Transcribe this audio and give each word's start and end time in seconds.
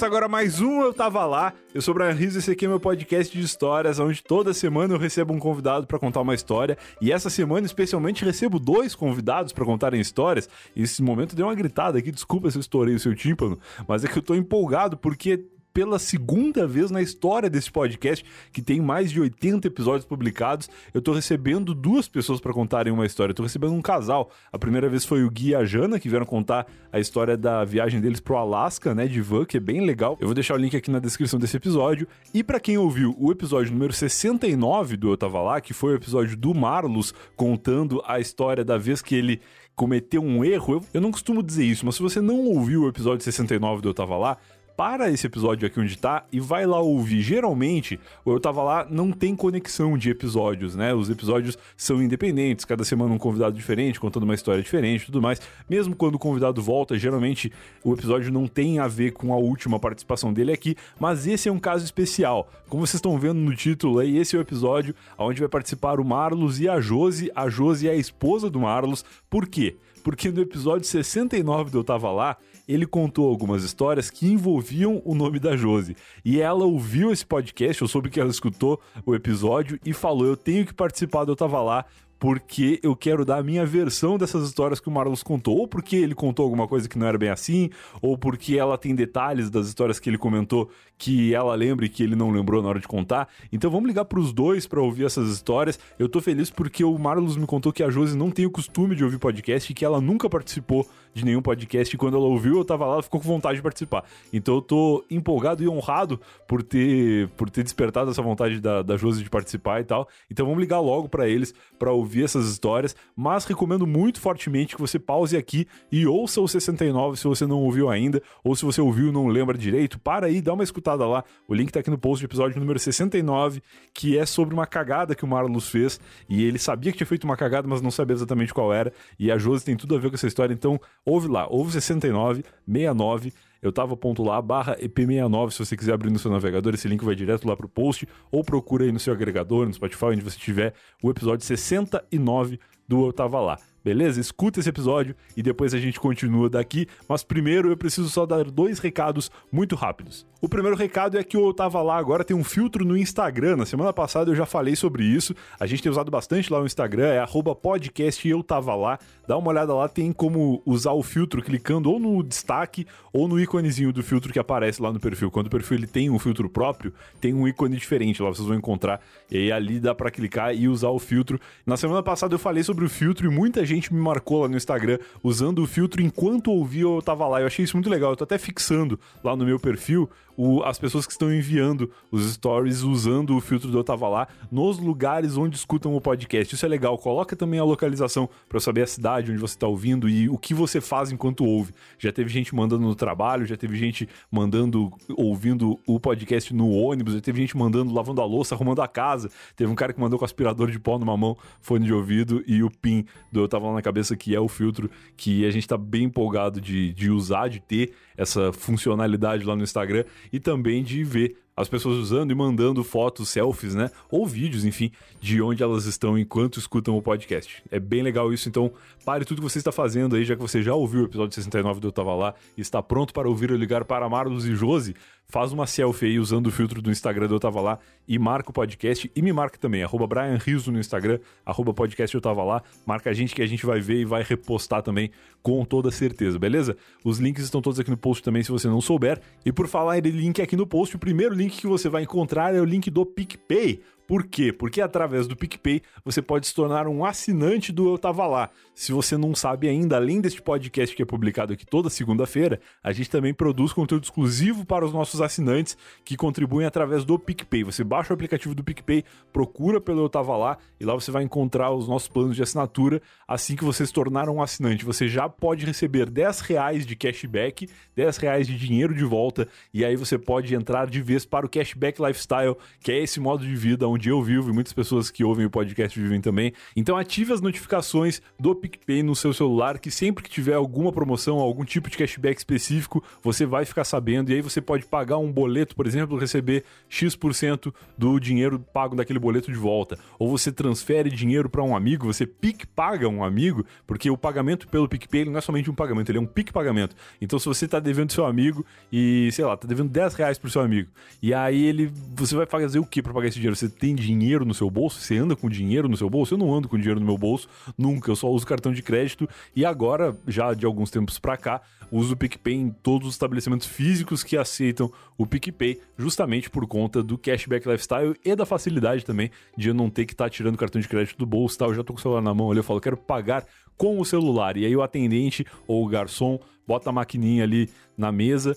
começa 0.00 0.16
agora 0.16 0.28
mais 0.28 0.62
um 0.62 0.80
Eu 0.80 0.94
Tava 0.94 1.26
Lá. 1.26 1.52
Eu 1.74 1.82
sou 1.82 1.92
o 1.92 1.98
Brian 1.98 2.12
Rizzo 2.12 2.38
e 2.38 2.40
esse 2.40 2.50
aqui 2.50 2.64
é 2.64 2.68
meu 2.68 2.80
podcast 2.80 3.36
de 3.36 3.44
histórias, 3.44 3.98
onde 3.98 4.22
toda 4.22 4.54
semana 4.54 4.94
eu 4.94 4.98
recebo 4.98 5.34
um 5.34 5.38
convidado 5.38 5.86
para 5.86 5.98
contar 5.98 6.22
uma 6.22 6.34
história. 6.34 6.78
E 7.02 7.12
essa 7.12 7.28
semana, 7.28 7.66
especialmente, 7.66 8.24
recebo 8.24 8.58
dois 8.58 8.94
convidados 8.94 9.52
para 9.52 9.62
contarem 9.62 10.00
histórias. 10.00 10.48
E 10.74 10.84
esse 10.84 11.02
momento 11.02 11.36
deu 11.36 11.48
uma 11.48 11.54
gritada 11.54 11.98
aqui, 11.98 12.10
desculpa 12.10 12.50
se 12.50 12.56
eu 12.56 12.60
estourei 12.60 12.94
o 12.94 12.98
seu 12.98 13.14
tímpano, 13.14 13.58
mas 13.86 14.02
é 14.02 14.08
que 14.08 14.16
eu 14.16 14.22
tô 14.22 14.34
empolgado 14.34 14.96
porque 14.96 15.44
pela 15.72 15.98
segunda 15.98 16.66
vez 16.66 16.90
na 16.90 17.00
história 17.00 17.48
desse 17.48 17.70
podcast, 17.70 18.24
que 18.52 18.62
tem 18.62 18.80
mais 18.80 19.10
de 19.10 19.20
80 19.20 19.68
episódios 19.68 20.04
publicados, 20.04 20.68
eu 20.92 21.00
tô 21.00 21.12
recebendo 21.12 21.74
duas 21.74 22.08
pessoas 22.08 22.40
para 22.40 22.52
contarem 22.52 22.92
uma 22.92 23.06
história. 23.06 23.32
Eu 23.32 23.36
tô 23.36 23.42
recebendo 23.42 23.72
um 23.72 23.82
casal. 23.82 24.30
A 24.52 24.58
primeira 24.58 24.88
vez 24.88 25.04
foi 25.04 25.24
o 25.24 25.30
Gui 25.30 25.50
e 25.50 25.54
a 25.54 25.64
Jana, 25.64 25.98
que 25.98 26.08
vieram 26.08 26.26
contar 26.26 26.66
a 26.92 26.98
história 26.98 27.36
da 27.36 27.64
viagem 27.64 28.00
deles 28.00 28.20
pro 28.20 28.36
Alasca, 28.36 28.94
né, 28.94 29.06
de 29.06 29.20
van, 29.20 29.44
que 29.44 29.56
é 29.56 29.60
bem 29.60 29.84
legal. 29.84 30.16
Eu 30.20 30.26
vou 30.26 30.34
deixar 30.34 30.54
o 30.54 30.58
link 30.58 30.76
aqui 30.76 30.90
na 30.90 30.98
descrição 30.98 31.38
desse 31.38 31.56
episódio. 31.56 32.06
E 32.34 32.42
para 32.42 32.60
quem 32.60 32.76
ouviu 32.76 33.14
o 33.18 33.30
episódio 33.30 33.72
número 33.72 33.92
69 33.92 34.96
do 34.96 35.10
Eu 35.10 35.16
Tava 35.16 35.40
Lá, 35.40 35.60
que 35.60 35.72
foi 35.72 35.92
o 35.92 35.96
episódio 35.96 36.36
do 36.36 36.54
Marlos 36.54 37.14
contando 37.36 38.02
a 38.06 38.18
história 38.18 38.64
da 38.64 38.76
vez 38.76 39.00
que 39.00 39.14
ele 39.14 39.40
cometeu 39.74 40.22
um 40.22 40.44
erro, 40.44 40.74
eu, 40.74 40.84
eu 40.94 41.00
não 41.00 41.10
costumo 41.10 41.42
dizer 41.42 41.64
isso, 41.64 41.86
mas 41.86 41.94
se 41.94 42.02
você 42.02 42.20
não 42.20 42.40
ouviu 42.40 42.82
o 42.82 42.88
episódio 42.88 43.24
69 43.24 43.80
do 43.80 43.88
Eu 43.88 43.94
Tava 43.94 44.18
Lá, 44.18 44.36
para 44.80 45.10
esse 45.10 45.26
episódio 45.26 45.66
aqui 45.66 45.78
onde 45.78 45.98
tá 45.98 46.24
e 46.32 46.40
vai 46.40 46.64
lá 46.64 46.80
ouvir. 46.80 47.20
Geralmente, 47.20 48.00
o 48.24 48.32
Eu 48.32 48.40
Tava 48.40 48.62
Lá 48.62 48.86
não 48.88 49.12
tem 49.12 49.36
conexão 49.36 49.98
de 49.98 50.08
episódios, 50.08 50.74
né? 50.74 50.94
Os 50.94 51.10
episódios 51.10 51.58
são 51.76 52.02
independentes, 52.02 52.64
cada 52.64 52.82
semana 52.82 53.12
um 53.12 53.18
convidado 53.18 53.54
diferente, 53.54 54.00
contando 54.00 54.22
uma 54.22 54.34
história 54.34 54.62
diferente 54.62 55.04
tudo 55.04 55.20
mais. 55.20 55.38
Mesmo 55.68 55.94
quando 55.94 56.14
o 56.14 56.18
convidado 56.18 56.62
volta, 56.62 56.98
geralmente 56.98 57.52
o 57.84 57.92
episódio 57.92 58.32
não 58.32 58.48
tem 58.48 58.78
a 58.78 58.88
ver 58.88 59.10
com 59.10 59.34
a 59.34 59.36
última 59.36 59.78
participação 59.78 60.32
dele 60.32 60.50
aqui, 60.50 60.74
mas 60.98 61.26
esse 61.26 61.46
é 61.46 61.52
um 61.52 61.58
caso 61.58 61.84
especial. 61.84 62.50
Como 62.66 62.86
vocês 62.86 62.94
estão 62.94 63.18
vendo 63.18 63.38
no 63.38 63.54
título 63.54 63.98
aí, 63.98 64.16
esse 64.16 64.34
é 64.34 64.38
o 64.38 64.42
episódio 64.42 64.94
onde 65.18 65.40
vai 65.40 65.48
participar 65.50 66.00
o 66.00 66.04
Marlos 66.06 66.58
e 66.58 66.70
a 66.70 66.80
Josi. 66.80 67.30
A 67.34 67.50
Josi 67.50 67.86
é 67.86 67.90
a 67.90 67.96
esposa 67.96 68.48
do 68.48 68.60
Marlos. 68.60 69.04
Por 69.28 69.46
quê? 69.46 69.76
Porque 70.02 70.30
no 70.30 70.40
episódio 70.40 70.86
69 70.86 71.70
do 71.70 71.80
Eu 71.80 71.84
Tava 71.84 72.10
Lá, 72.10 72.38
ele 72.72 72.86
contou 72.86 73.28
algumas 73.28 73.64
histórias 73.64 74.10
que 74.10 74.26
envolviam 74.26 75.02
o 75.04 75.14
nome 75.14 75.38
da 75.38 75.56
Josi. 75.56 75.96
E 76.24 76.40
ela 76.40 76.64
ouviu 76.64 77.10
esse 77.10 77.26
podcast, 77.26 77.82
eu 77.82 77.88
soube 77.88 78.10
que 78.10 78.20
ela 78.20 78.30
escutou 78.30 78.80
o 79.04 79.14
episódio 79.14 79.78
e 79.84 79.92
falou: 79.92 80.26
Eu 80.26 80.36
tenho 80.36 80.64
que 80.64 80.72
participar 80.72 81.24
do 81.24 81.32
Eu 81.32 81.36
Tava 81.36 81.60
Lá 81.60 81.84
porque 82.20 82.78
eu 82.82 82.94
quero 82.94 83.24
dar 83.24 83.38
a 83.38 83.42
minha 83.42 83.64
versão 83.64 84.18
dessas 84.18 84.46
histórias 84.46 84.78
que 84.78 84.88
o 84.88 84.92
Marlos 84.92 85.22
contou, 85.22 85.56
ou 85.56 85.66
porque 85.66 85.96
ele 85.96 86.14
contou 86.14 86.44
alguma 86.44 86.68
coisa 86.68 86.86
que 86.86 86.98
não 86.98 87.06
era 87.06 87.16
bem 87.16 87.30
assim, 87.30 87.70
ou 88.02 88.16
porque 88.16 88.58
ela 88.58 88.76
tem 88.76 88.94
detalhes 88.94 89.48
das 89.48 89.66
histórias 89.66 89.98
que 89.98 90.10
ele 90.10 90.18
comentou 90.18 90.70
que 90.98 91.34
ela 91.34 91.54
lembra 91.54 91.86
e 91.86 91.88
que 91.88 92.02
ele 92.02 92.14
não 92.14 92.30
lembrou 92.30 92.62
na 92.62 92.68
hora 92.68 92.78
de 92.78 92.86
contar. 92.86 93.26
Então 93.50 93.70
vamos 93.70 93.88
ligar 93.88 94.04
para 94.04 94.20
os 94.20 94.34
dois 94.34 94.66
para 94.66 94.82
ouvir 94.82 95.06
essas 95.06 95.30
histórias. 95.30 95.80
Eu 95.98 96.10
tô 96.10 96.20
feliz 96.20 96.50
porque 96.50 96.84
o 96.84 96.98
Marlos 96.98 97.38
me 97.38 97.46
contou 97.46 97.72
que 97.72 97.82
a 97.82 97.88
Josi 97.88 98.14
não 98.14 98.30
tem 98.30 98.44
o 98.44 98.50
costume 98.50 98.94
de 98.94 99.02
ouvir 99.02 99.18
podcast 99.18 99.72
e 99.72 99.74
que 99.74 99.82
ela 99.82 99.98
nunca 99.98 100.28
participou 100.28 100.86
de 101.12 101.24
nenhum 101.24 101.42
podcast 101.42 101.94
e 101.94 101.98
quando 101.98 102.16
ela 102.16 102.26
ouviu, 102.26 102.58
eu 102.58 102.64
tava 102.64 102.86
lá, 102.86 102.94
ela 102.94 103.02
ficou 103.02 103.20
com 103.20 103.26
vontade 103.26 103.56
de 103.56 103.62
participar. 103.62 104.04
Então 104.32 104.56
eu 104.56 104.62
tô 104.62 105.04
empolgado 105.10 105.62
e 105.62 105.68
honrado 105.68 106.20
por 106.46 106.62
ter 106.62 107.28
por 107.36 107.50
ter 107.50 107.62
despertado 107.62 108.10
essa 108.10 108.22
vontade 108.22 108.60
da, 108.60 108.82
da 108.82 108.96
Josi 108.96 109.22
de 109.22 109.30
participar 109.30 109.80
e 109.80 109.84
tal. 109.84 110.08
Então 110.30 110.46
vamos 110.46 110.60
ligar 110.60 110.80
logo 110.80 111.08
para 111.08 111.28
eles 111.28 111.54
para 111.78 111.92
ouvir 111.92 112.24
essas 112.24 112.48
histórias, 112.48 112.94
mas 113.16 113.44
recomendo 113.44 113.86
muito 113.86 114.20
fortemente 114.20 114.74
que 114.74 114.80
você 114.80 114.98
pause 114.98 115.36
aqui 115.36 115.66
e 115.90 116.06
ouça 116.06 116.40
o 116.40 116.48
69 116.48 117.16
se 117.16 117.24
você 117.26 117.46
não 117.46 117.58
ouviu 117.58 117.88
ainda, 117.88 118.22
ou 118.44 118.54
se 118.54 118.64
você 118.64 118.80
ouviu 118.80 119.08
e 119.08 119.12
não 119.12 119.26
lembra 119.28 119.56
direito, 119.56 119.98
para 119.98 120.26
aí, 120.26 120.40
dá 120.40 120.52
uma 120.52 120.62
escutada 120.62 121.06
lá. 121.06 121.24
O 121.48 121.54
link 121.54 121.70
tá 121.70 121.80
aqui 121.80 121.90
no 121.90 121.98
post 121.98 122.24
do 122.24 122.28
episódio 122.28 122.58
número 122.58 122.78
69, 122.78 123.62
que 123.94 124.18
é 124.18 124.26
sobre 124.26 124.54
uma 124.54 124.66
cagada 124.66 125.14
que 125.14 125.24
o 125.24 125.28
Marlos 125.28 125.68
fez, 125.68 126.00
e 126.28 126.44
ele 126.44 126.58
sabia 126.58 126.92
que 126.92 126.98
tinha 126.98 127.06
feito 127.06 127.24
uma 127.24 127.36
cagada, 127.36 127.66
mas 127.66 127.80
não 127.80 127.90
sabia 127.90 128.14
exatamente 128.14 128.52
qual 128.52 128.72
era, 128.72 128.92
e 129.18 129.30
a 129.30 129.38
Josi 129.38 129.64
tem 129.64 129.76
tudo 129.76 129.94
a 129.94 129.98
ver 129.98 130.08
com 130.08 130.14
essa 130.14 130.26
história, 130.26 130.52
então 130.52 130.80
ouve 131.04 131.28
lá, 131.28 131.46
ouve 131.48 131.72
69, 131.72 132.44
69, 132.66 133.32
eu 133.62 133.70
tava 133.70 133.96
ponto 133.96 134.22
lá, 134.22 134.40
barra 134.40 134.76
EP69, 134.78 135.50
se 135.50 135.58
você 135.58 135.76
quiser 135.76 135.92
abrir 135.92 136.10
no 136.10 136.18
seu 136.18 136.30
navegador, 136.30 136.74
esse 136.74 136.88
link 136.88 137.04
vai 137.04 137.14
direto 137.14 137.46
lá 137.46 137.56
pro 137.56 137.68
post, 137.68 138.08
ou 138.30 138.42
procura 138.42 138.84
aí 138.84 138.92
no 138.92 138.98
seu 138.98 139.12
agregador, 139.12 139.66
no 139.66 139.74
Spotify, 139.74 140.06
onde 140.06 140.22
você 140.22 140.38
tiver 140.38 140.74
o 141.02 141.10
episódio 141.10 141.44
69 141.44 142.58
do 142.88 143.06
Eu 143.06 143.12
Tava 143.12 143.40
Lá. 143.40 143.58
Beleza? 143.84 144.20
Escuta 144.20 144.60
esse 144.60 144.68
episódio 144.68 145.14
e 145.36 145.42
depois 145.42 145.72
a 145.72 145.78
gente 145.78 145.98
continua 145.98 146.50
daqui. 146.50 146.86
Mas 147.08 147.22
primeiro 147.22 147.70
eu 147.70 147.76
preciso 147.76 148.08
só 148.08 148.26
dar 148.26 148.44
dois 148.44 148.78
recados 148.78 149.30
muito 149.50 149.74
rápidos. 149.74 150.26
O 150.42 150.48
primeiro 150.48 150.76
recado 150.76 151.18
é 151.18 151.24
que 151.24 151.36
eu 151.36 151.52
tava 151.52 151.82
lá 151.82 151.98
agora 151.98 152.24
tem 152.24 152.36
um 152.36 152.44
filtro 152.44 152.84
no 152.84 152.96
Instagram. 152.96 153.56
Na 153.56 153.66
semana 153.66 153.92
passada 153.92 154.30
eu 154.30 154.34
já 154.34 154.46
falei 154.46 154.74
sobre 154.74 155.04
isso. 155.04 155.34
A 155.58 155.66
gente 155.66 155.82
tem 155.82 155.92
usado 155.92 156.10
bastante 156.10 156.52
lá 156.52 156.60
no 156.60 156.66
Instagram, 156.66 157.08
é 157.08 157.24
podcast 157.60 158.26
eu 158.28 158.42
tava 158.42 158.74
lá. 158.74 158.98
Dá 159.28 159.36
uma 159.36 159.48
olhada 159.50 159.74
lá, 159.74 159.88
tem 159.88 160.12
como 160.12 160.62
usar 160.64 160.92
o 160.92 161.02
filtro 161.02 161.42
clicando 161.42 161.90
ou 161.90 161.98
no 161.98 162.22
destaque 162.22 162.86
ou 163.12 163.28
no 163.28 163.38
íconezinho 163.38 163.92
do 163.92 164.02
filtro 164.02 164.32
que 164.32 164.38
aparece 164.38 164.80
lá 164.80 164.92
no 164.92 164.98
perfil. 164.98 165.30
Quando 165.30 165.46
o 165.46 165.50
perfil 165.50 165.78
ele 165.78 165.86
tem 165.86 166.10
um 166.10 166.18
filtro 166.18 166.48
próprio, 166.48 166.92
tem 167.20 167.34
um 167.34 167.46
ícone 167.46 167.76
diferente 167.76 168.22
lá, 168.22 168.28
vocês 168.28 168.46
vão 168.46 168.56
encontrar. 168.56 169.00
E 169.30 169.36
aí 169.36 169.52
ali 169.52 169.78
dá 169.78 169.94
para 169.94 170.10
clicar 170.10 170.54
e 170.54 170.68
usar 170.68 170.88
o 170.88 170.98
filtro. 170.98 171.38
Na 171.66 171.76
semana 171.76 172.02
passada 172.02 172.34
eu 172.34 172.38
falei 172.38 172.62
sobre 172.62 172.84
o 172.84 172.88
filtro 172.88 173.30
e 173.30 173.34
muita 173.34 173.64
gente 173.64 173.69
me 173.92 174.00
marcou 174.00 174.42
lá 174.42 174.48
no 174.48 174.56
Instagram 174.56 174.98
usando 175.22 175.62
o 175.62 175.66
filtro 175.66 176.02
enquanto 176.02 176.50
ouvia 176.50 176.82
eu 176.82 177.02
tava 177.02 177.26
lá. 177.28 177.40
Eu 177.40 177.46
achei 177.46 177.64
isso 177.64 177.76
muito 177.76 177.90
legal. 177.90 178.10
Eu 178.10 178.16
tô 178.16 178.24
até 178.24 178.38
fixando 178.38 178.98
lá 179.22 179.36
no 179.36 179.44
meu 179.44 179.58
perfil 179.58 180.08
o, 180.42 180.62
as 180.62 180.78
pessoas 180.78 181.04
que 181.04 181.12
estão 181.12 181.30
enviando 181.30 181.90
os 182.10 182.32
stories 182.32 182.80
usando 182.80 183.36
o 183.36 183.40
filtro 183.42 183.70
do 183.70 183.78
Eu 183.78 183.84
Tava 183.84 184.08
Lá 184.08 184.26
nos 184.50 184.78
lugares 184.78 185.36
onde 185.36 185.54
escutam 185.54 185.94
o 185.94 186.00
podcast. 186.00 186.54
Isso 186.54 186.64
é 186.64 186.68
legal. 186.68 186.96
Coloca 186.96 187.36
também 187.36 187.60
a 187.60 187.64
localização 187.64 188.26
para 188.48 188.56
eu 188.56 188.60
saber 188.60 188.80
a 188.80 188.86
cidade 188.86 189.30
onde 189.30 189.38
você 189.38 189.54
está 189.54 189.66
ouvindo 189.66 190.08
e 190.08 190.30
o 190.30 190.38
que 190.38 190.54
você 190.54 190.80
faz 190.80 191.12
enquanto 191.12 191.44
ouve. 191.44 191.74
Já 191.98 192.10
teve 192.10 192.30
gente 192.30 192.54
mandando 192.54 192.86
no 192.86 192.94
trabalho, 192.94 193.44
já 193.44 193.54
teve 193.54 193.76
gente 193.76 194.08
mandando, 194.32 194.90
ouvindo 195.14 195.78
o 195.86 196.00
podcast 196.00 196.54
no 196.54 196.70
ônibus, 196.70 197.12
já 197.12 197.20
teve 197.20 197.38
gente 197.38 197.54
mandando 197.54 197.92
lavando 197.92 198.22
a 198.22 198.24
louça, 198.24 198.54
arrumando 198.54 198.80
a 198.80 198.88
casa. 198.88 199.30
Teve 199.54 199.70
um 199.70 199.74
cara 199.74 199.92
que 199.92 200.00
mandou 200.00 200.18
com 200.18 200.24
aspirador 200.24 200.70
de 200.70 200.78
pó 200.78 200.98
numa 200.98 201.18
mão, 201.18 201.36
fone 201.60 201.84
de 201.84 201.92
ouvido 201.92 202.42
e 202.46 202.62
o 202.62 202.70
PIN 202.70 203.04
do 203.30 203.40
Eu 203.40 203.48
Tava 203.48 203.59
Lá 203.60 203.74
na 203.74 203.82
cabeça, 203.82 204.16
que 204.16 204.34
é 204.34 204.40
o 204.40 204.48
filtro 204.48 204.90
que 205.16 205.44
a 205.46 205.50
gente 205.50 205.68
tá 205.68 205.76
bem 205.76 206.04
empolgado 206.04 206.60
de, 206.60 206.92
de 206.92 207.10
usar, 207.10 207.48
de 207.48 207.60
ter 207.60 207.92
essa 208.16 208.52
funcionalidade 208.52 209.44
lá 209.44 209.54
no 209.54 209.62
Instagram 209.62 210.04
e 210.32 210.40
também 210.40 210.82
de 210.82 211.04
ver 211.04 211.36
as 211.60 211.68
pessoas 211.68 211.96
usando 211.98 212.30
e 212.30 212.34
mandando 212.34 212.82
fotos, 212.82 213.28
selfies, 213.28 213.74
né? 213.74 213.90
Ou 214.10 214.26
vídeos, 214.26 214.64
enfim, 214.64 214.90
de 215.20 215.40
onde 215.42 215.62
elas 215.62 215.84
estão 215.84 216.18
enquanto 216.18 216.58
escutam 216.58 216.96
o 216.96 217.02
podcast. 217.02 217.62
É 217.70 217.78
bem 217.78 218.02
legal 218.02 218.32
isso, 218.32 218.48
então 218.48 218.72
pare 219.04 219.24
tudo 219.24 219.42
que 219.42 219.48
você 219.48 219.58
está 219.58 219.72
fazendo 219.72 220.16
aí, 220.16 220.24
já 220.24 220.34
que 220.34 220.42
você 220.42 220.62
já 220.62 220.74
ouviu 220.74 221.02
o 221.02 221.04
episódio 221.04 221.34
69 221.34 221.80
do 221.80 221.88
Eu 221.88 221.92
Tava 221.92 222.14
Lá 222.14 222.34
e 222.56 222.60
está 222.60 222.82
pronto 222.82 223.12
para 223.12 223.28
ouvir 223.28 223.50
ou 223.50 223.56
ligar 223.56 223.84
para 223.84 224.08
Marlos 224.08 224.46
e 224.46 224.54
Josi, 224.54 224.94
faz 225.28 225.52
uma 225.52 225.66
selfie 225.66 226.06
aí 226.06 226.18
usando 226.18 226.48
o 226.48 226.50
filtro 226.50 226.82
do 226.82 226.90
Instagram 226.90 227.28
do 227.28 227.34
Eu 227.36 227.40
Tava 227.40 227.60
Lá 227.60 227.78
e 228.06 228.18
marca 228.18 228.50
o 228.50 228.52
podcast 228.52 229.10
e 229.14 229.22
me 229.22 229.32
marca 229.32 229.58
também, 229.58 229.82
arroba 229.82 230.06
Brian 230.06 230.36
Riso 230.36 230.72
no 230.72 230.80
Instagram, 230.80 231.18
arroba 231.46 231.72
podcast 231.72 232.14
Eu 232.14 232.20
Tava 232.20 232.42
Lá, 232.42 232.62
marca 232.84 233.10
a 233.10 233.12
gente 233.12 233.34
que 233.34 233.42
a 233.42 233.46
gente 233.46 233.64
vai 233.64 233.80
ver 233.80 234.00
e 234.00 234.04
vai 234.04 234.22
repostar 234.22 234.82
também 234.82 235.10
com 235.42 235.64
toda 235.64 235.90
certeza, 235.90 236.38
beleza? 236.38 236.76
Os 237.04 237.18
links 237.18 237.44
estão 237.44 237.62
todos 237.62 237.78
aqui 237.78 237.90
no 237.90 237.96
post 237.96 238.22
também 238.22 238.42
se 238.42 238.50
você 238.50 238.68
não 238.68 238.80
souber. 238.80 239.20
E 239.44 239.52
por 239.52 239.66
falar 239.68 239.98
em 239.98 240.02
link 240.02 240.42
aqui 240.42 240.56
no 240.56 240.66
post, 240.66 240.96
o 240.96 240.98
primeiro 240.98 241.34
link 241.34 241.49
que 241.58 241.66
você 241.66 241.88
vai 241.88 242.02
encontrar 242.02 242.54
é 242.54 242.60
o 242.60 242.64
link 242.64 242.90
do 242.90 243.04
PicPay. 243.04 243.82
Por 244.10 244.24
quê? 244.24 244.52
Porque 244.52 244.80
através 244.80 245.28
do 245.28 245.36
PicPay 245.36 245.82
você 246.04 246.20
pode 246.20 246.44
se 246.44 246.52
tornar 246.52 246.88
um 246.88 247.04
assinante 247.04 247.70
do 247.70 247.88
Eu 247.88 247.96
Tava 247.96 248.26
Lá. 248.26 248.50
Se 248.74 248.90
você 248.90 249.16
não 249.16 249.36
sabe 249.36 249.68
ainda, 249.68 249.94
além 249.94 250.20
deste 250.20 250.42
podcast 250.42 250.96
que 250.96 251.02
é 251.02 251.04
publicado 251.04 251.52
aqui 251.52 251.64
toda 251.64 251.88
segunda-feira, 251.88 252.60
a 252.82 252.90
gente 252.90 253.08
também 253.08 253.32
produz 253.32 253.72
conteúdo 253.72 254.02
exclusivo 254.02 254.66
para 254.66 254.84
os 254.84 254.92
nossos 254.92 255.20
assinantes 255.20 255.78
que 256.04 256.16
contribuem 256.16 256.66
através 256.66 257.04
do 257.04 257.16
PicPay. 257.20 257.62
Você 257.62 257.84
baixa 257.84 258.12
o 258.12 258.14
aplicativo 258.14 258.52
do 258.52 258.64
PicPay, 258.64 259.04
procura 259.32 259.80
pelo 259.80 260.00
Eu 260.00 260.08
Tava 260.08 260.36
Lá 260.36 260.58
e 260.80 260.84
lá 260.84 260.92
você 260.92 261.12
vai 261.12 261.22
encontrar 261.22 261.70
os 261.70 261.86
nossos 261.86 262.08
planos 262.08 262.34
de 262.34 262.42
assinatura. 262.42 263.00
Assim 263.28 263.54
que 263.54 263.62
você 263.64 263.86
se 263.86 263.92
tornar 263.92 264.28
um 264.28 264.42
assinante, 264.42 264.84
você 264.84 265.06
já 265.06 265.28
pode 265.28 265.64
receber 265.64 266.10
10 266.10 266.40
reais 266.40 266.84
de 266.84 266.96
cashback, 266.96 267.68
10 267.94 268.16
reais 268.16 268.48
de 268.48 268.58
dinheiro 268.58 268.92
de 268.92 269.04
volta 269.04 269.46
e 269.72 269.84
aí 269.84 269.94
você 269.94 270.18
pode 270.18 270.52
entrar 270.52 270.88
de 270.88 271.00
vez 271.00 271.24
para 271.24 271.46
o 271.46 271.48
Cashback 271.48 272.02
Lifestyle, 272.02 272.56
que 272.80 272.90
é 272.90 272.98
esse 272.98 273.20
modo 273.20 273.46
de 273.46 273.54
vida 273.54 273.86
onde 273.86 273.99
eu 274.08 274.22
vivo 274.22 274.50
e 274.50 274.52
muitas 274.52 274.72
pessoas 274.72 275.10
que 275.10 275.24
ouvem 275.24 275.46
o 275.46 275.50
podcast 275.50 275.98
vivem 275.98 276.20
também. 276.20 276.52
Então 276.74 276.96
ative 276.96 277.32
as 277.32 277.40
notificações 277.40 278.22
do 278.38 278.54
PicPay 278.54 279.02
no 279.02 279.14
seu 279.14 279.32
celular, 279.32 279.78
que 279.78 279.90
sempre 279.90 280.24
que 280.24 280.30
tiver 280.30 280.54
alguma 280.54 280.92
promoção, 280.92 281.38
algum 281.38 281.64
tipo 281.64 281.90
de 281.90 281.96
cashback 281.96 282.38
específico, 282.38 283.02
você 283.22 283.44
vai 283.44 283.64
ficar 283.64 283.84
sabendo. 283.84 284.30
E 284.30 284.34
aí 284.34 284.40
você 284.40 284.60
pode 284.60 284.86
pagar 284.86 285.18
um 285.18 285.30
boleto, 285.30 285.74
por 285.74 285.86
exemplo, 285.86 286.18
receber 286.18 286.64
X% 286.88 287.72
do 287.96 288.18
dinheiro 288.18 288.58
pago 288.72 288.96
daquele 288.96 289.18
boleto 289.18 289.50
de 289.50 289.58
volta. 289.58 289.98
Ou 290.18 290.30
você 290.30 290.50
transfere 290.50 291.10
dinheiro 291.10 291.48
para 291.48 291.62
um 291.62 291.76
amigo, 291.76 292.06
você 292.06 292.26
pic 292.26 292.64
paga 292.74 293.08
um 293.08 293.22
amigo, 293.24 293.64
porque 293.86 294.10
o 294.10 294.16
pagamento 294.16 294.68
pelo 294.68 294.88
PicPay 294.88 295.24
não 295.24 295.36
é 295.36 295.40
somente 295.40 295.70
um 295.70 295.74
pagamento, 295.74 296.10
ele 296.10 296.18
é 296.18 296.20
um 296.20 296.26
pic 296.26 296.52
pagamento. 296.52 296.94
Então 297.20 297.38
se 297.38 297.46
você 297.46 297.66
tá 297.66 297.78
devendo 297.78 298.12
seu 298.12 298.24
amigo 298.24 298.64
e, 298.92 299.30
sei 299.32 299.44
lá, 299.44 299.56
tá 299.56 299.66
devendo 299.66 299.90
10 299.90 300.14
reais 300.14 300.38
pro 300.38 300.50
seu 300.50 300.62
amigo, 300.62 300.90
e 301.22 301.34
aí 301.34 301.64
ele, 301.64 301.90
você 302.14 302.34
vai 302.34 302.46
fazer 302.46 302.78
o 302.78 302.86
que 302.86 303.02
para 303.02 303.12
pagar 303.12 303.28
esse 303.28 303.36
dinheiro? 303.36 303.56
Você 303.56 303.68
tem 303.68 303.89
dinheiro 303.94 304.44
no 304.44 304.54
seu 304.54 304.70
bolso? 304.70 305.00
Você 305.00 305.16
anda 305.16 305.34
com 305.36 305.48
dinheiro 305.48 305.88
no 305.88 305.96
seu 305.96 306.08
bolso? 306.08 306.34
Eu 306.34 306.38
não 306.38 306.52
ando 306.52 306.68
com 306.68 306.78
dinheiro 306.78 307.00
no 307.00 307.06
meu 307.06 307.18
bolso, 307.18 307.48
nunca, 307.76 308.10
eu 308.10 308.16
só 308.16 308.28
uso 308.28 308.46
cartão 308.46 308.72
de 308.72 308.82
crédito 308.82 309.28
e 309.54 309.64
agora, 309.64 310.16
já 310.26 310.54
de 310.54 310.66
alguns 310.66 310.90
tempos 310.90 311.18
pra 311.18 311.36
cá, 311.36 311.60
uso 311.90 312.14
o 312.14 312.16
PicPay 312.16 312.54
em 312.54 312.70
todos 312.70 313.08
os 313.08 313.14
estabelecimentos 313.14 313.66
físicos 313.66 314.22
que 314.22 314.36
aceitam 314.36 314.90
o 315.18 315.26
PicPay, 315.26 315.80
justamente 315.98 316.48
por 316.48 316.66
conta 316.66 317.02
do 317.02 317.18
cashback 317.18 317.68
lifestyle 317.68 318.14
e 318.24 318.34
da 318.36 318.46
facilidade 318.46 319.04
também 319.04 319.30
de 319.56 319.68
eu 319.68 319.74
não 319.74 319.90
ter 319.90 320.06
que 320.06 320.12
estar 320.12 320.24
tá 320.24 320.30
tirando 320.30 320.56
cartão 320.56 320.80
de 320.80 320.88
crédito 320.88 321.18
do 321.18 321.26
bolso, 321.26 321.58
tá? 321.58 321.66
Eu 321.66 321.74
já 321.74 321.82
tô 321.82 321.92
com 321.92 321.98
o 321.98 322.02
celular 322.02 322.22
na 322.22 322.32
mão 322.32 322.50
ali, 322.50 322.60
eu 322.60 322.64
falo, 322.64 322.80
quero 322.80 322.96
pagar 322.96 323.44
com 323.76 323.98
o 323.98 324.04
celular. 324.04 324.56
E 324.56 324.66
aí 324.66 324.76
o 324.76 324.82
atendente 324.82 325.44
ou 325.66 325.84
o 325.84 325.88
garçom 325.88 326.38
bota 326.66 326.90
a 326.90 326.92
maquininha 326.92 327.44
ali 327.44 327.68
na 327.96 328.12
mesa 328.12 328.56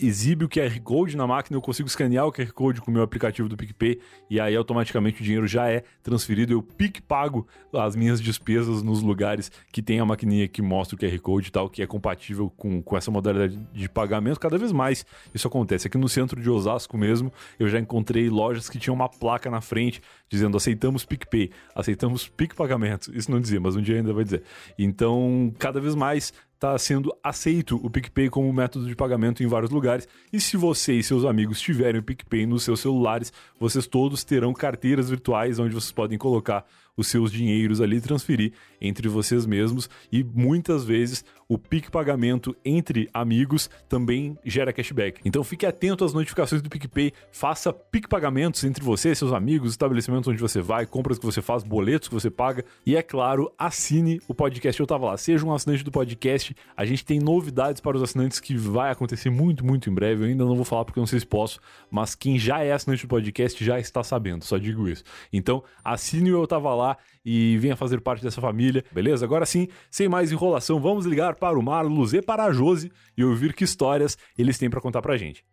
exibe 0.00 0.44
o 0.44 0.48
QR 0.48 0.80
Code 0.80 1.16
na 1.16 1.26
máquina, 1.26 1.56
eu 1.56 1.62
consigo 1.62 1.88
escanear 1.88 2.26
o 2.26 2.32
QR 2.32 2.52
Code 2.52 2.80
com 2.80 2.90
o 2.90 2.94
meu 2.94 3.02
aplicativo 3.02 3.48
do 3.48 3.56
PicPay 3.56 4.00
e 4.30 4.40
aí 4.40 4.54
automaticamente 4.54 5.20
o 5.20 5.24
dinheiro 5.24 5.46
já 5.46 5.68
é 5.68 5.82
transferido. 6.02 6.52
Eu 6.52 6.62
pic 6.62 7.00
pago 7.02 7.46
as 7.72 7.96
minhas 7.96 8.20
despesas 8.20 8.82
nos 8.82 9.02
lugares 9.02 9.50
que 9.72 9.82
tem 9.82 10.00
a 10.00 10.04
maquininha 10.04 10.48
que 10.48 10.62
mostra 10.62 10.96
o 10.96 10.98
QR 10.98 11.18
Code 11.20 11.48
e 11.48 11.50
tal, 11.50 11.68
que 11.68 11.82
é 11.82 11.86
compatível 11.86 12.50
com, 12.56 12.82
com 12.82 12.96
essa 12.96 13.10
modalidade 13.10 13.58
de 13.72 13.88
pagamento. 13.88 14.40
Cada 14.40 14.58
vez 14.58 14.72
mais 14.72 15.04
isso 15.34 15.46
acontece. 15.46 15.86
Aqui 15.86 15.98
no 15.98 16.08
centro 16.08 16.40
de 16.40 16.48
Osasco 16.48 16.96
mesmo, 16.96 17.32
eu 17.58 17.68
já 17.68 17.78
encontrei 17.78 18.28
lojas 18.28 18.68
que 18.68 18.78
tinham 18.78 18.94
uma 18.94 19.08
placa 19.08 19.50
na 19.50 19.60
frente 19.60 20.00
dizendo 20.28 20.56
aceitamos 20.56 21.04
PicPay, 21.04 21.50
aceitamos 21.74 22.28
Pic 22.28 22.54
Pagamento. 22.54 23.10
Isso 23.16 23.30
não 23.30 23.40
dizia, 23.40 23.60
mas 23.60 23.76
um 23.76 23.80
dia 23.80 23.96
ainda 23.96 24.12
vai 24.12 24.24
dizer. 24.24 24.42
Então, 24.78 25.52
cada 25.58 25.80
vez 25.80 25.94
mais 25.94 26.32
está 26.58 26.76
sendo 26.76 27.16
aceito 27.22 27.76
o 27.76 27.88
PicPay 27.88 28.28
como 28.28 28.52
método 28.52 28.86
de 28.86 28.96
pagamento 28.96 29.44
em 29.44 29.46
vários 29.46 29.70
lugares. 29.70 30.08
E 30.32 30.40
se 30.40 30.56
você 30.56 30.94
e 30.94 31.02
seus 31.04 31.24
amigos 31.24 31.60
tiverem 31.60 32.00
o 32.00 32.02
PicPay 32.02 32.46
nos 32.46 32.64
seus 32.64 32.80
celulares, 32.80 33.32
vocês 33.60 33.86
todos 33.86 34.24
terão 34.24 34.52
carteiras 34.52 35.08
virtuais 35.08 35.60
onde 35.60 35.72
vocês 35.72 35.92
podem 35.92 36.18
colocar 36.18 36.66
os 36.96 37.06
seus 37.06 37.30
dinheiros 37.30 37.80
ali, 37.80 38.00
transferir 38.00 38.52
entre 38.80 39.08
vocês 39.08 39.46
mesmos 39.46 39.88
e 40.10 40.22
muitas 40.22 40.84
vezes 40.84 41.24
o 41.48 41.56
Pic 41.56 41.90
Pagamento 41.90 42.54
entre 42.62 43.08
amigos 43.12 43.70
também 43.88 44.36
gera 44.44 44.72
cashback. 44.72 45.20
Então 45.24 45.42
fique 45.42 45.64
atento 45.64 46.04
às 46.04 46.12
notificações 46.12 46.60
do 46.60 46.68
PicPay, 46.68 47.12
faça 47.32 47.72
Pic 47.72 48.06
Pagamentos 48.06 48.62
entre 48.64 48.84
você, 48.84 49.14
seus 49.14 49.32
amigos, 49.32 49.70
estabelecimentos 49.70 50.28
onde 50.28 50.40
você 50.40 50.60
vai, 50.60 50.84
compras 50.84 51.18
que 51.18 51.24
você 51.24 51.40
faz, 51.40 51.62
boletos 51.62 52.08
que 52.08 52.14
você 52.14 52.30
paga 52.30 52.64
e 52.84 52.96
é 52.96 53.02
claro, 53.02 53.50
assine 53.58 54.20
o 54.28 54.34
podcast 54.34 54.78
Eu 54.78 54.86
Tava 54.86 55.06
Lá. 55.06 55.16
Seja 55.16 55.46
um 55.46 55.54
assinante 55.54 55.82
do 55.82 55.90
podcast, 55.90 56.54
a 56.76 56.84
gente 56.84 57.04
tem 57.04 57.18
novidades 57.18 57.80
para 57.80 57.96
os 57.96 58.02
assinantes 58.02 58.40
que 58.40 58.54
vai 58.54 58.90
acontecer 58.90 59.30
muito, 59.30 59.64
muito 59.64 59.88
em 59.88 59.94
breve. 59.94 60.24
Eu 60.24 60.28
ainda 60.28 60.44
não 60.44 60.54
vou 60.54 60.64
falar 60.66 60.84
porque 60.84 60.98
eu 60.98 61.02
não 61.02 61.06
sei 61.06 61.20
se 61.20 61.26
posso, 61.26 61.60
mas 61.90 62.14
quem 62.14 62.38
já 62.38 62.62
é 62.62 62.72
assinante 62.72 63.06
do 63.06 63.08
podcast 63.08 63.64
já 63.64 63.80
está 63.80 64.02
sabendo, 64.02 64.44
só 64.44 64.58
digo 64.58 64.86
isso. 64.86 65.02
Então 65.32 65.62
assine 65.82 66.30
o 66.30 66.42
Eu 66.42 66.46
Tava 66.46 66.74
Lá 66.74 66.98
e 67.24 67.58
venha 67.58 67.76
fazer 67.76 68.00
parte 68.00 68.22
dessa 68.22 68.40
família, 68.40 68.67
beleza? 68.92 69.24
Agora 69.24 69.46
sim, 69.46 69.68
sem 69.90 70.08
mais 70.08 70.32
enrolação, 70.32 70.80
vamos 70.80 71.06
ligar 71.06 71.34
para 71.34 71.58
o 71.58 71.62
Marlos 71.62 72.14
e 72.14 72.22
para 72.22 72.44
a 72.44 72.52
Josi 72.52 72.90
e 73.16 73.24
ouvir 73.24 73.52
que 73.52 73.64
histórias 73.64 74.16
eles 74.36 74.58
têm 74.58 74.70
para 74.70 74.80
contar 74.80 75.02
pra 75.02 75.16
gente. 75.16 75.44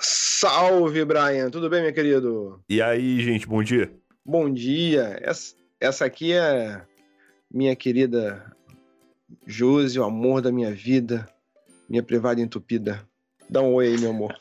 Salve, 0.00 1.04
Brian! 1.04 1.48
Tudo 1.50 1.70
bem, 1.70 1.82
meu 1.82 1.92
querido? 1.92 2.60
E 2.68 2.82
aí, 2.82 3.20
gente, 3.22 3.46
bom 3.46 3.62
dia. 3.62 3.90
Bom 4.24 4.52
dia. 4.52 5.18
Essa, 5.22 5.54
essa 5.80 6.04
aqui 6.04 6.32
é 6.32 6.84
minha 7.50 7.74
querida 7.74 8.54
Josi, 9.46 9.98
o 9.98 10.04
amor 10.04 10.42
da 10.42 10.52
minha 10.52 10.70
vida, 10.72 11.26
minha 11.88 12.02
privada 12.02 12.40
entupida. 12.40 13.08
Dá 13.48 13.62
um 13.62 13.74
oi 13.74 13.88
aí, 13.88 13.98
meu 13.98 14.10
amor. 14.10 14.34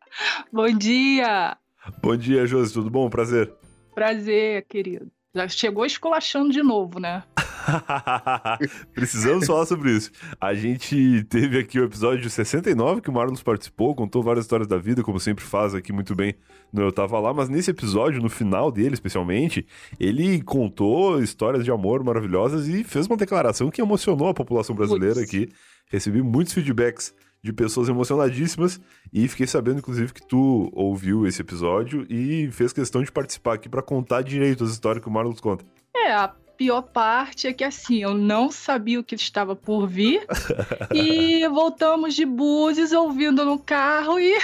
Bom 0.52 0.70
dia! 0.70 1.56
Bom 2.02 2.16
dia, 2.16 2.46
Josi, 2.46 2.72
tudo 2.72 2.90
bom? 2.90 3.08
Prazer. 3.10 3.52
Prazer, 3.94 4.64
querido. 4.68 5.10
Já 5.34 5.48
chegou 5.48 5.84
esculachando 5.84 6.50
de 6.50 6.62
novo, 6.62 7.00
né? 7.00 7.24
Precisamos 8.92 9.46
falar 9.46 9.64
sobre 9.66 9.92
isso. 9.92 10.10
A 10.40 10.52
gente 10.52 11.24
teve 11.24 11.58
aqui 11.58 11.80
o 11.80 11.84
episódio 11.84 12.28
69 12.28 13.00
que 13.00 13.08
o 13.08 13.12
Marlos 13.12 13.42
participou, 13.42 13.94
contou 13.94 14.22
várias 14.22 14.44
histórias 14.44 14.68
da 14.68 14.76
vida, 14.76 15.02
como 15.02 15.18
sempre 15.18 15.44
faz 15.44 15.74
aqui 15.74 15.92
muito 15.92 16.14
bem 16.14 16.34
no 16.72 16.82
Eu 16.82 16.92
Tava 16.92 17.18
Lá, 17.18 17.32
mas 17.32 17.48
nesse 17.48 17.70
episódio, 17.70 18.20
no 18.20 18.28
final 18.28 18.70
dele 18.70 18.94
especialmente, 18.94 19.66
ele 19.98 20.42
contou 20.42 21.22
histórias 21.22 21.64
de 21.64 21.70
amor 21.70 22.04
maravilhosas 22.04 22.68
e 22.68 22.84
fez 22.84 23.06
uma 23.06 23.16
declaração 23.16 23.70
que 23.70 23.80
emocionou 23.80 24.28
a 24.28 24.34
população 24.34 24.74
brasileira 24.74 25.14
Putz. 25.14 25.28
aqui. 25.28 25.48
Recebi 25.90 26.22
muitos 26.22 26.52
feedbacks 26.52 27.14
de 27.42 27.52
pessoas 27.52 27.88
emocionadíssimas 27.88 28.80
e 29.12 29.26
fiquei 29.26 29.46
sabendo, 29.46 29.78
inclusive, 29.78 30.12
que 30.12 30.24
tu 30.26 30.70
ouviu 30.72 31.26
esse 31.26 31.42
episódio 31.42 32.06
e 32.08 32.48
fez 32.52 32.72
questão 32.72 33.02
de 33.02 33.10
participar 33.10 33.54
aqui 33.54 33.68
para 33.68 33.82
contar 33.82 34.22
direito 34.22 34.62
as 34.62 34.70
histórias 34.70 35.02
que 35.02 35.08
o 35.08 35.12
Marlos 35.12 35.40
conta. 35.40 35.64
É, 35.94 36.12
a 36.12 36.28
pior 36.56 36.82
parte 36.82 37.48
é 37.48 37.52
que 37.52 37.64
assim, 37.64 38.02
eu 38.02 38.14
não 38.14 38.50
sabia 38.50 39.00
o 39.00 39.04
que 39.04 39.16
estava 39.16 39.56
por 39.56 39.88
vir 39.88 40.24
e 40.94 41.46
voltamos 41.48 42.14
de 42.14 42.24
Búzios 42.24 42.92
ouvindo 42.92 43.44
no 43.44 43.58
carro 43.58 44.20
e 44.20 44.38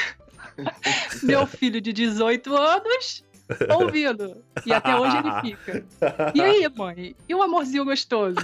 meu 1.22 1.46
filho 1.46 1.80
de 1.80 1.92
18 1.92 2.56
anos 2.56 3.24
ouvindo. 3.74 4.42
E 4.64 4.72
até 4.72 4.96
hoje 4.96 5.16
ele 5.16 5.40
fica. 5.40 5.84
E 6.34 6.40
aí, 6.40 6.68
mãe? 6.76 7.16
E 7.28 7.34
o 7.34 7.42
amorzinho 7.42 7.84
gostoso? 7.84 8.36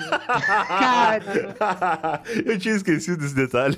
Cara. 0.68 2.22
Eu 2.44 2.58
tinha 2.58 2.74
esquecido 2.74 3.18
desse 3.18 3.34
detalhe. 3.34 3.76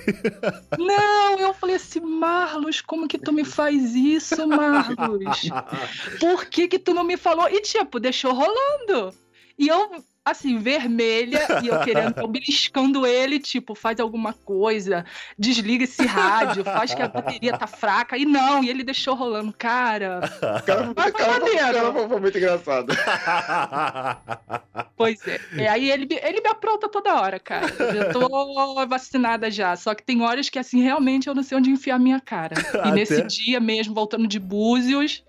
Não, 0.79 1.39
eu 1.39 1.55
falei 1.55 1.77
assim, 1.77 2.01
Marlos, 2.01 2.81
como 2.81 3.09
que 3.09 3.19
tu 3.19 3.33
me 3.33 3.45
faz 3.45 3.95
isso, 3.95 4.47
Marlos? 4.47 5.51
Por 6.21 6.47
que 6.47 6.69
que 6.69 6.79
tu 6.79 6.95
não 6.95 7.05
me 7.05 7.17
falou? 7.17 7.49
E 7.49 7.61
tipo, 7.61 7.99
deixou 8.01 8.33
rolando. 8.33 9.15
E 9.59 9.69
eu 9.69 10.03
assim, 10.27 10.59
vermelha, 10.59 11.47
e 11.63 11.69
eu 11.69 11.79
querendo, 11.81 12.19
eu 12.19 12.27
beliscando 12.31 13.07
ele, 13.07 13.39
tipo, 13.39 13.77
faz 13.77 14.01
alguma 14.01 14.33
coisa, 14.33 15.05
desliga 15.39 15.85
esse 15.85 16.05
rádio, 16.05 16.65
faz 16.65 16.93
que 16.93 17.01
a 17.01 17.07
bateria 17.07 17.57
tá 17.57 17.69
fraca, 17.69 18.19
e 18.19 18.25
não, 18.25 18.65
e 18.65 18.69
ele 18.69 18.83
deixou 18.83 19.15
rolando, 19.15 19.55
cara. 19.57 20.21
Cara, 20.67 20.95
cara, 20.95 21.13
cara, 21.13 22.09
foi 22.09 22.21
muito 22.21 22.39
engraçado. 22.39 22.93
Pois 24.97 25.21
é. 25.29 25.39
é. 25.59 25.69
Aí 25.69 25.91
ele, 25.91 26.09
ele 26.23 26.41
me 26.41 26.49
apronta 26.49 26.89
toda 26.89 27.21
hora, 27.21 27.39
cara. 27.39 27.67
Eu 27.67 28.13
tô 28.13 28.87
vacinada 28.87 29.51
já, 29.51 29.77
só 29.77 29.95
que 29.95 30.03
tem 30.03 30.23
horas 30.23 30.49
que, 30.49 30.59
assim, 30.59 30.83
realmente 30.83 31.29
eu 31.29 31.35
não 31.35 31.43
sei 31.43 31.59
onde 31.59 31.71
enfiar 31.71 31.97
a 31.97 31.99
minha 31.99 32.19
cara. 32.19 32.55
E 32.75 32.79
Até... 32.79 32.93
nesse 32.93 33.23
dia 33.25 33.61
mesmo, 33.61 33.95
voltando 33.95 34.27
de 34.27 34.41
Búzios, 34.41 35.23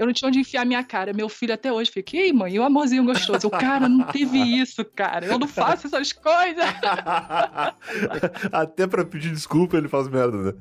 eu 0.00 0.06
não 0.06 0.14
tinha 0.14 0.28
onde 0.28 0.40
enfiar 0.40 0.64
minha 0.64 0.82
cara. 0.82 1.12
Meu 1.12 1.28
filho 1.28 1.52
até 1.52 1.70
hoje 1.70 1.90
fica, 1.90 2.16
ei, 2.16 2.32
mãe, 2.32 2.54
e 2.54 2.58
o 2.58 2.62
amorzinho 2.62 3.04
gostoso? 3.04 3.48
O 3.48 3.50
cara 3.50 3.86
não 3.86 4.04
teve 4.04 4.38
isso, 4.58 4.82
cara. 4.82 5.26
Eu 5.26 5.38
não 5.38 5.46
faço 5.46 5.88
essas 5.88 6.10
coisas. 6.10 6.64
até 8.50 8.86
pra 8.86 9.04
pedir 9.04 9.30
desculpa 9.30 9.76
ele 9.76 9.88
faz 9.88 10.08
merda, 10.08 10.38
né? 10.38 10.54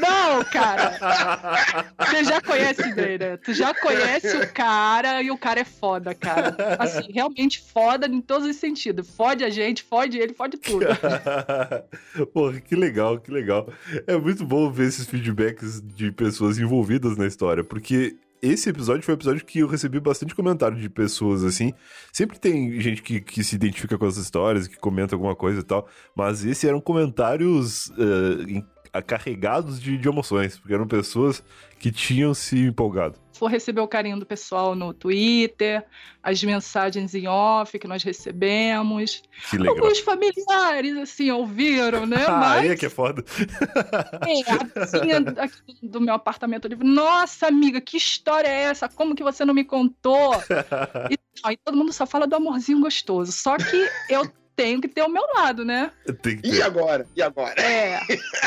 Não, 0.00 0.44
cara. 0.44 1.92
Você 1.98 2.24
já 2.24 2.40
conhece 2.40 2.82
né? 2.94 3.36
Tu 3.38 3.54
já 3.54 3.74
conhece 3.74 4.36
o 4.36 4.52
cara 4.52 5.22
e 5.22 5.30
o 5.30 5.38
cara 5.38 5.60
é 5.60 5.64
foda, 5.64 6.14
cara. 6.14 6.56
Assim, 6.78 7.12
realmente 7.12 7.60
foda 7.60 8.06
em 8.06 8.20
todos 8.20 8.48
os 8.48 8.56
sentidos. 8.56 9.08
Fode 9.10 9.44
a 9.44 9.50
gente, 9.50 9.82
fode 9.82 10.18
ele, 10.18 10.34
fode 10.34 10.56
tudo. 10.56 10.86
Porra, 12.32 12.60
que 12.60 12.74
legal, 12.74 13.18
que 13.18 13.30
legal. 13.30 13.68
É 14.06 14.16
muito 14.16 14.44
bom 14.44 14.70
ver 14.70 14.88
esses 14.88 15.06
feedbacks 15.06 15.82
de 15.82 16.10
pessoas 16.12 16.58
envolvidas 16.58 17.16
na 17.16 17.26
história, 17.26 17.64
porque 17.64 18.16
esse 18.42 18.68
episódio 18.68 19.02
foi 19.02 19.14
um 19.14 19.16
episódio 19.16 19.44
que 19.44 19.60
eu 19.60 19.66
recebi 19.66 19.98
bastante 19.98 20.34
comentário 20.34 20.78
de 20.78 20.88
pessoas, 20.88 21.42
assim. 21.42 21.72
Sempre 22.12 22.38
tem 22.38 22.80
gente 22.80 23.02
que, 23.02 23.20
que 23.20 23.42
se 23.42 23.54
identifica 23.54 23.96
com 23.96 24.04
as 24.04 24.16
histórias, 24.16 24.66
que 24.66 24.76
comenta 24.76 25.14
alguma 25.14 25.34
coisa 25.34 25.60
e 25.60 25.62
tal. 25.62 25.88
Mas 26.14 26.44
esse 26.44 26.68
eram 26.68 26.80
comentários 26.80 27.88
uh, 27.88 28.64
carregados 29.02 29.80
de, 29.80 29.96
de 29.96 30.08
emoções, 30.08 30.58
porque 30.58 30.74
eram 30.74 30.86
pessoas 30.86 31.42
que 31.78 31.90
tinham 31.90 32.32
se 32.34 32.58
empolgado. 32.58 33.18
For 33.32 33.48
receber 33.48 33.82
o 33.82 33.88
carinho 33.88 34.18
do 34.18 34.24
pessoal 34.24 34.74
no 34.74 34.94
Twitter, 34.94 35.84
as 36.22 36.42
mensagens 36.42 37.14
em 37.14 37.28
off 37.28 37.78
que 37.78 37.86
nós 37.86 38.02
recebemos. 38.02 39.22
Que 39.50 39.58
legal. 39.58 39.76
Alguns 39.76 39.98
familiares, 39.98 40.96
assim, 40.96 41.30
ouviram, 41.30 42.06
né? 42.06 42.24
Ah, 42.26 42.38
Mas 42.38 42.62
aí 42.62 42.68
é 42.70 42.76
que 42.76 42.86
é 42.86 42.90
foda. 42.90 43.22
É, 44.26 44.50
a 44.50 44.84
vizinha 44.84 45.18
aqui 45.36 45.78
do 45.82 46.00
meu 46.00 46.14
apartamento 46.14 46.66
ali, 46.66 46.76
nossa 46.76 47.46
amiga, 47.46 47.80
que 47.80 47.98
história 47.98 48.48
é 48.48 48.62
essa? 48.62 48.88
Como 48.88 49.14
que 49.14 49.22
você 49.22 49.44
não 49.44 49.54
me 49.54 49.64
contou? 49.64 50.32
E, 51.10 51.18
aí 51.44 51.56
todo 51.62 51.76
mundo 51.76 51.92
só 51.92 52.06
fala 52.06 52.26
do 52.26 52.34
amorzinho 52.34 52.80
gostoso. 52.80 53.30
Só 53.30 53.56
que 53.58 53.88
eu 54.08 54.26
tenho 54.56 54.80
que 54.80 54.88
ter 54.88 55.02
o 55.02 55.08
meu 55.08 55.22
lado, 55.34 55.64
né? 55.64 55.92
Tem 56.22 56.38
que 56.38 56.48
E 56.48 56.62
agora? 56.62 57.06
E 57.14 57.22
agora? 57.22 57.60
É, 57.60 58.00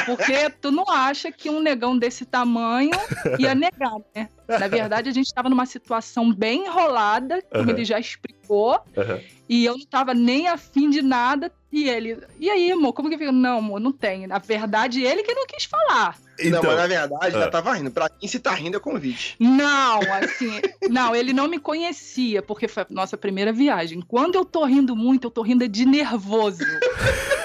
porque 0.06 0.50
tu 0.60 0.72
não 0.72 0.90
acha 0.90 1.32
que 1.32 1.50
um 1.50 1.60
negão 1.60 1.98
desse 1.98 2.26
tamanho 2.26 2.92
ia 3.38 3.54
negar, 3.54 3.96
né? 4.16 4.28
Na 4.50 4.68
verdade, 4.68 5.10
a 5.10 5.14
gente 5.14 5.28
estava 5.28 5.48
numa 5.50 5.66
situação 5.66 6.34
bem 6.34 6.66
enrolada, 6.66 7.42
como 7.52 7.64
Aham. 7.64 7.72
ele 7.72 7.86
já 7.86 8.00
explicou, 8.00 8.80
Aham. 8.98 9.20
e 9.48 9.64
eu 9.66 9.78
não 9.78 9.86
tava 9.86 10.14
nem 10.14 10.48
afim 10.48 10.90
de 10.90 11.02
nada. 11.02 11.52
E 11.72 11.88
ele, 11.88 12.18
e 12.40 12.50
aí, 12.50 12.72
amor, 12.72 12.94
como 12.94 13.12
que 13.12 13.18
fica? 13.18 13.32
Não, 13.32 13.60
amor, 13.60 13.80
não 13.80 13.92
tem. 13.92 14.26
Na 14.26 14.40
verdade, 14.40 15.04
ele 15.04 15.22
que 15.22 15.36
não 15.36 15.46
quis 15.46 15.66
falar. 15.66 16.18
não, 16.40 16.48
Então, 16.48 16.64
mas 16.64 16.76
na 16.78 16.88
verdade, 16.88 17.36
ah. 17.36 17.40
já 17.42 17.48
tava 17.48 17.74
rindo. 17.74 17.92
Pra 17.92 18.10
quem 18.10 18.28
se 18.28 18.40
tá 18.40 18.52
rindo 18.56 18.78
é 18.78 18.80
convite. 18.80 19.36
Não, 19.40 20.00
assim, 20.14 20.60
não, 20.90 21.16
ele 21.16 21.32
não 21.32 21.48
me 21.48 21.60
conhecia, 21.60 22.42
porque 22.42 22.68
foi 22.68 22.82
a 22.82 22.88
nossa 22.90 23.16
primeira 23.16 23.54
viagem. 23.54 24.02
Quando 24.02 24.34
eu 24.34 24.44
tô 24.44 24.66
rindo 24.66 24.96
muito, 24.96 25.28
eu 25.28 25.32
tô 25.32 25.44
rindo 25.44 25.68
de 25.68 25.86
nervoso. 25.86 26.64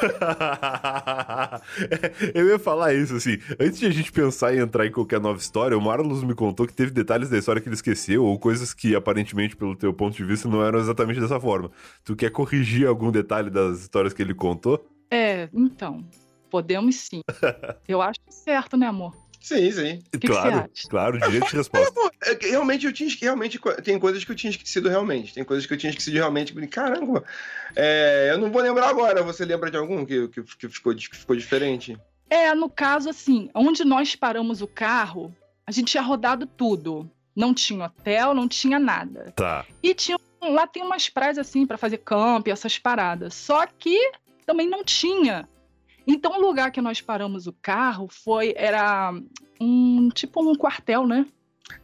eu 2.35 2.49
ia 2.49 2.59
falar 2.59 2.95
isso, 2.95 3.17
assim. 3.17 3.39
Antes 3.59 3.79
de 3.79 3.87
a 3.87 3.91
gente 3.91 4.13
pensar 4.13 4.55
em 4.55 4.61
entrar 4.61 4.87
em 4.87 4.93
qualquer 4.93 5.21
nova 5.21 5.39
história, 5.39 5.77
o 5.77 5.81
Marlos 5.81 6.25
me 6.25 6.35
contou 6.35 6.67
que 6.67 6.73
teve 6.73 6.91
detalhes 6.91 7.31
da 7.31 7.39
história 7.39 7.61
que 7.61 7.69
ele 7.69 7.75
esqueceu, 7.75 8.25
ou 8.25 8.39
coisas 8.39 8.75
que 8.75 8.95
aparentemente, 8.95 9.57
pelo 9.57 9.77
teu 9.77 9.93
ponto 9.93 10.17
de 10.17 10.25
vista, 10.25 10.49
não 10.49 10.65
eram 10.65 10.79
exatamente 10.79 11.21
dessa 11.21 11.41
forma. 11.41 11.71
Tu 12.05 12.17
quer 12.17 12.31
corrigir 12.31 12.87
algum 12.87 13.11
detalhe 13.11 13.51
das 13.51 13.81
histórias 13.81 14.13
que 14.13 14.23
ele 14.23 14.35
contou? 14.35 14.87
É, 15.11 15.49
então, 15.53 16.05
podemos 16.51 16.97
sim. 16.97 17.21
Eu 17.89 18.03
acho 18.03 18.21
certo, 18.29 18.77
né, 18.77 18.87
amor? 18.87 19.24
Sim, 19.45 19.71
sim. 19.71 19.99
que 20.11 20.21
que 20.21 20.27
claro, 20.27 20.53
você 20.53 20.57
acha? 20.57 20.89
claro, 20.89 21.19
direito 21.21 21.51
de 21.51 21.57
resposta. 21.57 22.01
É 22.23 22.35
que 22.35 22.49
realmente 22.49 22.87
eu 22.87 22.93
tinha 22.95 23.11
realmente 23.21 23.61
tem 23.83 23.99
coisas 23.99 24.25
que 24.25 24.33
eu 24.33 24.35
tinha 24.35 24.51
esquecido 24.51 24.89
realmente. 24.89 25.35
Tem 25.35 25.45
coisas 25.45 25.67
que 25.67 25.75
eu 25.75 25.77
tinha 25.77 25.91
esquecido 25.91 26.15
realmente. 26.15 26.57
Eu 26.57 26.67
Caramba, 26.67 27.23
é, 27.77 28.29
eu 28.31 28.39
não 28.39 28.51
vou 28.51 28.63
lembrar 28.63 28.89
agora. 28.89 29.23
Você 29.23 29.45
lembra 29.45 29.71
de 29.71 29.77
algum 29.77 30.07
que, 30.07 30.29
que, 30.29 30.43
que 30.43 30.69
ficou, 30.71 30.95
que 30.95 31.15
ficou 31.15 31.37
diferente? 31.37 31.95
É, 32.31 32.55
no 32.55 32.71
caso, 32.71 33.11
assim, 33.11 33.51
onde 33.55 33.85
nós 33.85 34.17
paramos 34.17 34.63
o 34.63 34.67
carro, 34.67 35.31
a 35.67 35.71
gente 35.71 35.89
tinha 35.89 36.03
rodado 36.03 36.47
tudo. 36.47 37.11
Não 37.37 37.53
tinha 37.53 37.85
hotel, 37.85 38.33
não 38.33 38.49
tinha 38.49 38.79
nada. 38.79 39.31
Tá. 39.37 39.67
E 39.83 39.93
tinha, 39.93 40.17
lá 40.41 40.67
tem 40.67 40.83
umas 40.83 41.11
praias 41.11 41.37
assim 41.37 41.67
pra 41.67 41.77
fazer 41.77 41.99
camp, 41.99 42.49
essas 42.49 42.79
paradas. 42.79 43.35
Só 43.35 43.67
que 43.67 44.11
também 44.47 44.67
não 44.67 44.83
tinha. 44.83 45.47
Então 46.07 46.39
o 46.39 46.41
lugar 46.41 46.71
que 46.71 46.81
nós 46.81 47.01
paramos 47.01 47.47
o 47.47 47.53
carro 47.53 48.09
foi 48.09 48.55
era 48.57 49.13
um 49.61 50.09
tipo 50.11 50.43
um 50.43 50.55
quartel, 50.55 51.07
né? 51.07 51.27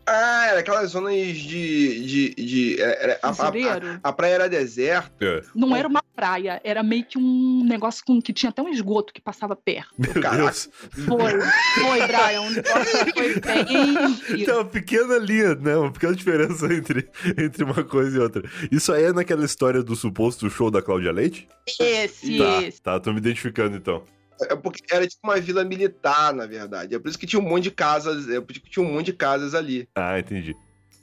Ah, 0.06 0.46
era 0.48 0.60
aquelas 0.60 0.90
zonas 0.90 1.14
de. 1.14 2.04
de, 2.04 2.34
de 2.34 2.80
era- 2.82 2.92
era- 3.02 3.18
a, 3.22 3.28
a, 3.30 4.00
a 4.10 4.12
praia 4.12 4.34
era 4.34 4.48
deserta. 4.48 5.10
É. 5.24 5.42
Não 5.54 5.74
era 5.74 5.88
uma 5.88 6.02
praia, 6.14 6.60
era 6.64 6.82
meio 6.82 7.04
que 7.04 7.16
um 7.16 7.64
negócio 7.64 8.04
com 8.04 8.20
que 8.20 8.32
tinha 8.32 8.50
até 8.50 8.60
um 8.60 8.68
esgoto 8.68 9.12
que 9.12 9.20
passava 9.22 9.56
perto. 9.56 9.90
Meu 9.98 10.20
Caraca. 10.20 10.42
Deus. 10.42 10.68
Foi, 10.90 11.40
foi, 11.40 12.06
Brian, 12.06 12.40
um 12.42 12.50
negócio 12.50 12.98
foi 12.98 13.40
bem. 13.40 14.44
Tem 14.44 14.54
uma 14.54 14.64
pequena 14.64 15.16
linha, 15.18 15.54
né? 15.54 15.76
Uma 15.76 15.92
pequena 15.92 16.14
diferença 16.14 16.66
entre, 16.72 17.08
entre 17.38 17.64
uma 17.64 17.82
coisa 17.84 18.16
e 18.18 18.20
outra. 18.20 18.42
Isso 18.70 18.92
aí 18.92 19.04
é 19.04 19.12
naquela 19.12 19.44
história 19.44 19.82
do 19.82 19.96
suposto 19.96 20.50
show 20.50 20.70
da 20.70 20.82
Cláudia 20.82 21.12
Leite? 21.12 21.48
Esse, 21.78 22.36
Tá, 22.38 22.62
esse. 22.62 22.82
tá, 22.82 23.00
tô 23.00 23.12
me 23.12 23.18
identificando 23.18 23.76
então. 23.76 24.04
É 24.48 24.56
porque 24.56 24.82
era 24.90 25.06
tipo 25.06 25.20
uma 25.24 25.40
vila 25.40 25.64
militar, 25.64 26.32
na 26.32 26.46
verdade. 26.46 26.94
É 26.94 26.98
por 26.98 27.08
isso 27.08 27.18
que 27.18 27.26
tinha 27.26 27.40
um 27.40 27.48
monte 27.48 27.64
de 27.64 27.70
casas. 27.70 28.28
É 28.28 28.40
por 28.40 28.52
isso 28.52 28.60
que 28.60 28.70
tinha 28.70 28.84
um 28.84 28.92
monte 28.92 29.06
de 29.06 29.12
casas 29.12 29.54
ali. 29.54 29.88
Ah, 29.94 30.18
entendi. 30.18 30.56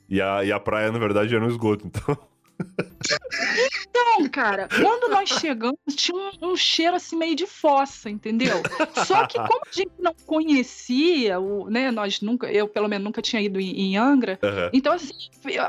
E 0.10 0.22
a, 0.22 0.44
e 0.44 0.52
a 0.52 0.60
praia, 0.60 0.92
na 0.92 1.00
verdade, 1.00 1.36
era 1.36 1.44
um 1.44 1.50
esgoto, 1.50 1.88
então. 1.88 2.18
Então, 3.90 4.30
cara, 4.30 4.68
quando 4.68 5.12
nós 5.12 5.30
chegamos, 5.30 5.78
tinha 5.92 6.18
um, 6.18 6.52
um 6.52 6.56
cheiro 6.56 6.96
assim 6.96 7.16
meio 7.16 7.36
de 7.36 7.46
fossa, 7.46 8.10
entendeu? 8.10 8.62
Só 9.06 9.28
que 9.28 9.38
como 9.38 9.62
a 9.66 9.72
gente 9.72 9.92
não 10.00 10.14
conhecia, 10.26 11.40
o, 11.40 11.70
né, 11.70 11.92
nós 11.92 12.22
nunca, 12.22 12.52
eu 12.52 12.68
pelo 12.68 12.88
menos 12.88 13.06
nunca 13.06 13.22
tinha 13.22 13.42
ido 13.42 13.60
em, 13.60 13.80
em 13.80 13.98
Angra, 13.98 14.40
Aham. 14.42 14.70
então 14.74 14.94
assim, 14.94 15.14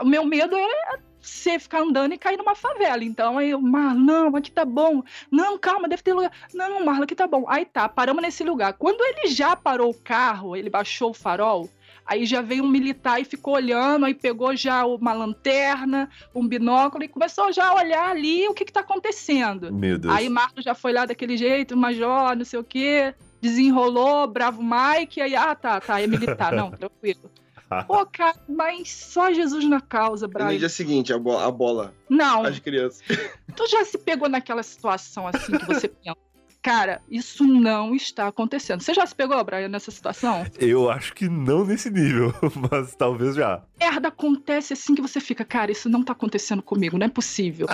o 0.00 0.06
meu 0.06 0.24
medo 0.24 0.56
era 0.56 0.98
você 1.28 1.58
ficar 1.58 1.80
andando 1.80 2.12
e 2.14 2.18
cair 2.18 2.36
numa 2.36 2.54
favela. 2.54 3.04
Então 3.04 3.38
aí 3.38 3.50
eu, 3.50 3.60
Marlon, 3.60 4.00
não, 4.00 4.36
aqui 4.36 4.50
tá 4.50 4.64
bom. 4.64 5.02
Não, 5.30 5.58
calma, 5.58 5.88
deve 5.88 6.02
ter 6.02 6.12
lugar. 6.12 6.32
Não, 6.52 6.84
Marlon, 6.84 7.04
aqui 7.04 7.14
tá 7.14 7.26
bom. 7.26 7.44
Aí 7.48 7.64
tá, 7.64 7.88
paramos 7.88 8.22
nesse 8.22 8.44
lugar. 8.44 8.72
Quando 8.74 9.02
ele 9.04 9.28
já 9.28 9.54
parou 9.56 9.90
o 9.90 9.94
carro, 9.94 10.56
ele 10.56 10.70
baixou 10.70 11.10
o 11.10 11.14
farol, 11.14 11.68
Aí 12.08 12.24
já 12.24 12.40
veio 12.40 12.64
um 12.64 12.68
militar 12.68 13.20
e 13.20 13.24
ficou 13.24 13.54
olhando, 13.54 14.06
aí 14.06 14.14
pegou 14.14 14.56
já 14.56 14.86
uma 14.86 15.12
lanterna, 15.12 16.08
um 16.34 16.48
binóculo 16.48 17.04
e 17.04 17.08
começou 17.08 17.52
já 17.52 17.68
a 17.68 17.74
olhar 17.74 18.08
ali 18.08 18.48
o 18.48 18.54
que 18.54 18.64
que 18.64 18.72
tá 18.72 18.80
acontecendo. 18.80 19.70
Meu 19.70 19.98
Deus. 19.98 20.14
Aí 20.14 20.26
Marco 20.30 20.62
já 20.62 20.74
foi 20.74 20.94
lá 20.94 21.04
daquele 21.04 21.36
jeito, 21.36 21.76
major, 21.76 22.34
não 22.34 22.46
sei 22.46 22.58
o 22.58 22.64
quê, 22.64 23.14
desenrolou, 23.42 24.26
bravo 24.26 24.62
Mike, 24.62 25.20
aí, 25.20 25.36
ah, 25.36 25.54
tá, 25.54 25.78
tá, 25.82 26.00
é 26.00 26.06
militar, 26.06 26.50
não, 26.50 26.70
tranquilo. 26.72 27.30
Pô, 27.86 28.06
cara, 28.06 28.36
mas 28.48 28.90
só 28.90 29.32
Jesus 29.32 29.64
na 29.64 29.80
causa, 29.80 30.26
E 30.26 30.28
no 30.28 30.32
Brian. 30.34 30.58
dia 30.58 30.68
seguinte, 30.68 31.12
a, 31.12 31.18
bo 31.18 31.36
a 31.36 31.50
bola, 31.50 31.94
Não, 32.08 32.44
as 32.44 32.58
crianças. 32.58 33.02
tu 33.54 33.66
já 33.66 33.84
se 33.84 33.98
pegou 33.98 34.28
naquela 34.28 34.62
situação 34.62 35.26
assim 35.26 35.58
que 35.58 35.66
você 35.66 35.88
pensa, 35.88 36.16
cara, 36.62 37.00
isso 37.08 37.44
não 37.44 37.94
está 37.94 38.26
acontecendo. 38.28 38.80
Você 38.80 38.92
já 38.94 39.06
se 39.06 39.14
pegou, 39.14 39.42
Brian, 39.44 39.68
nessa 39.68 39.90
situação? 39.90 40.46
Eu 40.58 40.90
acho 40.90 41.14
que 41.14 41.28
não 41.28 41.64
nesse 41.64 41.90
nível, 41.90 42.32
mas 42.70 42.94
talvez 42.94 43.36
já. 43.36 43.62
merda 43.78 44.08
acontece 44.08 44.72
assim 44.72 44.94
que 44.94 45.02
você 45.02 45.20
fica, 45.20 45.44
cara, 45.44 45.70
isso 45.70 45.88
não 45.88 46.02
tá 46.02 46.12
acontecendo 46.12 46.62
comigo, 46.62 46.98
não 46.98 47.06
é 47.06 47.10
possível. 47.10 47.66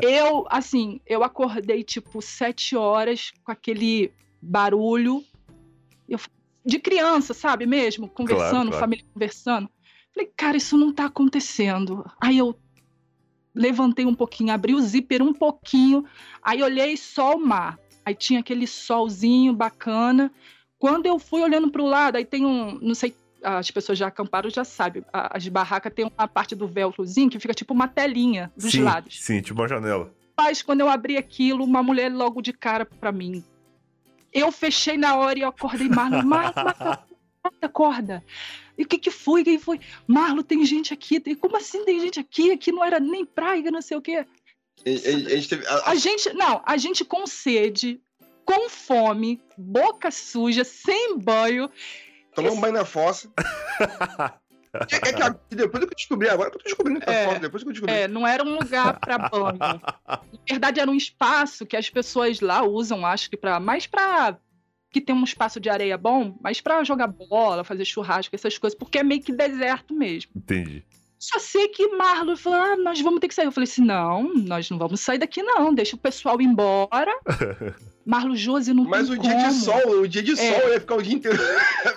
eu, 0.00 0.46
assim, 0.48 1.00
eu 1.06 1.22
acordei 1.22 1.82
tipo 1.82 2.22
sete 2.22 2.76
horas 2.76 3.32
com 3.44 3.52
aquele 3.52 4.12
barulho 4.42 5.22
eu, 6.10 6.18
de 6.64 6.78
criança, 6.78 7.34
sabe 7.34 7.66
mesmo? 7.66 8.08
Conversando, 8.08 8.68
claro. 8.68 8.80
família 8.80 9.04
conversando. 9.12 9.68
Falei, 10.14 10.30
cara, 10.36 10.56
isso 10.56 10.76
não 10.76 10.92
tá 10.92 11.06
acontecendo. 11.06 12.04
Aí 12.20 12.38
eu 12.38 12.58
levantei 13.54 14.04
um 14.04 14.14
pouquinho, 14.14 14.52
abri 14.52 14.74
o 14.74 14.80
zíper 14.80 15.22
um 15.22 15.32
pouquinho, 15.32 16.04
aí 16.42 16.62
olhei 16.62 16.96
só 16.96 17.34
o 17.36 17.40
mar. 17.40 17.78
Aí 18.04 18.14
tinha 18.14 18.40
aquele 18.40 18.66
solzinho 18.66 19.52
bacana. 19.52 20.32
Quando 20.78 21.06
eu 21.06 21.18
fui 21.18 21.42
olhando 21.42 21.70
pro 21.70 21.84
lado, 21.84 22.16
aí 22.16 22.24
tem 22.24 22.44
um, 22.44 22.78
não 22.80 22.94
sei 22.94 23.14
as 23.42 23.70
pessoas 23.70 23.98
já 23.98 24.06
acamparam 24.06 24.50
já 24.50 24.64
sabem. 24.64 25.02
As 25.12 25.46
barracas 25.48 25.92
tem 25.94 26.04
uma 26.04 26.28
parte 26.28 26.54
do 26.54 26.66
velcrozinho 26.66 27.30
que 27.30 27.38
fica 27.38 27.54
tipo 27.54 27.72
uma 27.72 27.88
telinha 27.88 28.52
dos 28.56 28.72
sim, 28.72 28.82
lados. 28.82 29.18
sim, 29.20 29.40
tipo 29.40 29.60
uma 29.60 29.68
janela. 29.68 30.12
Mas 30.36 30.62
quando 30.62 30.80
eu 30.80 30.88
abri 30.88 31.16
aquilo, 31.16 31.64
uma 31.64 31.82
mulher 31.82 32.12
logo 32.12 32.40
de 32.40 32.52
cara 32.52 32.84
pra 32.84 33.12
mim. 33.12 33.44
Eu 34.32 34.50
fechei 34.52 34.96
na 34.96 35.16
hora 35.16 35.38
e 35.38 35.42
eu 35.42 35.48
acordei 35.48 35.88
Marlon. 35.88 36.22
Marlon, 36.22 36.96
acorda. 37.62 38.24
E 38.78 38.82
o 38.82 38.86
que 38.86 38.98
que 38.98 39.10
foi? 39.10 39.42
O 39.42 39.44
que 39.44 39.58
que 39.58 39.64
foi? 39.64 39.80
Marlon, 40.06 40.42
tem 40.42 40.64
gente 40.64 40.92
aqui. 40.94 41.18
Tem- 41.20 41.34
Como 41.34 41.56
assim 41.56 41.84
tem 41.84 42.00
gente 42.00 42.20
aqui? 42.20 42.52
Aqui 42.52 42.70
não 42.72 42.84
era 42.84 42.98
nem 43.00 43.24
praia, 43.24 43.70
não 43.70 43.82
sei 43.82 43.96
o 43.96 44.00
quê. 44.02 44.16
A, 44.16 44.20
a- 44.20 44.86
a 44.86 45.34
gente 45.34 45.48
teve. 45.48 45.66
a- 45.66 45.90
A 45.90 45.94
gente, 45.94 46.32
não, 46.32 46.62
a 46.64 46.76
gente 46.76 47.04
com 47.04 47.26
sede, 47.26 48.00
com 48.44 48.68
fome, 48.70 49.40
boca 49.58 50.10
suja, 50.10 50.64
sem 50.64 51.18
banho. 51.18 51.70
Tomou 52.34 52.52
um 52.54 52.60
banho 52.60 52.74
na 52.74 52.84
fossa. 52.84 53.30
É, 54.72 55.08
é 55.08 55.12
que 55.12 55.22
a- 55.22 55.34
depois 55.50 55.84
que 55.84 55.90
eu 55.90 55.96
descobri, 55.96 56.28
agora 56.28 56.50
que 56.50 56.56
eu 56.56 56.60
tô 56.60 56.64
descobrindo 56.68 57.00
que 57.00 57.10
É. 57.10 57.22
é 57.22 57.26
fossa, 57.26 57.40
depois 57.40 57.62
que 57.62 57.68
eu 57.68 57.72
descobri. 57.72 57.94
É, 57.94 58.06
não 58.08 58.26
era 58.26 58.44
um 58.44 58.54
lugar 58.58 58.98
pra 59.00 59.18
banho. 59.18 59.58
Na 60.08 60.20
verdade, 60.48 60.80
era 60.80 60.90
um 60.90 60.94
espaço 60.94 61.66
que 61.66 61.76
as 61.76 61.90
pessoas 61.90 62.40
lá 62.40 62.62
usam, 62.62 63.04
acho 63.04 63.28
que 63.30 63.36
para 63.36 63.58
mais 63.58 63.86
pra 63.86 64.36
que 64.92 65.00
tem 65.00 65.14
um 65.14 65.22
espaço 65.24 65.60
de 65.60 65.70
areia 65.70 65.96
bom, 65.96 66.36
mas 66.40 66.60
pra 66.60 66.82
jogar 66.82 67.06
bola, 67.06 67.62
fazer 67.62 67.84
churrasco, 67.84 68.34
essas 68.34 68.58
coisas, 68.58 68.76
porque 68.78 68.98
é 68.98 69.02
meio 69.04 69.22
que 69.22 69.32
deserto 69.32 69.94
mesmo. 69.94 70.32
Entendi. 70.34 70.84
Só 71.18 71.38
sei 71.38 71.68
que 71.68 71.86
Marlon 71.96 72.34
falou: 72.36 72.58
ah, 72.58 72.76
nós 72.76 72.98
vamos 73.00 73.20
ter 73.20 73.28
que 73.28 73.34
sair. 73.34 73.44
Eu 73.46 73.52
falei 73.52 73.68
assim: 73.68 73.84
não, 73.84 74.32
nós 74.34 74.70
não 74.70 74.78
vamos 74.78 75.00
sair 75.00 75.18
daqui, 75.18 75.42
não. 75.42 75.74
Deixa 75.74 75.94
o 75.94 75.98
pessoal 75.98 76.40
ir 76.40 76.44
embora. 76.44 77.12
Marlon 78.04 78.34
Josi 78.34 78.72
não 78.72 78.84
Mas 78.84 79.08
tem 79.08 79.18
o 79.18 79.20
dia 79.20 79.32
como. 79.34 79.48
de 79.48 79.54
sol, 79.54 80.00
o 80.00 80.08
dia 80.08 80.22
de 80.22 80.32
É. 80.32 80.36
sol 80.60 80.70
ia 80.72 80.80
ficar 80.80 80.94
o 80.96 81.02
dia 81.02 81.14
inteiro. 81.14 81.38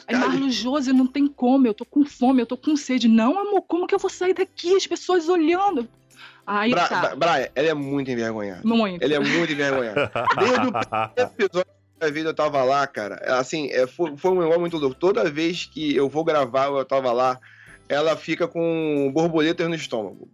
Aí 0.07 0.15
Marlon 0.43 0.49
Josi 0.49 0.91
não 0.93 1.07
tem 1.07 1.27
como, 1.27 1.65
eu 1.67 1.73
tô 1.73 1.85
com 1.85 2.05
fome, 2.05 2.41
eu 2.41 2.45
tô 2.45 2.57
com 2.57 2.75
sede. 2.75 3.07
Não, 3.07 3.39
amor, 3.39 3.61
como 3.63 3.87
que 3.87 3.95
eu 3.95 3.99
vou 3.99 4.09
sair 4.09 4.33
daqui? 4.33 4.75
As 4.75 4.85
pessoas 4.85 5.27
olhando. 5.29 5.87
Aí 6.45 6.71
Bra 6.71 6.87
tá, 6.89 7.15
Bra- 7.15 7.33
Brian, 7.33 7.47
ela 7.55 7.67
é 7.69 7.73
muito 7.73 8.11
envergonhada. 8.11 8.61
muito. 8.65 9.01
Ele 9.01 9.13
é 9.13 9.19
muito 9.19 9.51
envergonhado. 9.53 10.11
Desde 10.37 10.67
o 10.67 10.71
primeiro 10.71 11.33
episódio, 11.39 11.71
vez 12.13 12.25
eu 12.25 12.33
tava 12.33 12.61
lá, 12.65 12.85
cara, 12.85 13.15
assim, 13.39 13.69
é, 13.71 13.87
foi, 13.87 14.17
foi 14.17 14.31
um 14.31 14.39
negócio 14.39 14.59
muito 14.59 14.77
louco. 14.77 14.93
Toda 14.95 15.29
vez 15.31 15.65
que 15.65 15.95
eu 15.95 16.09
vou 16.09 16.25
gravar, 16.25 16.65
eu 16.65 16.83
tava 16.83 17.13
lá, 17.13 17.39
ela 17.93 18.17
fica 18.17 18.47
com 18.47 19.11
borboletas 19.13 19.67
no 19.69 19.75
estômago. 19.75 20.27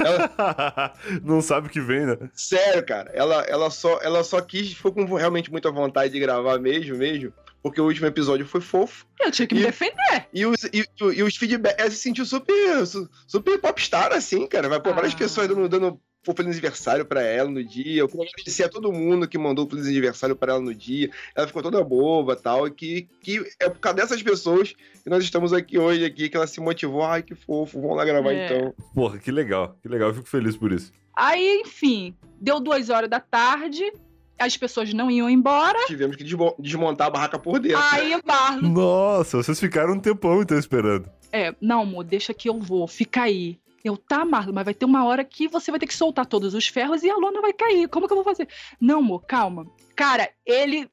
Ela- 0.00 0.92
Não 1.22 1.40
sabe 1.40 1.68
o 1.68 1.70
que 1.70 1.80
vem, 1.80 2.06
né? 2.06 2.16
sério, 2.34 2.84
cara, 2.84 3.10
ela, 3.14 3.42
ela, 3.44 3.70
só, 3.70 3.98
ela 4.02 4.24
só 4.24 4.40
quis, 4.40 4.72
foi 4.72 4.90
com 4.92 5.04
realmente 5.14 5.50
muita 5.50 5.70
vontade 5.70 6.12
de 6.12 6.20
gravar 6.20 6.58
mesmo, 6.58 6.96
mesmo, 6.96 7.32
porque 7.62 7.80
o 7.80 7.84
último 7.84 8.06
episódio 8.06 8.46
foi 8.46 8.60
fofo. 8.60 9.04
Eu 9.20 9.30
tinha 9.30 9.46
que 9.46 9.54
me 9.54 9.62
E- 9.62 9.66
defender. 9.66 10.26
E 10.32 10.46
os, 10.46 10.64
e, 10.64 10.84
e 11.16 11.22
os 11.22 11.36
feedbacks, 11.36 11.78
ela 11.80 11.90
se 11.90 11.96
sentiu 11.96 12.24
super, 12.24 12.86
su- 12.86 13.08
super 13.26 13.58
popstar, 13.60 14.12
assim, 14.12 14.46
cara. 14.46 14.68
Vai 14.68 14.80
pôr 14.80 14.94
várias 14.94 15.14
Ah. 15.14 15.18
pessoas 15.18 15.48
dando, 15.48 15.68
dando 15.68 16.00
o 16.26 16.34
feliz 16.34 16.52
aniversário 16.52 17.04
pra 17.06 17.22
ela 17.22 17.50
no 17.50 17.62
dia. 17.64 18.00
Eu 18.00 18.08
queria 18.08 18.26
agradecer 18.28 18.64
a 18.64 18.68
todo 18.68 18.92
mundo 18.92 19.26
que 19.28 19.38
mandou 19.38 19.66
o 19.66 19.68
feliz 19.70 19.86
aniversário 19.86 20.36
pra 20.36 20.52
ela 20.54 20.62
no 20.62 20.74
dia. 20.74 21.10
Ela 21.34 21.46
ficou 21.46 21.62
toda 21.62 21.82
boba 21.82 22.34
e 22.34 22.42
tal. 22.42 22.66
E 22.66 22.70
que, 22.70 23.08
que 23.20 23.42
é 23.60 23.68
por 23.70 23.78
causa 23.78 23.96
dessas 23.96 24.22
pessoas 24.22 24.72
que 24.72 25.08
nós 25.08 25.22
estamos 25.24 25.52
aqui 25.52 25.78
hoje, 25.78 26.04
aqui, 26.04 26.28
que 26.28 26.36
ela 26.36 26.46
se 26.46 26.60
motivou. 26.60 27.02
Ai, 27.02 27.22
que 27.22 27.34
fofo, 27.34 27.80
vamos 27.80 27.96
lá 27.96 28.04
gravar 28.04 28.32
É. 28.32 28.46
então. 28.46 28.74
Porra, 28.94 29.18
que 29.18 29.30
legal, 29.30 29.76
que 29.80 29.88
legal, 29.88 30.08
eu 30.08 30.14
fico 30.14 30.28
feliz 30.28 30.56
por 30.56 30.72
isso. 30.72 30.92
Aí, 31.16 31.62
enfim, 31.64 32.14
deu 32.40 32.60
duas 32.60 32.90
horas 32.90 33.08
da 33.08 33.18
tarde, 33.20 33.90
as 34.38 34.56
pessoas 34.56 34.92
não 34.92 35.10
iam 35.10 35.28
embora. 35.30 35.78
Tivemos 35.86 36.14
que 36.16 36.22
desmo- 36.24 36.54
desmontar 36.58 37.06
a 37.06 37.10
barraca 37.10 37.38
por 37.38 37.58
dentro. 37.58 37.78
Aí 37.92 38.14
o 38.14 38.20
Marlon, 38.24 38.68
Nossa, 38.68 39.36
vocês 39.38 39.58
ficaram 39.58 39.94
um 39.94 39.98
tempão 40.00 40.42
então 40.42 40.58
esperando. 40.58 41.08
é, 41.32 41.54
não, 41.60 41.82
amor, 41.82 42.04
deixa 42.04 42.32
que 42.34 42.48
eu 42.48 42.58
vou, 42.60 42.86
fica 42.86 43.22
aí. 43.22 43.58
Eu, 43.84 43.96
tá, 43.96 44.24
Marlon, 44.24 44.52
mas 44.52 44.64
vai 44.64 44.74
ter 44.74 44.84
uma 44.84 45.04
hora 45.04 45.24
que 45.24 45.48
você 45.48 45.70
vai 45.70 45.78
ter 45.78 45.86
que 45.86 45.94
soltar 45.94 46.26
todos 46.26 46.54
os 46.54 46.66
ferros 46.66 47.02
e 47.02 47.10
a 47.10 47.16
lona 47.16 47.40
vai 47.40 47.52
cair. 47.52 47.88
Como 47.88 48.06
que 48.06 48.12
eu 48.12 48.16
vou 48.16 48.24
fazer? 48.24 48.48
Não, 48.80 48.98
amor, 48.98 49.24
calma. 49.24 49.66
Cara, 49.94 50.30
ele. 50.44 50.90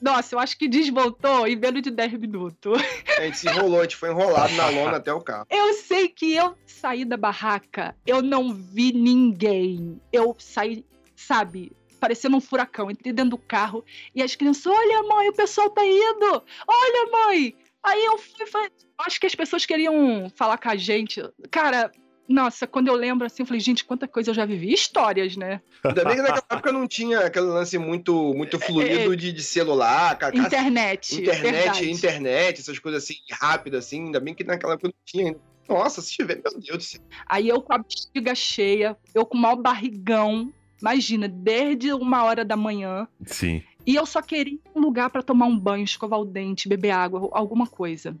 Nossa, 0.00 0.34
eu 0.34 0.38
acho 0.38 0.56
que 0.56 0.68
desmontou 0.68 1.46
em 1.46 1.56
menos 1.56 1.82
de 1.82 1.90
10 1.90 2.12
minutos. 2.14 2.80
A 3.18 3.22
gente 3.22 3.38
se 3.38 3.48
enrolou, 3.48 3.80
a 3.80 3.82
gente 3.82 3.96
foi 3.96 4.10
enrolado 4.10 4.54
na 4.54 4.68
lona 4.68 4.96
até 4.98 5.12
o 5.12 5.20
carro. 5.20 5.46
Eu 5.50 5.74
sei 5.74 6.08
que 6.08 6.34
eu 6.34 6.54
saí 6.64 7.04
da 7.04 7.16
barraca, 7.16 7.96
eu 8.06 8.22
não 8.22 8.54
vi 8.54 8.92
ninguém. 8.92 10.00
Eu 10.12 10.36
saí, 10.38 10.84
sabe, 11.16 11.72
parecendo 11.98 12.36
um 12.36 12.40
furacão. 12.40 12.90
Entrei 12.90 13.12
dentro 13.12 13.30
do 13.30 13.38
carro 13.38 13.84
e 14.14 14.22
as 14.22 14.34
crianças, 14.36 14.66
olha, 14.66 15.02
mãe, 15.02 15.28
o 15.28 15.34
pessoal 15.34 15.68
tá 15.70 15.84
indo. 15.84 16.42
Olha, 16.66 17.10
mãe. 17.10 17.56
Aí 17.82 18.04
eu 18.04 18.18
fui, 18.18 18.46
falei, 18.46 18.70
acho 18.98 19.20
que 19.20 19.26
as 19.26 19.34
pessoas 19.34 19.66
queriam 19.66 20.30
falar 20.34 20.58
com 20.58 20.68
a 20.68 20.76
gente. 20.76 21.22
Cara, 21.50 21.90
nossa, 22.28 22.66
quando 22.66 22.88
eu 22.88 22.94
lembro 22.94 23.26
assim, 23.26 23.42
eu 23.42 23.46
falei, 23.46 23.60
gente, 23.60 23.84
quanta 23.84 24.06
coisa 24.06 24.30
eu 24.30 24.34
já 24.34 24.44
vivi. 24.44 24.72
Histórias, 24.72 25.36
né? 25.36 25.60
Ainda 25.82 26.04
bem 26.04 26.16
que 26.16 26.22
naquela 26.22 26.46
época 26.50 26.72
não 26.72 26.86
tinha 26.86 27.20
aquele 27.20 27.46
lance 27.46 27.78
muito, 27.78 28.34
muito 28.34 28.58
fluido 28.58 29.16
de, 29.16 29.32
de 29.32 29.42
celular, 29.42 30.16
ca- 30.18 30.30
ca- 30.30 30.38
Internet. 30.38 31.20
internet, 31.20 31.52
verdade. 31.52 31.90
internet, 31.90 32.60
essas 32.60 32.78
coisas 32.78 33.02
assim, 33.02 33.14
rápidas, 33.32 33.86
assim, 33.86 34.04
ainda 34.04 34.20
bem 34.20 34.34
que 34.34 34.44
naquela 34.44 34.74
época 34.74 34.88
não 34.88 34.94
tinha. 35.04 35.34
Nossa, 35.68 36.00
se 36.00 36.12
tiver, 36.12 36.36
meu 36.42 36.52
Deus 36.60 36.78
do 36.78 36.82
céu. 36.82 37.00
Aí 37.26 37.48
eu 37.48 37.60
com 37.60 37.74
a 37.74 37.78
bexiga 37.78 38.34
cheia, 38.34 38.96
eu 39.14 39.24
com 39.26 39.36
o 39.36 39.40
maior 39.40 39.56
barrigão. 39.56 40.52
Imagina, 40.80 41.26
desde 41.28 41.92
uma 41.92 42.22
hora 42.22 42.44
da 42.44 42.56
manhã. 42.56 43.08
Sim. 43.26 43.62
E 43.86 43.94
eu 43.96 44.06
só 44.06 44.22
queria 44.22 44.58
um 44.74 44.80
lugar 44.80 45.10
pra 45.10 45.22
tomar 45.22 45.46
um 45.46 45.58
banho, 45.58 45.82
escovar 45.84 46.20
o 46.20 46.24
dente, 46.24 46.68
beber 46.68 46.90
água, 46.90 47.28
alguma 47.32 47.66
coisa. 47.66 48.16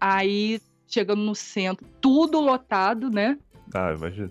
Aí, 0.00 0.60
chegando 0.86 1.22
no 1.22 1.34
centro, 1.34 1.86
tudo 2.00 2.40
lotado, 2.40 3.10
né? 3.10 3.38
Ah, 3.74 3.92
imagina. 3.92 4.30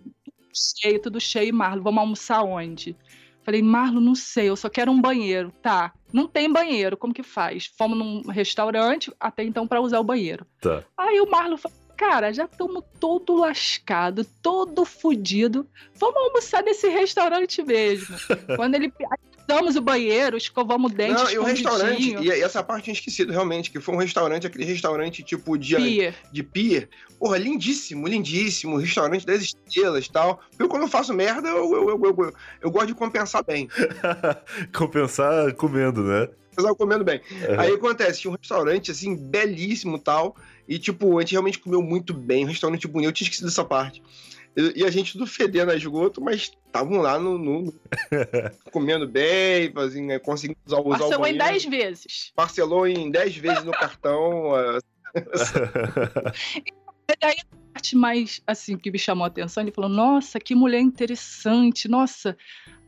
Cheio, 0.53 1.01
tudo 1.01 1.19
cheio. 1.19 1.53
Marlo, 1.53 1.83
vamos 1.83 1.99
almoçar 1.99 2.43
onde? 2.43 2.95
Falei, 3.43 3.61
Marlo, 3.61 4.01
não 4.01 4.15
sei, 4.15 4.49
eu 4.49 4.55
só 4.55 4.69
quero 4.69 4.91
um 4.91 4.99
banheiro. 4.99 5.51
Tá, 5.61 5.93
não 6.11 6.27
tem 6.27 6.51
banheiro, 6.51 6.97
como 6.97 7.13
que 7.13 7.21
faz? 7.21 7.67
Fomos 7.77 7.97
num 7.97 8.21
restaurante, 8.23 9.13
até 9.19 9.43
então, 9.43 9.67
pra 9.67 9.81
usar 9.81 9.99
o 9.99 10.03
banheiro. 10.03 10.47
Tá. 10.59 10.83
Aí 10.97 11.21
o 11.21 11.29
Marlo 11.29 11.55
falou, 11.55 11.77
cara, 11.95 12.33
já 12.33 12.45
estamos 12.45 12.83
todo 12.99 13.35
lascado, 13.35 14.25
todo 14.41 14.83
fudido. 14.83 15.69
Vamos 15.93 16.17
almoçar 16.17 16.63
nesse 16.63 16.87
restaurante 16.89 17.61
mesmo. 17.61 18.15
Quando 18.55 18.75
ele 18.75 18.91
usamos 19.47 19.75
o 19.75 19.81
banheiro, 19.81 20.37
escovamos 20.37 20.91
o 20.91 20.95
dente, 20.95 21.13
Não, 21.13 21.31
e 21.31 21.37
o 21.37 21.43
restaurante, 21.43 22.15
e 22.17 22.29
essa 22.29 22.63
parte 22.63 22.85
tinha 22.85 22.93
esquecido 22.93 23.31
realmente, 23.31 23.71
que 23.71 23.79
foi 23.79 23.95
um 23.95 23.97
restaurante, 23.97 24.47
aquele 24.47 24.65
restaurante 24.65 25.23
tipo 25.23 25.57
de, 25.57 25.75
Pia. 25.75 26.15
de 26.31 26.43
pier. 26.43 26.89
Porra, 27.19 27.37
lindíssimo, 27.37 28.07
lindíssimo, 28.07 28.77
restaurante 28.77 29.25
10 29.25 29.41
estrelas 29.41 30.05
e 30.05 30.11
tal. 30.11 30.41
Eu, 30.59 30.67
quando 30.67 30.83
eu 30.83 30.87
faço 30.87 31.13
merda, 31.13 31.47
eu, 31.49 31.73
eu, 31.73 31.89
eu, 31.89 32.01
eu, 32.03 32.33
eu 32.61 32.71
gosto 32.71 32.87
de 32.87 32.95
compensar 32.95 33.43
bem. 33.43 33.69
Compensar 34.75 35.53
comendo, 35.53 36.03
né? 36.03 36.27
De 36.57 36.75
comendo 36.75 37.03
bem. 37.03 37.21
Uhum. 37.31 37.59
Aí 37.59 37.73
acontece, 37.73 38.21
tinha 38.21 38.31
um 38.31 38.37
restaurante, 38.37 38.91
assim, 38.91 39.15
belíssimo 39.15 39.97
e 39.97 39.99
tal. 39.99 40.35
E, 40.67 40.79
tipo, 40.79 41.17
a 41.17 41.21
gente 41.21 41.31
realmente 41.31 41.59
comeu 41.59 41.81
muito 41.81 42.13
bem, 42.13 42.45
um 42.45 42.47
restaurante 42.47 42.87
bonito. 42.87 43.09
Eu 43.09 43.13
tinha 43.13 43.25
esquecido 43.25 43.47
dessa 43.47 43.63
parte. 43.63 44.01
E, 44.57 44.85
a 44.85 44.89
gente 44.89 45.13
tudo 45.13 45.27
fedendo 45.27 45.71
a 45.71 45.75
esgoto, 45.75 46.21
mas 46.21 46.51
estavam 46.65 46.99
lá 47.01 47.19
no, 47.19 47.37
no- 47.37 47.61
no- 47.63 47.73
comendo 48.71 49.07
bem, 49.07 49.71
fazendo, 49.73 50.07
né, 50.07 50.19
conseguindo 50.19 50.57
usar, 50.65 50.77
usar 50.79 50.85
o 50.85 50.89
Parcelou 50.99 51.27
em 51.27 51.37
banheiro. 51.37 51.43
10 51.51 51.65
vezes. 51.65 52.31
Parcelou 52.35 52.87
em 52.87 53.11
10 53.11 53.35
vezes 53.37 53.63
no 53.63 53.71
cartão. 53.71 54.55
ah, 54.55 54.79
E 57.07 57.25
aí 57.25 57.35
a 57.39 57.73
parte 57.73 57.95
mais, 57.95 58.41
assim, 58.47 58.77
que 58.77 58.89
me 58.89 58.97
chamou 58.97 59.25
a 59.25 59.27
atenção, 59.27 59.61
ele 59.61 59.71
falou, 59.71 59.89
nossa, 59.89 60.39
que 60.39 60.55
mulher 60.55 60.79
interessante, 60.79 61.87
nossa... 61.87 62.35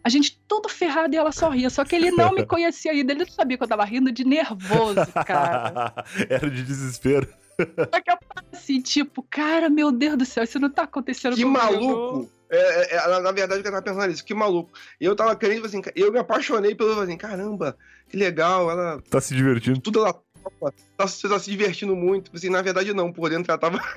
A 0.03 0.09
gente 0.09 0.39
todo 0.47 0.69
ferrado 0.69 1.13
e 1.13 1.17
ela 1.17 1.33
sorria. 1.33 1.69
Só 1.69 1.83
que 1.83 1.93
ele 1.93 2.11
não 2.11 2.31
me 2.33 2.41
conhecia 2.47 2.93
ainda. 2.93 3.11
Ele 3.11 3.25
não 3.25 3.29
sabia 3.31 3.57
que 3.57 3.63
eu 3.63 3.67
tava 3.67 3.83
rindo 3.83 4.09
de 4.09 4.23
nervoso, 4.23 5.05
cara. 5.25 5.93
Era 6.29 6.49
de 6.49 6.63
desespero. 6.63 7.27
Só 7.59 8.01
que 8.01 8.11
eu 8.11 8.17
assim, 8.51 8.81
tipo, 8.81 9.23
cara, 9.29 9.69
meu 9.69 9.91
Deus 9.91 10.17
do 10.17 10.25
céu, 10.25 10.43
isso 10.43 10.59
não 10.59 10.69
tá 10.69 10.83
acontecendo 10.83 11.35
que 11.35 11.45
maluco! 11.45 12.29
É, 12.49 12.95
é, 12.95 12.97
é, 12.97 13.19
na- 13.21 13.31
verdade, 13.31 13.59
o 13.59 13.63
que 13.63 13.67
eu 13.67 13.71
tava 13.71 13.83
pensando 13.83 14.09
é 14.09 14.13
isso, 14.13 14.23
que 14.23 14.33
maluco. 14.33 14.71
E 15.01 15.05
eu 15.05 15.15
tava 15.15 15.35
querendo, 15.35 15.65
assim, 15.65 15.81
eu 15.95 16.11
me 16.11 16.19
apaixonei 16.19 16.75
pelo 16.75 16.99
assim, 17.01 17.17
caramba, 17.17 17.77
que 18.07 18.15
legal, 18.15 18.69
ela. 18.71 19.01
Tá 19.09 19.19
se 19.19 19.35
divertindo. 19.35 19.81
Tudo 19.81 19.99
ela 19.99 20.13
topa, 20.13 20.73
tá, 20.95 21.07
você 21.07 21.27
tá 21.27 21.37
se 21.39 21.49
divertindo 21.49 21.95
muito. 21.95 22.31
Assim, 22.33 22.49
na 22.49 22.61
verdade, 22.61 22.93
não, 22.93 23.11
por 23.11 23.29
dentro 23.29 23.51
ela 23.51 23.59
tava. 23.59 23.79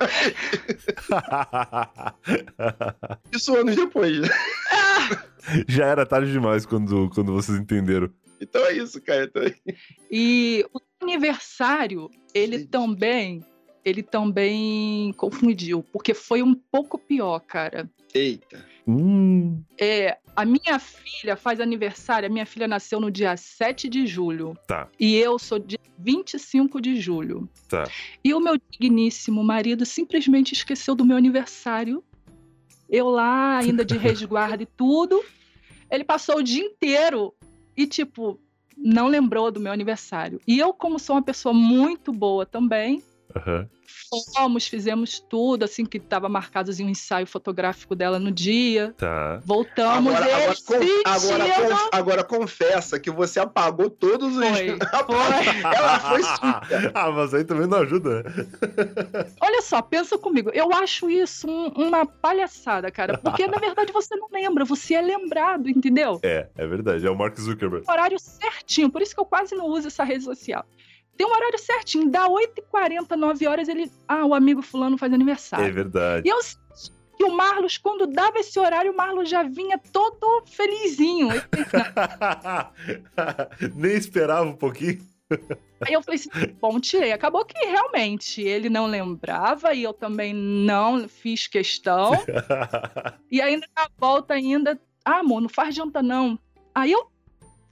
Isso 3.31 3.55
anos 3.55 3.75
depois, 3.75 4.19
né? 4.21 4.27
Já 5.67 5.85
era 5.85 6.05
tarde 6.05 6.31
demais 6.31 6.65
quando, 6.65 7.09
quando 7.11 7.33
vocês 7.33 7.57
entenderam. 7.57 8.09
Então 8.39 8.63
é 8.65 8.73
isso, 8.73 9.01
cara. 9.01 9.25
Então 9.25 9.43
é 9.43 9.53
E 10.09 10.65
o 10.73 10.79
aniversário, 11.01 12.09
ele 12.33 12.59
Gente. 12.59 12.69
também, 12.69 13.45
ele 13.83 14.03
também 14.03 15.13
confundiu, 15.13 15.83
porque 15.91 16.13
foi 16.13 16.43
um 16.43 16.53
pouco 16.53 16.97
pior, 16.97 17.39
cara. 17.39 17.89
Eita. 18.13 18.65
Hum, 18.87 19.61
É, 19.79 20.17
a 20.35 20.43
minha 20.43 20.79
filha 20.79 21.35
faz 21.35 21.59
aniversário, 21.59 22.27
a 22.27 22.31
minha 22.31 22.45
filha 22.45 22.67
nasceu 22.67 22.99
no 22.99 23.11
dia 23.11 23.37
7 23.37 23.87
de 23.87 24.07
julho. 24.07 24.57
Tá. 24.67 24.87
E 24.99 25.15
eu 25.15 25.37
sou 25.37 25.59
dia 25.59 25.79
25 25.97 26.81
de 26.81 26.99
julho. 26.99 27.49
Tá. 27.69 27.83
E 28.23 28.33
o 28.33 28.39
meu 28.39 28.57
digníssimo 28.69 29.43
marido 29.43 29.85
simplesmente 29.85 30.53
esqueceu 30.53 30.95
do 30.95 31.05
meu 31.05 31.17
aniversário. 31.17 32.03
Eu 32.89 33.07
lá, 33.09 33.59
ainda 33.59 33.85
de 33.85 33.97
resguardo 33.97 34.63
e 34.63 34.65
tudo. 34.65 35.23
Ele 35.89 36.03
passou 36.03 36.37
o 36.37 36.43
dia 36.43 36.63
inteiro 36.63 37.33
e, 37.75 37.85
tipo, 37.85 38.39
não 38.77 39.07
lembrou 39.07 39.51
do 39.51 39.59
meu 39.59 39.71
aniversário. 39.71 40.39
E 40.47 40.57
eu, 40.57 40.73
como 40.73 40.97
sou 40.97 41.15
uma 41.15 41.21
pessoa 41.21 41.53
muito 41.53 42.11
boa 42.11 42.45
também, 42.45 43.01
aham. 43.35 43.67
fomos, 44.35 44.67
fizemos 44.67 45.19
tudo, 45.19 45.63
assim, 45.63 45.85
que 45.85 45.97
estava 45.97 46.27
marcado 46.27 46.69
assim, 46.69 46.85
um 46.85 46.89
ensaio 46.89 47.25
fotográfico 47.25 47.95
dela 47.95 48.19
no 48.19 48.31
dia. 48.31 48.93
Tá. 48.97 49.41
Voltamos, 49.45 50.13
Agora, 50.13 50.25
agora, 50.25 50.43
eles 50.45 50.59
con- 50.61 50.75
agora, 51.05 51.45
conf- 51.69 51.89
agora 51.93 52.23
confessa 52.23 52.99
que 52.99 53.09
você 53.09 53.39
apagou 53.39 53.89
todos 53.89 54.35
os. 54.35 54.43
Foi, 54.47 54.77
foi. 55.05 55.75
Ela 55.75 55.99
foi 55.99 56.21
ah, 56.93 57.11
mas 57.11 57.33
aí 57.33 57.43
também 57.43 57.67
não 57.67 57.79
ajuda. 57.79 58.23
Olha 59.41 59.61
só, 59.61 59.81
pensa 59.81 60.17
comigo. 60.17 60.49
Eu 60.53 60.73
acho 60.73 61.09
isso 61.09 61.47
um- 61.49 61.67
uma 61.69 62.05
palhaçada, 62.05 62.91
cara. 62.91 63.17
Porque, 63.17 63.47
na 63.47 63.57
verdade, 63.57 63.91
você 63.91 64.15
não 64.15 64.27
lembra, 64.31 64.65
você 64.65 64.95
é 64.95 65.01
lembrado, 65.01 65.69
entendeu? 65.69 66.19
É, 66.23 66.47
é 66.55 66.67
verdade. 66.67 67.05
É 67.05 67.09
o 67.09 67.15
Mark 67.15 67.37
Zuckerberg. 67.39 67.85
horário 67.89 68.17
certinho, 68.19 68.89
por 68.89 69.01
isso 69.01 69.13
que 69.15 69.21
eu 69.21 69.25
quase 69.25 69.55
não 69.55 69.67
uso 69.67 69.87
essa 69.87 70.03
rede 70.03 70.23
social. 70.23 70.65
Tem 71.17 71.27
um 71.27 71.31
horário 71.31 71.59
certinho, 71.59 72.09
dá 72.09 72.27
8h40, 72.27 73.15
9 73.15 73.47
horas, 73.47 73.67
ele. 73.67 73.91
Ah, 74.07 74.25
o 74.25 74.33
amigo 74.33 74.61
fulano 74.61 74.97
faz 74.97 75.11
É 75.11 75.15
aniversário. 75.15 75.73
verdade. 75.73 76.27
E 76.27 76.31
eu 76.31 76.39
que 77.17 77.23
o 77.25 77.31
Marlos, 77.31 77.77
quando 77.77 78.07
dava 78.07 78.39
esse 78.39 78.57
horário, 78.59 78.91
o 78.91 78.97
Marlos 78.97 79.29
já 79.29 79.43
vinha 79.43 79.77
todo 79.91 80.43
felizinho. 80.47 81.27
Nem 83.75 83.93
esperava 83.93 84.43
um 84.43 84.55
pouquinho. 84.55 84.99
Aí 85.87 85.93
eu 85.93 86.01
falei 86.01 86.19
assim: 86.19 86.29
bom, 86.59 86.79
tirei. 86.79 87.11
Acabou 87.11 87.45
que 87.45 87.57
realmente 87.65 88.41
ele 88.41 88.69
não 88.69 88.87
lembrava 88.87 89.73
e 89.73 89.83
eu 89.83 89.93
também 89.93 90.33
não 90.33 91.07
fiz 91.07 91.47
questão. 91.47 92.11
E 93.31 93.41
ainda 93.41 93.65
na 93.75 93.87
volta, 93.97 94.33
ainda. 94.33 94.79
Ah, 95.05 95.19
amor, 95.19 95.41
não 95.41 95.49
faz 95.49 95.73
janta 95.73 96.03
não. 96.03 96.37
Aí 96.75 96.91
eu. 96.91 97.09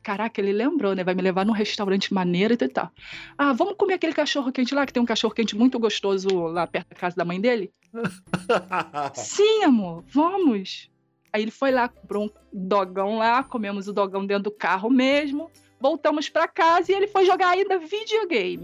Caraca, 0.10 0.42
ele 0.42 0.52
lembrou, 0.52 0.96
né? 0.96 1.04
Vai 1.04 1.14
me 1.14 1.22
levar 1.22 1.46
num 1.46 1.54
restaurante 1.54 2.12
maneiro 2.12 2.56
e 2.56 2.68
tal. 2.68 2.90
Ah, 3.38 3.54
vamos 3.54 3.76
comer 3.76 3.94
aquele 3.94 4.14
cachorro 4.14 4.52
quente 4.52 4.74
lá, 4.74 4.84
que 4.84 4.92
tem 4.92 5.04
um 5.04 5.06
cachorro 5.06 5.36
quente 5.36 5.56
muito 5.56 5.78
gostoso 5.78 6.48
lá 6.48 6.66
perto 6.66 6.90
da 6.90 6.96
casa 6.96 7.16
da 7.16 7.24
mãe 7.24 7.40
dele? 7.40 7.72
Sim, 9.14 9.66
amor, 9.66 10.04
vamos. 10.08 10.90
Aí 11.32 11.44
ele 11.44 11.52
foi 11.52 11.70
lá, 11.70 11.88
comprou 11.88 12.26
um 12.26 12.30
dogão 12.52 13.20
lá, 13.20 13.44
comemos 13.44 13.88
o 13.88 13.94
dogão 13.94 14.26
dentro 14.26 14.46
do 14.46 14.52
carro 14.52 14.90
mesmo. 14.90 15.52
Voltamos 15.80 16.28
pra 16.28 16.48
casa 16.48 16.92
e 16.92 16.96
ele 16.96 17.08
foi 17.08 17.24
jogar 17.24 17.50
ainda 17.50 17.78
videogame. 17.78 18.64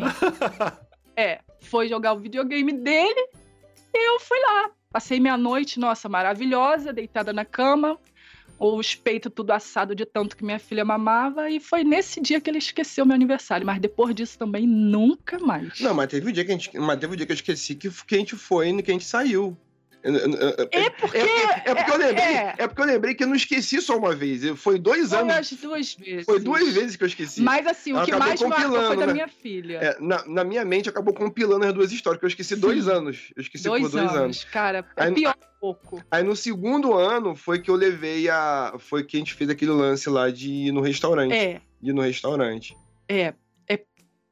é, 1.15 1.41
foi 1.61 1.87
jogar 1.87 2.13
o 2.13 2.19
videogame 2.19 2.73
dele 2.73 3.29
e 3.93 4.09
eu 4.09 4.19
fui 4.19 4.39
lá. 4.39 4.71
Passei 4.91 5.19
minha 5.19 5.37
noite, 5.37 5.79
nossa, 5.79 6.09
maravilhosa, 6.09 6.91
deitada 6.91 7.31
na 7.31 7.45
cama, 7.45 7.99
os 8.59 8.95
peitos 8.95 9.31
tudo 9.33 9.51
assado 9.51 9.93
de 9.93 10.05
tanto 10.05 10.35
que 10.35 10.43
minha 10.43 10.59
filha 10.59 10.85
mamava, 10.85 11.49
e 11.49 11.59
foi 11.59 11.83
nesse 11.83 12.21
dia 12.21 12.39
que 12.39 12.49
ele 12.49 12.57
esqueceu 12.57 13.05
meu 13.05 13.15
aniversário. 13.15 13.65
Mas 13.65 13.79
depois 13.79 14.15
disso 14.15 14.37
também, 14.37 14.65
nunca 14.65 15.39
mais. 15.39 15.79
Não, 15.79 15.93
mas 15.93 16.07
teve 16.07 16.29
um 16.29 16.31
dia 16.31 16.45
que 16.45 16.51
a 16.51 16.57
gente. 16.57 16.77
Mas 16.77 16.99
teve 16.99 17.13
um 17.13 17.15
dia 17.15 17.25
que 17.25 17.31
eu 17.31 17.35
esqueci 17.35 17.75
que, 17.75 17.89
que 17.89 18.15
a 18.15 18.17
gente 18.17 18.35
foi 18.35 18.71
no 18.71 18.81
que 18.81 18.91
a 18.91 18.93
gente 18.93 19.05
saiu. 19.05 19.57
É 20.71 20.89
porque. 20.91 21.17
É, 21.17 21.71
é 21.71 21.75
porque 21.75 21.91
eu 21.91 21.97
lembrei. 21.97 22.25
É. 22.25 22.55
é. 22.57 22.67
porque 22.67 22.81
eu 22.81 22.85
lembrei 22.85 23.15
que 23.15 23.23
eu 23.23 23.27
não 23.27 23.35
esqueci 23.35 23.81
só 23.81 23.97
uma 23.97 24.15
vez. 24.15 24.43
Foi 24.59 24.77
dois 24.77 25.09
foi 25.09 25.19
anos. 25.19 25.35
As 25.35 25.51
duas 25.53 25.95
vezes. 25.95 26.25
Foi 26.25 26.39
duas 26.39 26.73
vezes 26.73 26.95
que 26.95 27.03
eu 27.03 27.07
esqueci. 27.07 27.41
Mas 27.41 27.65
assim, 27.65 27.93
o 27.93 28.03
que 28.05 28.15
mais 28.15 28.39
marcou 28.41 28.81
foi 28.87 28.97
da 28.97 29.07
né? 29.07 29.13
minha 29.13 29.27
filha. 29.27 29.77
É, 29.77 29.97
na, 29.99 30.25
na 30.27 30.43
minha 30.43 30.63
mente 30.63 30.87
acabou 30.87 31.13
compilando 31.13 31.65
as 31.65 31.73
duas 31.73 31.91
histórias, 31.91 32.19
que 32.19 32.25
eu 32.25 32.29
esqueci 32.29 32.55
dois 32.55 32.83
Sim. 32.85 32.91
anos. 32.91 33.33
Eu 33.35 33.41
esqueci 33.41 33.63
dois 33.63 33.81
por 33.81 33.91
dois 33.91 34.03
anos, 34.09 34.15
anos. 34.15 34.43
cara. 34.45 34.85
É 34.95 35.03
Aí- 35.05 35.13
pior 35.13 35.35
um 35.35 35.59
pouco. 35.59 36.03
Aí 36.11 36.23
no 36.23 36.35
segundo 36.35 36.93
ano 36.93 37.35
foi 37.35 37.59
que 37.59 37.71
eu 37.71 37.75
levei 37.75 38.29
a. 38.29 38.75
Foi 38.77 39.03
que 39.03 39.17
a 39.17 39.19
gente 39.19 39.33
fez 39.33 39.49
aquele 39.49 39.71
lance 39.71 40.09
lá 40.09 40.29
de 40.29 40.49
ir 40.51 40.71
no 40.71 40.81
restaurante. 40.81 41.33
É, 41.33 41.61
Ir 41.81 41.93
no 41.93 42.01
restaurante. 42.01 42.77
é. 43.09 43.33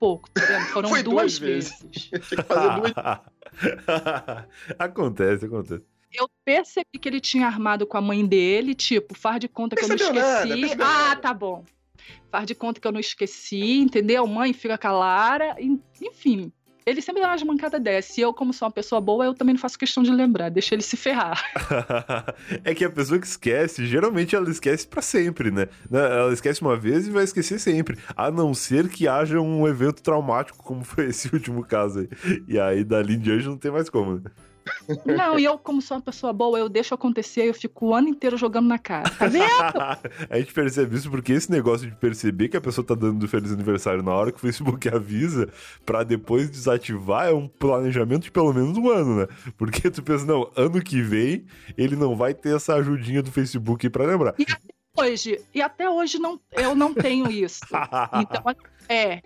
Pouco, 0.03 0.29
tá 0.31 0.41
vendo? 0.45 0.65
Foram 0.65 0.89
Foi 0.89 1.01
duas 1.01 1.37
duas 1.37 1.37
vezes. 1.39 1.81
vezes. 1.81 2.09
Tinha 2.27 2.43
que 2.43 2.43
fazer 2.43 2.69
duas. 2.81 2.93
acontece, 4.77 5.45
acontece. 5.45 5.85
Eu 6.11 6.29
percebi 6.43 6.99
que 6.99 7.07
ele 7.07 7.21
tinha 7.21 7.47
armado 7.47 7.87
com 7.87 7.97
a 7.97 8.01
mãe 8.01 8.25
dele, 8.25 8.75
tipo, 8.75 9.17
faz 9.17 9.39
de 9.39 9.47
conta 9.47 9.75
que 9.77 9.83
eu 9.83 9.87
não 9.87 9.95
Percebeu 9.95 10.21
nada, 10.21 10.43
esqueci. 10.43 10.59
percebeu 10.61 10.85
ah, 10.85 10.89
nada. 11.09 11.21
tá 11.21 11.33
bom. 11.33 11.63
Faz 12.29 12.45
de 12.45 12.53
conta 12.53 12.81
que 12.81 12.87
eu 12.87 12.91
não 12.91 12.99
esqueci, 12.99 13.77
entendeu? 13.79 14.27
Mãe, 14.27 14.51
fica 14.51 14.77
com 14.77 14.87
a 14.87 14.91
Lara. 14.91 15.55
en- 15.57 15.81
Enfim, 16.01 16.51
ele 16.85 17.01
sempre 17.01 17.21
dá 17.21 17.29
umas 17.29 17.43
mancadas 17.43 17.81
dessas. 17.81 18.17
E 18.17 18.21
eu, 18.21 18.33
como 18.33 18.53
sou 18.53 18.67
uma 18.67 18.71
pessoa 18.71 18.99
boa, 18.99 19.25
eu 19.25 19.33
também 19.33 19.53
não 19.53 19.59
faço 19.59 19.77
questão 19.77 20.03
de 20.03 20.11
lembrar. 20.11 20.49
Deixa 20.49 20.75
ele 20.75 20.81
se 20.81 20.97
ferrar. 20.97 21.41
é 22.63 22.73
que 22.73 22.83
a 22.83 22.89
pessoa 22.89 23.19
que 23.19 23.27
esquece, 23.27 23.85
geralmente 23.85 24.35
ela 24.35 24.49
esquece 24.49 24.87
pra 24.87 25.01
sempre, 25.01 25.51
né? 25.51 25.67
Né, 25.89 25.99
Ela 26.19 26.33
esquece 26.33 26.61
uma 26.61 26.75
vez 26.75 27.07
e 27.07 27.11
vai 27.11 27.23
esquecer 27.23 27.59
sempre. 27.59 27.97
A 28.15 28.29
não 28.29 28.53
ser 28.53 28.89
que 28.89 29.07
haja 29.07 29.39
um 29.39 29.67
evento 29.67 30.01
traumático, 30.01 30.63
como 30.63 30.83
foi 30.83 31.07
esse 31.07 31.29
último 31.33 31.63
caso 31.63 31.99
aí. 31.99 32.09
E 32.47 32.59
aí, 32.59 32.83
dali 32.83 33.15
em 33.15 33.19
diante, 33.19 33.45
não 33.45 33.57
tem 33.57 33.71
mais 33.71 33.89
como, 33.89 34.15
né? 34.15 34.31
Não, 35.05 35.39
e 35.39 35.45
eu, 35.45 35.57
como 35.57 35.81
sou 35.81 35.97
uma 35.97 36.03
pessoa 36.03 36.33
boa, 36.33 36.57
eu 36.59 36.69
deixo 36.69 36.93
acontecer, 36.93 37.47
eu 37.47 37.53
fico 37.53 37.87
o 37.87 37.95
ano 37.95 38.07
inteiro 38.07 38.37
jogando 38.37 38.67
na 38.67 38.77
cara. 38.77 39.09
Tá 39.09 39.27
vendo? 39.27 39.45
a 40.29 40.39
gente 40.39 40.53
percebe 40.53 40.95
isso 40.95 41.09
porque 41.09 41.33
esse 41.33 41.51
negócio 41.51 41.89
de 41.89 41.95
perceber 41.95 42.49
que 42.49 42.57
a 42.57 42.61
pessoa 42.61 42.85
tá 42.85 42.95
dando 42.95 43.27
feliz 43.27 43.51
aniversário 43.51 44.03
na 44.03 44.13
hora 44.13 44.31
que 44.31 44.37
o 44.37 44.41
Facebook 44.41 44.87
avisa 44.89 45.49
pra 45.85 46.03
depois 46.03 46.49
desativar 46.49 47.27
é 47.27 47.33
um 47.33 47.47
planejamento 47.47 48.23
de 48.23 48.31
pelo 48.31 48.53
menos 48.53 48.77
um 48.77 48.89
ano, 48.89 49.15
né? 49.21 49.27
Porque 49.57 49.89
tu 49.89 50.03
pensa, 50.03 50.25
não, 50.25 50.49
ano 50.55 50.81
que 50.81 51.01
vem 51.01 51.45
ele 51.77 51.95
não 51.95 52.15
vai 52.15 52.33
ter 52.33 52.55
essa 52.55 52.75
ajudinha 52.75 53.21
do 53.21 53.31
Facebook 53.31 53.89
pra 53.89 54.05
lembrar. 54.05 54.35
Hoje, 54.95 55.41
e 55.53 55.61
até 55.61 55.89
hoje 55.89 56.19
não, 56.19 56.39
eu 56.51 56.75
não 56.75 56.93
tenho 56.93 57.29
isso. 57.29 57.61
Então, 58.13 58.43
é. 58.87 59.21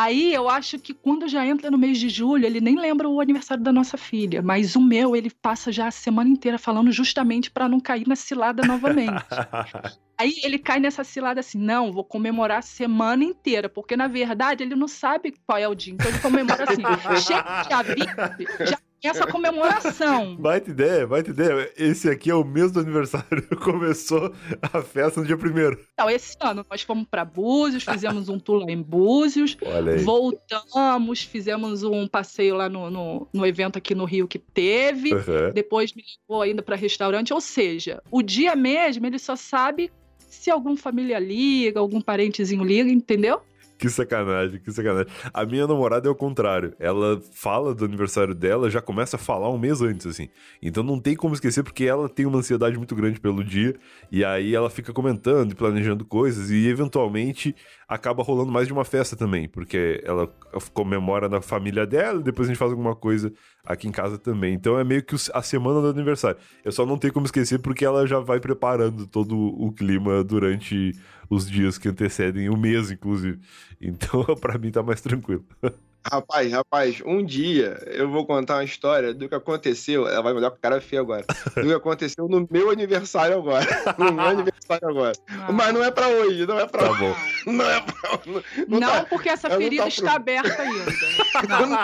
Aí 0.00 0.32
eu 0.32 0.48
acho 0.48 0.78
que 0.78 0.94
quando 0.94 1.26
já 1.26 1.44
entra 1.44 1.72
no 1.72 1.76
mês 1.76 1.98
de 1.98 2.08
julho, 2.08 2.46
ele 2.46 2.60
nem 2.60 2.78
lembra 2.78 3.08
o 3.08 3.20
aniversário 3.20 3.64
da 3.64 3.72
nossa 3.72 3.96
filha. 3.96 4.40
Mas 4.40 4.76
o 4.76 4.80
meu, 4.80 5.16
ele 5.16 5.28
passa 5.28 5.72
já 5.72 5.88
a 5.88 5.90
semana 5.90 6.30
inteira 6.30 6.56
falando 6.56 6.92
justamente 6.92 7.50
pra 7.50 7.68
não 7.68 7.80
cair 7.80 8.06
na 8.06 8.14
cilada 8.14 8.64
novamente. 8.64 9.24
Aí 10.16 10.36
ele 10.44 10.56
cai 10.56 10.78
nessa 10.78 11.02
cilada 11.02 11.40
assim: 11.40 11.58
não, 11.58 11.90
vou 11.90 12.04
comemorar 12.04 12.58
a 12.58 12.62
semana 12.62 13.24
inteira, 13.24 13.68
porque 13.68 13.96
na 13.96 14.06
verdade 14.06 14.62
ele 14.62 14.76
não 14.76 14.86
sabe 14.86 15.34
qual 15.44 15.58
é 15.58 15.66
o 15.66 15.74
dia. 15.74 15.94
Então 15.94 16.08
ele 16.08 16.20
comemora 16.20 16.64
assim: 16.64 16.82
chega 17.20 17.62
dia 17.62 17.82
20, 17.82 18.70
já 18.70 18.78
tem 19.00 19.10
essa 19.10 19.26
comemoração. 19.26 20.36
Baita 20.40 20.70
ideia, 20.70 21.06
baita 21.06 21.30
ideia. 21.30 21.72
Esse 21.76 22.08
aqui 22.08 22.30
é 22.30 22.34
o 22.34 22.44
mês 22.44 22.72
do 22.72 22.80
aniversário. 22.80 23.46
Começou 23.62 24.32
a 24.72 24.82
festa 24.82 25.20
no 25.20 25.26
dia 25.26 25.36
primeiro. 25.36 25.78
Então, 25.94 26.10
esse 26.10 26.36
ano 26.40 26.64
nós 26.68 26.82
fomos 26.82 27.06
pra 27.10 27.24
Búzios, 27.24 27.84
fizemos 27.84 28.28
um 28.28 28.38
tour 28.38 28.64
lá 28.64 28.70
em 28.72 28.82
Búzios. 28.82 29.56
Voltamos, 30.04 31.22
fizemos 31.22 31.82
um 31.82 32.06
passeio 32.06 32.56
lá 32.56 32.68
no, 32.68 32.90
no, 32.90 33.28
no 33.32 33.46
evento 33.46 33.78
aqui 33.78 33.94
no 33.94 34.04
Rio 34.04 34.28
que 34.28 34.38
teve. 34.38 35.14
Aham. 35.14 35.52
Depois 35.54 35.92
me 35.94 36.02
levou 36.28 36.42
ainda 36.42 36.62
para 36.62 36.76
restaurante. 36.76 37.32
Ou 37.32 37.40
seja, 37.40 38.02
o 38.10 38.22
dia 38.22 38.54
mesmo 38.56 39.06
ele 39.06 39.18
só 39.18 39.36
sabe 39.36 39.90
se 40.28 40.50
algum 40.50 40.76
família 40.76 41.18
liga, 41.18 41.80
algum 41.80 42.00
parentezinho 42.00 42.62
liga, 42.64 42.90
entendeu? 42.90 43.40
Que 43.88 43.88
sacanagem, 43.88 44.60
que 44.60 44.72
sacanagem. 44.72 45.06
A 45.32 45.46
minha 45.46 45.64
namorada 45.66 46.08
é 46.08 46.10
o 46.10 46.14
contrário. 46.14 46.74
Ela 46.80 47.20
fala 47.32 47.72
do 47.72 47.84
aniversário 47.84 48.34
dela, 48.34 48.68
já 48.68 48.80
começa 48.80 49.14
a 49.14 49.18
falar 49.18 49.48
um 49.50 49.56
mês 49.56 49.80
antes, 49.80 50.04
assim. 50.04 50.28
Então 50.60 50.82
não 50.82 50.98
tem 50.98 51.14
como 51.14 51.32
esquecer, 51.32 51.62
porque 51.62 51.84
ela 51.84 52.08
tem 52.08 52.26
uma 52.26 52.38
ansiedade 52.38 52.76
muito 52.76 52.96
grande 52.96 53.20
pelo 53.20 53.44
dia. 53.44 53.76
E 54.10 54.24
aí 54.24 54.52
ela 54.52 54.68
fica 54.68 54.92
comentando 54.92 55.52
e 55.52 55.54
planejando 55.54 56.04
coisas. 56.04 56.50
E 56.50 56.66
eventualmente 56.66 57.54
acaba 57.88 58.22
rolando 58.22 58.52
mais 58.52 58.66
de 58.66 58.72
uma 58.72 58.84
festa 58.84 59.16
também. 59.16 59.48
Porque 59.48 60.02
ela 60.04 60.26
comemora 60.74 61.28
na 61.28 61.40
família 61.40 61.86
dela, 61.86 62.20
depois 62.20 62.46
a 62.46 62.52
gente 62.52 62.58
faz 62.58 62.70
alguma 62.70 62.94
coisa 62.94 63.32
aqui 63.64 63.88
em 63.88 63.92
casa 63.92 64.18
também. 64.18 64.54
Então 64.54 64.78
é 64.78 64.84
meio 64.84 65.02
que 65.02 65.16
a 65.32 65.42
semana 65.42 65.80
do 65.80 65.88
aniversário. 65.88 66.38
Eu 66.64 66.70
só 66.70 66.84
não 66.84 66.98
tenho 66.98 67.12
como 67.12 67.26
esquecer 67.26 67.58
porque 67.60 67.84
ela 67.84 68.06
já 68.06 68.20
vai 68.20 68.38
preparando 68.38 69.06
todo 69.06 69.34
o 69.36 69.72
clima 69.72 70.22
durante 70.22 70.92
os 71.30 71.50
dias 71.50 71.78
que 71.78 71.88
antecedem 71.88 72.48
o 72.50 72.56
mês, 72.56 72.90
inclusive. 72.90 73.40
Então, 73.80 74.22
pra 74.40 74.58
mim 74.58 74.70
tá 74.70 74.82
mais 74.82 75.00
tranquilo. 75.00 75.44
Rapaz, 76.10 76.52
rapaz, 76.52 77.02
um 77.04 77.24
dia 77.24 77.78
eu 77.86 78.08
vou 78.10 78.24
contar 78.26 78.54
uma 78.56 78.64
história 78.64 79.12
do 79.12 79.28
que 79.28 79.34
aconteceu. 79.34 80.08
Ela 80.08 80.22
vai 80.22 80.32
olhar 80.32 80.50
com 80.50 80.56
cara 80.56 80.80
feia 80.80 81.00
agora. 81.02 81.24
Do 81.54 81.62
que 81.66 81.72
aconteceu 81.72 82.28
no 82.28 82.46
meu 82.50 82.70
aniversário 82.70 83.36
agora. 83.38 83.66
No 83.98 84.12
meu 84.12 84.24
aniversário 84.24 84.88
agora. 84.88 85.12
Mas 85.52 85.74
não 85.74 85.82
é 85.84 85.90
pra 85.90 86.08
hoje, 86.08 86.46
não 86.46 86.58
é 86.58 86.66
pra 86.66 86.82
Tá 86.84 86.90
hoje. 86.90 87.00
bom. 87.00 87.14
Não 87.52 87.64
é 87.70 87.80
pra 87.80 88.10
hoje. 88.12 88.44
Não, 88.68 88.80
tá- 88.80 89.06
porque 89.08 89.28
essa 89.28 89.48
não 89.48 89.56
ferida 89.56 89.82
tá 89.84 89.88
está 89.88 90.02
pro- 90.06 90.16
aberta 90.16 90.62
ainda. 90.62 90.84
não- 91.48 91.66
não- 91.66 91.78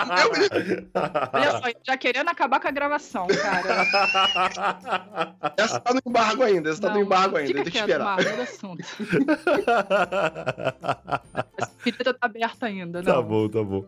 Olha 1.33 1.51
só, 1.51 1.61
já 1.85 1.97
querendo 1.97 2.29
acabar 2.29 2.59
com 2.59 2.67
a 2.67 2.71
gravação, 2.71 3.27
cara. 3.27 3.85
Essa 5.57 5.79
tá 5.79 5.93
no 5.93 6.01
embargo 6.05 6.43
ainda, 6.43 6.69
essa 6.69 6.81
tá 6.81 6.89
no 6.89 6.95
Não, 6.95 7.01
embargo 7.03 7.37
ainda, 7.37 7.53
tem 7.53 7.63
que 7.71 7.77
esperar. 7.77 8.03
Marco, 8.03 8.29
muda 8.29 8.43
assunto. 8.43 8.83
Essa 11.57 11.71
ferida 11.77 12.13
tá 12.13 12.25
aberta 12.25 12.65
ainda, 12.65 13.01
não. 13.01 13.13
Tá 13.13 13.21
bom, 13.21 13.47
tá 13.49 13.63
bom. 13.63 13.85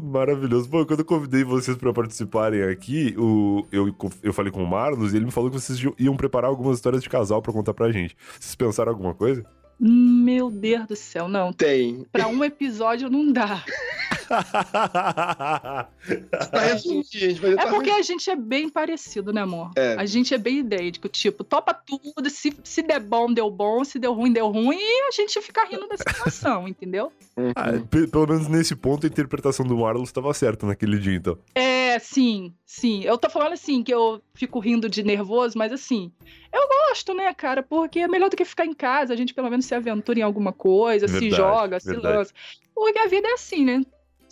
Maravilhoso. 0.00 0.68
Bom, 0.68 0.84
quando 0.84 1.00
eu 1.00 1.04
convidei 1.04 1.44
vocês 1.44 1.76
pra 1.76 1.92
participarem 1.92 2.62
aqui, 2.62 3.14
o, 3.18 3.66
eu, 3.70 3.94
eu 4.22 4.32
falei 4.32 4.50
com 4.50 4.62
o 4.62 4.66
Marlos 4.66 5.12
e 5.12 5.16
ele 5.16 5.26
me 5.26 5.30
falou 5.30 5.50
que 5.50 5.60
vocês 5.60 5.78
iam 5.98 6.16
preparar 6.16 6.48
algumas 6.50 6.76
histórias 6.76 7.02
de 7.02 7.08
casal 7.08 7.42
pra 7.42 7.52
contar 7.52 7.74
pra 7.74 7.90
gente. 7.90 8.16
Vocês 8.38 8.54
pensaram 8.54 8.92
alguma 8.92 9.14
coisa? 9.14 9.44
Meu 9.80 10.50
Deus 10.50 10.86
do 10.86 10.96
céu, 10.96 11.28
não. 11.28 11.52
Tem. 11.52 12.04
Pra 12.10 12.26
um 12.26 12.42
episódio 12.42 13.08
não 13.10 13.30
dá. 13.32 13.62
Pra 16.50 16.60
resumir, 16.60 17.00
a 17.00 17.02
gente 17.28 17.40
vai 17.40 17.52
É 17.52 17.66
porque 17.66 17.90
a 17.90 18.02
gente 18.02 18.30
é 18.30 18.36
bem 18.36 18.68
parecido, 18.68 19.32
né, 19.32 19.42
amor? 19.42 19.70
É. 19.76 19.94
A 19.98 20.06
gente 20.06 20.34
é 20.34 20.38
bem 20.38 20.58
idêntico. 20.58 21.08
Tipo, 21.08 21.44
topa 21.44 21.74
tudo. 21.74 22.28
Se, 22.30 22.54
se 22.62 22.82
der 22.82 23.00
bom, 23.00 23.32
deu 23.32 23.50
bom. 23.50 23.84
Se 23.84 23.98
deu 23.98 24.12
ruim, 24.12 24.32
deu 24.32 24.48
ruim. 24.48 24.78
E 24.78 25.08
a 25.08 25.10
gente 25.10 25.40
fica 25.40 25.64
rindo 25.64 25.88
da 25.88 25.96
situação, 25.96 26.66
entendeu? 26.68 27.12
Ah, 27.56 27.72
pe- 27.90 28.06
pelo 28.06 28.26
menos 28.26 28.48
nesse 28.48 28.74
ponto, 28.76 29.06
a 29.06 29.08
interpretação 29.08 29.66
do 29.66 29.76
Marlos 29.76 30.08
estava 30.08 30.32
certa 30.34 30.66
naquele 30.66 30.98
dia, 30.98 31.14
então. 31.16 31.38
É, 31.54 31.98
sim, 31.98 32.52
sim. 32.64 33.02
Eu 33.04 33.18
tô 33.18 33.28
falando 33.30 33.52
assim, 33.52 33.82
que 33.82 33.92
eu 33.92 34.20
fico 34.34 34.58
rindo 34.58 34.88
de 34.88 35.02
nervoso, 35.02 35.56
mas 35.56 35.72
assim, 35.72 36.12
eu 36.52 36.68
gosto, 36.88 37.14
né, 37.14 37.32
cara? 37.34 37.62
Porque 37.62 38.00
é 38.00 38.08
melhor 38.08 38.30
do 38.30 38.36
que 38.36 38.44
ficar 38.44 38.66
em 38.66 38.74
casa, 38.74 39.12
a 39.12 39.16
gente 39.16 39.34
pelo 39.34 39.50
menos 39.50 39.66
se 39.66 39.74
aventura 39.74 40.18
em 40.18 40.22
alguma 40.22 40.52
coisa, 40.52 41.06
se 41.06 41.12
Verdade, 41.14 41.36
joga, 41.36 41.80
se 41.80 41.88
verdade. 41.88 42.16
lança. 42.16 42.32
Porque 42.74 42.98
a 42.98 43.06
vida 43.08 43.28
é 43.28 43.32
assim, 43.32 43.64
né? 43.64 43.82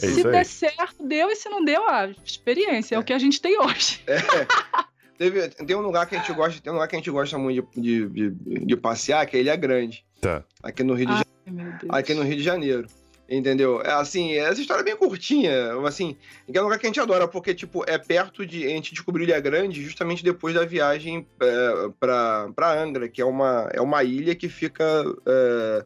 É 0.00 0.06
se 0.08 0.22
der 0.22 0.44
certo, 0.44 1.06
deu, 1.06 1.30
e 1.30 1.36
se 1.36 1.48
não 1.48 1.64
deu, 1.64 1.82
ah, 1.88 2.08
experiência, 2.24 2.96
é, 2.96 2.98
o 2.98 3.04
que 3.04 3.12
a 3.12 3.18
gente 3.18 3.40
tem 3.40 3.58
hoje. 3.58 4.02
É. 4.06 5.18
Teve, 5.18 5.48
tem 5.48 5.74
um 5.74 5.80
lugar 5.80 6.06
que 6.06 6.14
a 6.14 6.18
gente 6.18 6.30
gosta, 6.34 6.60
tem 6.60 6.70
um 6.70 6.74
lugar 6.76 6.88
que 6.88 6.94
a 6.94 6.98
gente 6.98 7.10
gosta 7.10 7.38
muito 7.38 7.66
de, 7.74 8.06
de, 8.06 8.30
de, 8.30 8.66
de 8.66 8.76
passear, 8.76 9.24
que 9.26 9.36
é 9.38 9.40
Ilha 9.40 9.56
Grande, 9.56 10.04
Tá. 10.20 10.44
aqui 10.62 10.82
no 10.84 10.92
Rio 10.92 11.06
de 11.06 11.12
Janeiro. 11.12 11.30
Ai, 11.46 11.52
meu 11.52 11.72
Deus. 11.78 11.90
aqui 11.90 12.14
no 12.14 12.22
Rio 12.22 12.36
de 12.36 12.42
Janeiro. 12.42 12.86
Entendeu? 13.28 13.80
É 13.82 13.92
assim, 13.92 14.34
essa 14.34 14.60
história 14.60 14.82
é 14.82 14.84
bem 14.84 14.96
curtinha, 14.96 15.72
assim, 15.86 16.16
que 16.46 16.56
é 16.56 16.60
um 16.60 16.64
lugar 16.64 16.78
que 16.78 16.86
a 16.86 16.88
gente 16.90 17.00
adora, 17.00 17.26
porque, 17.26 17.54
tipo, 17.54 17.82
é 17.88 17.98
perto 17.98 18.46
de. 18.46 18.64
A 18.66 18.68
gente 18.68 18.92
descobriu 18.92 19.24
Ilha 19.24 19.40
Grande 19.40 19.82
justamente 19.82 20.22
depois 20.22 20.54
da 20.54 20.64
viagem 20.64 21.26
é, 21.40 21.88
pra, 21.98 22.50
pra 22.54 22.80
Angra, 22.80 23.08
que 23.08 23.20
é 23.20 23.24
uma, 23.24 23.68
é 23.72 23.80
uma 23.80 24.04
ilha 24.04 24.34
que 24.34 24.48
fica. 24.48 24.84
é, 25.26 25.84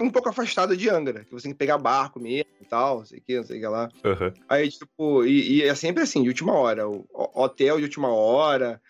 um 0.00 0.10
pouco 0.10 0.28
afastada 0.28 0.76
de 0.76 0.88
Angra, 0.88 1.24
que 1.24 1.32
você 1.32 1.44
tem 1.44 1.52
que 1.52 1.58
pegar 1.58 1.78
barco 1.78 2.20
mesmo 2.20 2.46
tal, 2.68 2.98
não 2.98 3.06
sei 3.06 3.18
o 3.18 3.22
que, 3.22 3.36
não 3.36 3.44
sei 3.44 3.58
o 3.58 3.60
que 3.60 3.66
lá. 3.66 3.88
Aham. 4.04 4.32
Aí, 4.48 4.68
tipo, 4.68 5.24
e, 5.24 5.56
e 5.58 5.62
é 5.62 5.74
sempre 5.74 6.02
assim, 6.02 6.22
de 6.22 6.28
última 6.28 6.52
hora. 6.52 6.88
O, 6.88 7.06
hotel 7.12 7.78
de 7.78 7.84
última 7.84 8.08
hora, 8.08 8.80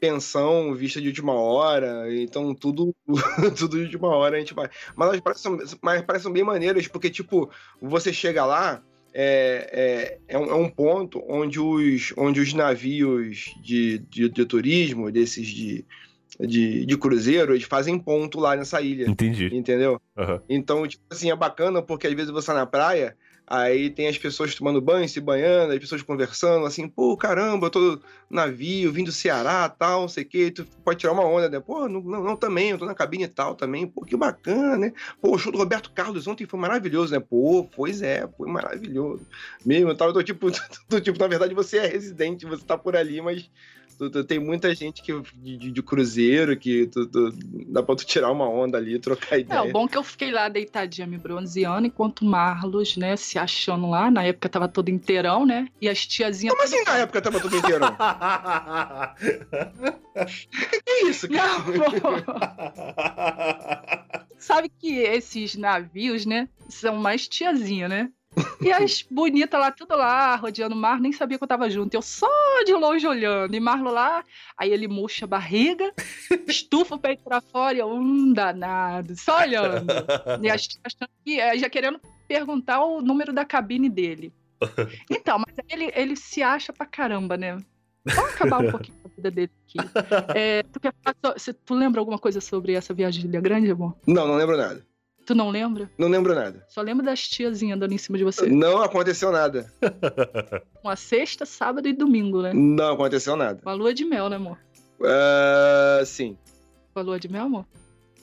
pensão 0.00 0.74
vista 0.74 1.00
de 1.00 1.08
última 1.08 1.34
hora, 1.34 2.12
então 2.14 2.54
tudo, 2.54 2.94
tudo 3.58 3.76
de 3.78 3.84
última 3.84 4.08
hora 4.08 4.36
a 4.36 4.38
gente 4.38 4.54
vai. 4.54 4.68
Mas 4.94 5.08
elas 5.08 5.20
parecem, 5.20 5.58
mas 5.82 6.02
parecem 6.02 6.32
bem 6.32 6.44
maneiras, 6.44 6.86
porque, 6.88 7.10
tipo, 7.10 7.50
você 7.80 8.12
chega 8.12 8.44
lá, 8.44 8.82
é, 9.12 10.18
é, 10.28 10.34
é, 10.34 10.38
um, 10.38 10.50
é 10.50 10.54
um 10.54 10.68
ponto 10.68 11.22
onde 11.26 11.58
os, 11.58 12.12
onde 12.16 12.40
os 12.40 12.52
navios 12.52 13.54
de, 13.62 13.98
de, 14.10 14.28
de 14.28 14.44
turismo, 14.44 15.10
desses 15.10 15.46
de, 15.46 15.84
de, 16.38 16.84
de 16.84 16.98
cruzeiro, 16.98 17.54
eles 17.54 17.64
fazem 17.64 17.98
ponto 17.98 18.38
lá 18.38 18.54
nessa 18.54 18.80
ilha. 18.82 19.08
Entendi. 19.08 19.48
Entendeu? 19.52 20.00
Aham. 20.16 20.42
Então, 20.48 20.86
tipo 20.86 21.02
assim, 21.10 21.30
é 21.30 21.36
bacana 21.36 21.80
porque 21.80 22.06
às 22.06 22.12
vezes 22.12 22.30
você 22.30 22.48
tá 22.48 22.54
na 22.54 22.66
praia, 22.66 23.16
aí 23.46 23.90
tem 23.90 24.08
as 24.08 24.18
pessoas 24.18 24.54
tomando 24.54 24.80
banho, 24.80 25.08
se 25.08 25.20
banhando, 25.20 25.72
as 25.72 25.78
pessoas 25.78 26.02
conversando, 26.02 26.66
assim, 26.66 26.88
pô, 26.88 27.16
caramba, 27.16 27.66
eu 27.66 27.70
tô 27.70 28.00
navio, 28.28 28.92
vim 28.92 29.04
do 29.04 29.12
Ceará, 29.12 29.68
tal, 29.68 30.02
não 30.02 30.08
sei 30.08 30.24
o 30.24 30.28
quê, 30.28 30.50
tu 30.50 30.66
pode 30.84 30.98
tirar 30.98 31.12
uma 31.12 31.24
onda, 31.24 31.48
né? 31.48 31.60
Pô, 31.60 31.88
não, 31.88 32.00
não, 32.00 32.24
não, 32.24 32.36
também, 32.36 32.70
eu 32.70 32.78
tô 32.78 32.84
na 32.84 32.94
cabine 32.94 33.24
e 33.24 33.28
tal 33.28 33.54
também, 33.54 33.86
pô, 33.86 34.04
que 34.04 34.16
bacana, 34.16 34.76
né? 34.76 34.92
Pô, 35.20 35.34
o 35.34 35.38
show 35.38 35.52
do 35.52 35.58
Roberto 35.58 35.92
Carlos 35.92 36.26
ontem 36.26 36.46
foi 36.46 36.58
maravilhoso, 36.58 37.12
né? 37.12 37.20
Pô, 37.20 37.68
pois 37.76 38.02
é, 38.02 38.28
foi 38.36 38.50
maravilhoso. 38.50 39.26
Mesmo, 39.64 39.94
tal, 39.94 40.08
eu 40.08 40.14
tô 40.14 40.22
tipo, 40.22 40.50
tô, 40.88 41.00
tipo, 41.00 41.18
na 41.18 41.28
verdade 41.28 41.54
você 41.54 41.78
é 41.78 41.86
residente, 41.86 42.46
você 42.46 42.64
tá 42.64 42.76
por 42.76 42.96
ali, 42.96 43.20
mas 43.20 43.48
tu- 43.98 44.10
tu- 44.10 44.24
tem 44.24 44.38
muita 44.38 44.74
gente 44.74 45.02
que, 45.02 45.12
de, 45.34 45.70
de- 45.72 45.82
cruzeiro 45.82 46.56
que 46.56 46.86
tu- 46.86 47.06
tu- 47.06 47.32
dá 47.68 47.82
pra 47.82 47.94
tu 47.96 48.04
tirar 48.04 48.30
uma 48.30 48.48
onda 48.48 48.78
ali, 48.78 48.98
trocar 48.98 49.36
É, 49.36 49.40
ideia. 49.40 49.62
o 49.62 49.72
bom 49.72 49.86
é 49.86 49.88
que 49.88 49.96
eu 49.96 50.02
fiquei 50.02 50.30
lá 50.30 50.48
deitadinha 50.48 51.06
me 51.06 51.18
bronzeando, 51.18 51.86
enquanto 51.86 52.20
o 52.22 52.26
Marlos, 52.26 52.96
né, 52.96 53.16
se 53.16 53.38
achando 53.38 53.88
lá, 53.90 54.10
na 54.10 54.22
época 54.24 54.48
tava 54.48 54.68
todo 54.68 54.88
inteirão, 54.88 55.44
né? 55.46 55.68
E 55.80 55.88
as 55.88 56.06
tiazinhas. 56.06 56.54
Como 56.54 56.64
assim 56.66 56.82
na 56.84 56.98
época 56.98 57.20
tava 57.22 57.40
tudo 57.40 57.56
inteiro? 57.56 57.84
que 60.84 61.06
isso, 61.08 61.28
cara? 61.28 61.58
Não. 61.58 61.66
Sabe 64.38 64.68
que 64.68 64.98
esses 64.98 65.56
navios, 65.56 66.26
né, 66.26 66.48
são 66.68 66.96
mais 66.96 67.26
tiazinha, 67.26 67.88
né? 67.88 68.10
E 68.60 68.72
as 68.72 69.02
bonitas 69.02 69.58
lá, 69.58 69.70
tudo 69.70 69.96
lá, 69.96 70.36
rodeando 70.36 70.74
o 70.74 70.78
mar, 70.78 71.00
nem 71.00 71.12
sabia 71.12 71.38
que 71.38 71.44
eu 71.44 71.48
tava 71.48 71.70
junto. 71.70 71.94
Eu 71.94 72.02
só 72.02 72.28
de 72.64 72.72
longe 72.74 73.06
olhando. 73.06 73.54
E 73.54 73.60
Marlo 73.60 73.90
lá, 73.90 74.24
aí 74.58 74.70
ele 74.70 74.86
murcha 74.86 75.24
a 75.24 75.28
barriga, 75.28 75.92
estufa 76.46 76.96
o 76.96 76.98
peito 76.98 77.22
pra 77.22 77.40
fora 77.40 77.76
e 77.76 77.80
eu, 77.80 77.88
hum, 77.88 78.32
danado, 78.32 79.16
só 79.16 79.40
olhando. 79.40 79.86
E 80.42 80.50
as 80.50 80.66
tias 80.66 80.82
achando 80.84 81.10
que, 81.24 81.40
eh, 81.40 81.58
já 81.58 81.70
querendo 81.70 82.00
perguntar 82.28 82.84
o 82.84 83.00
número 83.00 83.32
da 83.32 83.44
cabine 83.44 83.88
dele. 83.88 84.32
Então, 85.10 85.38
mas 85.38 85.54
ele, 85.68 85.92
ele 85.94 86.16
se 86.16 86.42
acha 86.42 86.72
pra 86.72 86.86
caramba, 86.86 87.36
né? 87.36 87.58
Vamos 88.04 88.32
acabar 88.32 88.58
um 88.60 88.70
pouquinho 88.70 88.96
com 89.02 89.08
a 89.08 89.14
vida 89.14 89.30
dele 89.30 89.50
aqui. 89.66 89.78
É, 90.36 90.62
tu, 90.62 90.80
quer 90.80 90.92
tu 91.64 91.74
lembra 91.74 92.00
alguma 92.00 92.18
coisa 92.18 92.40
sobre 92.40 92.72
essa 92.72 92.94
viagem 92.94 93.22
de 93.22 93.28
Ilha 93.28 93.40
Grande, 93.40 93.70
amor? 93.70 93.96
Não, 94.06 94.26
não 94.26 94.36
lembro 94.36 94.56
nada. 94.56 94.84
Tu 95.26 95.34
não 95.34 95.50
lembra? 95.50 95.90
Não 95.98 96.06
lembro 96.08 96.34
nada. 96.34 96.64
Só 96.68 96.80
lembra 96.80 97.04
das 97.04 97.26
tiazinhas 97.26 97.76
andando 97.76 97.92
em 97.92 97.98
cima 97.98 98.16
de 98.16 98.22
você. 98.24 98.46
Não 98.46 98.80
aconteceu 98.80 99.32
nada. 99.32 99.70
Uma 100.84 100.94
sexta, 100.94 101.44
sábado 101.44 101.88
e 101.88 101.92
domingo, 101.92 102.42
né? 102.42 102.52
Não 102.54 102.92
aconteceu 102.94 103.34
nada. 103.36 103.60
Uma 103.62 103.74
lua 103.74 103.92
de 103.92 104.04
mel, 104.04 104.28
né, 104.28 104.36
amor? 104.36 104.56
Ah, 105.02 106.00
sim. 106.06 106.38
Uma 106.94 107.02
lua 107.04 107.18
de 107.18 107.28
mel, 107.28 107.44
amor? 107.46 107.66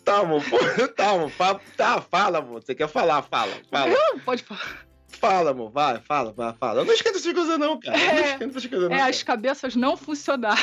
Tá, 0.06 0.20
amor. 0.20 0.42
Tá, 0.96 1.10
amor. 1.12 1.30
Fa- 1.30 1.60
Tá, 1.76 2.02
fala, 2.02 2.39
amor. 2.39 2.63
Você 2.63 2.74
quer 2.74 2.88
falar? 2.88 3.22
Fala. 3.24 3.52
Fala. 3.70 3.92
Não, 3.94 4.20
pode 4.20 4.44
falar. 4.44 4.86
Fala, 5.10 5.52
amor. 5.52 5.72
Vai, 5.72 6.00
fala, 6.02 6.32
vai, 6.32 6.54
fala. 6.54 6.82
Eu 6.82 6.86
não 6.86 6.94
esquenta 6.94 7.18
essas 7.18 7.34
coisas, 7.34 7.58
não, 7.60 7.80
cara. 7.80 7.98
Eu 7.98 8.06
não 8.06 8.13
É. 8.13 8.32
esquenta 8.32 8.46
essas 8.58 8.66
coisas, 8.66 8.89
não. 8.89 8.96
É, 8.96 9.00
cara. 9.00 9.10
as 9.10 9.24
cabeças 9.24 9.76
não 9.76 9.98
funcionaram. 9.98 10.62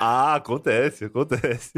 Ah, 0.00 0.34
acontece, 0.34 1.04
acontece. 1.04 1.72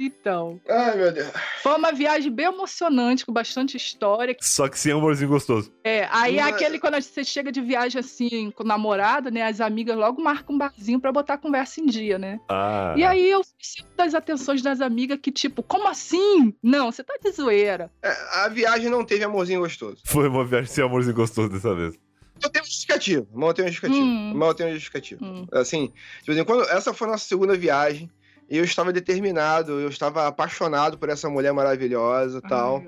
Então, 0.00 0.60
Ai, 0.68 0.96
meu 0.96 1.12
Deus. 1.12 1.28
foi 1.60 1.74
uma 1.76 1.90
viagem 1.92 2.30
bem 2.30 2.46
emocionante, 2.46 3.26
com 3.26 3.32
bastante 3.32 3.76
história. 3.76 4.36
Só 4.40 4.68
que 4.68 4.78
sem 4.78 4.92
amorzinho 4.92 5.28
gostoso. 5.28 5.72
É, 5.82 6.08
aí 6.12 6.38
é 6.38 6.42
Mas- 6.42 6.54
aquele 6.54 6.78
quando 6.78 7.00
você 7.02 7.24
chega 7.24 7.50
de 7.50 7.60
viagem 7.60 7.98
assim, 7.98 8.50
com 8.52 8.62
o 8.62 8.66
namorado, 8.66 9.28
né? 9.30 9.42
As 9.42 9.60
amigas 9.60 9.96
logo 9.96 10.22
marcam 10.22 10.54
um 10.54 10.58
barzinho 10.58 11.00
pra 11.00 11.10
botar 11.10 11.34
a 11.34 11.38
conversa 11.38 11.80
em 11.80 11.86
dia, 11.86 12.16
né? 12.16 12.38
Ah. 12.48 12.94
E 12.96 13.02
aí 13.02 13.28
eu 13.28 13.42
sinto 13.60 13.88
das 13.96 14.14
atenções 14.14 14.62
das 14.62 14.80
amigas 14.80 15.18
que, 15.20 15.32
tipo, 15.32 15.64
como 15.64 15.88
assim? 15.88 16.54
Não, 16.62 16.92
você 16.92 17.02
tá 17.02 17.14
de 17.20 17.32
zoeira. 17.32 17.90
É, 18.00 18.14
a 18.44 18.48
viagem 18.48 18.88
não 18.88 19.04
teve 19.04 19.24
amorzinho 19.24 19.60
gostoso. 19.60 19.98
Foi 20.06 20.28
uma 20.28 20.44
viagem 20.44 20.70
sem 20.70 20.84
amorzinho 20.84 21.16
gostoso 21.16 21.48
dessa 21.48 21.74
vez. 21.74 21.98
Eu 22.40 22.48
tenho 22.50 22.62
um 22.62 22.66
justificativo. 22.68 23.26
Mas 23.34 23.48
eu 23.48 23.54
tenho 23.54 23.66
um 23.66 23.70
justificativo. 23.72 24.06
Hum. 24.06 24.32
Mas 24.36 24.48
eu 24.48 24.54
tenho 24.54 24.68
um 24.68 24.72
justificativo. 24.74 25.24
Hum. 25.24 25.46
Assim, 25.50 25.92
tipo 26.20 26.30
assim, 26.30 26.44
quando 26.44 26.62
essa 26.70 26.94
foi 26.94 27.08
a 27.08 27.10
nossa 27.10 27.24
segunda 27.24 27.56
viagem, 27.56 28.08
eu 28.48 28.64
estava 28.64 28.92
determinado, 28.92 29.80
eu 29.80 29.88
estava 29.88 30.26
apaixonado 30.26 30.96
por 30.98 31.08
essa 31.08 31.28
mulher 31.28 31.52
maravilhosa 31.52 32.38
e 32.38 32.48
tal. 32.48 32.82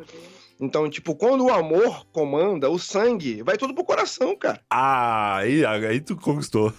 Então, 0.63 0.91
tipo, 0.91 1.15
quando 1.15 1.47
o 1.47 1.51
amor 1.51 2.05
comanda, 2.13 2.69
o 2.69 2.79
sangue 2.79 3.43
vai 3.43 3.57
tudo 3.57 3.73
pro 3.73 3.83
coração, 3.83 4.37
cara. 4.37 4.61
Ah, 4.69 5.37
aí, 5.37 5.65
aí 5.65 6.01
tu 6.03 6.15
conquistou. 6.17 6.71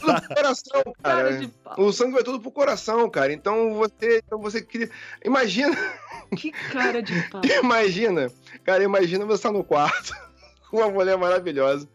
Tudo 0.00 0.20
pro 0.20 0.34
coração, 0.34 0.82
Cara 1.02 1.22
cara. 1.22 1.38
de 1.38 1.48
pau. 1.48 1.74
O 1.78 1.92
sangue 1.92 2.12
vai 2.12 2.24
tudo 2.24 2.40
pro 2.40 2.50
coração, 2.50 3.08
cara. 3.08 3.32
Então 3.32 3.74
você, 3.74 4.20
então 4.26 4.40
você 4.40 4.62
cria. 4.62 4.90
Imagina, 5.24 5.76
Que 6.36 6.50
cara 6.50 7.00
de 7.00 7.22
pau. 7.30 7.40
imagina, 7.62 8.30
cara, 8.64 8.82
imagina 8.82 9.24
você 9.24 9.42
tá 9.44 9.52
no 9.52 9.62
quarto 9.62 10.12
com 10.70 10.78
uma 10.78 10.88
mulher 10.90 11.16
maravilhosa. 11.16 11.88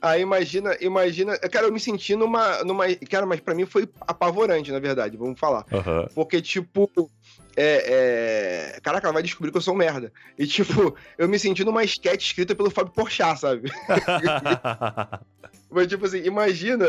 Aí 0.00 0.22
imagina, 0.22 0.76
imagina, 0.80 1.38
cara, 1.38 1.66
eu 1.66 1.72
me 1.72 1.80
senti 1.80 2.14
numa, 2.16 2.62
numa, 2.64 2.84
cara, 3.10 3.26
mas 3.26 3.40
pra 3.40 3.54
mim 3.54 3.66
foi 3.66 3.88
apavorante, 4.02 4.70
na 4.72 4.78
verdade, 4.78 5.16
vamos 5.16 5.38
falar. 5.38 5.64
Aham. 5.72 6.08
Porque, 6.14 6.40
tipo, 6.40 6.90
é, 7.56 8.74
é... 8.76 8.80
Caraca, 8.80 9.06
ela 9.06 9.14
vai 9.14 9.22
descobrir 9.22 9.50
que 9.50 9.56
eu 9.56 9.62
sou 9.62 9.74
um 9.74 9.76
merda. 9.78 10.12
E, 10.38 10.46
tipo, 10.46 10.94
eu 11.16 11.28
me 11.28 11.38
senti 11.38 11.64
numa 11.64 11.84
sketch 11.84 12.24
escrita 12.26 12.54
pelo 12.54 12.70
Fábio 12.70 12.92
Porchat, 12.92 13.38
sabe? 13.40 13.70
Mas, 15.70 15.86
tipo 15.86 16.06
assim, 16.06 16.18
imagina, 16.24 16.86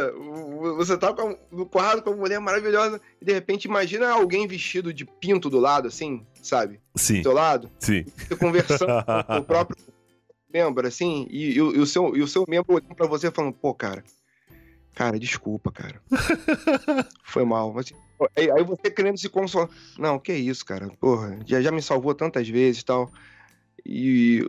você 0.78 0.97
tá 0.97 1.13
com- 1.13 1.38
no 1.52 1.65
quarto 1.65 2.02
com 2.02 2.12
uma 2.12 2.17
mulher 2.17 2.39
maravilhosa 2.39 3.02
e, 3.21 3.25
de 3.25 3.34
repente, 3.34 3.65
imagina 3.65 4.10
alguém 4.10 4.47
vestido 4.47 4.93
de 4.93 5.04
pinto 5.06 5.49
do 5.49 5.60
lado, 5.60 5.88
assim, 5.89 6.25
sabe? 6.41 6.80
sim, 6.95 7.17
Do 7.17 7.23
teu 7.23 7.34
lado, 7.34 7.69
sim. 7.80 8.06
você 8.17 8.36
conversando 8.38 9.04
com 9.28 9.38
o 9.38 9.43
próprio 9.43 9.75
membro, 10.52 10.88
assim, 10.88 11.28
e, 11.30 11.54
e 11.54 11.62
o, 11.62 11.86
seu, 11.86 12.16
e 12.16 12.22
o 12.22 12.28
seu 12.28 12.46
membro 12.48 12.76
olhando 12.76 12.96
pra 12.96 13.08
você 13.08 13.32
falando, 13.32 13.54
pô, 13.54 13.74
cara, 13.74 14.04
cara, 14.94 15.20
desculpa, 15.20 15.72
cara. 15.72 16.02
Foi 17.24 17.46
mal. 17.46 17.78
Assim, 17.78 17.96
aí, 18.36 18.52
aí 18.52 18.64
você 18.64 18.92
querendo 18.92 19.18
se 19.18 19.30
consolar. 19.30 19.70
Não, 19.98 20.20
que 20.20 20.34
isso, 20.34 20.66
cara. 20.66 20.90
Porra, 21.00 21.40
já, 21.46 21.62
já 21.62 21.72
me 21.72 21.82
salvou 21.82 22.14
tantas 22.14 22.48
vezes 22.50 22.82
e 22.82 22.86
tal. 22.86 23.12
E. 23.86 24.48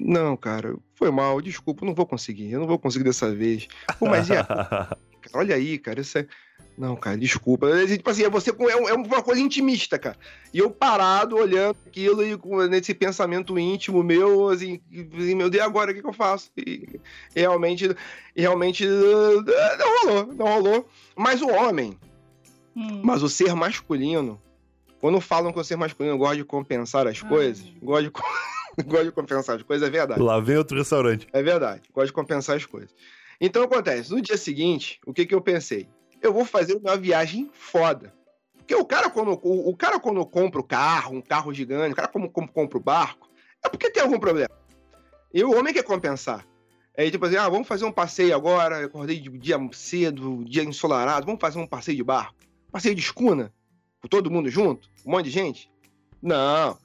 Não, 0.00 0.36
cara, 0.36 0.76
foi 0.96 1.08
mal, 1.12 1.40
desculpa, 1.40 1.86
não 1.86 1.94
vou 1.94 2.04
conseguir, 2.04 2.50
eu 2.50 2.58
não 2.58 2.66
vou 2.66 2.80
conseguir 2.80 3.04
dessa 3.04 3.32
vez. 3.32 3.68
Pô, 3.96 4.08
mas 4.08 4.28
e 4.28 4.32
cara, 4.42 4.98
olha 5.32 5.54
aí, 5.54 5.78
cara, 5.78 6.00
isso 6.00 6.18
é. 6.18 6.26
Não, 6.76 6.96
cara, 6.96 7.16
desculpa. 7.16 7.68
É, 7.68 7.86
Tipo 7.86 8.10
assim, 8.10 8.24
é, 8.24 8.28
você, 8.28 8.50
é, 8.50 8.76
um- 8.76 8.88
é 8.88 8.92
uma 8.94 9.22
coisa 9.22 9.40
intimista, 9.40 9.96
cara. 9.98 10.16
E 10.52 10.58
eu 10.58 10.70
parado, 10.70 11.36
olhando 11.36 11.76
aquilo 11.86 12.24
e 12.24 12.36
com- 12.36 12.66
nesse 12.66 12.92
pensamento 12.92 13.56
íntimo 13.58 14.02
meu, 14.02 14.48
assim, 14.48 14.80
meu 14.90 15.48
Deus, 15.48 15.62
e 15.62 15.64
agora 15.64 15.92
o 15.92 15.94
que, 15.94 16.00
que 16.02 16.08
eu 16.08 16.12
faço? 16.12 16.50
E, 16.56 16.98
realmente, 17.34 17.94
realmente 18.36 18.84
uh, 18.86 19.44
não 19.78 19.98
rolou, 20.02 20.34
não 20.34 20.46
rolou. 20.46 20.88
Mas 21.16 21.40
o 21.40 21.48
homem, 21.48 21.96
Hum. 22.76 23.02
mas 23.04 23.22
o 23.22 23.28
ser 23.28 23.54
masculino, 23.54 24.40
quando 25.00 25.20
falam 25.20 25.52
que 25.52 25.60
o 25.60 25.64
ser 25.64 25.76
masculino 25.76 26.18
gosta 26.18 26.36
de 26.38 26.44
compensar 26.44 27.06
as 27.06 27.22
Ai. 27.22 27.28
coisas, 27.28 27.64
gosta 27.80 28.02
de, 28.02 28.10
gosta 28.84 29.04
de 29.04 29.12
compensar 29.12 29.54
as 29.56 29.62
coisas, 29.62 29.86
é 29.86 29.90
verdade. 29.92 30.20
Lá 30.20 30.40
vem 30.40 30.56
outro 30.56 30.76
restaurante. 30.76 31.28
É 31.32 31.40
verdade, 31.40 31.82
gosta 31.94 32.06
de 32.08 32.12
compensar 32.12 32.56
as 32.56 32.66
coisas. 32.66 32.90
Então 33.40 33.62
acontece, 33.62 34.10
no 34.12 34.20
dia 34.20 34.36
seguinte, 34.36 34.98
o 35.06 35.12
que, 35.12 35.24
que 35.24 35.34
eu 35.34 35.40
pensei? 35.40 35.88
Eu 36.24 36.32
vou 36.32 36.46
fazer 36.46 36.74
uma 36.74 36.96
viagem 36.96 37.50
foda. 37.52 38.10
Porque 38.56 38.74
o 38.74 38.84
cara, 38.86 39.10
quando, 39.10 39.38
o, 39.42 39.68
o 39.68 39.76
cara, 39.76 40.00
quando 40.00 40.24
compra 40.24 40.58
o 40.58 40.64
carro, 40.64 41.16
um 41.16 41.20
carro 41.20 41.52
gigante, 41.52 41.92
o 41.92 41.96
cara 41.96 42.08
como, 42.08 42.30
como 42.30 42.48
compra 42.48 42.78
o 42.78 42.80
barco, 42.80 43.28
é 43.62 43.68
porque 43.68 43.90
tem 43.90 44.02
algum 44.02 44.18
problema. 44.18 44.48
E 45.34 45.44
o 45.44 45.54
homem 45.54 45.74
quer 45.74 45.82
compensar. 45.82 46.46
Aí, 46.96 47.10
tipo 47.10 47.26
assim, 47.26 47.36
ah, 47.36 47.46
vamos 47.46 47.68
fazer 47.68 47.84
um 47.84 47.92
passeio 47.92 48.34
agora, 48.34 48.80
eu 48.80 48.86
acordei 48.86 49.20
de 49.20 49.28
dia 49.36 49.58
cedo, 49.72 50.42
dia 50.46 50.64
ensolarado, 50.64 51.26
vamos 51.26 51.42
fazer 51.42 51.58
um 51.58 51.66
passeio 51.66 51.98
de 51.98 52.02
barco. 52.02 52.34
Passeio 52.72 52.94
de 52.94 53.02
escuna, 53.02 53.52
com 54.00 54.08
todo 54.08 54.30
mundo 54.30 54.48
junto, 54.48 54.88
um 55.04 55.10
monte 55.10 55.26
de 55.26 55.30
gente. 55.30 55.70
Não, 56.22 56.78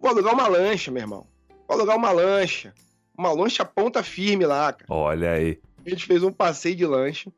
vou 0.00 0.10
alugar 0.10 0.34
uma 0.34 0.48
lancha, 0.48 0.90
meu 0.90 1.02
irmão. 1.02 1.28
Vou 1.68 1.76
alugar 1.76 1.96
uma 1.96 2.10
lancha. 2.10 2.74
Uma 3.16 3.30
lancha 3.32 3.64
ponta 3.64 4.02
firme 4.02 4.44
lá, 4.46 4.72
cara. 4.72 4.86
Olha 4.88 5.30
aí. 5.30 5.60
A 5.86 5.90
gente 5.90 6.06
fez 6.06 6.24
um 6.24 6.32
passeio 6.32 6.74
de 6.74 6.86
lancha 6.86 7.30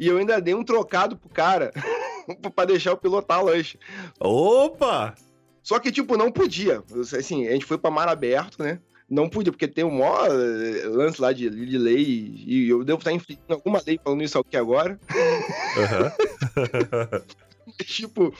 e 0.00 0.08
eu 0.08 0.16
ainda 0.16 0.40
dei 0.40 0.54
um 0.54 0.64
trocado 0.64 1.14
pro 1.14 1.28
cara 1.28 1.70
pra 2.56 2.64
deixar 2.64 2.90
eu 2.90 2.96
pilotar 2.96 3.38
a 3.38 3.42
lancha. 3.42 3.78
Opa! 4.18 5.14
Só 5.62 5.78
que, 5.78 5.92
tipo, 5.92 6.16
não 6.16 6.32
podia. 6.32 6.82
Assim, 7.16 7.46
a 7.46 7.52
gente 7.52 7.66
foi 7.66 7.76
pra 7.76 7.90
mar 7.90 8.08
aberto, 8.08 8.62
né? 8.62 8.80
Não 9.08 9.28
podia, 9.28 9.52
porque 9.52 9.68
tem 9.68 9.84
um 9.84 9.98
maior 9.98 10.28
eh, 10.30 10.86
lance 10.86 11.20
lá 11.20 11.32
de, 11.32 11.50
de 11.50 11.76
lei 11.76 12.32
e 12.46 12.68
eu 12.68 12.82
devo 12.82 12.98
estar 12.98 13.12
infringindo 13.12 13.52
alguma 13.52 13.82
lei 13.86 14.00
falando 14.02 14.22
isso 14.22 14.38
aqui 14.38 14.56
agora. 14.56 14.98
Aham. 15.76 17.22
tipo, 17.84 18.32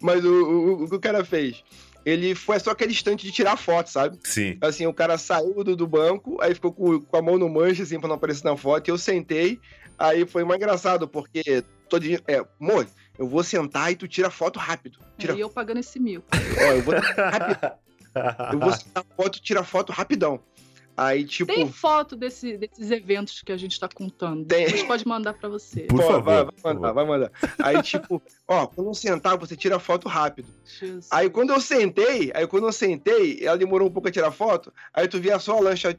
mas 0.00 0.24
o, 0.24 0.28
o, 0.32 0.84
o 0.84 0.88
que 0.88 0.94
o 0.94 1.00
cara 1.00 1.24
fez? 1.24 1.62
Ele 2.04 2.34
foi 2.34 2.58
só 2.58 2.70
aquele 2.70 2.92
instante 2.92 3.24
de 3.26 3.32
tirar 3.32 3.56
foto, 3.56 3.88
sabe? 3.88 4.18
Sim. 4.24 4.56
Assim, 4.60 4.86
o 4.86 4.94
cara 4.94 5.16
saiu 5.18 5.62
do, 5.62 5.76
do 5.76 5.86
banco, 5.86 6.36
aí 6.40 6.54
ficou 6.54 6.72
com, 6.72 7.00
com 7.00 7.16
a 7.16 7.22
mão 7.22 7.38
no 7.38 7.48
manche, 7.48 7.82
assim, 7.82 7.98
pra 7.98 8.08
não 8.08 8.16
aparecer 8.16 8.44
na 8.44 8.56
foto, 8.56 8.88
e 8.88 8.90
eu 8.90 8.98
sentei, 8.98 9.60
aí 10.02 10.26
foi 10.26 10.44
mais 10.44 10.60
engraçado, 10.60 11.06
porque 11.06 11.64
todo 11.88 12.02
dia, 12.02 12.20
é, 12.26 12.44
amor, 12.60 12.86
eu 13.18 13.28
vou 13.28 13.42
sentar 13.42 13.92
e 13.92 13.96
tu 13.96 14.08
tira 14.08 14.30
foto 14.30 14.58
rápido. 14.58 14.98
Tira, 15.18 15.34
E 15.34 15.40
eu 15.40 15.48
pagando 15.48 15.78
esse 15.80 16.00
mil. 16.00 16.22
ó, 16.32 16.72
eu 16.72 16.82
vou, 16.82 16.94
rápido, 17.16 17.72
eu 18.52 18.58
vou 18.58 18.72
sentar 18.72 19.04
foto, 19.16 19.40
tira 19.40 19.62
foto 19.62 19.92
rapidão. 19.92 20.40
Aí, 20.96 21.24
tipo, 21.24 21.52
Tem 21.52 21.70
foto 21.70 22.14
desse- 22.14 22.58
desses 22.58 22.90
eventos 22.90 23.40
que 23.42 23.50
a 23.50 23.56
gente 23.56 23.80
tá 23.80 23.88
contando. 23.88 24.44
Tem. 24.44 24.66
Depois 24.66 24.82
pode 24.84 25.06
mandar 25.08 25.32
pra 25.34 25.48
você. 25.48 25.82
Por 25.82 25.96
pô, 26.00 26.06
favor, 26.06 26.22
vai, 26.22 26.34
vai 26.36 26.44
por 26.46 26.60
favor. 26.60 26.74
mandar, 26.80 26.92
vai 26.92 27.06
mandar. 27.06 27.32
Aí, 27.62 27.82
tipo, 27.82 28.22
ó, 28.46 28.66
quando 28.66 28.88
eu 28.88 28.94
sentar, 28.94 29.38
você 29.38 29.56
tira 29.56 29.78
foto 29.78 30.08
rápido. 30.08 30.48
Jesus. 30.64 31.08
Aí 31.10 31.30
quando 31.30 31.50
eu 31.50 31.60
sentei, 31.60 32.30
aí 32.34 32.46
quando 32.46 32.66
eu 32.66 32.72
sentei, 32.72 33.38
ela 33.42 33.56
demorou 33.56 33.88
um 33.88 33.92
pouco 33.92 34.08
a 34.08 34.12
tirar 34.12 34.30
foto, 34.32 34.72
aí 34.92 35.08
tu 35.08 35.18
via 35.20 35.38
só 35.38 35.56
a 35.56 35.60
lancha. 35.60 35.98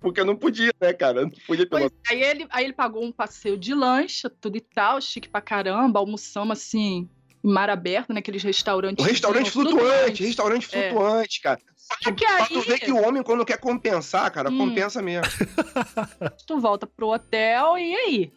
Porque 0.00 0.20
eu 0.20 0.24
não 0.24 0.36
podia, 0.36 0.72
né, 0.80 0.92
cara? 0.92 1.20
Eu 1.20 1.24
Não 1.24 1.30
podia 1.46 1.66
Pois, 1.66 1.88
pelo 1.88 1.92
aí, 2.10 2.22
ele, 2.22 2.46
aí 2.50 2.64
ele 2.64 2.72
pagou 2.72 3.02
um 3.04 3.12
passeio 3.12 3.56
de 3.56 3.74
lancha, 3.74 4.30
tudo 4.30 4.56
e 4.56 4.60
tal, 4.60 5.00
chique 5.00 5.28
pra 5.28 5.40
caramba, 5.40 5.98
almoçamos 5.98 6.58
assim, 6.58 7.08
mar 7.42 7.68
aberto, 7.70 8.12
naqueles 8.12 8.42
restaurantes. 8.42 9.04
Um 9.04 9.08
restaurante 9.08 9.50
flutuante, 9.50 10.24
restaurante 10.24 10.68
É. 10.72 10.90
flutuante, 10.90 11.40
cara. 11.40 11.58
Só 11.76 12.12
que 12.12 12.24
Pra 12.24 12.46
tu 12.46 12.60
ver 12.62 12.72
aí 12.74 12.78
que 12.80 12.92
o 12.92 13.02
homem, 13.02 13.22
quando 13.22 13.44
quer 13.44 13.58
compensar, 13.58 14.30
cara, 14.32 14.50
Hum. 14.50 14.58
compensa 14.58 15.02
mesmo. 15.02 15.24
tu 16.46 16.58
volta 16.60 16.86
pro 16.86 17.08
hotel 17.08 17.76
e 17.78 17.94
aí? 17.94 18.32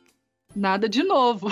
Nada 0.56 0.89
de 0.89 1.04
novo. 1.04 1.50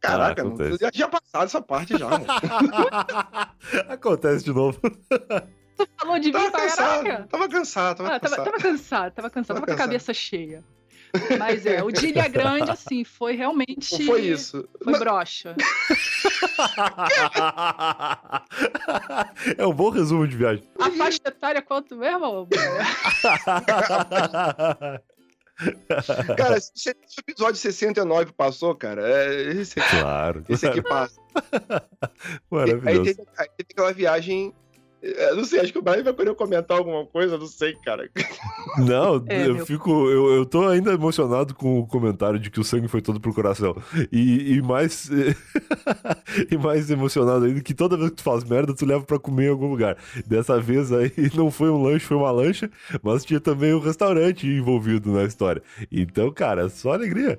Caraca, 0.00 0.42
Ah, 0.42 0.44
não, 0.44 0.78
já 0.78 0.90
tinha 0.90 1.08
passado 1.08 1.44
essa 1.44 1.62
parte 1.62 1.96
já, 1.96 2.08
mano. 2.08 2.24
Acontece 3.88 4.44
de 4.44 4.52
novo. 4.52 4.80
Falou 5.98 6.18
de 6.18 6.26
mim 6.28 6.32
Tava 6.32 6.50
pra 6.50 6.60
cansado, 6.60 7.04
caraca. 7.04 7.26
tava 7.28 7.48
cansado, 7.48 7.96
tava 7.98 8.08
Ah, 8.14 8.20
tava, 8.20 8.36
cansado. 8.36 8.44
tava 8.44 8.58
cansado, 8.62 9.12
tava 9.14 9.30
cansado, 9.30 9.46
Tava 9.56 9.60
tava 9.60 9.66
com 9.66 9.72
a 9.72 9.76
cabeça 9.86 10.14
cheia. 10.14 10.62
Mas 11.38 11.64
é, 11.66 11.82
o 11.82 11.90
de 11.90 12.06
Ilha 12.08 12.28
Grande, 12.32 12.70
assim, 12.70 13.04
foi 13.04 13.36
realmente. 13.36 13.98
Não 13.98 14.06
foi 14.06 14.22
isso. 14.22 14.66
Foi 14.82 14.98
broxa. 14.98 15.54
é 19.56 19.66
um 19.66 19.72
bom 19.72 19.90
resumo 19.90 20.26
de 20.26 20.36
viagem. 20.36 20.64
A 20.78 20.90
faixa 20.90 21.20
etária 21.24 21.62
quanto 21.62 21.96
mesmo? 21.96 22.48
Cara, 26.36 26.60
se 26.60 26.90
o 26.90 27.20
episódio 27.20 27.54
69 27.56 28.32
passou, 28.32 28.74
cara, 28.74 29.08
é, 29.08 29.52
esse, 29.52 29.78
aqui, 29.78 30.00
claro. 30.00 30.42
esse 30.48 30.66
aqui 30.66 30.82
passa. 30.82 31.20
Aí 31.62 31.80
Maravilhoso. 32.50 33.04
teve, 33.04 33.22
aí 33.38 33.46
teve 33.56 33.68
aquela 33.70 33.92
viagem. 33.92 34.52
Eu 35.04 35.36
não 35.36 35.44
sei, 35.44 35.60
acho 35.60 35.70
que 35.70 35.78
o 35.78 35.82
Brian 35.82 36.02
vai 36.02 36.14
querer 36.14 36.34
comentar 36.34 36.78
alguma 36.78 37.04
coisa, 37.04 37.36
não 37.36 37.46
sei, 37.46 37.74
cara. 37.84 38.08
Não, 38.78 39.22
É, 39.28 39.46
eu 39.46 39.56
meu. 39.56 39.66
fico. 39.66 39.90
Eu, 40.08 40.32
eu 40.32 40.46
tô 40.46 40.66
ainda 40.66 40.92
emocionado 40.92 41.54
com 41.54 41.78
o 41.78 41.86
comentário 41.86 42.38
de 42.38 42.50
que 42.50 42.58
o 42.58 42.64
sangue 42.64 42.88
foi 42.88 43.02
todo 43.02 43.20
pro 43.20 43.34
coração. 43.34 43.76
E, 44.10 44.54
e 44.54 44.62
mais. 44.62 45.10
e 46.50 46.56
mais 46.56 46.90
emocionado 46.90 47.44
ainda 47.44 47.60
que 47.60 47.74
toda 47.74 47.98
vez 47.98 48.10
que 48.10 48.16
tu 48.16 48.22
faz 48.22 48.44
merda, 48.44 48.74
tu 48.74 48.86
leva 48.86 49.04
pra 49.04 49.18
comer 49.18 49.46
em 49.46 49.50
algum 49.50 49.68
lugar. 49.68 49.98
Dessa 50.26 50.58
vez 50.58 50.90
aí 50.90 51.12
não 51.36 51.50
foi 51.50 51.68
um 51.68 51.82
lanche, 51.82 52.06
foi 52.06 52.16
uma 52.16 52.30
lancha, 52.30 52.70
mas 53.02 53.24
tinha 53.24 53.40
também 53.40 53.74
um 53.74 53.80
restaurante 53.80 54.46
envolvido 54.46 55.12
na 55.12 55.24
história. 55.24 55.62
Então, 55.92 56.32
cara, 56.32 56.70
só 56.70 56.94
alegria. 56.94 57.38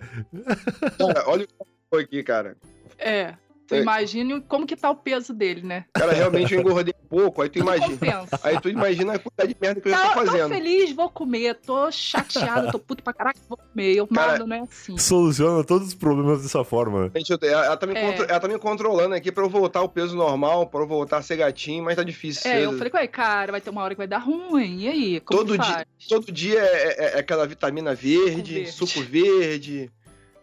Cara, 0.99 1.23
olha 1.27 1.45
o 1.45 1.47
que 1.47 1.53
foi 1.89 2.03
aqui, 2.03 2.23
cara. 2.23 2.55
É. 2.99 3.33
Tu 3.67 3.75
imagine 3.75 4.41
como 4.41 4.65
que 4.67 4.75
tá 4.75 4.89
o 4.91 4.95
peso 4.95 5.33
dele, 5.33 5.61
né? 5.63 5.85
Cara, 5.93 6.13
realmente 6.13 6.53
eu 6.53 6.61
engordei 6.61 6.93
um 7.03 7.07
pouco, 7.07 7.41
aí 7.41 7.49
tu 7.49 7.53
Tudo 7.59 7.63
imagina. 7.63 7.89
compensa. 7.89 8.39
Aí 8.43 8.59
tu 8.61 8.69
imagina 8.69 9.13
a 9.13 9.19
quantidade 9.19 9.53
de 9.53 9.57
merda 9.59 9.81
que 9.81 9.87
eu 9.89 9.91
Tá, 9.93 10.01
estar 10.07 10.13
tô 10.19 10.25
fazendo. 10.25 10.49
feliz, 10.49 10.91
vou 10.93 11.09
comer. 11.09 11.55
Tô 11.65 11.91
chateado, 11.91 12.71
tô 12.71 12.77
puto 12.79 13.03
pra 13.03 13.11
caraca, 13.13 13.39
vou 13.49 13.57
comer. 13.57 13.95
Eu 13.95 14.07
Cara, 14.07 14.33
mando, 14.33 14.47
não 14.47 14.55
é 14.55 14.59
assim. 14.59 14.97
Soluciona 14.97 15.63
todos 15.63 15.87
os 15.87 15.95
problemas 15.95 16.43
dessa 16.43 16.63
forma. 16.63 17.11
Gente, 17.15 17.31
eu- 17.31 17.39
ela, 17.41 17.65
ela 17.65 17.77
tá 17.77 17.87
me 17.87 17.95
É. 17.95 18.01
contro- 18.01 18.25
ela 18.29 18.39
tá 18.39 18.47
me 18.47 18.59
controlando 18.59 19.15
aqui 19.15 19.31
pra 19.31 19.43
eu 19.43 19.49
voltar 19.49 19.79
ao 19.79 19.89
peso 19.89 20.15
normal, 20.15 20.67
pra 20.67 20.81
eu 20.81 20.87
voltar 20.87 21.17
a 21.17 21.21
ser 21.21 21.37
gatinho, 21.37 21.83
mas 21.83 21.95
tá 21.95 22.03
difícil. 22.03 22.49
É, 22.51 22.65
eu 22.65 22.73
falei 22.73 22.89
com 22.91 22.97
ele, 22.97 23.07
cara, 23.07 23.51
vai 23.51 23.61
ter 23.61 23.69
uma 23.71 23.81
hora 23.81 23.95
que 23.95 23.97
vai 23.99 24.07
dar 24.07 24.19
ruim. 24.19 24.81
E 24.83 24.87
aí? 24.87 25.19
Como 25.21 25.39
Todo 25.39 25.57
que 25.57 25.65
dia-? 25.65 25.85
Todo 26.07 26.31
dia 26.31 26.59
é, 26.59 26.87
é- 27.05 27.15
é 27.15 27.19
aquela 27.19 27.47
vitamina 27.47 27.95
verde, 27.95 28.53
verde. 28.55 28.71
suco 28.71 29.01
verde. 29.01 29.89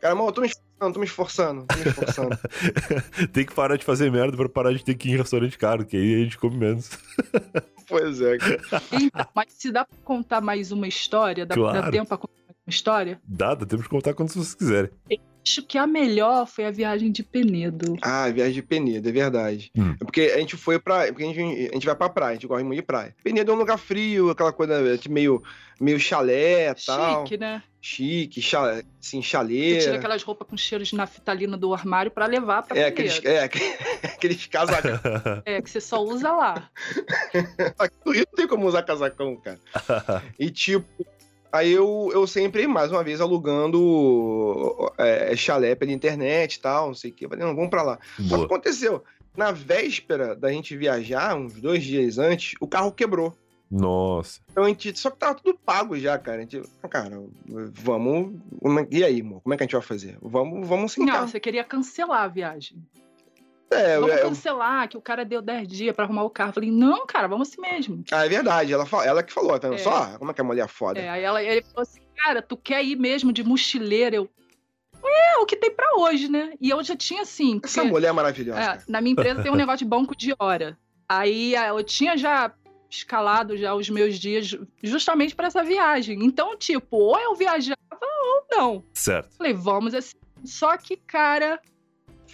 Cara, 0.00 0.14
mas 0.16 0.26
eu 0.26 0.32
tô 0.32 0.40
me 0.40 0.50
esforçando, 0.82 0.92
tô 0.92 1.00
me 1.00 1.06
esforçando, 1.06 1.66
tô 1.66 1.76
me 1.76 1.88
esforçando. 1.88 2.38
Tem 3.32 3.44
que 3.44 3.54
parar 3.54 3.76
de 3.76 3.84
fazer 3.84 4.10
merda 4.10 4.36
pra 4.36 4.48
parar 4.48 4.72
de 4.72 4.84
ter 4.84 4.94
que 4.94 5.08
ir 5.08 5.12
em 5.12 5.16
restaurante 5.16 5.56
caro, 5.56 5.84
que 5.84 5.96
aí 5.96 6.14
a 6.14 6.24
gente 6.24 6.38
come 6.38 6.56
menos. 6.56 6.90
pois 7.88 8.20
é, 8.20 8.38
cara. 8.38 8.60
Então, 8.92 9.26
mas 9.34 9.46
se 9.52 9.70
dá 9.70 9.84
pra 9.84 9.96
contar 10.04 10.40
mais 10.40 10.72
uma 10.72 10.88
história, 10.88 11.46
dá, 11.46 11.54
Claro. 11.54 11.82
dá 11.82 11.90
tempo 11.90 12.08
pra 12.08 12.18
contar 12.18 12.34
mais 12.46 12.56
uma 12.66 12.70
história? 12.70 13.20
Dá, 13.26 13.54
dá 13.54 13.66
tempo 13.66 13.82
de 13.82 13.88
contar 13.88 14.14
quando 14.14 14.30
vocês 14.30 14.54
quiserem. 14.54 14.90
Acho 15.44 15.62
que 15.66 15.76
a 15.76 15.88
melhor 15.88 16.46
foi 16.46 16.66
a 16.66 16.70
viagem 16.70 17.10
de 17.10 17.24
Penedo. 17.24 17.96
Ah, 18.00 18.28
viagem 18.30 18.54
de 18.54 18.62
Penedo, 18.62 19.08
é 19.08 19.12
verdade. 19.12 19.72
Hum. 19.76 19.96
É 20.00 20.04
porque 20.04 20.32
a 20.34 20.38
gente 20.38 20.56
foi 20.56 20.78
pra. 20.78 21.06
Porque 21.08 21.24
a 21.24 21.26
gente, 21.26 21.68
a 21.68 21.74
gente 21.74 21.86
vai 21.86 21.96
pra 21.96 22.08
praia, 22.08 22.30
a 22.30 22.34
gente 22.34 22.46
gosta 22.46 22.64
muito 22.64 22.78
de 22.78 22.86
praia. 22.86 23.14
Penedo 23.24 23.50
é 23.50 23.54
um 23.54 23.58
lugar 23.58 23.76
frio, 23.76 24.30
aquela 24.30 24.52
coisa 24.52 24.80
meio, 25.10 25.42
meio 25.80 25.98
chalé 25.98 26.70
e 26.70 26.74
tal. 26.86 27.26
Chique, 27.26 27.36
né? 27.36 27.60
Chique, 27.84 28.40
chalé, 28.40 28.84
assim, 29.00 29.20
Você 29.20 29.28
chaleira. 29.28 29.80
tira 29.80 29.96
aquelas 29.96 30.22
roupas 30.22 30.46
com 30.46 30.56
cheiro 30.56 30.84
de 30.84 30.94
naftalina 30.94 31.56
do 31.56 31.74
armário 31.74 32.12
pra 32.12 32.26
levar 32.26 32.62
pra 32.62 32.78
É, 32.78 32.84
aqueles, 32.84 33.20
é, 33.24 33.42
aqueles 34.04 34.46
casacão. 34.46 35.00
É, 35.44 35.60
que 35.60 35.68
você 35.68 35.80
só 35.80 36.00
usa 36.00 36.30
lá. 36.30 36.70
Aqui 37.76 37.96
no 38.06 38.12
Rio 38.12 38.24
não 38.30 38.36
tem 38.36 38.46
como 38.46 38.68
usar 38.68 38.84
casacão, 38.84 39.34
cara. 39.34 39.58
E 40.38 40.48
tipo, 40.48 40.86
aí 41.50 41.72
eu, 41.72 42.08
eu 42.14 42.24
sempre, 42.24 42.68
mais 42.68 42.92
uma 42.92 43.02
vez, 43.02 43.20
alugando 43.20 44.92
é, 44.96 45.34
chalé 45.34 45.74
pela 45.74 45.90
internet 45.90 46.54
e 46.54 46.60
tal, 46.60 46.86
não 46.86 46.94
sei 46.94 47.10
o 47.10 47.14
quê. 47.14 47.28
Falei, 47.28 47.44
não, 47.44 47.54
vamos 47.54 47.70
pra 47.70 47.82
lá. 47.82 47.98
Só 48.16 48.22
que 48.22 48.28
Boa. 48.28 48.44
aconteceu. 48.44 49.02
Na 49.36 49.50
véspera 49.50 50.36
da 50.36 50.52
gente 50.52 50.76
viajar, 50.76 51.34
uns 51.34 51.54
dois 51.60 51.82
dias 51.82 52.16
antes, 52.18 52.54
o 52.60 52.68
carro 52.68 52.92
quebrou. 52.92 53.36
Nossa. 53.72 54.40
Então 54.50 54.64
a 54.64 54.68
gente. 54.68 54.98
Só 54.98 55.10
que 55.10 55.16
tava 55.18 55.34
tudo 55.34 55.58
pago 55.64 55.98
já, 55.98 56.18
cara. 56.18 56.38
A 56.38 56.40
gente, 56.42 56.62
ah, 56.82 56.88
cara, 56.88 57.22
vamos. 57.72 58.34
é- 58.80 58.86
E 58.90 59.02
aí, 59.02 59.20
amor? 59.22 59.40
Como 59.40 59.54
é 59.54 59.56
que 59.56 59.62
a 59.62 59.66
gente 59.66 59.72
vai 59.72 59.82
fazer? 59.82 60.18
Vamos, 60.20 60.68
vamos 60.68 60.92
sem 60.92 61.06
Não, 61.06 61.26
você 61.26 61.40
queria 61.40 61.64
cancelar 61.64 62.22
a 62.24 62.28
viagem. 62.28 62.78
É, 63.70 63.98
vamos 63.98 64.14
é, 64.14 64.18
cancelar, 64.20 64.86
que 64.86 64.98
o 64.98 65.00
cara 65.00 65.24
deu 65.24 65.40
10 65.40 65.66
dias 65.66 65.96
pra 65.96 66.04
arrumar 66.04 66.24
o 66.24 66.30
carro. 66.30 66.50
Eu 66.50 66.54
falei, 66.54 66.70
não, 66.70 67.06
cara, 67.06 67.26
vamos 67.26 67.48
assim 67.48 67.60
mesmo. 67.62 68.04
ah, 68.12 68.26
é 68.26 68.28
verdade. 68.28 68.70
Ela, 68.70 68.84
fa- 68.84 69.06
ela 69.06 69.22
que 69.22 69.32
falou, 69.32 69.58
tá 69.58 69.70
vendo 69.70 69.78
É. 69.78 69.82
só? 69.82 70.18
Como 70.18 70.30
é 70.30 70.34
que 70.34 70.40
a 70.42 70.44
mulher 70.44 70.66
é 70.66 70.68
foda? 70.68 71.00
É, 71.00 71.08
aí 71.08 71.22
ela, 71.22 71.42
ele 71.42 71.62
falou 71.62 71.80
assim, 71.80 72.02
cara, 72.14 72.42
tu 72.42 72.54
quer 72.54 72.84
ir 72.84 72.96
mesmo 72.96 73.32
de 73.32 73.42
mochileira? 73.42 74.16
Eu, 74.16 74.28
é, 75.02 75.38
o 75.38 75.46
que 75.46 75.56
tem 75.56 75.70
pra 75.74 75.86
hoje, 75.96 76.28
né? 76.28 76.52
E 76.60 76.68
eu 76.68 76.82
já 76.84 76.94
tinha 76.94 77.22
assim, 77.22 77.58
Essa 77.64 77.76
porque, 77.80 77.90
mulher 77.90 78.08
é 78.08 78.12
maravilhosa. 78.12 78.60
é, 78.60 78.78
na 78.86 79.00
minha 79.00 79.12
empresa 79.12 79.42
tem 79.42 79.50
um 79.50 79.54
negócio 79.56 79.78
de 79.78 79.86
banco 79.86 80.14
de 80.14 80.34
hora. 80.38 80.76
Aí 81.08 81.56
ah, 81.56 81.68
eu 81.68 81.82
tinha 81.82 82.14
já 82.14 82.52
escalado 82.96 83.56
já 83.56 83.74
os 83.74 83.88
meus 83.88 84.18
dias 84.18 84.46
ju- 84.46 84.66
justamente 84.82 85.34
pra 85.34 85.46
essa 85.48 85.62
viagem. 85.62 86.24
Então, 86.24 86.56
tipo, 86.56 86.96
ou 86.96 87.18
eu 87.18 87.34
viajava 87.34 87.76
ou 88.00 88.46
não. 88.50 88.84
Certo. 88.94 89.36
Falei, 89.36 89.52
vamos 89.52 89.94
assim. 89.94 90.16
Só 90.44 90.76
que, 90.76 90.96
cara, 90.96 91.60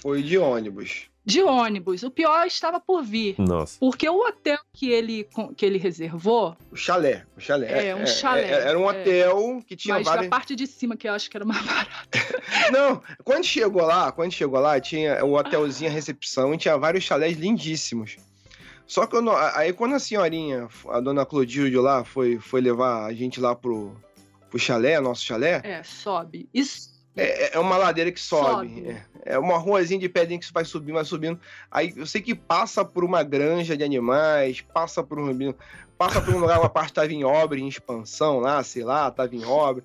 Foi 0.01 0.23
de 0.23 0.39
ônibus. 0.39 1.09
de 1.25 1.43
ônibus, 1.43 2.03
o 2.03 2.11
pior 2.11 2.47
estava 2.47 2.81
por 2.81 3.03
vir. 3.03 3.35
Nossa. 3.39 3.77
Porque 3.79 4.09
o 4.09 4.19
hotel 4.27 4.59
que 4.73 4.91
ele, 4.91 5.29
que 5.57 5.67
ele 5.67 5.77
reservou, 5.79 6.57
O 6.73 6.77
chalé. 6.77 7.27
O 7.37 7.41
chalé. 7.41 7.89
É, 7.89 7.95
um 7.95 8.07
chalé, 8.07 8.49
Era 8.51 8.79
um 8.79 8.91
é. 8.91 9.01
hotel 9.01 9.63
que 9.67 9.77
tinha 9.77 9.97
mas 9.97 10.07
várias. 10.07 10.29
parte 10.29 10.57
de 10.57 10.67
cima, 10.67 10.97
que 10.97 11.07
eu 11.07 11.13
acho 11.13 11.29
que 11.31 11.37
era 11.37 11.45
mais 11.45 11.61
barato. 11.67 11.91
Não, 12.73 13.03
quando 13.25 13.45
chegou 13.45 13.83
lá, 13.83 14.11
quando 14.11 14.33
chegou 14.33 14.59
lá, 14.61 14.81
tinha 14.81 15.23
o 15.25 15.35
hotelzinho, 15.35 15.91
a 15.91 15.93
recepção, 15.95 16.55
e 16.55 16.59
tinha 16.59 16.77
vários 16.79 17.05
chalés 17.05 17.37
lindíssimos. 17.37 18.17
Só 18.89 19.07
que 19.07 19.21
não- 19.21 19.37
aí 19.37 19.73
quando 19.73 19.95
a 19.95 19.99
senhorinha, 20.01 20.67
a 20.89 20.99
dona 20.99 21.25
Clotilde 21.27 21.77
lá, 21.77 22.03
foi, 22.05 22.39
foi 22.41 22.61
levar 22.61 23.05
a 23.05 23.13
gente 23.13 23.39
lá 23.39 23.55
pro, 23.55 23.95
pro 24.51 24.59
chalé, 24.59 24.99
nosso 24.99 25.23
chalé, 25.25 25.61
É, 25.63 25.83
sobe. 25.85 26.49
Isso. 26.55 26.91
é, 27.15 27.55
é 27.55 27.59
uma 27.61 27.77
ladeira 27.77 28.11
que 28.11 28.19
sobe. 28.19 28.69
Sobe. 28.69 28.89
É, 28.91 29.35
é 29.35 29.39
uma 29.39 29.59
ruazinha 29.59 30.01
de 30.01 30.09
pedrinha 30.09 30.41
que 30.41 30.51
vai 30.53 30.65
subindo, 30.65 30.95
vai 30.95 31.05
subindo. 31.05 31.39
Aí 31.71 31.93
eu 31.95 32.07
sei 32.07 32.23
que 32.23 32.35
passa 32.35 32.83
por 32.83 33.05
uma 33.05 33.23
granja 33.23 33.77
de 33.77 33.85
animais, 33.85 34.63
passa 34.63 35.03
por 35.03 35.19
um. 35.19 35.55
Passa 35.99 36.21
por 36.23 36.33
um 36.35 36.39
lugar, 36.39 36.59
uma 36.59 36.71
parte 36.71 36.95
tava 36.95 37.13
em 37.13 37.25
obra, 37.25 37.59
em 37.59 37.69
expansão 37.69 38.39
lá, 38.41 38.63
sei 38.65 38.85
lá, 38.85 39.11
tava 39.11 39.35
em 39.37 39.45
obra. 39.45 39.85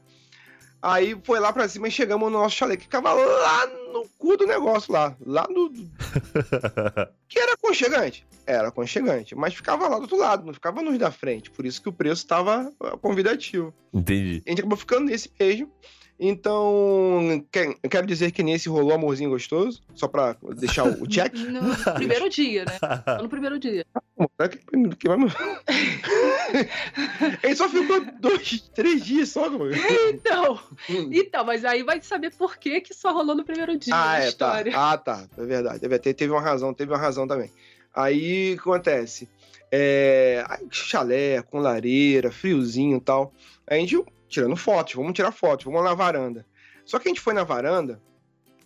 Aí 0.82 1.18
foi 1.24 1.40
lá 1.40 1.52
pra 1.52 1.68
cima 1.68 1.88
e 1.88 1.92
chegamos 1.92 2.32
no 2.32 2.38
nosso 2.40 2.56
chalé, 2.56 2.78
que 2.78 2.84
ficava 2.84 3.12
lá 3.14 3.68
no 3.94 4.10
cu 4.18 4.36
do 4.36 4.46
negócio 4.46 4.92
lá. 4.92 5.16
Lá 5.26 5.48
no. 5.50 5.72
que 7.30 7.40
era 7.40 7.54
aconchegante. 7.54 8.26
Era 8.46 8.68
aconchegante. 8.68 9.36
Mas 9.36 9.54
ficava 9.54 9.88
lá 9.88 9.98
do 9.98 10.02
outro 10.02 10.18
lado, 10.18 10.46
não 10.46 10.54
ficava 10.54 10.82
nos 10.82 10.98
da 10.98 11.12
frente. 11.12 11.52
Por 11.52 11.66
isso 11.66 11.82
que 11.82 11.90
o 11.90 11.94
preço 11.94 12.24
estava 12.24 12.72
convidativo. 13.02 13.74
Entendi. 13.94 14.44
A 14.46 14.50
gente 14.50 14.60
acabou 14.60 14.78
ficando 14.78 15.06
nesse 15.06 15.32
mesmo. 15.40 15.72
Então, 16.26 17.46
quer- 17.52 17.76
quero 17.90 18.08
dizer 18.08 18.32
que 18.32 18.42
nesse 18.42 18.70
rolou 18.70 18.94
amorzinho 18.94 19.30
gostoso, 19.30 19.82
só 19.94 20.08
pra 20.08 20.38
deixar 20.56 20.86
o 20.86 21.06
check. 21.06 21.34
No 21.36 21.76
primeiro 21.96 22.30
dia, 22.30 22.64
né? 22.64 22.78
Só 22.80 23.22
no 23.24 23.28
primeiro 23.28 23.60
dia. 23.60 23.86
Que- 24.98 25.10
vamos- 25.10 25.34
Ele 27.44 27.56
só 27.56 27.68
ficou 27.68 28.02
dois, 28.20 28.62
três 28.74 29.04
dias 29.04 29.30
só, 29.30 29.50
mano. 29.50 29.72
Então, 30.10 30.60
então, 31.12 31.44
mas 31.46 31.66
aí 31.66 31.84
vai 31.84 32.02
saber 32.02 32.32
por 32.32 32.58
que 32.58 32.82
que 32.82 32.94
só 32.94 33.12
rolou 33.12 33.36
no 33.36 33.44
primeiro 33.44 33.78
dia 33.78 33.94
Ah, 33.94 34.18
é, 34.18 34.22
tá. 34.22 34.28
história. 34.30 34.72
Ah, 34.76 34.98
tá. 34.98 35.28
É 35.38 35.46
verdade. 35.46 36.00
Ter, 36.00 36.14
teve 36.14 36.32
uma 36.32 36.42
razão, 36.42 36.74
teve 36.74 36.92
uma 36.92 36.98
razão 37.00 37.28
também. 37.28 37.52
Aí, 37.94 38.54
o 38.54 38.56
que 38.56 38.62
acontece? 38.62 39.28
É, 39.72 40.44
aí, 40.48 40.68
chalé, 40.72 41.42
com 41.42 41.60
lareira, 41.60 42.32
friozinho 42.32 42.98
e 42.98 43.02
tal. 43.02 43.34
A 43.68 43.76
gente 43.76 44.04
tirando 44.34 44.56
fotos, 44.58 44.96
vamos 44.96 45.14
tirar 45.14 45.32
fotos, 45.32 45.66
vamos 45.66 45.84
na 45.84 45.94
varanda. 45.94 46.46
Só 46.86 47.00
que 47.00 47.08
a 47.08 47.10
gente 47.12 47.22
foi 47.22 47.34
na 47.34 47.44
varanda, 47.44 48.02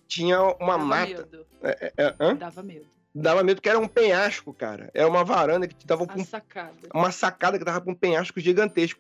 tinha 0.08 0.42
uma 0.42 0.74
Dava 0.74 0.86
mata. 0.86 1.06
medo. 1.08 1.46
É, 1.62 1.94
é, 1.98 2.16
hã? 2.20 2.36
Dava 2.36 2.64
medo. 2.64 2.86
Dava 3.14 3.44
medo 3.44 3.62
que 3.62 3.70
era 3.70 3.80
um 3.80 3.88
penhasco, 3.88 4.54
cara. 4.54 4.90
Era 4.94 5.08
uma 5.08 5.24
varanda 5.24 5.68
que 5.68 5.76
te 5.76 5.86
dava 5.88 6.04
A 6.04 6.08
com 6.08 6.24
sacada. 6.24 6.74
uma 6.94 7.12
sacada 7.12 7.58
que 7.58 7.66
dava 7.66 7.82
com 7.82 7.92
um 7.92 7.96
penhasco 7.96 8.40
gigantesco. 8.40 9.00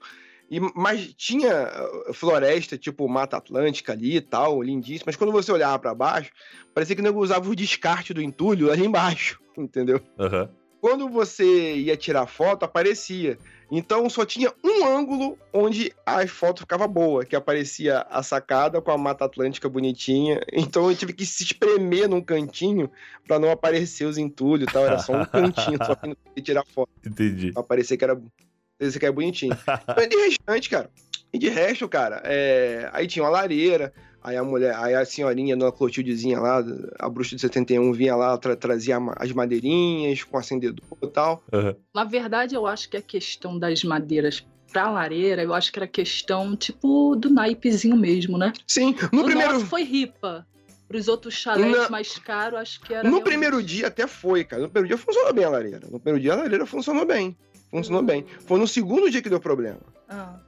E, 0.49 0.59
mas 0.75 1.13
tinha 1.13 1.69
uh, 2.09 2.13
floresta, 2.13 2.77
tipo 2.77 3.07
Mata 3.07 3.37
Atlântica 3.37 3.91
ali 3.93 4.15
e 4.15 4.21
tal, 4.21 4.61
lindíssimo. 4.63 5.03
Mas 5.07 5.15
quando 5.15 5.31
você 5.31 5.51
olhava 5.51 5.77
pra 5.77 5.93
baixo, 5.93 6.31
parecia 6.73 6.95
que 6.95 7.01
o 7.01 7.03
nego 7.03 7.19
usava 7.21 7.49
o 7.49 7.55
descarte 7.55 8.13
do 8.13 8.21
entulho 8.21 8.71
ali 8.71 8.85
embaixo, 8.85 9.39
entendeu? 9.57 10.01
Aham. 10.17 10.49
Quando 10.79 11.09
você 11.09 11.75
ia 11.75 11.97
tirar 11.97 12.27
foto, 12.27 12.63
aparecia. 12.63 13.37
Então 13.69 14.09
só 14.09 14.25
tinha 14.25 14.51
um 14.63 14.85
ângulo 14.85 15.37
onde 15.53 15.93
a 16.05 16.25
foto 16.27 16.61
ficava 16.61 16.87
boa, 16.87 17.25
que 17.25 17.35
aparecia 17.35 18.05
a 18.09 18.23
sacada 18.23 18.81
com 18.81 18.91
a 18.91 18.97
Mata 18.97 19.25
Atlântica 19.25 19.67
bonitinha. 19.69 20.41
Então 20.67 20.89
eu 20.89 20.95
tive 20.95 21.13
que 21.13 21.25
se 21.25 21.43
espremer 21.43 22.09
num 22.09 22.21
cantinho 22.21 22.89
pra 23.27 23.39
não 23.39 23.51
aparecer 23.51 24.05
os 24.05 24.17
entulhos 24.17 24.67
e 24.67 24.73
tal. 24.73 24.85
Era 24.85 24.99
só 24.99 25.13
um 25.13 25.25
cantinho, 25.25 25.77
só 25.85 25.95
que 25.95 26.07
não 26.07 26.15
podia 26.15 26.43
tirar 26.43 26.65
foto. 26.65 26.89
Entendi. 27.05 27.51
Pra 27.51 27.63
parecer 27.63 27.97
que 27.97 28.03
era, 28.03 28.15
que 28.15 29.05
era 29.05 29.13
bonitinho. 29.13 29.57
Mas 29.95 30.09
de 30.09 30.15
restante, 30.15 30.69
cara. 30.69 30.89
E 31.31 31.37
de 31.37 31.49
resto, 31.49 31.87
cara, 31.89 32.21
é... 32.23 32.89
aí 32.93 33.05
tinha 33.05 33.23
uma 33.23 33.29
lareira, 33.29 33.93
aí 34.27 34.35
a 34.37 34.43
mulher, 34.43 34.75
aí 34.75 34.93
a 34.93 35.05
senhorinha 35.05 35.55
Dona 35.55 35.71
Clotildezinha 35.71 36.39
lá, 36.39 36.63
a 36.99 37.09
bruxa 37.09 37.35
de 37.35 37.41
71, 37.41 37.93
vinha 37.93 38.15
lá, 38.15 38.37
tra- 38.37 38.55
trazia 38.55 38.97
as 39.17 39.31
madeirinhas 39.31 40.23
com 40.23 40.37
acendedor 40.37 40.83
e 41.01 41.07
tal. 41.07 41.41
Aham. 41.53 41.75
Na 41.95 42.03
verdade, 42.03 42.53
eu 42.55 42.67
acho 42.67 42.89
que 42.89 42.97
a 42.97 43.01
questão 43.01 43.57
das 43.57 43.83
madeiras 43.83 44.45
pra 44.71 44.91
lareira, 44.91 45.41
eu 45.41 45.53
acho 45.53 45.71
que 45.71 45.79
era 45.79 45.87
questão, 45.87 46.55
tipo, 46.55 47.15
do 47.15 47.29
naipezinho 47.29 47.95
mesmo, 47.95 48.37
né? 48.37 48.51
Sim, 48.67 48.93
no 49.13 49.21
o 49.21 49.25
primeiro, 49.25 49.53
nosso 49.53 49.65
foi 49.65 49.83
ripa. 49.83 50.45
Pros 50.89 51.07
outros 51.09 51.33
chalés 51.33 51.75
Não. 51.75 51.89
mais 51.89 52.17
caros, 52.19 52.59
acho 52.59 52.81
que 52.81 52.93
era. 52.93 53.03
no 53.03 53.09
realmente- 53.09 53.29
primeiro 53.29 53.61
dia 53.63 53.87
até 53.87 54.07
foi, 54.07 54.43
cara. 54.43 54.61
No 54.61 54.69
primeiro 54.69 54.87
dia 54.95 54.97
funcionou 55.05 55.33
bem 55.33 55.43
a 55.45 55.49
lareira. 55.49 55.81
No 55.89 55.99
primeiro 55.99 56.19
dia 56.21 56.33
a 56.33 56.37
lareira 56.37 56.65
funcionou 56.65 57.05
bem. 57.05 57.35
Funcionou 57.71 58.01
Hum. 58.01 58.05
bem. 58.05 58.25
Foi 58.45 58.57
no 58.59 58.65
segundo 58.67 59.09
dia 59.09 59.21
que 59.21 59.29
deu 59.29 59.39
problema. 59.39 59.79
Ah, 60.07 60.39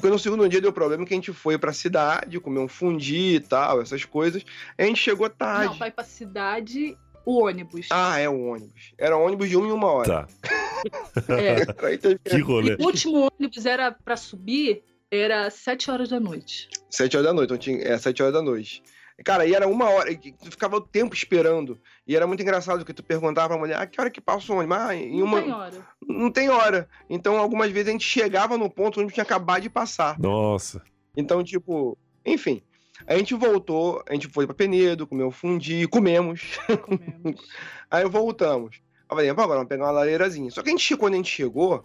Porque 0.00 0.12
no 0.12 0.18
segundo 0.18 0.48
dia 0.48 0.62
deu 0.62 0.72
problema 0.72 1.04
que 1.04 1.12
a 1.12 1.16
gente 1.16 1.30
foi 1.30 1.58
pra 1.58 1.74
cidade, 1.74 2.40
comer 2.40 2.60
um 2.60 2.68
fundi 2.68 3.34
e 3.34 3.40
tal, 3.40 3.82
essas 3.82 4.02
coisas. 4.02 4.42
A 4.78 4.84
gente 4.84 4.98
chegou 4.98 5.28
tarde. 5.28 5.66
Não, 5.66 5.74
vai 5.74 5.90
pra 5.90 6.02
cidade 6.02 6.96
o 7.26 7.44
ônibus. 7.44 7.88
Ah, 7.90 8.18
é 8.18 8.26
o 8.26 8.46
ônibus. 8.46 8.94
Era 8.96 9.14
ônibus 9.18 9.50
de 9.50 9.58
uma 9.58 9.68
em 9.68 9.72
uma 9.72 9.92
hora. 9.92 10.08
Tá. 10.08 10.28
É. 11.28 11.86
Aí 11.86 11.98
teve 11.98 12.18
Que 12.24 12.40
rolê. 12.40 12.72
E 12.72 12.82
o 12.82 12.86
último 12.86 13.30
ônibus 13.38 13.66
era 13.66 13.92
pra 13.92 14.16
subir, 14.16 14.82
era 15.10 15.50
7 15.50 15.90
horas 15.90 16.08
da 16.08 16.18
noite. 16.18 16.70
Sete 16.88 17.18
horas 17.18 17.26
da 17.26 17.34
noite, 17.34 17.44
então 17.48 17.58
tinha, 17.58 17.82
é, 17.82 17.98
sete 17.98 18.22
horas 18.22 18.32
da 18.32 18.40
noite. 18.40 18.82
Cara, 19.24 19.46
e 19.46 19.54
era 19.54 19.68
uma 19.68 19.88
hora, 19.90 20.10
e 20.10 20.16
tu 20.16 20.50
ficava 20.50 20.76
o 20.76 20.80
tempo 20.80 21.14
esperando. 21.14 21.78
E 22.06 22.16
era 22.16 22.26
muito 22.26 22.42
engraçado 22.42 22.84
que 22.84 22.94
tu 22.94 23.02
perguntava 23.02 23.48
pra 23.48 23.58
mulher, 23.58 23.76
ah, 23.78 23.86
que 23.86 24.00
hora 24.00 24.10
que 24.10 24.20
passa 24.20 24.52
o 24.52 24.56
ônibus? 24.56 24.76
Ah, 24.78 24.94
em 24.94 25.18
Não 25.18 25.26
uma... 25.26 25.42
tem 25.42 25.52
hora. 25.52 25.86
Não 26.08 26.30
tem 26.30 26.48
hora. 26.48 26.88
Então, 27.08 27.36
algumas 27.38 27.70
vezes 27.70 27.88
a 27.88 27.92
gente 27.92 28.04
chegava 28.04 28.56
no 28.56 28.70
ponto 28.70 29.00
onde 29.00 29.12
tinha 29.12 29.24
acabado 29.24 29.62
de 29.62 29.70
passar. 29.70 30.18
Nossa. 30.18 30.82
Então, 31.16 31.44
tipo, 31.44 31.98
enfim. 32.24 32.62
A 33.06 33.16
gente 33.16 33.34
voltou, 33.34 34.02
a 34.08 34.12
gente 34.12 34.28
foi 34.28 34.46
pra 34.46 34.54
Penedo, 34.54 35.06
comeu 35.06 35.30
fundi, 35.30 35.86
comemos. 35.88 36.58
Comemos. 36.84 37.40
Aí 37.90 38.04
voltamos. 38.06 38.76
Eu 39.10 39.16
falei, 39.16 39.34
"Pô, 39.34 39.40
agora 39.40 39.56
vamos 39.58 39.68
pegar 39.68 39.84
uma 39.86 39.90
lareirazinha. 39.90 40.50
Só 40.50 40.62
que 40.62 40.68
a 40.68 40.72
gente, 40.72 40.96
quando 40.96 41.14
a 41.14 41.16
gente 41.16 41.30
chegou, 41.30 41.84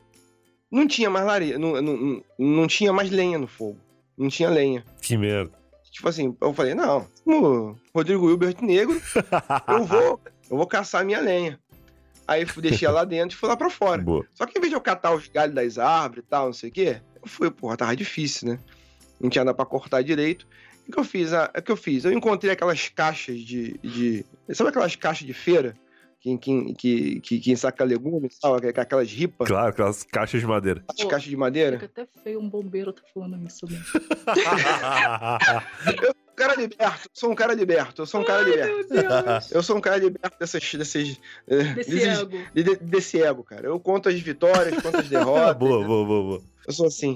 não 0.70 0.86
tinha 0.86 1.10
mais 1.10 1.26
lareira, 1.26 1.58
não, 1.58 1.82
não, 1.82 1.98
não, 1.98 2.24
não 2.38 2.68
tinha 2.68 2.92
mais 2.92 3.10
lenha 3.10 3.38
no 3.40 3.48
fogo. 3.48 3.80
Não 4.18 4.28
tinha 4.28 4.50
lenha. 4.50 4.84
Que 5.02 5.18
merda. 5.18 5.65
Tipo 5.96 6.10
assim, 6.10 6.36
eu 6.42 6.54
falei, 6.54 6.76
não, 6.76 7.08
como 7.24 7.80
Rodrigo 7.96 8.30
Hilbert 8.30 8.58
Negro, 8.62 9.02
eu 9.66 9.84
vou, 9.88 10.20
eu 10.52 10.58
vou 10.58 10.68
caçar 10.68 11.02
a 11.02 11.06
minha 11.06 11.22
lenha. 11.22 11.58
Aí 12.28 12.46
fui, 12.46 12.62
deixei 12.62 12.86
ela 12.86 12.98
lá 12.98 13.06
dentro 13.06 13.38
e 13.38 13.40
fui 13.40 13.48
lá 13.48 13.56
pra 13.56 13.70
fora. 13.70 14.02
Boa. 14.02 14.28
Só 14.34 14.46
que 14.46 14.58
em 14.58 14.62
vez 14.62 14.72
de 14.72 14.76
eu 14.76 14.82
catar 14.82 15.16
os 15.16 15.30
galhos 15.30 15.56
das 15.56 15.78
árvores 15.78 16.26
e 16.26 16.28
tal, 16.28 16.48
não 16.48 16.54
sei 16.54 16.70
o 16.70 16.74
quê, 16.74 17.02
eu 17.24 17.30
fui, 17.30 17.50
porra, 17.50 17.78
tava 17.78 17.96
difícil, 17.96 18.50
né? 18.50 18.60
Não 19.22 19.30
tinha 19.30 19.46
nada 19.46 19.56
pra 19.56 19.66
cortar 19.66 20.04
direito. 20.04 20.46
O 20.86 20.92
que 20.92 21.00
eu 21.00 21.04
fiz? 21.06 21.32
Ah, 21.32 21.50
O 21.58 21.62
que 21.62 21.72
eu 21.72 21.78
fiz? 21.78 22.04
Eu 22.04 22.12
encontrei 22.12 22.52
aquelas 22.52 22.90
caixas 22.90 23.40
de. 23.40 23.80
de 23.82 24.26
sabe 24.52 24.72
aquelas 24.72 24.98
caixas 24.98 25.26
de 25.26 25.34
feira? 25.34 25.78
Que, 26.26 26.36
que, 26.40 26.74
que, 26.74 27.20
que, 27.20 27.40
que 27.40 27.52
ensaca 27.52 27.84
legumes 27.84 28.38
e 28.38 28.40
tal, 28.40 28.56
aquelas 28.56 29.12
ripas, 29.12 29.48
Claro, 29.48 29.70
aquelas 29.70 30.02
caixas 30.02 30.42
de 30.42 30.48
madeira. 30.48 30.84
as 30.88 30.96
Pô, 31.04 31.08
caixas 31.08 31.30
de 31.30 31.38
madeira. 31.38 31.80
Fica 31.80 32.02
até 32.02 32.08
feio 32.24 32.40
um 32.40 32.50
bombeiro 32.50 32.92
tá 32.92 33.04
falando 33.14 33.38
isso. 33.48 33.68
Né? 33.68 33.80
Um 36.28 36.36
cara 36.36 36.56
liberto, 36.56 36.84
eu 37.06 37.10
sou 37.14 37.32
um 37.32 37.36
cara 37.36 37.54
liberto, 37.54 38.02
eu 38.02 38.06
sou 38.06 38.20
um 38.20 38.24
cara 38.26 38.42
liberto. 38.42 38.76
Meu 38.76 38.88
Deus. 38.90 39.52
Eu 39.54 39.64
sou 39.64 39.78
um 39.78 39.80
cara 39.80 39.96
liberto 39.98 40.38
dessas, 40.38 40.74
desses, 40.76 41.18
eh, 41.48 41.64
Desse 41.76 41.92
desses- 41.92 42.20
ego. 42.20 42.38
de- 42.54 42.64
de- 42.64 42.76
desse 42.76 43.22
ego, 43.24 43.42
cara. 43.44 43.68
Eu 43.68 43.80
conto 43.80 44.10
as 44.10 44.20
vitórias, 44.20 44.76
conto 44.84 44.98
as 44.98 45.08
derrotas. 45.08 45.56
boa, 45.58 45.86
boa, 45.86 46.06
boa, 46.06 46.24
boa. 46.24 46.42
Eu 46.68 46.74
sou 46.74 46.88
assim. 46.88 47.16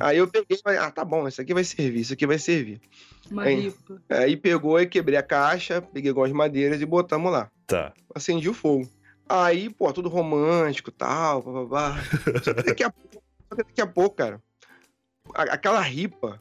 Aí 0.00 0.18
eu 0.18 0.26
peguei 0.26 0.56
e 0.56 0.60
falei, 0.60 0.78
ah, 0.80 0.90
tá 0.90 1.04
bom, 1.04 1.28
isso 1.28 1.40
aqui 1.40 1.54
vai 1.54 1.62
servir, 1.62 2.00
isso 2.00 2.14
aqui 2.14 2.26
vai 2.26 2.38
servir. 2.38 2.80
Uma 3.30 3.48
Hein? 3.48 3.60
ripa. 3.60 4.02
Aí 4.08 4.36
pegou 4.36 4.80
e 4.80 4.86
quebrei 4.86 5.18
a 5.18 5.22
caixa, 5.22 5.80
peguei 5.80 6.08
algumas 6.10 6.32
madeiras 6.32 6.80
e 6.80 6.86
botamos 6.86 7.30
lá. 7.30 7.48
Tá. 7.68 7.92
Acendi 8.14 8.48
o 8.48 8.54
fogo. 8.54 8.88
Aí, 9.28 9.68
pô, 9.68 9.92
tudo 9.92 10.08
romântico 10.08 10.90
tal, 10.90 11.42
babá. 11.42 11.98
Só 12.42 12.54
que 12.54 12.62
daqui 12.62 12.82
a 12.82 12.90
pouco, 12.90 13.22
daqui 13.54 13.80
a 13.82 13.86
pouco, 13.86 14.16
cara, 14.16 14.42
aquela 15.34 15.80
ripa, 15.82 16.40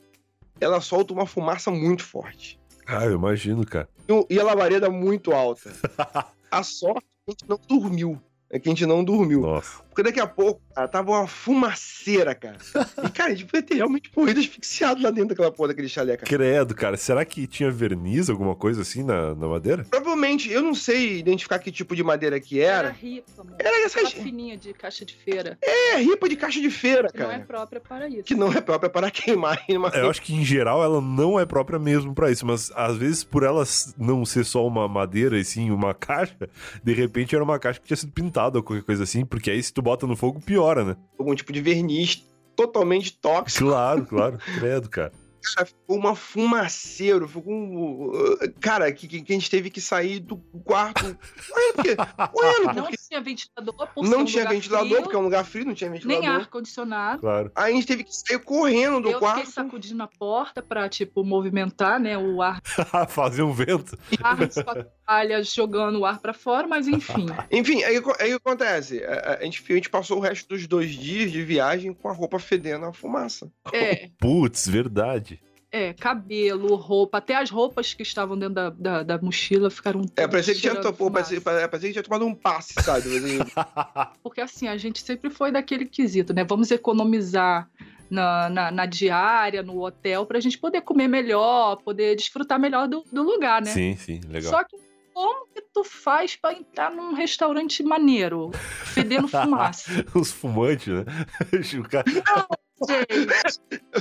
ela 0.60 0.80
solta 0.80 1.14
uma 1.14 1.26
fumaça 1.26 1.70
muito 1.70 2.04
forte. 2.04 2.58
Ah, 2.88 3.04
eu 3.04 3.14
imagino, 3.14 3.66
cara. 3.66 3.90
E 4.08 4.36
E 4.36 4.40
a 4.40 4.44
labareda 4.44 4.90
muito 4.90 5.34
alta. 5.34 5.70
A 6.50 6.64
sorte 6.64 7.00
é 7.00 7.02
que 7.02 7.28
a 7.28 7.32
gente 7.32 7.50
não 7.50 7.60
dormiu. 7.68 8.22
É 8.50 8.58
que 8.58 8.70
a 8.70 8.72
gente 8.72 8.86
não 8.86 9.04
dormiu. 9.04 9.42
Nossa. 9.42 9.84
Porque 9.98 10.12
daqui 10.12 10.20
a 10.20 10.28
pouco, 10.28 10.62
cara, 10.76 10.88
tava 10.88 11.10
uma 11.12 11.26
fumaceira, 11.28 12.36
cara. 12.36 12.58
E, 13.04 13.10
cara, 13.10 13.32
a 13.32 13.36
gente 13.36 13.46
podia 13.46 13.64
ter 13.64 13.76
realmente 13.76 14.12
morrido 14.16 14.40
asfixiado 14.40 15.02
lá 15.02 15.10
dentro 15.10 15.30
daquela 15.30 15.52
porra 15.52 15.70
daquele 15.70 15.88
chalé, 15.90 16.18
cara. 16.18 16.28
Credo, 16.30 16.76
cara. 16.76 16.98
Será 16.98 17.24
que 17.26 17.48
tinha 17.48 17.72
verniz, 17.72 18.30
alguma 18.30 18.56
coisa 18.56 18.82
assim 18.84 19.04
na, 19.04 19.34
na 19.34 19.48
madeira? 19.48 19.86
Provavelmente, 19.90 20.52
eu 20.52 20.62
não 20.62 20.74
sei 20.76 21.18
identificar 21.18 21.58
que 21.60 21.72
tipo 21.72 21.96
de 21.96 22.04
madeira 22.04 22.40
que 22.40 22.60
Era 22.60 22.90
era. 22.90 22.90
ripa, 22.92 23.42
amor. 23.42 23.56
Era 23.60 23.86
essas. 23.86 24.12
Fininha 24.14 24.56
de 24.58 24.72
caixa 24.74 25.04
de 25.06 25.16
feira. 25.16 25.58
É, 25.62 25.98
ripa 25.98 26.28
de 26.30 26.36
caixa 26.36 26.60
de 26.62 26.70
feira, 26.70 27.10
Que 27.10 27.18
não 27.20 27.26
é 27.28 27.34
cara. 27.34 27.46
própria 27.46 27.82
para 27.82 28.08
isso. 28.08 28.24
Que 28.24 28.36
não 28.36 28.52
é 28.52 28.62
própria 28.62 28.90
para 28.90 29.10
queimar. 29.10 29.64
em 29.68 29.78
uma- 29.78 29.90
Eu 29.90 30.10
acho 30.12 30.22
que 30.22 30.34
em 30.34 30.44
geral 30.46 30.84
ela 30.84 31.02
não 31.02 31.40
é 31.40 31.46
própria 31.46 31.80
mesmo 31.80 32.14
pra 32.14 32.30
isso, 32.32 32.46
mas 32.46 32.72
às 32.76 32.98
vezes 32.98 33.24
por 33.24 33.42
ela 33.44 33.64
não 33.98 34.24
ser 34.26 34.44
só 34.46 34.66
uma 34.68 34.88
madeira 34.88 35.40
e 35.40 35.44
sim 35.46 35.72
uma 35.72 35.94
caixa, 35.96 36.36
de 36.84 36.94
repente 36.94 37.34
era 37.36 37.44
uma 37.44 37.58
caixa 37.60 37.80
que 37.80 37.88
tinha 37.88 37.98
sido 37.98 38.12
pintada 38.12 38.58
ou 38.58 38.64
qualquer 38.64 38.84
coisa 38.84 39.04
assim, 39.04 39.26
porque 39.26 39.50
aí 39.52 39.62
se 39.62 39.74
tu 39.74 39.82
bota 39.88 40.06
no 40.06 40.18
fogo 40.18 40.42
piora, 40.42 40.84
né? 40.84 40.98
Algum 41.18 41.34
tipo 41.34 41.54
de 41.54 41.62
verniz 41.62 42.22
totalmente 42.58 43.14
tóxico. 43.14 43.70
Claro, 43.70 44.06
claro. 44.06 44.38
Credo, 44.60 44.90
cara. 44.90 45.14
Cara, 45.56 45.66
ficou 45.66 45.96
uma 45.96 46.14
fumaceiro. 46.14 47.26
Ficou 47.26 47.54
um. 47.54 48.12
Cara, 48.60 48.92
que, 48.92 49.08
que 49.08 49.32
a 49.32 49.36
gente 49.36 49.50
teve 49.50 49.70
que 49.70 49.80
sair 49.80 50.20
do 50.20 50.36
quarto. 50.66 51.18
Correndo, 52.34 52.64
porque. 52.66 52.76
Não 52.76 52.84
porque 52.84 52.98
tinha 53.08 53.22
ventilador, 53.22 53.90
não 53.98 54.26
tinha 54.26 54.44
lugar 54.44 54.54
ventilador, 54.54 54.88
frio, 54.90 55.02
porque 55.04 55.16
é 55.16 55.20
um 55.20 55.24
lugar 55.24 55.46
frio, 55.46 55.66
não 55.66 55.74
tinha 55.74 55.90
ventilador. 55.90 56.22
nem 56.22 56.30
ar-condicionado. 56.30 57.22
Claro. 57.22 57.52
Aí 57.56 57.72
a 57.72 57.76
gente 57.76 57.88
teve 57.88 58.04
que 58.04 58.16
sair 58.16 58.40
correndo 58.40 59.02
do 59.02 59.10
Eu 59.12 59.20
quarto. 59.20 59.40
fiquei 59.40 59.52
sacudindo 59.52 60.04
a 60.04 60.08
porta 60.08 60.62
pra, 60.62 60.90
tipo, 60.90 61.24
movimentar, 61.24 62.00
né, 62.00 62.18
o 62.18 62.42
ar, 62.42 62.62
Fazer 63.10 63.44
um 63.44 63.54
vento. 63.54 63.98
ar 64.22 64.38
toalha 65.06 65.44
jogando 65.44 66.00
o 66.00 66.06
ar 66.06 66.20
pra 66.20 66.34
fora, 66.34 66.68
mas 66.68 66.88
enfim. 66.88 67.26
Enfim, 67.52 67.84
aí, 67.84 67.96
aí 68.20 68.36
o 68.36 68.40
que 68.40 68.50
acontece? 68.50 69.04
A, 69.04 69.38
a 69.40 69.44
gente, 69.44 69.64
a 69.72 69.76
gente 69.76 69.90
passou 69.90 70.18
o 70.18 70.22
resto 70.22 70.48
dos 70.50 70.68
dois 70.68 70.92
dias 70.92 71.32
de 71.32 71.44
viagem 71.44 71.94
com 71.94 72.10
a 72.10 72.14
roupa 72.14 72.40
fedendo 72.40 72.86
a 72.86 72.94
fumaça. 72.94 73.50
É, 73.72 74.10
Putz, 74.20 74.68
verdade. 74.68 75.40
É, 75.72 75.94
cabelo, 75.94 76.76
roupa, 76.76 77.18
até 77.18 77.36
as 77.36 77.50
roupas 77.50 77.94
que 77.94 78.02
estavam 78.02 78.38
dentro 78.38 78.56
da, 78.56 78.70
da, 78.70 79.04
da 79.04 79.22
mochila 79.22 79.70
ficaram. 79.70 80.02
É, 80.02 80.04
todas 80.28 80.32
parecia 80.32 80.54
que 80.54 80.62
tinha, 80.62 80.76
pô, 80.94 81.12
parecia, 81.12 81.42
parecia 81.42 81.80
que 81.90 81.92
tinha 81.94 82.04
tomado 82.04 82.26
um 82.26 82.34
passe, 82.34 82.74
sabe? 82.82 83.10
Porque 84.24 84.40
assim, 84.40 84.68
a 84.68 84.78
gente 84.78 85.02
sempre 85.02 85.30
foi 85.30 85.52
daquele 85.52 85.86
quesito, 85.86 86.34
né? 86.34 86.46
Vamos 86.46 86.72
economizar 86.72 87.70
na, 88.10 88.50
na, 88.50 88.72
na 88.72 88.86
diária, 88.86 89.62
no 89.62 89.84
hotel, 89.84 90.26
pra 90.26 90.40
gente 90.40 90.58
poder 90.58 90.82
comer 90.82 91.10
melhor, 91.10 91.76
poder 91.84 92.16
desfrutar 92.16 92.58
melhor 92.58 92.88
do, 92.88 93.04
do 93.12 93.22
lugar, 93.22 93.62
né? 93.62 93.72
Sim, 93.72 93.96
sim, 93.98 94.22
legal. 94.30 94.52
Só 94.52 94.64
que 94.64 94.78
como 95.14 95.48
que 95.54 95.62
tu 95.74 95.84
faz 95.84 96.36
pra 96.38 96.54
entrar 96.54 96.92
num 96.92 97.14
restaurante 97.14 97.84
maneiro, 97.84 98.52
fedendo 98.94 99.28
fumaça? 99.28 99.92
Os 100.16 100.32
fumantes, 100.32 100.88
né? 100.88 101.04
O 101.78 101.90
cara- 101.90 102.06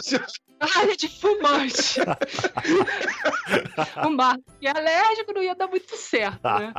Gente, 0.02 0.96
de 0.98 1.08
fumante. 1.08 2.00
o 4.04 4.10
Marcos, 4.10 4.44
que 4.60 4.66
é 4.66 4.70
alérgico, 4.70 5.32
não 5.32 5.42
ia 5.42 5.54
dar 5.54 5.68
muito 5.68 5.96
certo, 5.96 6.42
né? 6.42 6.72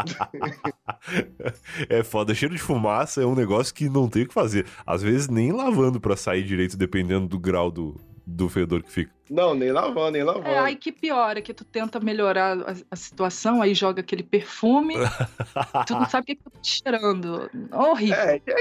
É 1.89 2.03
foda, 2.03 2.33
cheiro 2.33 2.55
de 2.55 2.61
fumaça 2.61 3.21
é 3.21 3.25
um 3.25 3.35
negócio 3.35 3.73
que 3.73 3.89
não 3.89 4.09
tem 4.09 4.23
o 4.23 4.27
que 4.27 4.33
fazer. 4.33 4.65
Às 4.85 5.01
vezes 5.01 5.27
nem 5.27 5.51
lavando 5.51 5.99
pra 5.99 6.15
sair 6.17 6.43
direito, 6.43 6.77
dependendo 6.77 7.27
do 7.27 7.39
grau 7.39 7.71
do, 7.71 7.99
do 8.25 8.49
fedor 8.49 8.83
que 8.83 8.91
fica. 8.91 9.16
Não, 9.30 9.53
nem 9.53 9.71
lavando, 9.71 10.11
nem 10.11 10.23
lavando. 10.23 10.47
É, 10.47 10.57
aí 10.59 10.75
que 10.75 10.91
piora, 10.91 11.41
que 11.41 11.53
tu 11.53 11.63
tenta 11.65 11.99
melhorar 11.99 12.57
a, 12.59 12.73
a 12.91 12.95
situação, 12.95 13.61
aí 13.61 13.73
joga 13.73 14.01
aquele 14.01 14.23
perfume, 14.23 14.95
tu 15.88 15.93
não 15.93 16.07
sabe 16.09 16.23
o 16.23 16.25
que, 16.28 16.36
que 16.36 16.43
tu 16.43 16.49
tá 16.49 16.59
cheirando. 16.63 17.49
Horrível. 17.73 18.15
É, 18.15 18.30
a 18.30 18.32
gente, 18.34 18.51
a 18.53 18.57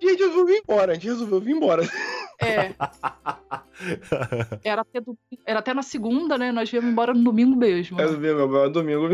gente 0.00 0.16
resolveu 0.16 0.46
vir 0.46 0.62
embora, 0.64 0.92
a 0.92 0.94
gente 0.94 1.06
resolveu 1.06 1.40
vir 1.40 1.52
embora. 1.56 1.82
É. 2.40 2.72
Era 4.64 4.82
até, 4.82 5.00
do- 5.00 5.16
era 5.46 5.58
até 5.60 5.72
na 5.72 5.82
segunda, 5.82 6.36
né? 6.36 6.50
Nós 6.50 6.68
viemos 6.70 6.90
embora 6.90 7.14
no 7.14 7.22
domingo 7.22 7.54
mesmo. 7.56 7.96
Resolveu, 7.96 8.36
meu, 8.36 8.48
meu 8.48 8.70
domingo. 8.72 9.04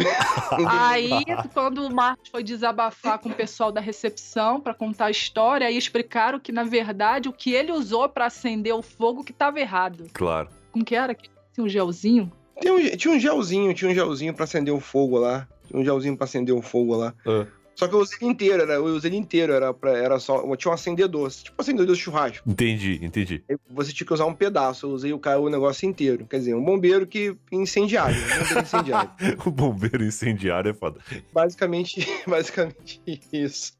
Aí, 0.68 1.24
quando 1.52 1.86
o 1.86 1.94
Marcos 1.94 2.30
foi 2.30 2.42
desabafar 2.42 3.18
com 3.18 3.28
o 3.28 3.34
pessoal 3.34 3.70
da 3.70 3.80
recepção 3.80 4.60
pra 4.60 4.72
contar 4.72 5.06
a 5.06 5.10
história, 5.10 5.66
aí 5.66 5.76
explicaram 5.76 6.40
que, 6.40 6.50
na 6.52 6.64
verdade, 6.64 7.28
o 7.28 7.32
que 7.32 7.52
ele 7.52 7.72
usou 7.72 8.08
pra 8.08 8.26
acender 8.26 8.74
o 8.74 8.82
fogo 8.82 9.22
que 9.22 9.32
tava 9.32 9.60
errado. 9.60 10.06
Claro. 10.14 10.48
Como 10.74 10.84
que 10.84 10.94
era? 10.96 11.12
Assim, 11.12 11.62
um 11.62 11.68
gelzinho? 11.68 12.32
Tinha 12.60 12.74
um, 12.74 12.96
tinha 12.96 13.14
um 13.14 13.18
gelzinho, 13.20 13.72
tinha 13.74 13.88
um 13.90 13.94
gelzinho 13.94 14.34
pra 14.34 14.42
acender 14.42 14.74
o 14.74 14.80
fogo 14.80 15.18
lá. 15.18 15.46
Tinha 15.68 15.78
um 15.80 15.84
gelzinho 15.84 16.16
pra 16.16 16.24
acender 16.24 16.52
o 16.52 16.60
fogo 16.60 16.96
lá. 16.96 17.14
Ah, 17.24 17.46
Só 17.76 17.86
que 17.86 17.94
eu 17.94 18.00
usei 18.00 18.18
ele 18.20 18.30
inteiro, 18.32 18.62
era, 18.62 18.72
eu 18.74 18.84
usei 18.86 19.08
ele 19.08 19.16
inteiro, 19.16 19.52
era, 19.52 19.72
pra, 19.72 19.96
era 19.96 20.18
só. 20.18 20.42
Tinha 20.56 20.70
um 20.72 20.74
acendedor, 20.74 21.30
tipo 21.30 21.60
acendedor 21.60 21.94
de 21.94 22.00
churrasco. 22.02 22.48
entendi, 22.50 22.98
entendi. 23.04 23.44
Aí 23.48 23.56
Você 23.70 23.92
tinha 23.92 24.04
que 24.06 24.12
usar 24.12 24.26
um 24.26 24.34
pedaço, 24.34 24.86
eu 24.86 24.90
usei 24.90 25.12
o, 25.12 25.18
cara, 25.20 25.40
o 25.40 25.48
negócio 25.48 25.88
inteiro. 25.88 26.26
Quer 26.26 26.38
dizer, 26.38 26.54
um 26.56 26.64
bombeiro 26.64 27.06
que. 27.06 27.36
incendiário. 27.52 28.16
Um 28.16 28.38
bombeiro 28.38 28.60
incendiário. 28.62 29.10
O 29.46 29.50
bombeiro 29.52 30.04
incendiário 30.04 30.70
é 30.70 30.74
foda. 30.74 30.98
basicamente, 31.32 32.04
basicamente 32.26 33.00
isso. 33.32 33.72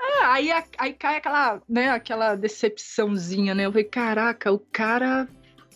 É, 0.00 0.24
aí, 0.24 0.50
aí 0.78 0.92
cai 0.92 1.16
aquela, 1.16 1.60
né, 1.68 1.90
aquela 1.90 2.34
decepçãozinha, 2.36 3.54
né? 3.54 3.66
Eu 3.66 3.70
falei, 3.72 3.84
caraca, 3.84 4.52
o 4.52 4.58
cara, 4.58 5.28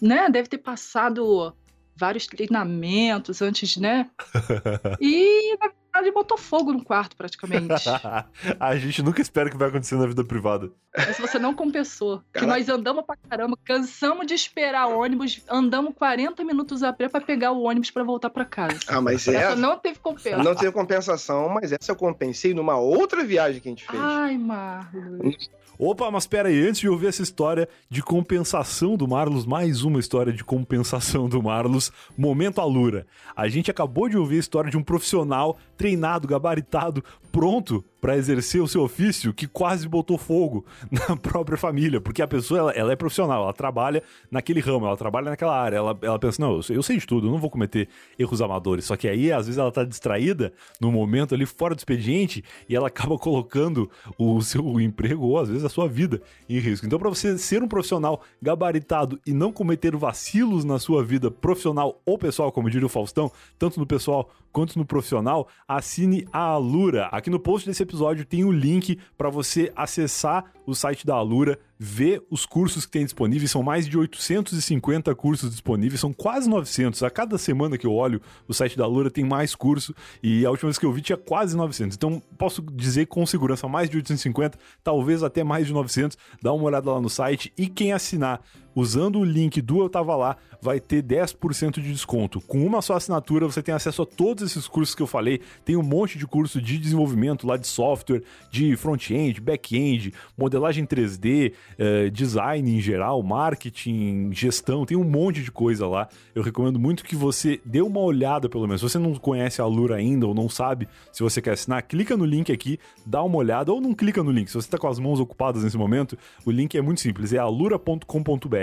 né, 0.02 0.28
deve 0.28 0.48
ter 0.48 0.58
passado 0.58 1.54
vários 1.94 2.26
treinamentos 2.26 3.40
antes, 3.40 3.76
né? 3.76 4.10
E, 5.00 5.56
na 5.58 5.68
verdade, 5.92 6.14
botou 6.14 6.38
fogo 6.38 6.72
no 6.72 6.82
quarto, 6.82 7.14
praticamente. 7.16 7.68
a 8.58 8.76
gente 8.76 9.02
nunca 9.02 9.20
espera 9.20 9.50
que 9.50 9.56
vai 9.56 9.68
acontecer 9.68 9.94
na 9.96 10.06
vida 10.06 10.24
privada. 10.24 10.70
Mas 10.96 11.18
você 11.18 11.38
não 11.38 11.54
compensou. 11.54 12.18
Que 12.32 12.40
Caraca. 12.40 12.58
nós 12.58 12.68
andamos 12.68 13.04
pra 13.04 13.16
caramba, 13.16 13.56
cansamos 13.64 14.26
de 14.26 14.34
esperar 14.34 14.88
o 14.88 14.98
ônibus, 15.00 15.42
andamos 15.48 15.94
40 15.94 16.42
minutos 16.44 16.82
a 16.82 16.92
pé 16.92 17.08
pra 17.08 17.20
pegar 17.20 17.52
o 17.52 17.62
ônibus 17.62 17.90
pra 17.90 18.02
voltar 18.02 18.30
pra 18.30 18.44
casa. 18.44 18.78
Ah, 18.88 19.00
mas 19.00 19.28
Essa 19.28 19.38
essa. 19.38 19.56
não 19.56 19.78
teve 19.78 19.98
compensa. 19.98 20.42
Não 20.42 20.54
teve 20.54 20.72
compensação, 20.72 21.48
mas 21.48 21.72
essa 21.72 21.92
eu 21.92 21.96
compensei 21.96 22.54
numa 22.54 22.76
outra 22.76 23.22
viagem 23.22 23.60
que 23.60 23.68
a 23.68 23.72
gente 23.72 23.86
fez. 23.86 24.02
Ai, 24.02 24.36
Marlos. 24.38 25.50
Opa, 25.84 26.08
mas 26.12 26.28
pera 26.28 26.48
aí, 26.48 26.64
antes 26.64 26.80
de 26.80 26.88
ouvir 26.88 27.08
essa 27.08 27.24
história 27.24 27.68
de 27.90 28.04
compensação 28.04 28.96
do 28.96 29.08
Marlos, 29.08 29.44
mais 29.44 29.82
uma 29.82 29.98
história 29.98 30.32
de 30.32 30.44
compensação 30.44 31.28
do 31.28 31.42
Marlos, 31.42 31.90
momento 32.16 32.60
Alura. 32.60 33.04
A 33.34 33.48
gente 33.48 33.68
acabou 33.68 34.08
de 34.08 34.16
ouvir 34.16 34.36
a 34.36 34.38
história 34.38 34.70
de 34.70 34.76
um 34.76 34.82
profissional 34.84 35.56
treinado, 35.76 36.28
gabaritado, 36.28 37.02
pronto 37.32 37.84
para 38.02 38.16
exercer 38.16 38.60
o 38.60 38.66
seu 38.66 38.82
ofício 38.82 39.32
que 39.32 39.46
quase 39.46 39.88
botou 39.88 40.18
fogo 40.18 40.66
na 40.90 41.16
própria 41.16 41.56
família, 41.56 42.00
porque 42.00 42.20
a 42.20 42.26
pessoa 42.26 42.58
ela, 42.58 42.72
ela 42.72 42.92
é 42.92 42.96
profissional, 42.96 43.44
ela 43.44 43.52
trabalha 43.52 44.02
naquele 44.28 44.58
ramo, 44.58 44.86
ela 44.86 44.96
trabalha 44.96 45.30
naquela 45.30 45.56
área, 45.56 45.76
ela, 45.76 45.96
ela 46.02 46.18
pensa, 46.18 46.42
não, 46.42 46.60
eu 46.68 46.82
eu 46.82 46.82
sei 46.82 46.96
de 46.96 47.06
tudo, 47.06 47.28
eu 47.28 47.30
não 47.30 47.38
vou 47.38 47.48
cometer 47.48 47.88
erros 48.18 48.42
amadores, 48.42 48.86
só 48.86 48.96
que 48.96 49.06
aí 49.06 49.30
às 49.30 49.46
vezes 49.46 49.56
ela 49.56 49.70
tá 49.70 49.84
distraída 49.84 50.52
no 50.80 50.90
momento 50.90 51.32
ali 51.32 51.46
fora 51.46 51.76
do 51.76 51.78
expediente 51.78 52.42
e 52.68 52.74
ela 52.74 52.88
acaba 52.92 53.16
colocando 53.16 53.88
o 54.18 54.42
seu 54.42 54.80
emprego 54.80 55.24
ou 55.24 55.38
às 55.38 55.48
vezes 55.48 55.64
a 55.64 55.68
sua 55.68 55.86
vida 55.86 56.20
em 56.48 56.58
risco. 56.58 56.84
Então 56.84 56.98
para 56.98 57.08
você 57.08 57.38
ser 57.38 57.62
um 57.62 57.68
profissional 57.68 58.20
gabaritado 58.42 59.20
e 59.24 59.32
não 59.32 59.52
cometer 59.52 59.94
vacilos 59.94 60.64
na 60.64 60.80
sua 60.80 61.04
vida 61.04 61.30
profissional 61.30 62.02
ou 62.04 62.18
pessoal, 62.18 62.50
como 62.50 62.68
diria 62.68 62.86
o 62.86 62.88
Faustão, 62.88 63.30
tanto 63.56 63.78
no 63.78 63.86
pessoal 63.86 64.28
quanto 64.52 64.78
no 64.78 64.84
profissional, 64.84 65.48
assine 65.66 66.26
a 66.32 66.40
Alura. 66.40 67.06
Aqui 67.06 67.30
no 67.30 67.40
post 67.40 67.66
desse 67.66 67.82
episódio 67.82 68.24
tem 68.24 68.44
o 68.44 68.52
link 68.52 68.98
para 69.16 69.30
você 69.30 69.72
acessar 69.74 70.44
o 70.66 70.74
site 70.74 71.04
da 71.04 71.14
Alura, 71.14 71.58
ver 71.78 72.22
os 72.30 72.46
cursos 72.46 72.86
que 72.86 72.92
tem 72.92 73.04
disponíveis, 73.04 73.50
são 73.50 73.62
mais 73.62 73.88
de 73.88 73.98
850 73.98 75.12
cursos 75.16 75.50
disponíveis, 75.50 76.00
são 76.00 76.12
quase 76.12 76.48
900. 76.48 77.02
A 77.02 77.10
cada 77.10 77.36
semana 77.36 77.76
que 77.76 77.86
eu 77.86 77.92
olho 77.92 78.20
o 78.46 78.54
site 78.54 78.76
da 78.76 78.84
Alura 78.84 79.10
tem 79.10 79.24
mais 79.24 79.54
curso 79.54 79.94
e 80.22 80.46
a 80.46 80.50
última 80.50 80.68
vez 80.68 80.78
que 80.78 80.86
eu 80.86 80.92
vi 80.92 81.00
tinha 81.00 81.16
quase 81.16 81.56
900. 81.56 81.96
Então 81.96 82.22
posso 82.38 82.62
dizer 82.62 83.06
com 83.06 83.26
segurança 83.26 83.66
mais 83.66 83.90
de 83.90 83.96
850, 83.96 84.58
talvez 84.84 85.22
até 85.22 85.42
mais 85.42 85.66
de 85.66 85.72
900. 85.72 86.16
Dá 86.40 86.52
uma 86.52 86.64
olhada 86.64 86.92
lá 86.92 87.00
no 87.00 87.10
site 87.10 87.52
e 87.58 87.66
quem 87.66 87.92
assinar 87.92 88.40
usando 88.74 89.18
o 89.18 89.24
link 89.24 89.60
do 89.60 89.80
Eu 89.80 89.88
Tava 89.88 90.16
Lá, 90.16 90.36
vai 90.60 90.78
ter 90.78 91.02
10% 91.02 91.80
de 91.80 91.92
desconto. 91.92 92.40
Com 92.40 92.64
uma 92.64 92.80
só 92.80 92.94
assinatura, 92.94 93.46
você 93.46 93.62
tem 93.62 93.74
acesso 93.74 94.02
a 94.02 94.06
todos 94.06 94.44
esses 94.44 94.68
cursos 94.68 94.94
que 94.94 95.02
eu 95.02 95.06
falei. 95.06 95.40
Tem 95.64 95.76
um 95.76 95.82
monte 95.82 96.16
de 96.16 96.26
curso 96.26 96.60
de 96.60 96.78
desenvolvimento 96.78 97.46
lá 97.46 97.56
de 97.56 97.66
software, 97.66 98.22
de 98.50 98.76
front-end, 98.76 99.40
back-end, 99.40 100.14
modelagem 100.38 100.86
3D, 100.86 101.52
eh, 101.78 102.10
design 102.10 102.76
em 102.76 102.80
geral, 102.80 103.22
marketing, 103.22 104.30
gestão, 104.32 104.86
tem 104.86 104.96
um 104.96 105.04
monte 105.04 105.42
de 105.42 105.50
coisa 105.50 105.86
lá. 105.86 106.08
Eu 106.34 106.42
recomendo 106.42 106.78
muito 106.78 107.04
que 107.04 107.16
você 107.16 107.60
dê 107.64 107.82
uma 107.82 108.00
olhada, 108.00 108.48
pelo 108.48 108.66
menos. 108.66 108.80
Se 108.80 108.88
você 108.88 108.98
não 108.98 109.14
conhece 109.16 109.60
a 109.60 109.66
Lura 109.66 109.96
ainda 109.96 110.26
ou 110.26 110.34
não 110.34 110.48
sabe 110.48 110.88
se 111.10 111.22
você 111.22 111.42
quer 111.42 111.52
assinar, 111.52 111.82
clica 111.82 112.16
no 112.16 112.24
link 112.24 112.52
aqui, 112.52 112.78
dá 113.04 113.22
uma 113.22 113.36
olhada, 113.36 113.72
ou 113.72 113.80
não 113.80 113.92
clica 113.94 114.22
no 114.22 114.30
link. 114.30 114.46
Se 114.46 114.54
você 114.54 114.66
está 114.66 114.78
com 114.78 114.86
as 114.86 115.00
mãos 115.00 115.18
ocupadas 115.18 115.64
nesse 115.64 115.76
momento, 115.76 116.16
o 116.46 116.50
link 116.50 116.76
é 116.76 116.80
muito 116.80 117.00
simples, 117.00 117.32
é 117.32 117.38
alura.com.br 117.38 118.61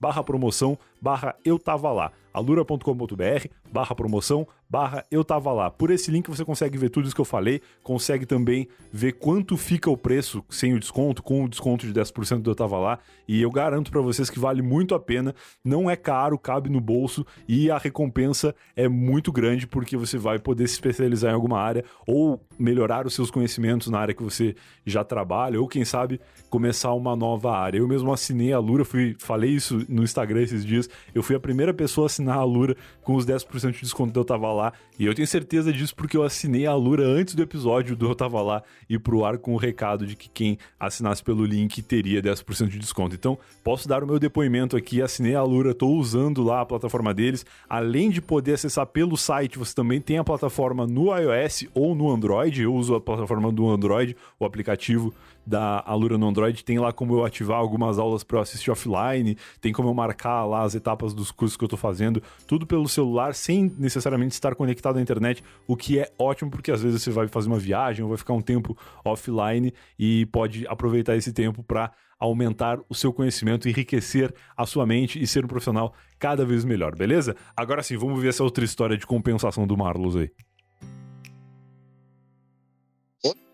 barra 0.00 0.22
promoção 0.22 0.78
barra 1.00 1.34
eu 1.44 1.58
tava 1.58 1.90
lá 1.92 2.12
alura.com.br 2.34 3.48
barra 3.72 3.94
promoção 3.94 4.46
barra 4.74 5.04
eu 5.08 5.22
tava 5.22 5.52
lá. 5.52 5.70
Por 5.70 5.92
esse 5.92 6.10
link 6.10 6.28
você 6.28 6.44
consegue 6.44 6.76
ver 6.76 6.90
tudo 6.90 7.06
isso 7.06 7.14
que 7.14 7.20
eu 7.20 7.24
falei, 7.24 7.60
consegue 7.82 8.26
também 8.26 8.66
ver 8.92 9.12
quanto 9.12 9.56
fica 9.56 9.88
o 9.88 9.96
preço 9.96 10.44
sem 10.50 10.74
o 10.74 10.80
desconto, 10.80 11.22
com 11.22 11.44
o 11.44 11.48
desconto 11.48 11.86
de 11.86 11.92
10% 11.92 12.40
do 12.40 12.50
eu 12.50 12.56
tava 12.56 12.76
lá, 12.78 12.98
e 13.28 13.40
eu 13.40 13.52
garanto 13.52 13.90
para 13.90 14.00
vocês 14.00 14.28
que 14.28 14.38
vale 14.38 14.62
muito 14.62 14.92
a 14.92 14.98
pena, 14.98 15.32
não 15.64 15.88
é 15.88 15.94
caro, 15.94 16.36
cabe 16.36 16.68
no 16.68 16.80
bolso 16.80 17.24
e 17.46 17.70
a 17.70 17.78
recompensa 17.78 18.52
é 18.74 18.88
muito 18.88 19.30
grande 19.30 19.64
porque 19.64 19.96
você 19.96 20.18
vai 20.18 20.40
poder 20.40 20.66
se 20.66 20.74
especializar 20.74 21.30
em 21.30 21.34
alguma 21.34 21.60
área 21.60 21.84
ou 22.04 22.40
melhorar 22.58 23.06
os 23.06 23.14
seus 23.14 23.30
conhecimentos 23.30 23.88
na 23.88 24.00
área 24.00 24.14
que 24.14 24.24
você 24.24 24.56
já 24.84 25.04
trabalha 25.04 25.60
ou 25.60 25.68
quem 25.68 25.84
sabe 25.84 26.20
começar 26.50 26.92
uma 26.94 27.14
nova 27.14 27.56
área. 27.56 27.78
Eu 27.78 27.86
mesmo 27.86 28.12
assinei 28.12 28.52
a 28.52 28.58
Lura, 28.58 28.84
fui, 28.84 29.14
falei 29.20 29.50
isso 29.50 29.84
no 29.88 30.02
Instagram 30.02 30.42
esses 30.42 30.64
dias, 30.64 30.88
eu 31.14 31.22
fui 31.22 31.36
a 31.36 31.40
primeira 31.40 31.72
pessoa 31.72 32.06
a 32.06 32.08
assinar 32.08 32.23
a 32.32 32.44
Lura 32.44 32.76
com 33.02 33.14
os 33.14 33.26
10% 33.26 33.72
de 33.72 33.80
desconto 33.80 34.12
do 34.12 34.20
Eu 34.20 34.24
Tava 34.24 34.52
Lá. 34.52 34.72
E 34.98 35.04
eu 35.04 35.14
tenho 35.14 35.26
certeza 35.26 35.72
disso 35.72 35.94
porque 35.94 36.16
eu 36.16 36.22
assinei 36.22 36.66
a 36.66 36.74
Lura 36.74 37.04
antes 37.04 37.34
do 37.34 37.42
episódio 37.42 37.94
do 37.94 38.06
Eu 38.06 38.14
Tava 38.14 38.40
Lá 38.40 38.62
e 38.88 38.98
pro 38.98 39.24
ar 39.24 39.38
com 39.38 39.54
o 39.54 39.56
recado 39.56 40.06
de 40.06 40.16
que 40.16 40.28
quem 40.28 40.58
assinasse 40.78 41.22
pelo 41.22 41.44
link 41.44 41.82
teria 41.82 42.22
10% 42.22 42.68
de 42.68 42.78
desconto. 42.78 43.14
Então, 43.14 43.38
posso 43.62 43.88
dar 43.88 44.02
o 44.02 44.06
meu 44.06 44.18
depoimento 44.18 44.76
aqui, 44.76 45.02
assinei 45.02 45.34
a 45.34 45.42
Lura, 45.42 45.74
tô 45.74 45.88
usando 45.88 46.42
lá 46.42 46.60
a 46.60 46.66
plataforma 46.66 47.12
deles. 47.12 47.44
Além 47.68 48.10
de 48.10 48.22
poder 48.22 48.54
acessar 48.54 48.86
pelo 48.86 49.16
site, 49.16 49.58
você 49.58 49.74
também 49.74 50.00
tem 50.00 50.18
a 50.18 50.24
plataforma 50.24 50.86
no 50.86 51.14
iOS 51.16 51.66
ou 51.74 51.94
no 51.94 52.10
Android. 52.10 52.62
Eu 52.62 52.74
uso 52.74 52.94
a 52.94 53.00
plataforma 53.00 53.52
do 53.52 53.68
Android, 53.68 54.16
o 54.38 54.44
aplicativo 54.44 55.12
da 55.46 55.82
Alura 55.86 56.16
no 56.16 56.26
Android, 56.26 56.64
tem 56.64 56.78
lá 56.78 56.92
como 56.92 57.14
eu 57.14 57.24
ativar 57.24 57.58
algumas 57.58 57.98
aulas 57.98 58.24
para 58.24 58.38
eu 58.38 58.42
assistir 58.42 58.70
offline, 58.70 59.36
tem 59.60 59.72
como 59.72 59.88
eu 59.88 59.94
marcar 59.94 60.44
lá 60.44 60.62
as 60.62 60.74
etapas 60.74 61.12
dos 61.12 61.30
cursos 61.30 61.56
que 61.56 61.64
eu 61.64 61.68
tô 61.68 61.76
fazendo 61.76 62.22
tudo 62.46 62.66
pelo 62.66 62.88
celular 62.88 63.34
sem 63.34 63.72
necessariamente 63.78 64.32
estar 64.32 64.54
conectado 64.54 64.98
à 64.98 65.02
internet, 65.02 65.42
o 65.66 65.76
que 65.76 65.98
é 65.98 66.10
ótimo 66.18 66.50
porque 66.50 66.70
às 66.70 66.82
vezes 66.82 67.02
você 67.02 67.10
vai 67.10 67.28
fazer 67.28 67.48
uma 67.48 67.58
viagem 67.58 68.02
ou 68.02 68.08
vai 68.08 68.18
ficar 68.18 68.34
um 68.34 68.40
tempo 68.40 68.76
offline 69.04 69.72
e 69.98 70.26
pode 70.26 70.66
aproveitar 70.66 71.16
esse 71.16 71.32
tempo 71.32 71.62
para 71.62 71.92
aumentar 72.18 72.78
o 72.88 72.94
seu 72.94 73.12
conhecimento, 73.12 73.68
enriquecer 73.68 74.34
a 74.56 74.64
sua 74.64 74.86
mente 74.86 75.20
e 75.20 75.26
ser 75.26 75.44
um 75.44 75.48
profissional 75.48 75.94
cada 76.18 76.44
vez 76.44 76.64
melhor, 76.64 76.96
beleza? 76.96 77.36
Agora 77.56 77.82
sim, 77.82 77.96
vamos 77.96 78.20
ver 78.20 78.28
essa 78.28 78.42
outra 78.44 78.64
história 78.64 78.96
de 78.96 79.06
compensação 79.06 79.66
do 79.66 79.76
Marlos 79.76 80.16
aí. 80.16 80.30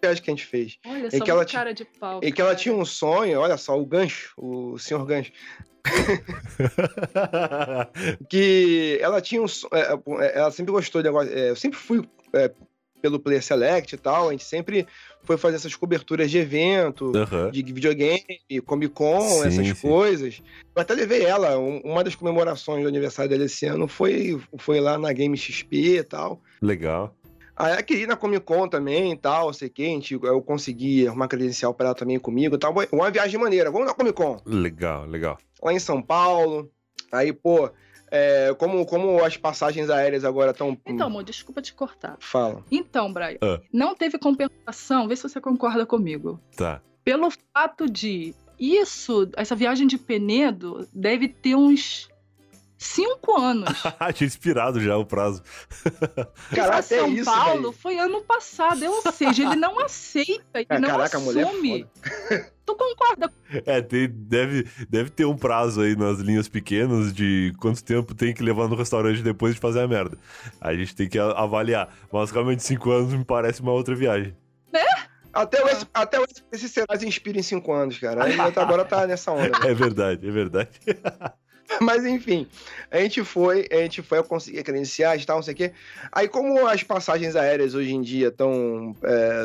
Viagem 0.01 0.23
que 0.23 0.31
a 0.31 0.35
gente 0.35 0.47
fez. 0.47 0.79
Olha 0.87 1.07
É 1.07 1.11
só, 1.11 1.25
que 1.25 1.31
ela 1.31 1.45
cara 1.45 1.73
de 1.75 1.85
pau. 1.85 2.21
E 2.23 2.31
que 2.33 2.41
ela 2.41 2.55
tinha 2.55 2.75
um 2.75 2.85
sonho, 2.85 3.41
olha 3.41 3.57
só, 3.57 3.79
o 3.81 3.87
gancho, 3.87 4.33
o 4.37 4.79
senhor 4.79 5.05
gancho. 5.07 5.33
que 8.29 8.99
ela 9.01 9.21
tinha 9.21 9.43
um 9.43 9.49
so- 9.49 9.69
é, 9.73 9.93
é, 10.25 10.39
ela 10.39 10.51
sempre 10.51 10.73
gostou 10.73 11.03
de 11.03 11.09
negócio, 11.09 11.33
é, 11.33 11.51
eu 11.51 11.57
sempre 11.57 11.79
fui 11.79 12.03
é, 12.33 12.51
pelo 13.01 13.19
Player 13.19 13.43
Select 13.43 13.95
e 13.95 13.99
tal, 13.99 14.29
a 14.29 14.33
gente 14.33 14.45
sempre 14.45 14.87
foi 15.23 15.39
fazer 15.39 15.57
essas 15.57 15.75
coberturas 15.75 16.31
de 16.31 16.37
evento, 16.39 17.13
Aham. 17.17 17.51
de 17.51 17.63
videogame, 17.63 18.23
Comic 18.67 18.93
Con, 18.93 19.21
Sim, 19.23 19.47
essas 19.49 19.69
sim. 19.69 19.75
coisas. 19.89 20.43
Eu 20.77 20.83
até 20.83 20.93
levei 20.95 21.25
ela, 21.25 21.59
um- 21.59 21.81
uma 21.81 22.05
das 22.05 22.15
comemorações 22.15 22.83
do 22.83 22.89
aniversário 22.89 23.31
dela 23.31 23.45
esse 23.45 23.65
ano 23.67 23.89
foi, 23.89 24.39
foi 24.59 24.81
lá 24.81 24.99
na 24.99 25.13
Game 25.15 25.35
XP 25.37 25.97
e 25.99 26.03
tal. 26.03 26.43
Legal. 26.61 27.15
Aí 27.61 27.73
ela 27.73 27.83
queria 27.83 28.05
ir 28.05 28.07
na 28.07 28.17
Comic 28.17 28.45
Con 28.45 28.69
também 28.69 29.13
e 29.13 29.17
tal, 29.17 29.53
sei 29.53 29.69
que, 29.69 29.83
a 29.83 29.87
gente, 29.87 30.15
eu 30.15 30.41
consegui 30.43 31.07
arrumar 31.07 31.29
credencial 31.29 31.75
pra 31.75 31.87
ela 31.87 31.95
também 31.95 32.19
comigo 32.19 32.55
e 32.57 32.59
tal. 32.59 32.75
Uma 32.93 33.11
viagem 33.11 33.39
maneira, 33.41 33.71
vamos 33.71 33.87
na 33.87 33.95
Comic 33.95 34.15
Con 34.17 34.39
Legal, 34.47 35.05
legal. 35.07 35.39
lá 35.63 35.73
em 35.73 35.79
São 35.79 36.01
Paulo. 36.03 36.71
Aí, 37.13 37.33
pô, 37.33 37.71
é, 38.11 38.55
como, 38.59 38.85
como 38.87 39.23
as 39.25 39.37
passagens 39.37 39.89
aéreas 39.91 40.25
agora 40.25 40.51
estão. 40.53 40.77
Então, 40.87 41.07
amor, 41.07 41.23
desculpa 41.25 41.63
te 41.63 41.73
cortar. 41.73 42.17
Fala. 42.21 42.65
Então, 42.71 43.13
Brian, 43.13 43.39
Ah. 43.43 43.61
não 43.73 43.95
teve 43.95 44.19
compensação, 44.19 45.07
vê 45.09 45.15
se 45.17 45.23
você 45.23 45.41
concorda 45.41 45.85
comigo. 45.87 46.41
Tá. 46.57 46.81
Pelo 47.05 47.29
fato 47.53 47.89
de 47.91 48.35
isso, 48.59 49.31
essa 49.37 49.57
viagem 49.57 49.87
de 49.87 49.97
Penedo 49.97 50.87
deve 50.93 51.29
ter 51.29 51.55
uns 51.55 52.10
cinco 52.83 53.39
anos. 53.39 53.69
Tinha 54.15 54.27
inspirado 54.27 54.81
já 54.81 54.97
o 54.97 55.05
prazo. 55.05 55.43
Cara, 56.55 56.69
Pra 56.69 56.79
até 56.79 56.99
São 56.99 57.09
isso, 57.09 57.25
Paulo 57.27 57.61
velho. 57.63 57.73
foi 57.73 57.99
ano 57.99 58.23
passado, 58.23 58.83
ou 58.87 59.13
seja, 59.13 59.43
ele 59.45 59.57
não 59.57 59.79
aceita, 59.85 60.43
ele 60.61 60.67
É, 60.69 60.79
não 60.79 60.89
caraca, 60.89 61.19
a 61.19 61.21
mulher 61.21 61.45
é 61.45 61.49
assume. 61.49 61.87
Tu 62.67 62.77
concorda? 62.77 63.33
É, 63.67 63.83
tem- 63.83 64.09
deve, 64.09 64.65
deve 64.89 65.11
ter 65.11 65.25
um 65.25 65.37
prazo 65.37 65.81
aí 65.81 65.97
nas 65.97 66.19
linhas 66.21 66.49
pequenas 66.49 67.13
de 67.13 67.53
quanto 67.59 67.83
tempo 67.83 68.15
tem 68.15 68.33
que 68.33 68.43
levar 68.45 68.69
no 68.69 68.77
restaurante 68.77 69.23
depois 69.23 69.55
de 69.55 69.61
fazer 69.61 69.81
a 69.81 69.89
merda. 69.89 70.17
A 70.61 70.73
gente 70.75 70.95
tem 70.95 71.09
que 71.09 71.19
a- 71.19 71.33
avaliar. 71.33 71.93
Mas 72.13 72.31
realmente 72.31 72.63
cinco 72.63 72.91
anos 72.93 73.13
me 73.13 73.25
parece 73.25 73.61
uma 73.61 73.73
outra 73.73 73.95
viagem. 73.97 74.37
Até, 75.33 75.65
o, 75.65 75.69
S- 75.69 75.87
até 75.95 76.21
o 76.21 76.25
esse 76.53 76.69
Serasa 76.69 77.07
inspira 77.07 77.39
em 77.39 77.43
cinco 77.43 77.73
anos, 77.73 77.99
cara. 77.99 78.25
Aí 78.25 78.39
agora 78.39 78.85
tá 78.85 79.07
nessa 79.07 79.31
onda. 79.33 79.49
né? 79.61 79.71
É 79.71 79.75
verdade, 79.75 80.29
é 80.29 80.31
verdade. 80.31 80.71
Mas 81.81 82.05
enfim, 82.05 82.47
a 82.91 82.99
gente 82.99 83.23
foi, 83.25 83.67
a 83.71 83.77
gente 83.77 84.03
foi, 84.03 84.19
eu 84.19 84.25
consegui 84.25 84.63
credenciais 84.63 85.23
e 85.23 85.27
tal, 85.27 85.37
não 85.37 85.43
sei 85.43 85.55
o 85.55 85.57
quê. 85.57 85.73
Aí, 86.11 86.29
como 86.29 86.67
as 86.67 86.83
passagens 86.83 87.37
aéreas 87.37 87.75
hoje 87.75 87.95
em 87.95 88.03
dia 88.03 88.29
estão 88.29 88.95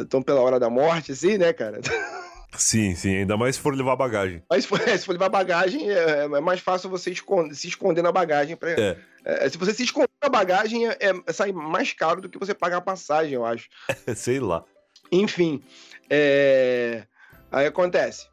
tão 0.10 0.22
pela 0.22 0.42
hora 0.42 0.60
da 0.60 0.70
morte, 0.70 1.12
assim, 1.12 1.38
né, 1.38 1.54
cara? 1.54 1.80
Sim, 2.58 2.96
sim, 2.96 3.18
ainda 3.18 3.36
mais 3.36 3.56
se 3.58 3.62
for 3.62 3.76
levar 3.76 3.98
bagagem. 3.98 4.42
Mas 4.50 4.64
se 4.64 4.70
for, 4.70 4.80
se 4.88 5.06
for 5.06 5.12
levar 5.12 5.28
bagagem, 5.30 5.90
é, 5.92 6.22
é 6.24 6.28
mais 6.40 6.60
fácil 6.62 6.90
você 6.90 7.14
se 7.14 7.68
esconder 7.68 8.02
na 8.02 8.12
bagagem. 8.14 8.56
Pra, 8.56 8.72
É. 8.72 8.98
É, 9.26 9.50
se 9.50 9.58
você 9.58 9.74
se 9.74 9.84
esconder 9.84 10.08
na 10.24 10.30
bagagem, 10.30 10.88
é, 10.88 10.98
é- 11.00 11.34
sai 11.34 11.52
mais 11.52 11.92
caro 11.92 12.22
do 12.22 12.30
que 12.30 12.38
você 12.38 12.54
pagar 12.54 12.78
a 12.78 12.82
passagem, 12.82 13.34
eu 13.34 13.46
acho. 13.46 13.68
Sei 14.16 14.40
lá. 14.40 14.64
Enfim, 15.12 15.62
é, 16.10 17.04
aí 17.52 17.66
acontece. 17.66 18.28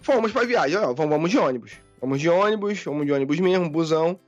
Fomos 0.00 0.32
pra 0.32 0.44
viagem, 0.44 0.78
ó, 0.78 0.92
vamos, 0.94 1.10
vamos 1.10 1.30
de 1.30 1.38
ônibus. 1.38 1.72
Vamos 2.02 2.20
de 2.20 2.28
ônibus, 2.28 2.82
vamos 2.82 3.06
de 3.06 3.12
ônibus 3.12 3.38
mesmo, 3.38 3.70
busão. 3.70 4.18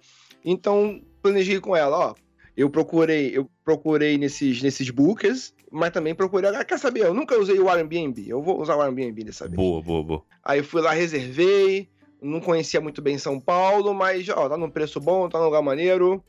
Então, 0.44 1.02
planejei 1.20 1.58
com 1.58 1.74
ela, 1.74 1.98
ó. 2.10 2.14
Eu 2.56 2.70
procurei, 2.70 3.36
eu 3.36 3.50
procurei 3.64 4.16
nesses, 4.16 4.62
nesses 4.62 4.88
bookers, 4.90 5.52
mas 5.72 5.90
também 5.90 6.14
procurei. 6.14 6.50
Ah, 6.54 6.64
quer 6.64 6.78
saber? 6.78 7.00
Eu 7.00 7.12
nunca 7.12 7.36
usei 7.36 7.58
o 7.58 7.68
Airbnb. 7.68 8.28
Eu 8.28 8.40
vou 8.40 8.60
usar 8.62 8.76
o 8.76 8.80
Airbnb 8.80 9.24
dessa 9.24 9.46
vez. 9.48 9.56
Boa, 9.56 9.82
boa, 9.82 10.04
boa. 10.04 10.22
Aí 10.44 10.62
fui 10.62 10.80
lá, 10.80 10.92
reservei. 10.92 11.88
Não 12.22 12.40
conhecia 12.40 12.80
muito 12.80 13.02
bem 13.02 13.18
São 13.18 13.40
Paulo, 13.40 13.92
mas 13.92 14.28
ó, 14.28 14.48
tá 14.48 14.56
num 14.56 14.70
preço 14.70 15.00
bom, 15.00 15.28
tá 15.28 15.38
num 15.38 15.46
lugar 15.46 15.60
maneiro. 15.62 16.24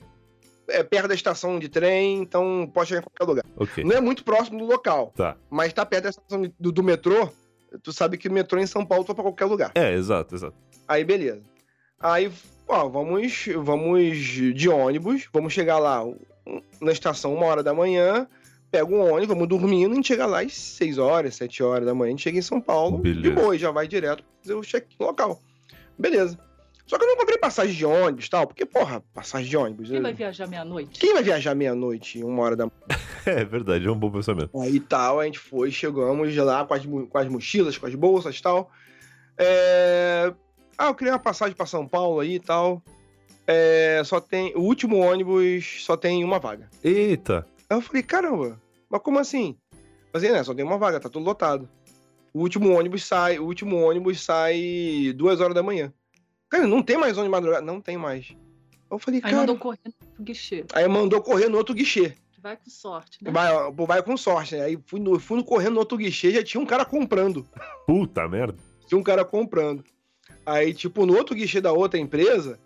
É 0.68 0.82
perto 0.84 1.08
da 1.10 1.14
estação 1.14 1.60
de 1.60 1.70
trem, 1.70 2.22
então 2.22 2.70
pode 2.74 2.90
chegar 2.90 3.02
em 3.02 3.04
qualquer 3.04 3.24
lugar. 3.24 3.46
Ok. 3.56 3.84
Não 3.84 3.96
é 3.96 4.02
muito 4.02 4.24
próximo 4.24 4.58
do 4.58 4.66
local, 4.66 5.14
Tá. 5.16 5.38
mas 5.48 5.72
tá 5.74 5.86
perto 5.86 6.06
da 6.06 6.10
estação 6.10 6.42
do, 6.60 6.72
do 6.72 6.84
metrô. 6.84 7.30
Tu 7.84 7.94
sabe 7.94 8.18
que 8.18 8.28
o 8.28 8.32
metrô 8.32 8.60
em 8.60 8.66
São 8.66 8.84
Paulo 8.84 9.06
tá 9.06 9.14
pra 9.14 9.24
qualquer 9.24 9.46
lugar. 9.46 9.72
É, 9.76 9.94
exato, 9.94 10.34
exato. 10.34 10.56
Aí, 10.88 11.04
beleza. 11.04 11.42
Aí, 12.00 12.32
ó, 12.68 12.88
vamos, 12.88 13.46
vamos 13.64 14.18
de 14.18 14.70
ônibus, 14.70 15.28
vamos 15.34 15.54
chegar 15.54 15.80
lá 15.80 16.04
na 16.82 16.92
estação 16.92 17.34
uma 17.34 17.46
hora 17.46 17.64
da 17.64 17.74
manhã, 17.74 18.28
pega 18.70 18.86
um 18.86 19.00
ônibus, 19.02 19.28
vamos 19.30 19.48
dormindo, 19.48 19.94
a 19.94 19.96
gente 19.96 20.08
chega 20.08 20.26
lá 20.26 20.42
às 20.42 20.54
6 20.54 20.98
horas, 20.98 21.36
7 21.36 21.64
horas 21.64 21.86
da 21.86 21.94
manhã, 21.96 22.10
a 22.10 22.12
gente 22.12 22.24
chega 22.24 22.38
em 22.38 22.42
São 22.44 22.62
Paulo, 22.62 22.98
de 22.98 23.14
Beleza. 23.14 23.36
boa, 23.36 23.56
e 23.56 23.60
já 23.60 23.72
vai 23.72 23.88
direto 23.88 24.24
pra 24.24 24.34
fazer 24.42 24.54
o 24.54 24.62
check-in 24.62 24.96
no 25.00 25.08
local. 25.08 25.40
Beleza. 25.98 26.38
Só 26.86 27.00
que 27.00 27.04
eu 27.04 27.08
não 27.08 27.18
comprei 27.18 27.40
passagem 27.40 27.74
de 27.76 27.84
ônibus 27.84 28.28
e 28.28 28.30
tal, 28.30 28.46
porque, 28.46 28.64
porra, 28.64 29.02
passagem 29.12 29.50
de 29.50 29.58
ônibus. 29.58 29.88
Quem 29.88 29.98
eu- 29.98 30.04
vai 30.04 30.14
viajar 30.14 30.46
meia-noite? 30.48 31.00
Quem 31.00 31.14
vai 31.14 31.24
viajar 31.24 31.56
meia-noite, 31.56 32.24
uma 32.24 32.44
hora 32.44 32.56
da 32.56 32.70
É 33.26 33.44
verdade, 33.44 33.88
é 33.88 33.92
um 33.92 33.98
bom 33.98 34.12
pensamento. 34.12 34.52
Aí 34.62 34.80
tal, 34.80 35.20
a 35.20 35.26
gente 35.26 35.40
foi, 35.40 35.72
chegamos 35.72 36.36
lá 36.36 36.64
com 36.64 36.76
as, 36.76 36.86
com 36.86 37.18
as 37.18 37.28
mochilas, 37.28 37.76
com 37.76 37.88
as 37.88 37.96
bolsas 37.96 38.38
e 38.38 38.42
tal. 38.44 38.70
É... 39.36 40.32
Ah, 40.78 40.88
eu 40.88 40.96
queria 40.96 41.14
uma 41.14 41.20
passagem 41.20 41.56
pra 41.56 41.66
São 41.66 41.88
Paulo 41.88 42.20
aí 42.20 42.36
e 42.36 42.40
tal. 42.40 42.82
É... 43.48 44.02
Só 44.06 44.20
tem. 44.20 44.54
O 44.56 44.62
último 44.62 44.98
ônibus 44.98 45.84
só 45.84 45.96
tem 45.96 46.24
uma 46.24 46.40
vaga. 46.40 46.70
Eita. 46.84 47.48
Aí 47.70 47.78
eu 47.78 47.82
falei, 47.82 48.04
caramba, 48.04 48.62
mas 48.90 49.02
como 49.02 49.20
assim? 49.20 49.58
Mas 50.14 50.24
né, 50.24 50.44
só 50.44 50.54
tem 50.54 50.64
uma 50.64 50.78
vaga, 50.78 51.00
tá 51.00 51.10
tudo 51.10 51.26
lotado. 51.26 51.68
O 52.34 52.42
último 52.42 52.78
ônibus 52.78 53.04
sai, 53.04 53.40
o 53.40 53.46
último 53.46 53.78
ônibus 53.78 54.22
sai 54.22 55.14
duas 55.16 55.42
horas 55.42 55.56
da 55.56 55.64
manhã. 55.64 55.92
Cara, 56.50 56.68
não 56.68 56.82
tem 56.82 56.98
mais 56.98 57.18
ônibus 57.18 57.26
de 57.26 57.32
madrugada? 57.32 57.66
Não 57.66 57.82
tem 57.82 57.98
mais. 57.98 58.36
Eu 58.90 59.00
falei, 59.00 59.20
Aí 59.24 59.32
cara. 59.32 59.38
mandou 59.38 59.58
correndo 59.58 59.94
pro 60.14 60.24
guichê. 60.24 60.66
Aí 60.74 60.88
mandou 60.88 61.22
correr 61.22 61.50
no 61.50 61.58
outro 61.58 61.74
guichê. 61.74 62.14
Que 62.32 62.40
vai 62.42 62.56
com 62.56 62.70
sorte, 62.70 63.24
né? 63.24 63.32
Vai, 63.32 63.52
vai 63.72 64.04
com 64.04 64.16
sorte, 64.16 64.56
né? 64.56 64.64
Aí 64.64 64.80
fui, 64.86 65.00
no, 65.00 65.20
fui 65.20 65.38
no 65.38 65.44
correndo 65.44 65.74
no 65.74 65.80
outro 65.80 65.98
guichê, 65.98 66.32
já 66.32 66.44
tinha 66.44 66.62
um 66.62 66.66
cara 66.66 66.86
comprando. 66.86 67.46
Puta 67.88 68.28
merda. 68.28 68.58
Tinha 68.88 69.00
um 69.00 69.04
cara 69.04 69.26
comprando. 69.26 69.84
Aí, 70.46 70.74
tipo, 70.74 71.06
no 71.06 71.16
outro 71.16 71.36
guichê 71.36 71.60
da 71.60 71.72
outra 71.74 72.00
empresa, 72.00 72.60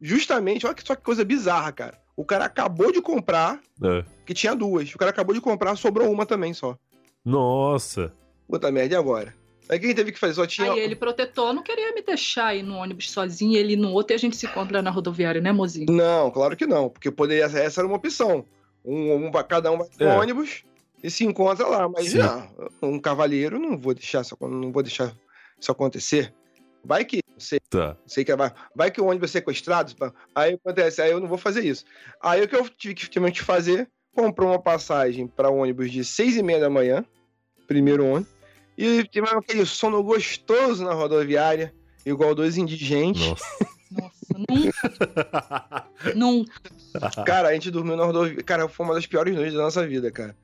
justamente, 0.00 0.66
olha 0.66 0.74
que 0.74 0.86
só 0.86 0.94
que 0.94 1.02
coisa 1.02 1.24
bizarra, 1.24 1.72
cara. 1.72 1.98
O 2.16 2.24
cara 2.24 2.46
acabou 2.46 2.90
de 2.90 3.02
comprar, 3.02 3.60
É. 3.82 4.04
que 4.24 4.32
tinha 4.32 4.54
duas. 4.54 4.94
O 4.94 4.98
cara 4.98 5.10
acabou 5.10 5.34
de 5.34 5.40
comprar, 5.40 5.76
sobrou 5.76 6.10
uma 6.10 6.24
também 6.24 6.54
só. 6.54 6.76
Nossa. 7.24 8.12
Puta 8.48 8.70
merda, 8.70 8.94
e 8.94 8.96
agora? 8.96 9.34
Aí 9.68 9.78
quem 9.80 9.92
teve 9.94 10.12
que 10.12 10.18
fazer? 10.18 10.34
Só 10.34 10.46
tinha. 10.46 10.72
Aí 10.72 10.78
ele, 10.78 10.94
protetor, 10.94 11.52
não 11.52 11.62
queria 11.62 11.92
me 11.92 12.00
deixar 12.00 12.54
ir 12.54 12.62
no 12.62 12.76
ônibus 12.76 13.10
sozinho, 13.10 13.56
ele 13.58 13.74
no 13.74 13.90
outro 13.90 14.14
e 14.14 14.16
a 14.16 14.18
gente 14.18 14.36
se 14.36 14.46
encontra 14.46 14.80
na 14.80 14.90
rodoviária, 14.90 15.40
né, 15.40 15.50
mozinho? 15.50 15.92
Não, 15.92 16.30
claro 16.30 16.56
que 16.56 16.66
não, 16.66 16.88
porque 16.88 17.10
poderia, 17.10 17.44
essa 17.44 17.80
era 17.80 17.86
uma 17.86 17.96
opção. 17.96 18.44
Um, 18.84 19.26
um 19.26 19.30
pra- 19.32 19.42
cada 19.42 19.70
um 19.72 19.78
vai 19.78 19.88
pro 19.88 20.06
É. 20.06 20.16
ônibus 20.16 20.62
e 21.02 21.10
se 21.10 21.24
encontra 21.24 21.66
lá. 21.66 21.88
Mas 21.88 22.10
Sim. 22.10 22.18
não, 22.18 22.48
um 22.80 23.00
cavalheiro 23.00 23.58
não 23.58 23.76
vou 23.76 23.92
deixar 23.92 24.22
não 24.40 24.70
vou 24.70 24.82
deixar 24.84 25.12
isso 25.60 25.72
acontecer. 25.72 26.32
Vai 26.84 27.04
que 27.04 27.18
você 27.38 27.58
Tá. 27.68 27.96
sei 28.06 28.24
que 28.24 28.34
vai, 28.34 28.52
vai 28.74 28.90
que 28.90 29.00
o 29.00 29.06
ônibus 29.06 29.30
é 29.30 29.32
sequestrado, 29.32 29.94
aí 30.34 30.54
acontece, 30.54 31.02
aí 31.02 31.10
eu 31.10 31.20
não 31.20 31.28
vou 31.28 31.38
fazer 31.38 31.64
isso. 31.64 31.84
Aí 32.20 32.42
o 32.42 32.48
que 32.48 32.56
eu 32.56 32.68
tive 32.68 32.94
que 32.94 33.08
que 33.08 33.42
fazer, 33.42 33.88
comprou 34.14 34.50
uma 34.50 34.60
passagem 34.60 35.26
para 35.26 35.50
ônibus 35.50 35.90
de 35.90 36.04
seis 36.04 36.36
e 36.36 36.42
meia 36.42 36.60
da 36.60 36.70
manhã, 36.70 37.04
primeiro 37.66 38.06
ônibus, 38.06 38.32
e 38.76 39.04
tive 39.04 39.28
aquele 39.28 39.66
sono 39.66 40.02
gostoso 40.02 40.84
na 40.84 40.92
rodoviária, 40.92 41.74
igual 42.04 42.34
dois 42.34 42.56
indigentes. 42.56 43.26
Nossa. 43.26 43.66
Nossa, 43.90 44.44
nunca, 44.50 45.88
nunca. 46.14 47.24
Cara, 47.24 47.48
a 47.48 47.52
gente 47.54 47.70
dormiu 47.70 47.96
na 47.96 48.04
rodoviária, 48.04 48.42
cara, 48.42 48.68
foi 48.68 48.84
uma 48.84 48.94
das 48.94 49.06
piores 49.06 49.34
noites 49.34 49.54
da 49.54 49.62
nossa 49.62 49.86
vida, 49.86 50.10
cara. 50.10 50.36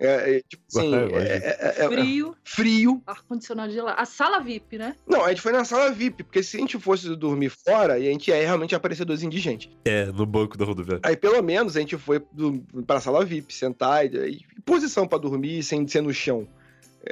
É, 0.00 0.36
é, 0.36 0.42
tipo 0.48 0.62
assim, 0.68 0.94
é- 0.94 0.98
é- 1.18 1.36
é- 1.80 1.84
é- 1.84 1.88
Frio, 1.88 2.36
frio. 2.44 3.02
ar-condicionado 3.04 3.72
de 3.72 3.80
lá. 3.80 3.94
A 3.94 4.04
sala 4.06 4.38
VIP, 4.38 4.78
né? 4.78 4.94
Não, 5.04 5.24
a 5.24 5.30
gente 5.30 5.40
foi 5.40 5.50
na 5.50 5.64
sala 5.64 5.90
VIP, 5.90 6.22
porque 6.22 6.40
se 6.42 6.56
a 6.56 6.60
gente 6.60 6.78
fosse 6.78 7.16
dormir 7.16 7.48
fora, 7.50 7.98
e 7.98 8.06
a 8.06 8.10
gente 8.12 8.28
ia 8.28 8.36
realmente 8.36 8.74
aparecer 8.76 9.04
dois 9.04 9.24
indigentes. 9.24 9.68
É, 9.84 10.06
no 10.06 10.24
banco 10.24 10.56
da 10.56 10.64
rodoviária. 10.64 11.00
Aí 11.04 11.16
pelo 11.16 11.42
menos 11.42 11.76
a 11.76 11.80
gente 11.80 11.96
foi 11.96 12.22
do, 12.32 12.64
pra 12.86 13.00
sala 13.00 13.24
VIP, 13.24 13.52
sentar 13.52 14.06
e, 14.06 14.40
e 14.56 14.60
posição 14.64 15.06
pra 15.06 15.18
dormir 15.18 15.62
sem 15.64 15.86
ser 15.88 16.00
no 16.00 16.14
chão. 16.14 16.46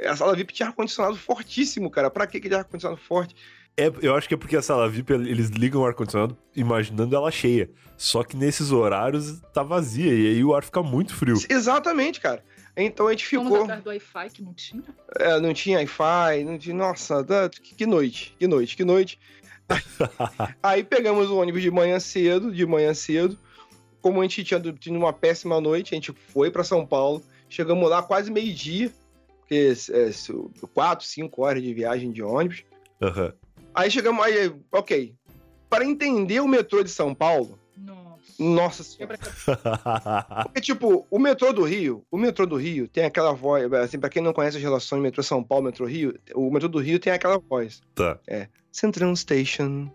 A 0.05 0.15
sala 0.15 0.33
VIP 0.35 0.53
tinha 0.53 0.69
ar-condicionado 0.69 1.17
fortíssimo, 1.17 1.89
cara. 1.91 2.09
Pra 2.09 2.25
que 2.25 2.39
que 2.39 2.47
de 2.47 2.55
ar-condicionado 2.55 3.01
forte? 3.01 3.35
É, 3.75 3.91
eu 4.01 4.15
acho 4.15 4.27
que 4.27 4.33
é 4.33 4.37
porque 4.37 4.55
a 4.55 4.61
sala 4.61 4.89
VIP, 4.89 5.11
eles 5.13 5.49
ligam 5.49 5.81
o 5.81 5.85
ar-condicionado 5.85 6.37
imaginando 6.55 7.15
ela 7.15 7.29
cheia. 7.31 7.69
Só 7.97 8.23
que 8.23 8.35
nesses 8.37 8.71
horários 8.71 9.39
tá 9.53 9.61
vazia 9.61 10.13
e 10.13 10.27
aí 10.35 10.43
o 10.43 10.55
ar 10.55 10.63
fica 10.63 10.81
muito 10.81 11.13
frio. 11.13 11.35
Exatamente, 11.49 12.19
cara. 12.21 12.43
Então 12.77 13.07
a 13.07 13.11
gente 13.11 13.25
Fomos 13.27 13.45
ficou. 13.47 13.63
atrás 13.63 13.83
do 13.83 13.87
Wi-Fi 13.89 14.29
que 14.29 14.41
não 14.43 14.53
tinha. 14.53 14.83
É, 15.19 15.39
não 15.39 15.53
tinha 15.53 15.77
Wi-Fi, 15.79 16.43
não 16.45 16.57
tinha. 16.59 16.75
Nossa, 16.75 17.23
da- 17.23 17.49
que, 17.49 17.85
noite, 17.85 18.35
que 18.37 18.47
noite, 18.47 18.77
que 18.77 18.85
noite. 18.85 19.19
Aí 20.61 20.83
pegamos 20.83 21.29
o 21.29 21.37
ônibus 21.37 21.61
de 21.61 21.71
manhã 21.71 21.99
cedo, 21.99 22.51
de 22.51 22.65
manhã 22.65 22.93
cedo. 22.93 23.37
Como 24.01 24.19
a 24.21 24.23
gente 24.23 24.43
tinha 24.43 24.59
tido 24.59 24.95
uma 24.95 25.11
péssima 25.11 25.59
noite, 25.59 25.93
a 25.93 25.95
gente 25.95 26.13
foi 26.13 26.49
pra 26.51 26.63
São 26.63 26.85
Paulo. 26.85 27.23
Chegamos 27.49 27.89
lá 27.89 28.01
quase 28.03 28.29
meio-dia, 28.31 28.91
porque 29.39 29.73
é, 29.91 30.11
se- 30.11 30.33
quatro, 30.73 31.05
cinco 31.05 31.43
horas 31.43 31.61
de 31.63 31.73
viagem 31.73 32.11
de 32.11 32.21
ônibus. 32.21 32.63
Aham. 33.01 33.33
Aí 33.73 33.89
chegamos 33.91 34.23
aí, 34.23 34.53
ok. 34.71 35.13
Para 35.69 35.83
entender 35.83 36.39
o 36.39 36.47
metrô 36.47 36.83
de 36.83 36.89
São 36.89 37.13
Paulo, 37.13 37.59
Nossa. 38.39 38.83
senhora. 38.83 39.17
Porque, 40.43 40.61
tipo, 40.61 41.05
o 41.09 41.19
metrô 41.19 41.51
do 41.53 41.63
Rio, 41.63 42.03
o 42.11 42.17
metrô 42.17 42.45
do 42.45 42.55
Rio 42.55 42.87
tem 42.87 43.03
aquela 43.05 43.33
voz, 43.33 43.71
assim, 43.73 43.99
pra 43.99 44.09
quem 44.09 44.21
não 44.21 44.33
conhece 44.33 44.57
as 44.57 44.63
relações 44.63 45.01
metrô 45.01 45.23
São 45.23 45.43
Paulo, 45.43 45.65
metrô 45.65 45.85
Rio, 45.85 46.13
o 46.35 46.51
metrô 46.51 46.69
do 46.69 46.79
Rio 46.79 46.99
tem 46.99 47.11
aquela 47.13 47.37
voz. 47.39 47.81
tá. 47.95 48.19
Central 48.71 49.15
Station. 49.15 49.89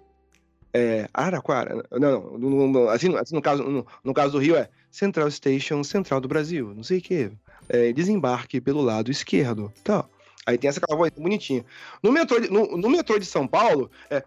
É, 0.75 1.07
Araraquara. 1.13 1.85
Não, 1.93 2.37
não, 2.39 2.67
no- 2.69 2.89
assim, 2.89 3.15
assim, 3.17 3.35
no, 3.35 3.43
caso, 3.43 3.63
no, 3.63 3.87
no 4.03 4.15
caso 4.15 4.33
do 4.33 4.39
Rio 4.39 4.57
é 4.57 4.69
Central 4.91 5.31
Station, 5.31 5.85
Central 5.85 6.21
do 6.21 6.27
Brasil, 6.29 6.73
não 6.75 6.83
sei 6.83 6.99
o 6.99 7.03
quê. 7.03 7.31
É, 7.69 7.93
desembarque 7.93 8.61
pelo 8.61 8.81
lado 8.81 9.11
esquerdo. 9.11 9.73
Tá. 9.85 10.05
Aí 10.45 10.59
tem 10.59 10.69
essa 10.69 10.81
voz 10.91 11.11
bonitinha. 11.17 11.65
No 12.03 12.11
metrô, 12.11 12.41
de, 12.41 12.51
no, 12.51 12.77
no 12.77 12.91
metrô 12.91 13.17
de 13.19 13.25
São 13.25 13.47
Paulo, 13.47 13.89
é. 14.11 14.23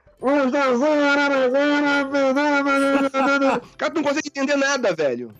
Cara, 3.78 3.92
tu 3.92 3.96
não 3.96 4.04
consegue 4.04 4.30
entender 4.30 4.56
nada, 4.56 4.96
velho. 4.96 5.32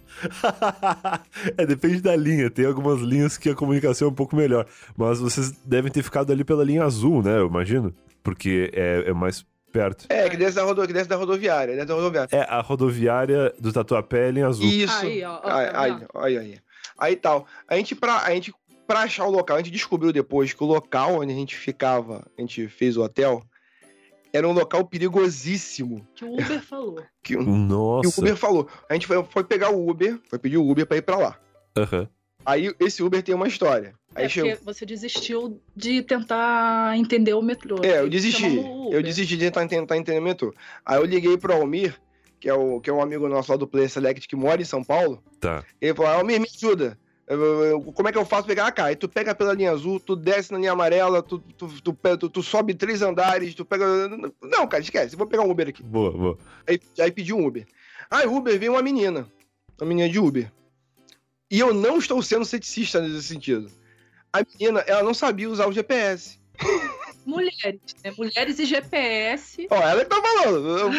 é, 1.58 1.66
depende 1.66 2.02
da 2.02 2.16
linha. 2.16 2.50
Tem 2.50 2.66
algumas 2.66 3.00
linhas 3.00 3.38
que 3.38 3.50
a 3.50 3.56
comunicação 3.56 4.10
é 4.10 4.12
um 4.12 4.16
pouco 4.16 4.36
melhor. 4.36 4.68
Mas 4.98 5.20
vocês 5.20 5.52
devem 5.66 5.92
ter 5.92 6.04
ficado 6.04 6.32
ali 6.32 6.44
pela 6.44 6.64
linha 6.64 6.84
azul, 6.84 7.24
né? 7.24 7.38
Eu 7.38 7.48
imagino. 7.48 7.96
Porque 8.22 8.70
é, 8.74 9.06
é 9.08 9.14
mais 9.14 9.46
perto. 9.72 10.06
É, 10.10 10.30
que 10.30 10.36
desce 10.36 10.56
da, 10.56 10.64
rodo, 10.64 10.86
que 10.86 10.94
desce 10.94 11.08
da 11.08 11.16
rodoviária, 11.16 11.74
desce 11.74 11.88
da 11.88 11.94
rodoviária. 11.94 12.30
É, 12.32 12.42
a 12.42 12.60
rodoviária 12.60 13.54
do 13.60 13.72
Tatuapé 13.72 14.28
é 14.28 14.32
linha 14.32 14.48
azul. 14.48 14.66
Isso. 14.66 15.06
Aí, 15.06 15.24
ó, 15.24 15.40
ó, 15.42 15.50
Aí, 15.50 15.72
tá 15.72 15.82
aí, 15.82 15.98
aí, 16.16 16.38
aí. 16.38 16.58
Aí 16.98 17.16
tal. 17.16 17.46
A 17.68 17.76
gente, 17.76 17.94
pra, 17.96 18.20
a 18.20 18.32
gente, 18.32 18.54
pra 18.86 19.02
achar 19.02 19.26
o 19.26 19.32
local, 19.32 19.58
a 19.58 19.60
gente 19.60 19.72
descobriu 19.72 20.12
depois 20.12 20.54
que 20.54 20.64
o 20.64 20.68
local 20.68 21.20
onde 21.22 21.34
a 21.34 21.36
gente 21.36 21.56
ficava, 21.56 22.26
a 22.38 22.42
gente 22.42 22.68
fez 22.68 22.98
o 22.98 23.04
hotel, 23.04 23.44
era 24.32 24.48
um 24.48 24.52
local 24.52 24.86
perigosíssimo. 24.86 26.06
Que 26.14 26.26
o 26.26 26.34
Uber 26.34 26.62
falou. 26.62 27.04
Que, 27.24 27.36
que 27.36 27.44
Nossa. 27.44 28.08
o 28.08 28.22
Uber 28.22 28.36
falou. 28.36 28.68
A 28.88 28.94
gente 28.94 29.08
foi, 29.08 29.24
foi 29.24 29.44
pegar 29.44 29.72
o 29.72 29.90
Uber, 29.90 30.20
foi 30.30 30.38
pedir 30.38 30.58
o 30.58 30.70
Uber 30.70 30.86
pra 30.86 30.98
ir 30.98 31.02
pra 31.02 31.18
lá. 31.18 31.40
Aham. 31.76 32.08
Aí 32.46 32.72
esse 32.80 33.02
Uber 33.02 33.24
tem 33.24 33.34
uma 33.34 33.48
história. 33.48 33.96
Aí 34.14 34.26
é 34.26 34.30
chegou. 34.30 34.52
porque 34.52 34.64
você 34.64 34.86
desistiu 34.86 35.60
de 35.76 36.04
tentar 36.04 36.96
entender 36.96 37.34
o 37.34 37.42
metrô. 37.42 37.84
É, 37.84 38.00
eu 38.02 38.10
desisti. 38.10 38.46
Eu 38.92 39.02
desisti 39.02 39.36
de 39.36 39.46
tentar, 39.46 39.68
tentar 39.68 39.98
entender 39.98 40.20
o 40.20 40.24
metrô. 40.24 40.54
Aí 40.86 41.00
eu 41.00 41.06
liguei 41.06 41.36
pro 41.38 41.54
Almir, 41.54 42.00
que 42.40 42.48
é, 42.48 42.54
o, 42.54 42.80
que 42.80 42.90
é 42.90 42.94
um 42.94 43.02
amigo 43.02 43.28
nosso 43.28 43.52
lá 43.52 43.58
do 43.58 43.68
Play 43.68 43.90
Select 43.90 44.28
que 44.28 44.36
mora 44.36 44.62
em 44.62 44.66
São 44.66 44.84
Paulo. 44.84 45.24
Tá. 45.40 45.66
Ele 45.82 45.96
falou, 45.96 46.12
Almir, 46.12 46.40
me 46.40 46.48
ajuda. 46.56 47.00
Como 47.96 48.08
é 48.08 48.12
que 48.12 48.18
eu 48.18 48.26
faço 48.26 48.48
pegar 48.48 48.68
a 48.68 48.72
cá? 48.72 48.86
Aí 48.86 48.96
tu 48.96 49.10
pega 49.10 49.34
pela 49.34 49.54
linha 49.54 49.72
azul, 49.72 50.00
tu 50.00 50.16
desce 50.16 50.52
na 50.52 50.60
linha 50.60 50.72
amarela, 50.74 51.24
tu, 51.24 51.40
tu, 51.40 51.68
tu, 51.82 52.30
tu- 52.30 52.44
sobe 52.44 52.74
três 52.76 53.02
andares, 53.02 53.56
tu 53.56 53.66
pega. 53.66 53.86
Não, 54.44 54.68
cara, 54.68 54.84
esquece, 54.84 55.16
vou 55.16 55.26
pegar 55.26 55.42
um 55.44 55.50
Uber 55.50 55.68
aqui. 55.70 55.82
Boa, 55.82 56.12
boa. 56.12 56.38
Aí, 56.68 56.80
aí 57.00 57.12
pedi 57.12 57.34
um 57.34 57.46
Uber. 57.46 57.66
Aí 58.12 58.28
Uber 58.28 58.60
veio 58.60 58.74
uma 58.74 58.82
menina. 58.84 59.28
Uma 59.82 59.88
menina 59.88 60.08
de 60.08 60.20
Uber. 60.20 60.52
E 61.50 61.60
eu 61.60 61.74
não 61.74 61.98
estou 61.98 62.22
sendo 62.22 62.46
ceticista 62.46 63.02
nesse 63.02 63.24
sentido. 63.24 63.72
A 64.32 64.42
menina, 64.44 64.82
ela 64.82 65.02
não 65.04 65.14
sabia 65.14 65.50
usar 65.50 65.68
o 65.68 65.72
GPS. 65.74 66.40
Mulheres, 67.26 67.80
né? 68.04 68.14
Mulheres 68.18 68.60
e 68.60 68.66
GPS. 68.66 69.68
Ó, 69.70 69.76
ela 69.76 70.04
que 70.04 70.10
tá 70.10 70.22
falando. 70.22 70.68
Eu 70.78 70.90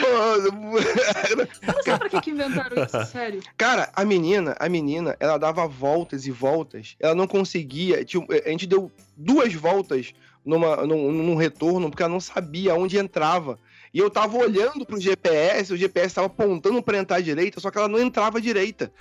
não 1.66 1.82
sei 1.82 1.96
pra 1.98 2.08
que, 2.08 2.20
que 2.20 2.30
inventaram 2.30 2.82
isso, 2.84 3.04
sério. 3.12 3.42
Cara, 3.56 3.90
a 3.94 4.04
menina, 4.04 4.56
a 4.58 4.68
menina, 4.68 5.16
ela 5.20 5.38
dava 5.38 5.66
voltas 5.66 6.26
e 6.26 6.30
voltas. 6.30 6.96
Ela 7.00 7.14
não 7.14 7.26
conseguia. 7.26 8.04
Tinha- 8.04 8.26
a 8.44 8.48
gente 8.50 8.66
deu 8.66 8.90
duas 9.16 9.54
voltas 9.54 10.12
numa, 10.44 10.86
num, 10.86 11.10
num 11.12 11.34
retorno, 11.36 11.90
porque 11.90 12.02
ela 12.02 12.12
não 12.12 12.20
sabia 12.20 12.74
onde 12.74 12.98
entrava. 12.98 13.58
E 13.94 13.98
eu 13.98 14.10
tava 14.10 14.36
olhando 14.36 14.84
pro 14.84 15.00
GPS, 15.00 15.72
o 15.72 15.76
GPS 15.76 16.14
tava 16.16 16.26
apontando 16.26 16.82
pra 16.82 16.98
entrar 16.98 17.16
à 17.16 17.20
direita, 17.20 17.60
só 17.60 17.70
que 17.70 17.78
ela 17.78 17.88
não 17.88 17.98
entrava 17.98 18.36
à 18.38 18.40
direita. 18.40 18.92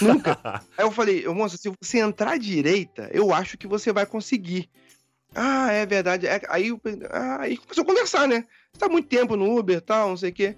Nunca. 0.00 0.38
Aí 0.76 0.84
eu 0.84 0.90
falei, 0.90 1.26
moça, 1.28 1.56
se 1.56 1.70
você 1.80 1.98
entrar 2.00 2.32
à 2.32 2.36
direita, 2.36 3.08
eu 3.12 3.32
acho 3.32 3.56
que 3.56 3.66
você 3.66 3.92
vai 3.92 4.04
conseguir. 4.04 4.68
Ah, 5.34 5.72
é 5.72 5.84
verdade. 5.86 6.26
É- 6.26 6.40
aí, 6.48 6.70
ah, 7.10 7.38
aí 7.40 7.56
começou 7.56 7.82
a 7.82 7.86
conversar, 7.86 8.28
né? 8.28 8.44
Você 8.72 8.78
tá 8.78 8.86
há 8.86 8.88
muito 8.88 9.08
tempo 9.08 9.36
no 9.36 9.56
Uber 9.58 9.80
tal, 9.80 10.10
não 10.10 10.16
sei 10.16 10.30
o 10.30 10.32
quê. 10.34 10.56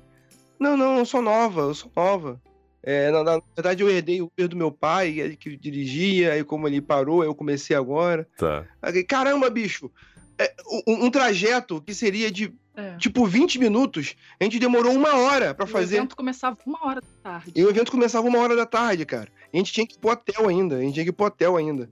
Não, 0.58 0.76
não, 0.76 0.98
eu 0.98 1.04
sou 1.06 1.20
nova, 1.22 1.62
eu 1.62 1.74
sou 1.74 1.90
nova. 1.94 2.40
É, 2.82 3.10
na, 3.10 3.24
na 3.24 3.40
verdade, 3.56 3.82
eu 3.82 3.90
herdei 3.90 4.22
o 4.22 4.26
Uber 4.26 4.48
do 4.48 4.56
meu 4.56 4.70
pai, 4.70 5.18
ele 5.18 5.36
que 5.36 5.56
dirigia, 5.56 6.32
aí 6.34 6.44
como 6.44 6.68
ele 6.68 6.80
parou, 6.80 7.24
eu 7.24 7.34
comecei 7.34 7.74
agora. 7.76 8.28
Tá. 8.38 8.64
Aí, 8.80 9.02
Caramba, 9.02 9.50
bicho! 9.50 9.90
É, 10.38 10.54
um, 10.86 11.06
um 11.06 11.10
trajeto 11.10 11.80
que 11.80 11.94
seria 11.94 12.30
de 12.30 12.52
É. 12.76 12.96
tipo 12.98 13.24
20 13.26 13.58
minutos, 13.58 14.14
a 14.38 14.44
gente 14.44 14.58
demorou 14.58 14.92
uma 14.92 15.16
hora 15.16 15.54
pra 15.54 15.64
O 15.64 15.68
fazer. 15.68 15.96
evento 15.96 16.14
começava 16.14 16.56
uma 16.66 16.78
hora 16.86 17.00
da 17.00 17.06
tarde. 17.30 17.52
E 17.56 17.64
o 17.64 17.70
evento 17.70 17.90
começava 17.90 18.26
uma 18.28 18.38
hora 18.38 18.54
da 18.54 18.66
tarde, 18.66 19.04
cara. 19.06 19.30
A 19.52 19.56
gente 19.56 19.72
tinha 19.72 19.86
que 19.86 19.94
ir 19.94 19.98
pro 19.98 20.10
hotel 20.10 20.46
ainda. 20.48 20.76
A 20.76 20.80
gente 20.80 20.92
tinha 20.94 21.04
que 21.04 21.10
ir 21.10 21.14
pro 21.14 21.24
hotel 21.26 21.56
ainda. 21.56 21.88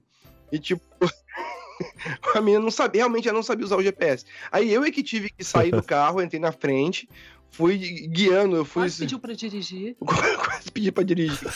E 0.52 0.58
tipo. 0.58 0.82
a 2.34 2.40
menina 2.40 2.62
não 2.62 2.70
sabia, 2.70 3.00
realmente 3.02 3.28
ela 3.28 3.36
não 3.36 3.42
sabia 3.42 3.64
usar 3.64 3.76
o 3.76 3.82
GPS. 3.82 4.24
Aí 4.52 4.72
eu 4.72 4.84
é 4.84 4.90
que 4.90 5.02
tive 5.02 5.30
que 5.30 5.44
sair 5.44 5.70
do 5.70 5.82
carro, 5.84 6.20
entrei 6.22 6.40
na 6.40 6.52
frente, 6.52 7.08
fui 7.50 7.76
guiando, 8.08 8.56
eu 8.56 8.64
fui. 8.64 8.82
Quase 8.84 8.98
pediu 9.00 9.18
pra 9.18 9.32
dirigir. 9.34 9.96
Quase 10.00 10.70
pedi 10.72 10.90
pra 10.92 11.04
dirigir. 11.04 11.48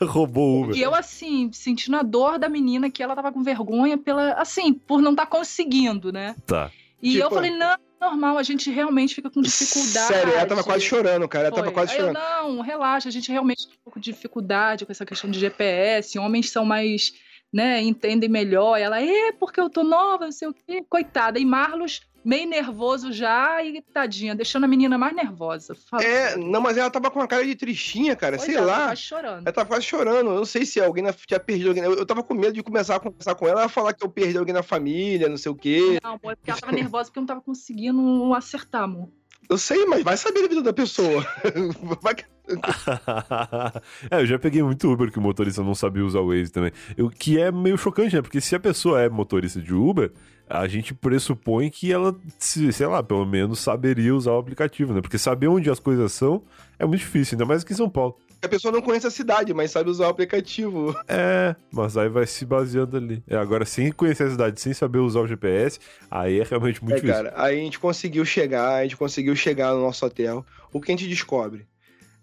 Roubou 0.00 0.48
o 0.60 0.62
Uber. 0.64 0.76
E 0.76 0.82
eu, 0.82 0.94
assim, 0.94 1.50
sentindo 1.52 1.96
a 1.96 2.02
dor 2.02 2.38
da 2.38 2.48
menina, 2.48 2.90
que 2.90 3.02
ela 3.02 3.14
tava 3.16 3.32
com 3.32 3.42
vergonha 3.42 3.96
pela. 3.98 4.32
Assim, 4.34 4.72
por 4.72 5.00
não 5.00 5.12
estar 5.12 5.26
conseguindo, 5.26 6.12
né? 6.12 6.34
Tá. 6.46 6.70
E 7.02 7.12
Tipo- 7.12 7.24
eu 7.24 7.30
falei, 7.30 7.50
não, 7.50 7.76
normal, 8.00 8.38
a 8.38 8.42
gente 8.42 8.70
realmente 8.70 9.14
fica 9.14 9.30
com 9.30 9.40
dificuldade. 9.40 10.08
Sério, 10.08 10.32
ela 10.34 10.46
tava 10.46 10.64
quase 10.64 10.84
chorando, 10.84 11.28
cara. 11.28 11.46
Ela 11.46 11.54
Foi. 11.54 11.62
tava 11.62 11.72
quase 11.74 11.92
Aí 11.92 11.98
eu, 11.98 12.06
chorando. 12.08 12.18
não, 12.20 12.60
relaxa, 12.60 13.08
a 13.08 13.12
gente 13.12 13.30
realmente 13.30 13.66
tem 13.68 13.76
um 13.76 13.84
pouco 13.84 14.00
de 14.00 14.12
dificuldade 14.12 14.84
com 14.84 14.90
essa 14.92 15.06
questão 15.06 15.30
de 15.30 15.38
GPS. 15.38 16.18
Homens 16.18 16.50
são 16.50 16.64
mais, 16.64 17.12
né, 17.52 17.82
entendem 17.82 18.28
melhor. 18.28 18.76
Ela, 18.78 19.00
é, 19.02 19.32
porque 19.32 19.60
eu 19.60 19.70
tô 19.70 19.82
nova, 19.82 20.24
não 20.24 20.32
sei 20.32 20.48
o 20.48 20.54
quê. 20.54 20.84
Coitada. 20.88 21.38
E 21.38 21.44
Marlos, 21.44 22.00
meio 22.24 22.48
nervoso 22.48 23.12
já, 23.12 23.62
e 23.64 23.80
tadinha, 23.80 24.34
deixando 24.34 24.64
a 24.64 24.68
menina 24.68 24.98
mais 24.98 25.14
nervosa. 25.14 25.74
Fala 25.74 26.02
É, 26.02 26.36
não, 26.36 26.60
mas 26.60 26.76
ela 26.76 26.90
tava 26.90 27.10
com 27.10 27.18
uma 27.18 27.28
cara 27.28 27.44
de 27.46 27.54
tristinha, 27.54 28.14
cara. 28.14 28.36
Pois 28.36 28.46
sei 28.46 28.56
é, 28.56 28.58
ela 28.58 28.66
lá. 28.66 28.78
tava 28.80 28.96
chorando. 28.96 29.46
Ela 29.46 29.52
tava 29.52 29.68
quase 29.68 29.84
chorando. 29.84 30.30
Eu 30.30 30.36
não 30.36 30.44
sei 30.44 30.66
se 30.66 30.80
alguém 30.80 31.02
na- 31.04 31.12
tinha 31.12 31.40
perdido 31.40 31.68
alguém. 31.70 31.84
Eu, 31.84 31.94
eu 31.94 32.04
tava 32.06 32.22
com 32.22 32.34
medo 32.34 32.52
de 32.52 32.62
começar 32.62 32.96
a 32.96 33.00
conversar 33.00 33.34
com 33.34 33.46
ela, 33.48 33.60
ela 33.62 33.68
falar 33.68 33.94
que 33.94 34.04
eu 34.04 34.10
perdi 34.10 34.36
alguém 34.36 34.52
na 34.54 34.62
família, 34.62 35.28
não 35.28 35.36
sei 35.38 35.50
o 35.50 35.54
quê. 35.56 35.98
Não, 36.02 36.10
amor, 36.14 36.32
é 36.32 36.36
porque 36.36 36.50
ela 36.50 36.60
tava 36.60 36.72
nervosa 36.72 37.04
porque 37.08 37.18
eu 37.18 37.22
não 37.22 37.26
tava 37.28 37.40
conseguindo 37.40 38.34
acertar, 38.34 38.82
amor. 38.82 39.08
Eu 39.48 39.56
sei, 39.58 39.86
mas 39.86 40.02
vai 40.02 40.16
saber 40.16 40.42
da 40.42 40.48
vida 40.48 40.62
da 40.62 40.72
pessoa. 40.72 41.24
Vai 42.02 42.14
é, 44.10 44.20
eu 44.22 44.26
já 44.26 44.38
peguei 44.38 44.62
muito 44.62 44.90
Uber 44.90 45.10
que 45.10 45.18
o 45.18 45.22
motorista 45.22 45.62
não 45.62 45.74
sabia 45.74 46.04
usar 46.04 46.20
o 46.20 46.28
Waze 46.28 46.50
também. 46.50 46.72
O 46.98 47.10
que 47.10 47.38
é 47.38 47.50
meio 47.52 47.76
chocante, 47.76 48.14
né? 48.16 48.22
Porque 48.22 48.40
se 48.40 48.54
a 48.54 48.60
pessoa 48.60 49.00
é 49.02 49.08
motorista 49.08 49.60
de 49.60 49.74
Uber, 49.74 50.10
a 50.48 50.66
gente 50.66 50.94
pressupõe 50.94 51.68
que 51.70 51.92
ela, 51.92 52.16
se- 52.38 52.72
sei 52.72 52.86
lá, 52.86 53.02
pelo 53.02 53.26
menos 53.26 53.58
saberia 53.60 54.14
usar 54.14 54.32
o 54.32 54.38
aplicativo, 54.38 54.94
né? 54.94 55.00
Porque 55.00 55.18
saber 55.18 55.48
onde 55.48 55.70
as 55.70 55.78
coisas 55.78 56.12
são 56.12 56.42
é 56.78 56.86
muito 56.86 57.00
difícil, 57.00 57.34
ainda 57.34 57.44
mais 57.46 57.62
aqui 57.62 57.72
em 57.72 57.76
São 57.76 57.88
Paulo. 57.90 58.16
A 58.40 58.48
pessoa 58.48 58.70
não 58.70 58.80
conhece 58.80 59.06
a 59.06 59.10
cidade, 59.10 59.52
mas 59.52 59.70
sabe 59.70 59.90
usar 59.90 60.06
o 60.06 60.10
aplicativo. 60.10 60.94
É, 61.08 61.56
mas 61.72 61.96
aí 61.96 62.08
vai 62.08 62.26
se 62.26 62.44
baseando 62.44 62.96
ali. 62.96 63.22
É, 63.26 63.36
agora, 63.36 63.64
sem 63.64 63.90
conhecer 63.90 64.24
a 64.24 64.30
cidade, 64.30 64.60
sem 64.60 64.72
saber 64.72 64.98
usar 64.98 65.20
o 65.20 65.26
GPS, 65.26 65.80
aí 66.10 66.38
é 66.40 66.44
realmente 66.44 66.82
muito 66.82 66.96
É, 66.96 67.00
difícil. 67.00 67.24
cara, 67.24 67.32
aí 67.42 67.58
a 67.58 67.62
gente 67.62 67.78
conseguiu 67.78 68.24
chegar, 68.24 68.74
a 68.76 68.82
gente 68.82 68.96
conseguiu 68.96 69.34
chegar 69.34 69.72
no 69.74 69.80
nosso 69.82 70.04
hotel. 70.06 70.44
O 70.72 70.80
que 70.80 70.92
a 70.92 70.96
gente 70.96 71.08
descobre? 71.08 71.66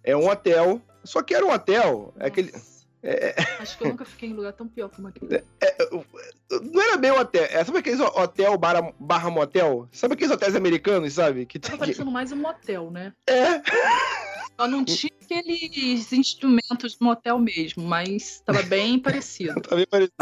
É 0.03 0.15
um 0.15 0.29
hotel, 0.29 0.81
só 1.03 1.21
que 1.21 1.33
era 1.33 1.45
um 1.45 1.51
hotel, 1.51 2.13
é 2.19 2.27
aquele... 2.27 2.51
Nossa. 2.51 2.85
é, 3.03 3.35
Acho 3.59 3.77
que 3.77 3.83
eu 3.83 3.89
nunca 3.89 4.05
fiquei 4.05 4.29
em 4.29 4.33
lugar 4.33 4.53
tão 4.53 4.67
pior 4.67 4.89
como 4.89 5.07
aquele. 5.07 5.43
não 6.71 6.81
era 6.81 6.97
bem 6.97 7.11
um 7.11 7.19
hotel, 7.19 7.43
é, 7.49 7.63
sabe 7.63 7.79
aqueles 7.79 7.99
hotel 7.99 8.57
barra, 8.57 8.93
barra 8.99 9.29
motel? 9.29 9.87
Sabe 9.91 10.13
aqueles 10.13 10.31
hotéis 10.31 10.55
americanos, 10.55 11.13
sabe? 11.13 11.45
Que, 11.45 11.59
Tava 11.59 11.73
que- 11.73 11.79
parecendo 11.79 12.11
mais 12.11 12.31
um 12.31 12.35
motel, 12.37 12.89
né? 12.91 13.11
é, 13.27 13.61
Só 14.57 14.67
não 14.67 14.85
tinha 14.85 15.11
aqueles 15.25 16.11
instrumentos 16.13 16.95
do 16.95 17.05
motel 17.05 17.39
mesmo, 17.39 17.83
mas 17.83 18.41
tava 18.45 18.61
bem 18.63 18.97
parecido. 18.99 19.59
tá 19.61 19.75
bem 19.75 19.85
parecido. 19.89 20.15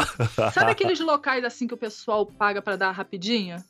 Sabe 0.52 0.70
aqueles 0.72 1.00
locais 1.00 1.44
assim 1.44 1.66
que 1.66 1.74
o 1.74 1.78
pessoal 1.78 2.26
paga 2.26 2.60
pra 2.62 2.76
dar 2.76 2.90
rapidinha? 2.90 3.64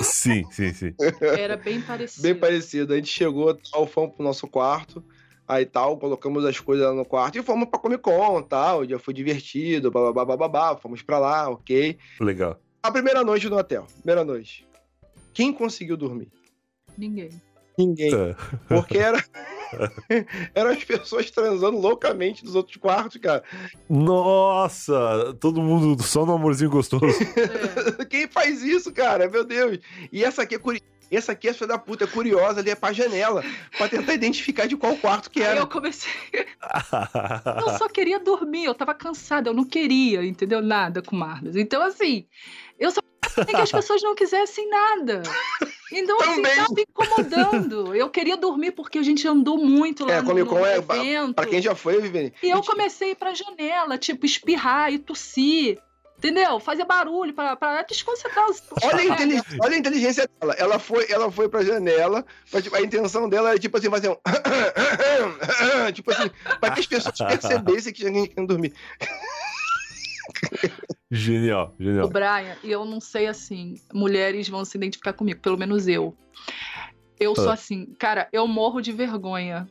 Sim, 0.00 0.44
sim, 0.50 0.72
sim. 0.72 0.94
Era 1.20 1.56
bem 1.56 1.80
parecido. 1.80 2.22
Bem 2.22 2.34
parecido. 2.34 2.92
A 2.92 2.96
gente 2.96 3.08
chegou, 3.08 3.54
tal, 3.54 3.86
fomos 3.86 4.14
pro 4.16 4.24
nosso 4.24 4.46
quarto. 4.48 5.04
Aí 5.46 5.64
tal, 5.64 5.96
colocamos 5.96 6.44
as 6.44 6.60
coisas 6.60 6.86
lá 6.86 6.92
no 6.92 7.04
quarto 7.06 7.38
e 7.38 7.42
fomos 7.42 7.68
pra 7.68 7.78
Comic 7.78 8.02
Con 8.02 8.42
tal. 8.42 8.80
O 8.80 8.86
dia 8.86 8.98
foi 8.98 9.14
divertido, 9.14 9.90
babá, 9.90 10.36
babá, 10.36 10.76
fomos 10.76 11.00
pra 11.00 11.18
lá, 11.18 11.48
ok. 11.48 11.96
Legal. 12.20 12.60
A 12.82 12.90
primeira 12.90 13.24
noite 13.24 13.48
no 13.48 13.56
hotel, 13.56 13.86
primeira 13.98 14.24
noite. 14.24 14.66
Quem 15.32 15.52
conseguiu 15.52 15.96
dormir? 15.96 16.30
Ninguém. 16.96 17.30
Ninguém. 17.78 18.10
Tá. 18.10 18.34
Porque 18.68 18.98
era. 18.98 19.24
eram 20.54 20.70
as 20.70 20.82
pessoas 20.82 21.30
transando 21.30 21.78
loucamente 21.78 22.44
nos 22.44 22.54
outros 22.54 22.76
quartos, 22.76 23.20
cara. 23.20 23.44
Nossa, 23.88 25.34
todo 25.40 25.62
mundo 25.62 26.02
só 26.02 26.26
no 26.26 26.32
amorzinho 26.34 26.70
gostoso. 26.70 27.04
É. 27.06 28.04
Quem 28.06 28.26
faz 28.26 28.62
isso, 28.62 28.92
cara? 28.92 29.28
Meu 29.28 29.44
Deus. 29.44 29.78
E 30.10 30.24
essa 30.24 30.42
aqui 30.42 30.54
é 30.54 30.58
curiosa. 30.58 30.84
Essa 31.10 31.32
aqui 31.32 31.48
é 31.48 31.54
filha 31.54 31.68
da 31.68 31.78
puta, 31.78 32.04
é 32.04 32.06
curiosa 32.06 32.60
ali 32.60 32.68
é 32.68 32.74
pra 32.74 32.92
janela, 32.92 33.42
pra 33.78 33.88
tentar 33.88 34.12
identificar 34.12 34.66
de 34.66 34.76
qual 34.76 34.94
quarto 34.96 35.30
que 35.30 35.40
Aí 35.40 35.46
era. 35.48 35.60
eu 35.60 35.66
comecei. 35.66 36.12
Eu 37.56 37.78
só 37.78 37.88
queria 37.88 38.20
dormir, 38.20 38.64
eu 38.64 38.74
tava 38.74 38.92
cansada, 38.92 39.48
eu 39.48 39.54
não 39.54 39.64
queria, 39.64 40.22
entendeu? 40.22 40.60
Nada 40.60 41.00
com 41.00 41.16
Marlos. 41.16 41.56
Então, 41.56 41.82
assim, 41.82 42.26
eu 42.78 42.90
só 42.90 43.00
queria 43.34 43.54
que 43.54 43.56
as 43.56 43.72
pessoas 43.72 44.02
não 44.02 44.14
quisessem 44.14 44.68
nada. 44.68 45.22
Então, 45.92 46.20
assim, 46.20 46.34
Também. 46.36 46.56
tava 46.56 46.80
incomodando. 46.80 47.94
Eu 47.94 48.10
queria 48.10 48.36
dormir 48.36 48.72
porque 48.72 48.98
a 48.98 49.02
gente 49.02 49.26
andou 49.26 49.58
muito 49.58 50.04
lá 50.04 50.14
É, 50.14 50.20
no, 50.20 50.26
Comic 50.26 50.44
no 50.46 50.50
Con 50.56 50.66
é- 50.66 50.76
evento. 50.76 51.34
Pra 51.34 51.46
quem 51.46 51.62
já 51.62 51.74
foi, 51.74 52.00
Viviane. 52.00 52.32
E 52.42 52.50
eu 52.50 52.62
comecei 52.62 53.08
a 53.08 53.10
ir 53.12 53.14
pra 53.14 53.32
janela, 53.34 53.96
tipo, 53.96 54.26
espirrar 54.26 54.92
e 54.92 54.98
tossir. 54.98 55.78
Entendeu? 56.18 56.58
Fazer 56.58 56.84
barulho 56.84 57.32
pra, 57.32 57.54
pra 57.54 57.82
desconcentrar 57.82 58.50
os. 58.50 58.60
Olha 58.82 59.12
a, 59.12 59.16
olha 59.64 59.76
a 59.76 59.78
inteligência 59.78 60.28
dela. 60.40 60.52
Ela 60.58 60.78
foi, 60.80 61.06
ela 61.08 61.30
foi 61.30 61.48
pra 61.48 61.62
janela, 61.62 62.26
mas, 62.52 62.64
tipo, 62.64 62.74
a 62.74 62.80
intenção 62.82 63.28
dela 63.28 63.50
era 63.50 63.58
tipo 63.58 63.78
assim, 63.78 63.88
fazer 63.88 64.08
um. 64.10 64.16
tipo 65.94 66.10
assim, 66.10 66.28
pra 66.60 66.72
que 66.72 66.80
as 66.80 66.86
pessoas 66.86 67.16
percebessem 67.22 67.92
que 67.92 68.04
tinha 68.04 68.26
que 68.26 68.46
dormir. 68.46 68.74
Genial, 71.10 71.74
O 71.78 71.82
genial. 71.82 72.08
Brian, 72.08 72.56
e 72.62 72.70
eu 72.70 72.84
não 72.84 73.00
sei 73.00 73.26
assim, 73.26 73.74
mulheres 73.94 74.48
vão 74.48 74.64
se 74.64 74.76
identificar 74.76 75.12
comigo, 75.14 75.40
pelo 75.40 75.56
menos 75.56 75.88
eu. 75.88 76.14
Eu 77.18 77.34
sou 77.34 77.48
Ah. 77.50 77.54
assim, 77.54 77.86
cara, 77.98 78.28
eu 78.32 78.46
morro 78.46 78.80
de 78.80 78.92
vergonha. 78.92 79.66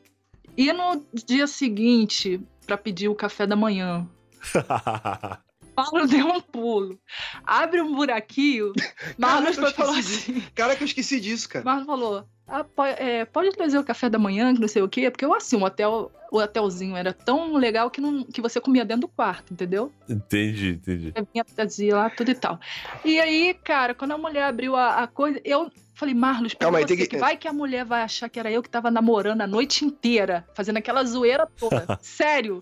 E 0.57 0.73
no 0.73 1.05
dia 1.25 1.45
seguinte, 1.45 2.41
pra 2.65 2.75
pedir 2.77 3.07
o 3.07 3.15
café 3.15 3.45
da 3.45 3.55
manhã, 3.55 4.09
Paulo 5.77 6.07
deu 6.07 6.25
um 6.27 6.41
pulo, 6.41 6.99
abre 7.45 7.79
um 7.81 7.93
buraquinho, 7.93 8.73
Marlos 9.15 9.55
Caraca, 9.55 9.75
falou 9.75 9.93
assim, 9.93 10.41
Cara, 10.55 10.75
que 10.75 10.81
eu 10.81 10.87
esqueci 10.87 11.19
disso, 11.19 11.47
cara. 11.47 11.63
Marlos 11.63 11.85
falou, 11.85 12.25
ah, 12.47 12.63
po- 12.63 12.83
é, 12.83 13.25
pode 13.25 13.51
trazer 13.51 13.77
o 13.77 13.83
café 13.83 14.09
da 14.09 14.17
manhã, 14.17 14.53
que 14.55 14.59
não 14.59 14.67
sei 14.67 14.81
o 14.81 14.89
quê, 14.89 15.11
porque 15.11 15.23
eu 15.23 15.35
assim, 15.35 15.55
o 15.55 15.63
hotel, 15.63 16.11
o 16.31 16.39
hotelzinho 16.39 16.95
era 16.95 17.13
tão 17.13 17.55
legal 17.55 17.91
que, 17.91 18.01
não, 18.01 18.23
que 18.23 18.41
você 18.41 18.59
comia 18.59 18.83
dentro 18.83 19.01
do 19.01 19.07
quarto, 19.07 19.53
entendeu? 19.53 19.91
entendi, 20.09 20.69
entendi. 20.81 21.13
Eu 21.15 21.27
vinha 21.31 21.45
trazia 21.45 21.95
lá, 21.95 22.09
tudo 22.09 22.31
e 22.31 22.35
tal. 22.35 22.59
E 23.05 23.19
aí, 23.19 23.53
cara, 23.63 23.93
quando 23.93 24.13
a 24.13 24.17
mulher 24.17 24.45
abriu 24.45 24.75
a, 24.75 25.03
a 25.03 25.07
coisa, 25.07 25.39
eu 25.45 25.69
falei, 25.97 26.13
Marlos, 26.13 26.53
pega 26.53 26.71
Calma 26.71 26.87
você, 26.87 26.95
que... 26.95 27.07
que- 27.07 27.17
vai 27.17 27.35
que 27.35 27.47
a 27.47 27.53
mulher 27.53 27.83
vai 27.83 28.01
achar 28.03 28.29
que 28.29 28.39
era 28.39 28.51
eu 28.51 28.61
que 28.61 28.69
tava 28.69 28.91
namorando 28.91 29.41
a 29.41 29.47
noite 29.47 29.83
inteira, 29.83 30.45
fazendo 30.53 30.77
aquela 30.77 31.03
zoeira 31.03 31.47
toda. 31.57 31.97
Sério. 32.01 32.61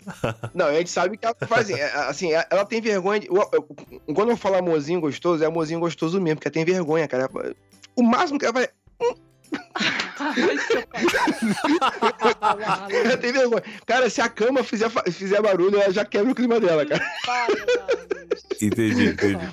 Não, 0.54 0.66
a 0.66 0.74
gente 0.74 0.90
sabe 0.90 1.16
que 1.16 1.26
ela 1.26 1.36
faz 1.46 1.70
assim, 1.70 1.80
é, 1.80 1.92
assim, 2.08 2.32
é- 2.32 2.46
ela 2.50 2.64
tem 2.64 2.80
vergonha. 2.80 3.20
De, 3.20 3.28
quando 3.28 4.30
eu 4.30 4.36
falo 4.36 4.56
amorzinho 4.56 5.00
gostoso, 5.00 5.44
é 5.44 5.46
amorzinho 5.46 5.80
gostoso 5.80 6.20
mesmo, 6.20 6.36
porque 6.36 6.48
ela 6.48 6.54
tem 6.54 6.64
vergonha, 6.64 7.06
cara. 7.06 7.28
O 7.94 8.02
máximo 8.02 8.38
que 8.38 8.44
ela 8.46 8.54
vai. 8.54 8.68
Tem 13.20 13.32
vergonha. 13.32 13.62
Cara, 13.84 14.08
se 14.10 14.20
a 14.20 14.28
cama 14.28 14.62
fizer, 14.62 14.90
fizer 15.12 15.40
barulho, 15.42 15.80
ela 15.80 15.92
já 15.92 16.04
quebra 16.04 16.32
o 16.32 16.34
clima 16.34 16.58
dela, 16.60 16.84
cara. 16.86 17.04
Entendi, 18.60 19.08
entendi. 19.10 19.48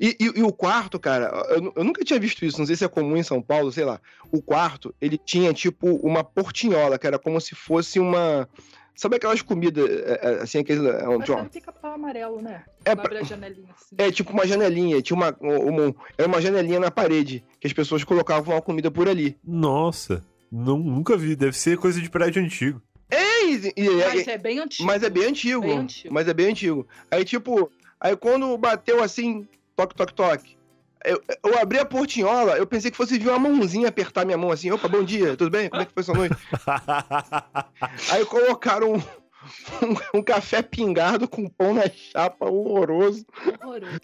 E, 0.00 0.16
e- 0.20 0.32
e 0.40 0.42
o 0.42 0.52
quarto, 0.52 0.98
cara, 0.98 1.30
eu, 1.50 1.72
eu 1.76 1.84
nunca 1.84 2.04
tinha 2.04 2.18
visto 2.18 2.44
isso, 2.44 2.58
não 2.58 2.66
sei 2.66 2.76
se 2.76 2.84
é 2.84 2.88
comum 2.88 3.16
em 3.16 3.22
São 3.22 3.40
Paulo, 3.40 3.70
sei 3.72 3.84
lá. 3.84 4.00
O 4.32 4.42
quarto, 4.42 4.94
ele 5.00 5.16
tinha 5.18 5.52
tipo 5.52 5.94
uma 5.96 6.22
portinhola, 6.24 6.98
que 6.98 7.06
era 7.06 7.18
como 7.18 7.40
se 7.40 7.54
fosse 7.54 7.98
uma. 7.98 8.48
Sabe 8.96 9.16
aquelas 9.16 9.42
comidas, 9.42 9.88
é, 9.88 10.20
é, 10.22 10.42
assim, 10.42 10.58
aqueles. 10.58 10.82
É, 10.82 11.06
um- 11.08 11.18
Mas 11.18 11.28
uma- 11.28 11.40
era 11.40 11.48
pica-pau 11.50 11.92
amarelo, 11.92 12.40
né? 12.40 12.64
É, 12.84 12.92
Abre 12.92 13.18
a 13.18 13.22
janelinha 13.22 13.68
assim. 13.76 13.94
é 13.98 14.10
tipo 14.10 14.32
uma 14.32 14.46
janelinha, 14.46 15.02
tinha 15.02 15.16
uma, 15.16 15.36
uma, 15.40 15.94
era 16.16 16.26
uma 16.26 16.40
janelinha 16.40 16.80
na 16.80 16.90
parede, 16.90 17.44
que 17.60 17.66
as 17.66 17.72
pessoas 17.72 18.02
colocavam 18.04 18.56
a 18.56 18.62
comida 18.62 18.90
por 18.90 19.06
ali. 19.08 19.36
Nossa, 19.44 20.24
não, 20.50 20.78
nunca 20.78 21.16
vi. 21.16 21.36
Deve 21.36 21.56
ser 21.56 21.76
coisa 21.76 22.00
de 22.00 22.08
prédio 22.08 22.42
antigo. 22.42 22.80
E, 23.12 23.54
e- 23.54 23.72
e- 23.76 23.90
Mas 24.04 24.26
é 24.28 24.38
bem 24.38 24.58
antigo. 24.58 24.86
mas 24.86 25.02
é 25.02 25.10
bem 25.10 25.24
antigo, 25.26 25.60
Bem 25.60 25.78
antigo. 25.78 26.12
Mas 26.14 26.26
é 26.28 26.34
bem 26.34 26.46
antigo. 26.50 26.88
Aí, 27.10 27.24
tipo, 27.24 27.70
aí 28.00 28.16
quando 28.16 28.56
bateu 28.58 29.02
assim, 29.02 29.46
toque, 29.76 29.94
toque, 29.94 30.14
toque. 30.14 30.55
Eu, 31.04 31.22
eu 31.44 31.58
abri 31.58 31.78
a 31.78 31.84
portinhola, 31.84 32.56
eu 32.56 32.66
pensei 32.66 32.90
que 32.90 32.96
fosse 32.96 33.18
vir 33.18 33.28
uma 33.28 33.38
mãozinha 33.38 33.88
apertar 33.88 34.24
minha 34.24 34.38
mão 34.38 34.50
assim. 34.50 34.70
Opa, 34.72 34.88
bom 34.88 35.04
dia, 35.04 35.36
tudo 35.36 35.50
bem? 35.50 35.68
Como 35.68 35.82
é 35.82 35.84
que 35.84 35.92
foi 35.92 36.02
sua 36.02 36.14
noite? 36.14 36.34
Aí 38.10 38.24
colocaram 38.24 38.94
um, 38.94 38.96
um, 38.96 40.18
um 40.18 40.22
café 40.22 40.62
pingado 40.62 41.28
com 41.28 41.48
pão 41.48 41.74
na 41.74 41.88
chapa, 41.88 42.46
horroroso, 42.46 43.24
Horroroso. 43.62 44.00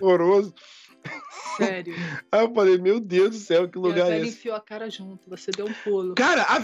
horroroso. 0.00 0.54
Sério. 1.56 1.94
Aí 2.30 2.40
eu 2.44 2.54
falei, 2.54 2.78
meu 2.78 3.00
Deus 3.00 3.30
do 3.30 3.36
céu, 3.36 3.68
que 3.68 3.78
a 3.78 3.80
lugar 3.80 4.06
é 4.06 4.10
velha 4.10 4.22
esse? 4.22 4.36
enfiou 4.36 4.54
a 4.54 4.60
cara 4.60 4.88
junto. 4.90 5.28
Você 5.30 5.50
deu 5.50 5.66
um 5.66 5.72
pulo. 5.72 6.14
Cara, 6.14 6.42
a- 6.42 6.62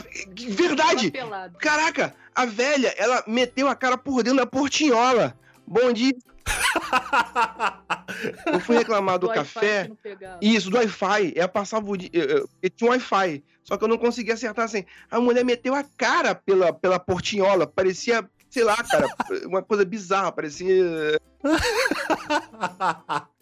verdade! 0.49 1.13
Caraca, 1.59 2.15
a 2.35 2.45
velha, 2.45 2.95
ela 2.99 3.25
meteu 3.27 3.67
a 3.69 3.75
cara 3.75 3.97
por 3.97 4.23
dentro 4.23 4.39
da 4.39 4.47
portinhola. 4.47 5.37
Bom 5.67 5.93
dia. 5.93 6.13
Eu 8.47 8.61
fui 8.61 8.77
reclamar 8.79 9.19
do 9.19 9.29
que 9.29 9.35
café. 9.35 9.89
não. 9.89 9.97
Isso, 10.41 10.71
do 10.71 10.77
Wi-Fi. 10.77 11.33
Ela 11.37 11.49
passava 11.49 11.89
o 11.91 11.97
dia. 11.97 12.09
eu- 12.13 12.25
eu- 12.25 12.49
eu 12.63 12.71
tinha 12.71 12.89
um 12.89 12.93
Wi-Fi. 12.93 13.43
Só 13.65 13.77
que 13.77 13.85
eu 13.85 13.89
não 13.89 13.99
conseguia 13.99 14.35
acertar 14.35 14.65
assim. 14.65 14.85
A 15.11 15.21
mulher 15.21 15.45
meteu 15.45 15.75
a 15.75 15.85
cara 15.97 16.35
pela, 16.35 16.73
pela 16.73 16.99
portinhola. 17.01 17.67
Parecia, 17.67 18.29
sei 18.49 18.63
lá, 18.65 18.77
cara, 18.77 19.09
uma 19.47 19.63
coisa 19.63 19.85
bizarra. 19.85 20.31
Parecia. 20.33 21.21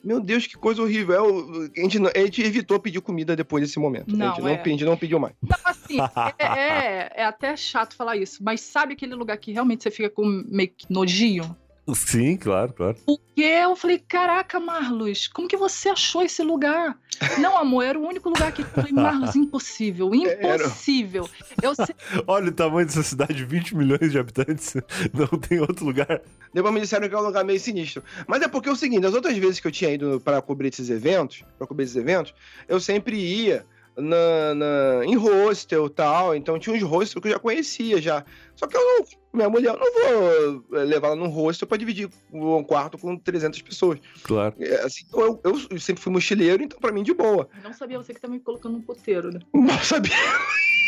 Meu 0.03 0.21
Deus, 0.21 0.47
que 0.47 0.57
coisa 0.57 0.83
horrível. 0.83 1.15
Eu- 1.15 1.71
a, 1.77 1.81
gente, 1.81 1.99
não- 1.99 2.11
a 2.15 2.19
gente 2.19 2.43
evitou 2.43 2.79
pedir 2.81 3.01
comida 3.01 3.35
depois 3.37 3.63
desse 3.65 3.79
momento. 3.79 4.09
a 4.09 4.11
gente 4.11 4.19
Não, 4.19 4.37
não, 4.39 4.49
é. 4.49 4.57
pedi- 4.57 4.71
a 4.71 4.73
gente 4.73 4.85
não 4.85 4.97
pediu 4.97 5.19
mais. 5.19 5.35
Não, 5.43 5.57
assim, 5.65 5.99
é, 6.39 6.47
é, 6.47 7.13
é 7.17 7.25
até 7.25 7.57
chato 7.57 7.95
falar 7.97 8.17
isso, 8.17 8.43
mas 8.43 8.61
sabe 8.61 8.95
aquele 8.95 9.15
lugar 9.15 9.37
que 9.39 9.53
realmente 9.53 9.83
você 9.83 9.91
fica 9.91 10.11
com 10.11 10.25
meio 10.49 10.69
que 10.71 10.87
nojinho? 10.91 11.57
Sim, 11.93 12.37
claro, 12.37 12.73
claro. 12.73 12.97
Porque 13.05 13.43
eu 13.43 13.77
falei, 13.77 13.99
caraca, 13.99 14.59
Marlos, 14.59 15.29
como 15.29 15.47
que 15.47 15.57
você 15.57 15.91
achou 15.91 16.23
esse 16.23 16.43
lugar? 16.43 16.99
Não, 17.39 17.59
amor, 17.59 17.85
era 17.85 17.99
o 17.99 18.07
único 18.07 18.31
lugar 18.31 18.53
que 18.53 18.63
eu 18.63 18.67
falei, 18.67 18.93
Marlos, 18.93 19.37
impossível, 19.37 20.15
impossível. 20.15 21.29
Eu 21.63 21.75
sei, 21.75 21.95
Olha 22.27 22.49
o 22.49 22.53
tamanho 22.53 22.87
dessa 22.87 23.03
cidade, 23.03 23.45
20 23.45 23.77
milhões 23.77 24.11
de 24.11 24.19
habitantes. 24.19 24.75
Não 25.13 25.39
tem 25.39 25.61
outro 25.61 25.85
lugar. 25.85 26.23
Depois 26.55 26.73
me 26.73 26.81
disseram 26.81 27.09
que 27.09 27.15
é 27.15 27.19
um 27.19 27.23
lugar 27.23 27.45
meio 27.45 27.61
sinistro. 27.61 28.03
Mas 28.27 28.43
é 28.43 28.49
porque 28.49 28.69
é 28.69 28.73
o 28.73 28.77
seguinte, 28.77 29.07
as 29.07 29.15
outras 29.15 29.37
vezes 29.37 29.61
que 29.61 29.67
eu 29.67 29.73
tinha 29.73 29.91
ido 29.91 30.21
para 30.21 30.41
cobrir 30.41 30.69
esses 30.69 30.89
eventos, 30.89 31.45
para 31.59 31.67
cobrir 31.67 31.85
esses 31.85 31.97
eventos, 31.97 32.35
eu 32.67 32.81
sempre 32.81 33.17
ia 33.17 33.67
na, 33.97 34.55
na- 34.55 35.05
em 35.05 35.15
hostel 35.17 35.87
e 35.87 35.91
tal. 35.91 36.35
Então 36.35 36.59
tinha 36.59 36.75
uns 36.75 36.83
hostels 36.83 37.23
que 37.23 37.29
eu 37.29 37.33
já 37.33 37.39
conhecia 37.39 38.01
já. 38.01 38.25
Só 38.57 38.67
que 38.67 38.77
eu 38.77 38.81
não, 38.81 39.05
minha 39.33 39.49
mulher, 39.49 39.75
eu 39.75 39.79
não 39.79 39.93
vou 39.93 40.79
eh, 40.81 40.85
levar 40.85 41.09
ela 41.09 41.17
num 41.17 41.29
hostel 41.29 41.67
para 41.67 41.77
dividir 41.77 42.09
um 42.33 42.63
quarto 42.63 42.97
com 42.97 43.17
300 43.17 43.61
pessoas. 43.63 43.99
Claro. 44.23 44.55
É, 44.61 44.77
Assim, 44.83 45.05
eu, 45.13 45.41
eu 45.71 45.79
sempre 45.81 46.03
fui 46.03 46.13
mochileiro, 46.13 46.63
então 46.63 46.79
para 46.79 46.93
mim 46.93 47.03
de 47.03 47.13
boa. 47.15 47.49
não 47.63 47.73
sabia 47.73 47.99
você 47.99 48.15
que 48.15 48.21
tá 48.21 48.29
me 48.29 48.39
colocando 48.41 48.73
num 48.75 48.83
puteiro, 48.83 49.31
né? 49.33 49.41
Mal 49.53 49.79
sabia. 49.83 50.13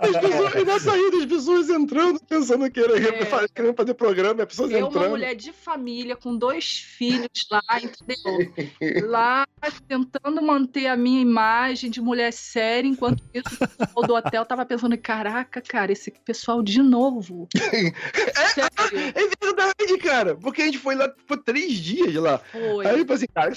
As 0.00 0.16
pessoas, 0.20 0.82
saída, 0.82 1.16
as 1.18 1.26
pessoas 1.26 1.68
entrando, 1.70 2.20
pensando 2.28 2.70
que 2.70 2.80
era 2.80 2.98
É. 2.98 3.24
fa- 3.24 3.48
querendo 3.48 3.74
fazer 3.74 3.94
programa, 3.94 4.42
as 4.42 4.48
pessoas 4.48 4.70
Eu, 4.70 4.78
uma 4.80 4.88
entrando. 4.88 5.10
mulher 5.10 5.34
de 5.34 5.52
família, 5.52 6.16
com 6.16 6.36
dois 6.36 6.78
filhos 6.78 7.28
lá, 7.50 7.62
entendeu? 7.82 9.08
Lá, 9.08 9.46
tentando 9.86 10.42
manter 10.42 10.86
a 10.86 10.96
minha 10.96 11.20
imagem 11.20 11.90
de 11.90 12.00
mulher 12.00 12.32
séria, 12.32 12.88
enquanto 12.88 13.22
isso, 13.34 13.48
o 13.62 13.68
pessoal 13.86 14.06
do 14.06 14.14
hotel 14.14 14.44
tava 14.46 14.64
pensando, 14.66 14.96
caraca, 14.98 15.60
cara, 15.60 15.92
esse 15.92 16.10
pessoal 16.24 16.62
de 16.62 16.82
novo. 16.82 17.48
Sério, 17.56 19.12
É 19.14 19.44
verdade, 19.44 19.98
cara. 20.02 20.34
Porque 20.36 20.62
a 20.62 20.64
gente 20.66 20.78
foi 20.78 20.94
lá 20.94 21.08
por 21.26 21.38
três 21.38 21.72
dias 21.78 22.14
lá. 22.14 22.38
foi. 22.52 22.86
Aí 22.86 22.98
eu 23.00 23.06
falei 23.06 23.14
assim, 23.14 23.26
cara, 23.34 23.52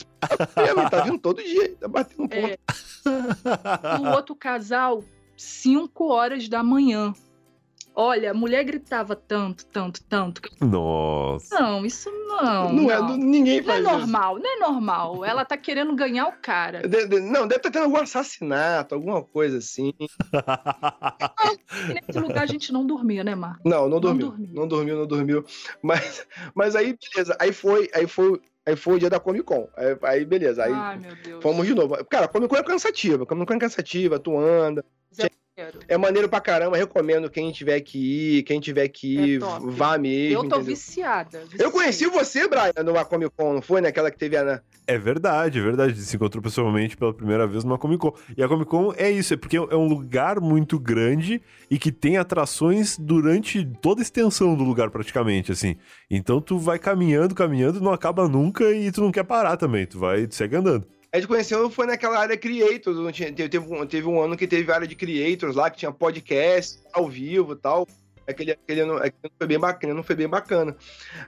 tá 0.47 0.61
mesmo, 0.63 0.89
tá 0.89 1.01
vindo 1.01 1.17
todo 1.19 1.43
dia, 1.43 1.75
tá 1.79 1.87
batendo 1.87 2.27
ponto. 2.27 2.33
É, 2.35 2.57
o 3.05 4.15
outro 4.15 4.35
casal, 4.35 5.03
5 5.37 6.07
horas 6.11 6.47
da 6.47 6.63
manhã. 6.63 7.13
Olha, 7.93 8.31
a 8.31 8.33
mulher 8.33 8.63
gritava 8.63 9.17
tanto, 9.17 9.65
tanto, 9.65 10.01
tanto. 10.05 10.41
Nossa. 10.61 11.59
Não, 11.59 11.85
isso 11.85 12.09
não. 12.25 12.71
Não, 12.71 12.89
é, 12.89 12.97
não. 12.97 13.17
ninguém 13.17 13.61
Não 13.61 13.61
é 13.61 13.63
faz 13.63 13.85
isso. 13.85 13.91
normal, 13.97 14.39
não 14.39 14.49
é 14.49 14.59
normal. 14.59 15.25
Ela 15.25 15.43
tá 15.43 15.57
querendo 15.57 15.93
ganhar 15.93 16.27
o 16.27 16.31
cara. 16.41 16.87
De- 16.87 17.05
de- 17.05 17.19
não, 17.19 17.41
deve 17.45 17.57
estar 17.57 17.69
tendo 17.69 17.83
algum 17.83 17.97
assassinato, 17.97 18.95
alguma 18.95 19.21
coisa 19.21 19.57
assim. 19.57 19.91
Nesse 22.07 22.19
lugar 22.19 22.43
a 22.43 22.45
gente 22.45 22.71
não 22.71 22.85
dormia, 22.85 23.25
né, 23.25 23.35
Marco? 23.35 23.67
Não, 23.67 23.81
não 23.83 23.89
Não 23.89 23.99
dormiu. 23.99 24.27
dormiu. 24.29 24.49
Não 24.53 24.67
dormiu, 24.67 24.97
não 24.97 25.07
dormiu. 25.07 25.45
Mas, 25.83 26.25
mas 26.55 26.75
aí, 26.77 26.97
beleza. 27.13 27.35
Aí 27.41 27.51
foi, 27.51 27.89
aí 27.93 28.07
foi, 28.07 28.39
aí 28.65 28.75
foi 28.75 28.95
o 28.95 28.99
dia 28.99 29.09
da 29.09 29.19
Comic 29.19 29.43
Con. 29.45 29.67
Aí, 29.75 29.97
aí, 30.03 30.25
beleza. 30.25 30.63
Aí 30.63 30.71
Ai, 30.73 30.97
meu 30.97 31.15
Deus. 31.15 31.41
fomos 31.43 31.65
de 31.67 31.73
novo. 31.73 31.95
Cara, 32.05 32.25
a 32.25 32.27
Comic 32.27 32.49
Con 32.49 32.57
é 32.59 32.63
cansativa. 32.63 33.25
Comic 33.25 33.47
Con 33.47 33.55
é 33.55 33.59
cansativa, 33.59 34.19
tu 34.19 34.37
anda. 34.37 34.83
É 35.87 35.97
maneiro 35.97 36.27
pra 36.29 36.39
caramba. 36.41 36.77
Recomendo 36.77 37.29
quem 37.29 37.51
tiver 37.51 37.79
que 37.81 38.37
ir, 38.39 38.43
quem 38.43 38.59
tiver 38.59 38.87
que 38.87 39.17
É 39.19 39.21
ir, 39.21 39.39
top. 39.39 39.65
vá 39.69 39.97
mesmo. 39.97 40.33
Eu 40.35 40.39
tô 40.41 40.45
entendeu? 40.55 40.63
viciada. 40.65 41.43
Eu 41.59 41.71
conheci 41.71 42.07
você, 42.07 42.47
Brian, 42.47 42.83
numa 42.83 43.05
Comic 43.05 43.31
Con, 43.37 43.53
não 43.55 43.61
foi? 43.61 43.81
Naquela 43.81 44.09
que 44.09 44.17
teve 44.17 44.37
a. 44.37 44.61
É 44.87 44.97
verdade, 44.97 45.59
é 45.59 45.61
verdade. 45.61 46.01
Se 46.01 46.15
encontrou 46.15 46.41
pessoalmente 46.41 46.97
pela 46.97 47.13
primeira 47.13 47.47
vez 47.47 47.63
numa 47.63 47.77
Comic 47.77 47.99
Con. 47.99 48.13
E 48.35 48.43
a 48.43 48.47
Comic 48.47 48.69
Con 48.69 48.93
é 48.97 49.09
isso, 49.09 49.33
é 49.33 49.37
porque 49.37 49.55
é 49.57 49.75
um 49.75 49.87
lugar 49.87 50.39
muito 50.41 50.77
grande 50.79 51.41
e 51.69 51.77
que 51.79 51.91
tem 51.91 52.17
atrações 52.17 52.97
durante 52.97 53.65
toda 53.81 54.01
a 54.01 54.03
extensão 54.03 54.55
do 54.55 54.63
lugar, 54.63 54.89
praticamente, 54.89 55.51
assim. 55.51 55.75
Então 56.09 56.41
tu 56.41 56.57
vai 56.57 56.77
caminhando, 56.79 57.33
caminhando, 57.35 57.79
não 57.79 57.93
acaba 57.93 58.27
nunca 58.27 58.69
e 58.71 58.91
tu 58.91 59.01
não 59.01 59.11
quer 59.11 59.23
parar 59.23 59.55
também. 59.55 59.85
Tu 59.85 59.97
vai, 59.97 60.27
tu 60.27 60.35
segue 60.35 60.55
andando. 60.55 60.85
A 61.13 61.17
gente 61.17 61.27
conheceu 61.27 61.69
foi 61.69 61.85
naquela 61.85 62.19
área 62.19 62.35
Creators. 62.37 62.97
tinha- 63.15 63.31
Teve, 63.33 63.59
um, 63.59 63.85
teve 63.85 64.07
um 64.07 64.21
ano 64.21 64.35
que 64.35 64.47
teve 64.47 64.71
área 64.71 64.87
de 64.87 64.95
Creators 64.95 65.55
lá, 65.55 65.69
que 65.69 65.77
tinha 65.77 65.91
podcast 65.91 66.79
ao 66.93 67.07
vivo 67.07 67.53
e 67.53 67.55
tal. 67.57 67.87
Aquele, 68.27 68.51
aquele, 68.51 68.81
ano, 68.81 68.93
aquele 68.95 69.13
ano 69.25 69.33
foi 69.37 69.47
bem 69.47 69.59
bacana, 69.59 69.93
não 69.93 70.03
foi 70.03 70.15
bem 70.15 70.27
bacana. 70.29 70.75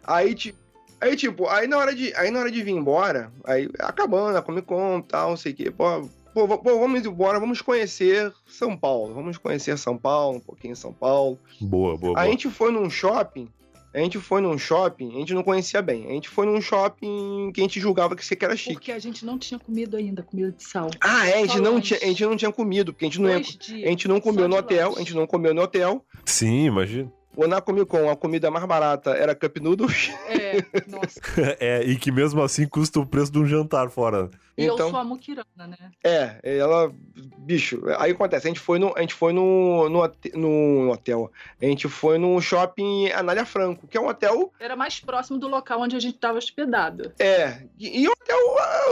Aí, 0.06 0.34
ti- 0.36 0.56
aí, 1.04 1.16
tipo, 1.16 1.47
aí 1.47 1.68
na 1.68 1.78
hora 1.78 1.93
de, 1.95 2.14
aí 2.16 2.32
na 2.32 2.39
hora 2.39 2.51
de 2.51 2.64
vir 2.64 2.72
embora, 2.72 3.32
aí 3.43 3.70
acabando 3.80 4.38
a 4.38 4.41
Comic 4.41 4.68
Con 4.68 4.99
e 4.99 5.04
tal, 5.04 5.30
não 5.32 5.38
sei 5.38 5.51
o 5.51 5.56
quê, 5.56 5.72
pô, 5.72 6.08
pô, 6.34 6.47
pô, 6.58 6.80
vamos 6.80 7.06
embora, 7.06 7.39
vamos 7.39 7.62
conhecer 7.62 8.32
São 8.47 8.76
Paulo. 8.78 9.14
Vamos 9.14 9.38
conhecer 9.38 9.78
São 9.78 9.97
Paulo, 9.97 10.38
um 10.38 10.41
pouquinho 10.41 10.76
São 10.76 10.93
Paulo. 10.93 11.39
Boa, 11.62 11.97
boa, 11.97 12.14
A 12.14 12.22
boa. 12.24 12.26
gente 12.32 12.49
foi 12.49 12.72
num 12.72 12.89
shopping, 12.89 13.47
a 13.93 13.99
gente 13.99 14.18
foi 14.18 14.41
num 14.41 14.58
shopping, 14.58 15.10
a 15.16 15.20
gente 15.20 15.34
não 15.36 15.43
conhecia 15.43 15.80
bem. 15.80 16.08
A 16.08 16.12
gente 16.14 16.28
foi 16.28 16.47
num 16.47 16.60
shopping 16.60 17.51
que 17.54 17.62
a 17.62 17.64
gente 17.64 17.80
julgava 17.80 18.16
que 18.16 18.34
aqui 18.34 18.43
era 18.45 18.56
chique. 18.56 18.74
Porque 18.74 18.91
a 18.91 18.97
gente 18.97 19.24
não 19.24 19.38
tinha 19.38 19.60
comido 19.60 19.95
ainda, 19.95 20.24
comida 20.24 20.51
de 20.51 20.64
sal. 20.64 20.89
Ah, 20.99 21.28
é, 21.28 21.36
a 21.36 21.38
gente, 21.41 21.58
Só 21.58 21.62
não 21.62 21.80
tinha, 21.80 21.99
a 22.01 22.06
gente 22.08 22.26
não 22.26 22.36
tinha 22.36 22.51
comido, 22.51 22.91
porque 22.91 23.06
a 23.06 23.08
gente 23.08 23.22
não, 23.22 23.30
ia- 23.30 23.38
a 23.38 23.89
gente 23.89 24.08
não 24.08 24.20
comeu 24.20 24.47
no 24.47 24.56
hotel, 24.58 24.88
lanche. 24.89 24.99
a 25.01 25.04
gente 25.04 25.16
não 25.16 25.28
comeu 25.28 25.54
no 25.54 25.62
hotel. 25.62 26.04
Sim, 26.26 26.66
imagina. 26.66 27.12
Ou 27.36 27.47
na 27.47 27.59
Comic 27.61 27.88
Con, 27.88 28.09
a 28.09 28.15
comida 28.15 28.51
mais 28.51 28.65
barata 28.65 29.11
era 29.11 29.34
Cup 29.34 29.57
Noodles. 29.57 30.11
É, 30.27 30.57
nossa. 30.88 31.19
é, 31.59 31.84
e 31.84 31.95
que 31.95 32.11
mesmo 32.11 32.41
assim 32.41 32.67
custa 32.67 32.99
o 32.99 33.05
preço 33.05 33.31
de 33.31 33.39
um 33.39 33.45
jantar 33.45 33.89
fora. 33.89 34.29
E 34.55 34.65
eu 34.65 34.75
Então, 34.75 34.91
sou 34.91 34.99
a 34.99 35.03
muquirana, 35.03 35.45
né? 35.57 35.77
é, 36.03 36.38
ela, 36.43 36.93
bicho, 37.39 37.81
aí 37.97 38.11
acontece, 38.11 38.45
a 38.45 38.49
gente 38.49 38.59
foi 38.59 38.77
no, 38.77 38.93
a 38.95 39.01
gente 39.01 39.15
foi 39.15 39.34
no, 39.34 39.89
no, 39.89 39.99
hote- 40.03 40.31
no 40.38 40.91
hotel, 40.91 41.31
a 41.59 41.65
gente 41.65 41.88
foi 41.89 42.19
no 42.19 42.39
shopping 42.39 43.09
Anália 43.09 43.45
Franco, 43.47 43.88
que 43.88 43.97
é 43.97 44.01
um 44.01 44.07
hotel, 44.07 44.53
Era 44.59 44.75
mais 44.75 44.99
próximo 44.99 45.39
do 45.39 45.47
local 45.47 45.81
onde 45.81 45.95
a 45.95 45.99
gente 45.99 46.19
tava 46.19 46.38
hospedado. 46.38 47.11
é, 47.17 47.63
e, 47.79 48.03
e 48.03 48.07
um 48.07 48.11
hotel 48.11 48.38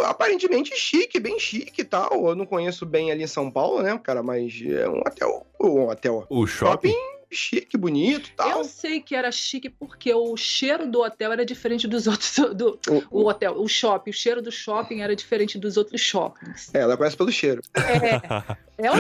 aparentemente 0.09 0.75
chique, 0.75 1.19
bem 1.19 1.39
chique 1.39 1.81
e 1.81 1.85
tal, 1.85 2.09
eu 2.29 2.35
não 2.35 2.45
conheço 2.47 2.83
bem 2.83 3.11
ali 3.11 3.23
em 3.23 3.27
São 3.27 3.51
Paulo, 3.51 3.83
né, 3.83 3.99
cara, 4.03 4.23
mas 4.23 4.59
é 4.65 4.89
um 4.89 4.99
hotel, 5.01 5.45
um 5.61 5.87
hotel 5.89 6.25
O 6.27 6.47
shopping? 6.47 6.95
Chique, 7.32 7.77
bonito 7.77 8.29
e 8.29 8.34
tal. 8.34 8.49
Eu 8.59 8.63
sei 8.63 8.99
que 9.01 9.15
era 9.15 9.32
chique 9.32 9.69
porque 9.69 10.13
o 10.13 10.36
cheiro 10.36 10.86
do 10.89 11.01
hotel 11.01 11.32
era 11.32 11.45
diferente 11.45 11.88
dos 11.88 12.05
outros. 12.07 12.36
Do, 12.55 12.79
O- 12.89 13.21
o 13.21 13.27
hotel, 13.29 13.55
o 13.59 13.67
shopping, 13.67 14.09
o 14.09 14.13
cheiro 14.13 14.41
do 14.41 14.51
shopping 14.51 15.01
era 15.01 15.15
diferente 15.15 15.57
dos 15.57 15.77
outros 15.77 16.01
shoppings. 16.01 16.73
É, 16.73 16.79
ela 16.79 16.97
conhece 16.97 17.15
pelo 17.17 17.32
cheiro. 17.32 17.61
É, 17.75 18.15
é 18.77 18.88
é? 18.88 18.95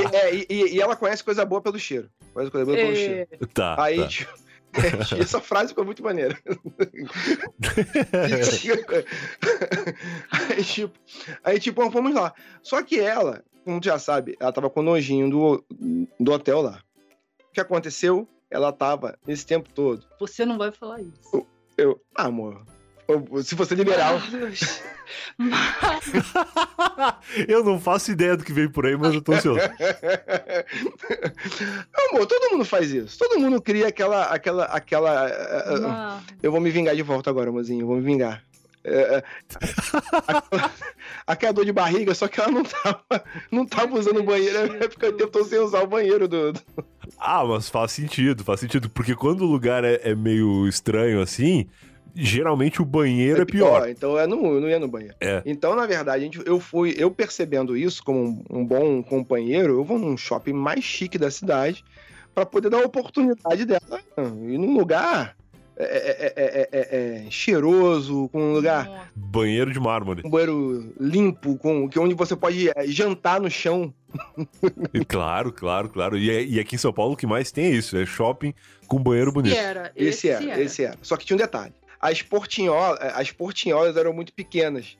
E, 0.00 0.16
é, 0.16 0.34
e- 0.48 0.74
e- 0.76 0.80
ela 0.80 0.96
conhece 0.96 1.22
coisa 1.22 1.44
boa 1.44 1.60
pelo 1.62 1.78
cheiro. 1.78 2.10
Conhece 2.34 2.50
coisa 2.50 2.64
boa 2.66 2.76
pelo 2.76 2.96
cheiro. 2.96 3.28
É, 3.30 3.46
tá. 3.54 3.82
Aí, 3.82 3.98
tá. 4.00 4.08
tipo, 4.08 4.32
essa 5.20 5.40
frase 5.40 5.68
ficou 5.70 5.84
muito 5.84 6.02
maneira. 6.02 6.38
aí, 10.56 10.64
tipo, 10.64 10.92
aí, 11.44 11.58
tipo, 11.60 11.90
fomos 11.90 12.14
lá. 12.14 12.32
Só 12.62 12.82
que 12.82 12.98
ela, 13.00 13.42
como 13.64 13.80
tu 13.80 13.84
já 13.86 13.98
sabe, 13.98 14.36
ela 14.40 14.52
tava 14.52 14.70
com 14.70 14.82
nojinho 14.82 15.28
do, 15.30 15.64
do 16.18 16.32
hotel 16.32 16.60
lá. 16.62 16.80
O 17.50 17.52
que 17.52 17.60
aconteceu? 17.60 18.28
Ela 18.50 18.72
tava 18.72 19.16
nesse 19.26 19.46
tempo 19.46 19.68
todo. 19.72 20.04
Você 20.18 20.44
não 20.44 20.58
vai 20.58 20.72
falar 20.72 21.00
isso. 21.00 21.46
Eu, 21.76 22.00
ah, 22.16 22.24
amor, 22.26 22.62
eu- 23.08 23.42
se 23.42 23.54
você 23.54 23.74
liberal. 23.74 24.18
Eu 27.48 27.64
não 27.64 27.80
faço 27.80 28.10
ideia 28.12 28.36
do 28.36 28.44
que 28.44 28.52
vem 28.52 28.68
por 28.70 28.86
aí, 28.86 28.96
mas 28.96 29.12
eu 29.14 29.20
tô 29.22 29.32
ansioso. 29.32 29.58
amor, 32.10 32.26
todo 32.26 32.50
mundo 32.52 32.64
faz 32.64 32.90
isso. 32.92 33.18
Todo 33.18 33.38
mundo 33.40 33.60
cria 33.60 33.88
aquela. 33.88 34.24
aquela, 34.24 34.64
aquela 34.66 35.28
eh, 35.28 35.64
eh. 35.68 36.20
Eu 36.42 36.52
vou 36.52 36.60
me 36.60 36.70
vingar 36.70 36.94
de 36.94 37.02
volta 37.02 37.30
agora, 37.30 37.50
mozinho. 37.50 37.82
Eu 37.82 37.86
vou 37.86 37.96
me 37.96 38.02
vingar. 38.02 38.44
É, 38.82 39.16
é, 39.16 39.22
aquela, 40.26 40.70
aquela 41.26 41.52
dor 41.52 41.64
de 41.66 41.72
barriga, 41.72 42.14
só 42.14 42.26
que 42.28 42.40
ela 42.40 42.50
não 42.50 42.62
tava, 42.62 43.04
não 43.50 43.66
tava 43.66 43.98
usando 43.98 44.20
o 44.20 44.24
banheiro. 44.24 44.58
É 44.82 44.88
porque 44.88 45.06
eu 45.06 45.28
todo 45.28 45.44
sem 45.44 45.58
usar 45.58 45.82
o 45.82 45.86
banheiro 45.86 46.26
do. 46.28 46.52
do- 46.52 46.62
Ah, 47.18 47.44
mas 47.44 47.68
faz 47.68 47.92
sentido, 47.92 48.44
faz 48.44 48.60
sentido. 48.60 48.88
Porque 48.90 49.14
quando 49.14 49.42
o 49.42 49.46
lugar 49.46 49.84
é, 49.84 50.00
é 50.02 50.14
meio 50.14 50.66
estranho 50.66 51.20
assim, 51.20 51.66
geralmente 52.14 52.80
o 52.82 52.84
banheiro 52.84 53.42
é, 53.42 53.44
pior. 53.44 53.88
Então 53.88 54.18
eu 54.18 54.28
não, 54.28 54.54
eu 54.54 54.60
não 54.60 54.68
ia 54.68 54.78
no 54.78 54.88
banheiro. 54.88 55.14
É. 55.20 55.42
Então, 55.46 55.74
na 55.74 55.86
verdade, 55.86 56.24
gente- 56.24 56.42
eu 56.44 56.60
fui, 56.60 56.94
eu 56.96 57.10
percebendo 57.10 57.76
isso 57.76 58.02
como 58.02 58.44
um, 58.50 58.58
um 58.60 58.64
bom 58.64 59.02
companheiro, 59.02 59.74
eu 59.74 59.84
vou 59.84 59.98
num 59.98 60.16
shopping 60.16 60.52
mais 60.52 60.84
chique 60.84 61.18
da 61.18 61.30
cidade 61.30 61.84
pra 62.34 62.46
poder 62.46 62.70
dar 62.70 62.78
a 62.82 62.86
oportunidade 62.86 63.64
dela 63.64 64.00
ir 64.16 64.58
num 64.58 64.76
lugar 64.78 65.36
é, 65.76 65.84
é, 65.84 66.32
é, 66.36 66.68
é, 66.72 67.24
é, 67.26 67.30
cheiroso, 67.30 68.28
com 68.28 68.50
um 68.50 68.52
lugar. 68.52 69.10
Banheiro 69.16 69.72
de 69.72 69.80
mármore. 69.80 70.20
Um 70.24 70.28
banheiro 70.28 70.92
limpo, 71.00 71.56
com, 71.56 71.88
que 71.88 71.98
onde 71.98 72.14
você 72.14 72.36
pode 72.36 72.68
é, 72.68 72.86
jantar 72.86 73.40
no 73.40 73.50
chão. 73.50 73.92
Claro, 75.08 75.52
claro, 75.52 75.88
claro. 75.88 76.16
E, 76.18 76.30
é- 76.30 76.44
e 76.44 76.60
aqui 76.60 76.74
em 76.74 76.78
São 76.78 76.92
Paulo 76.92 77.14
o 77.14 77.16
que 77.16 77.26
mais 77.26 77.50
tem 77.52 77.66
é 77.66 77.70
isso: 77.70 77.96
é 77.96 78.04
shopping 78.06 78.54
com 78.86 78.98
banheiro 79.02 79.28
Esse 79.30 79.34
bonito. 79.34 79.56
era, 79.56 79.92
Esse, 79.96 80.28
era, 80.28 80.60
esse 80.60 80.84
era. 80.84 80.96
Só 81.02 81.16
que 81.16 81.24
tinha 81.24 81.36
um 81.36 81.38
detalhe. 81.40 81.72
As, 82.00 82.22
portinholas, 82.22 82.98
as 83.14 83.30
portinholas 83.30 83.96
eram 83.96 84.12
muito 84.12 84.32
pequenas. 84.32 84.96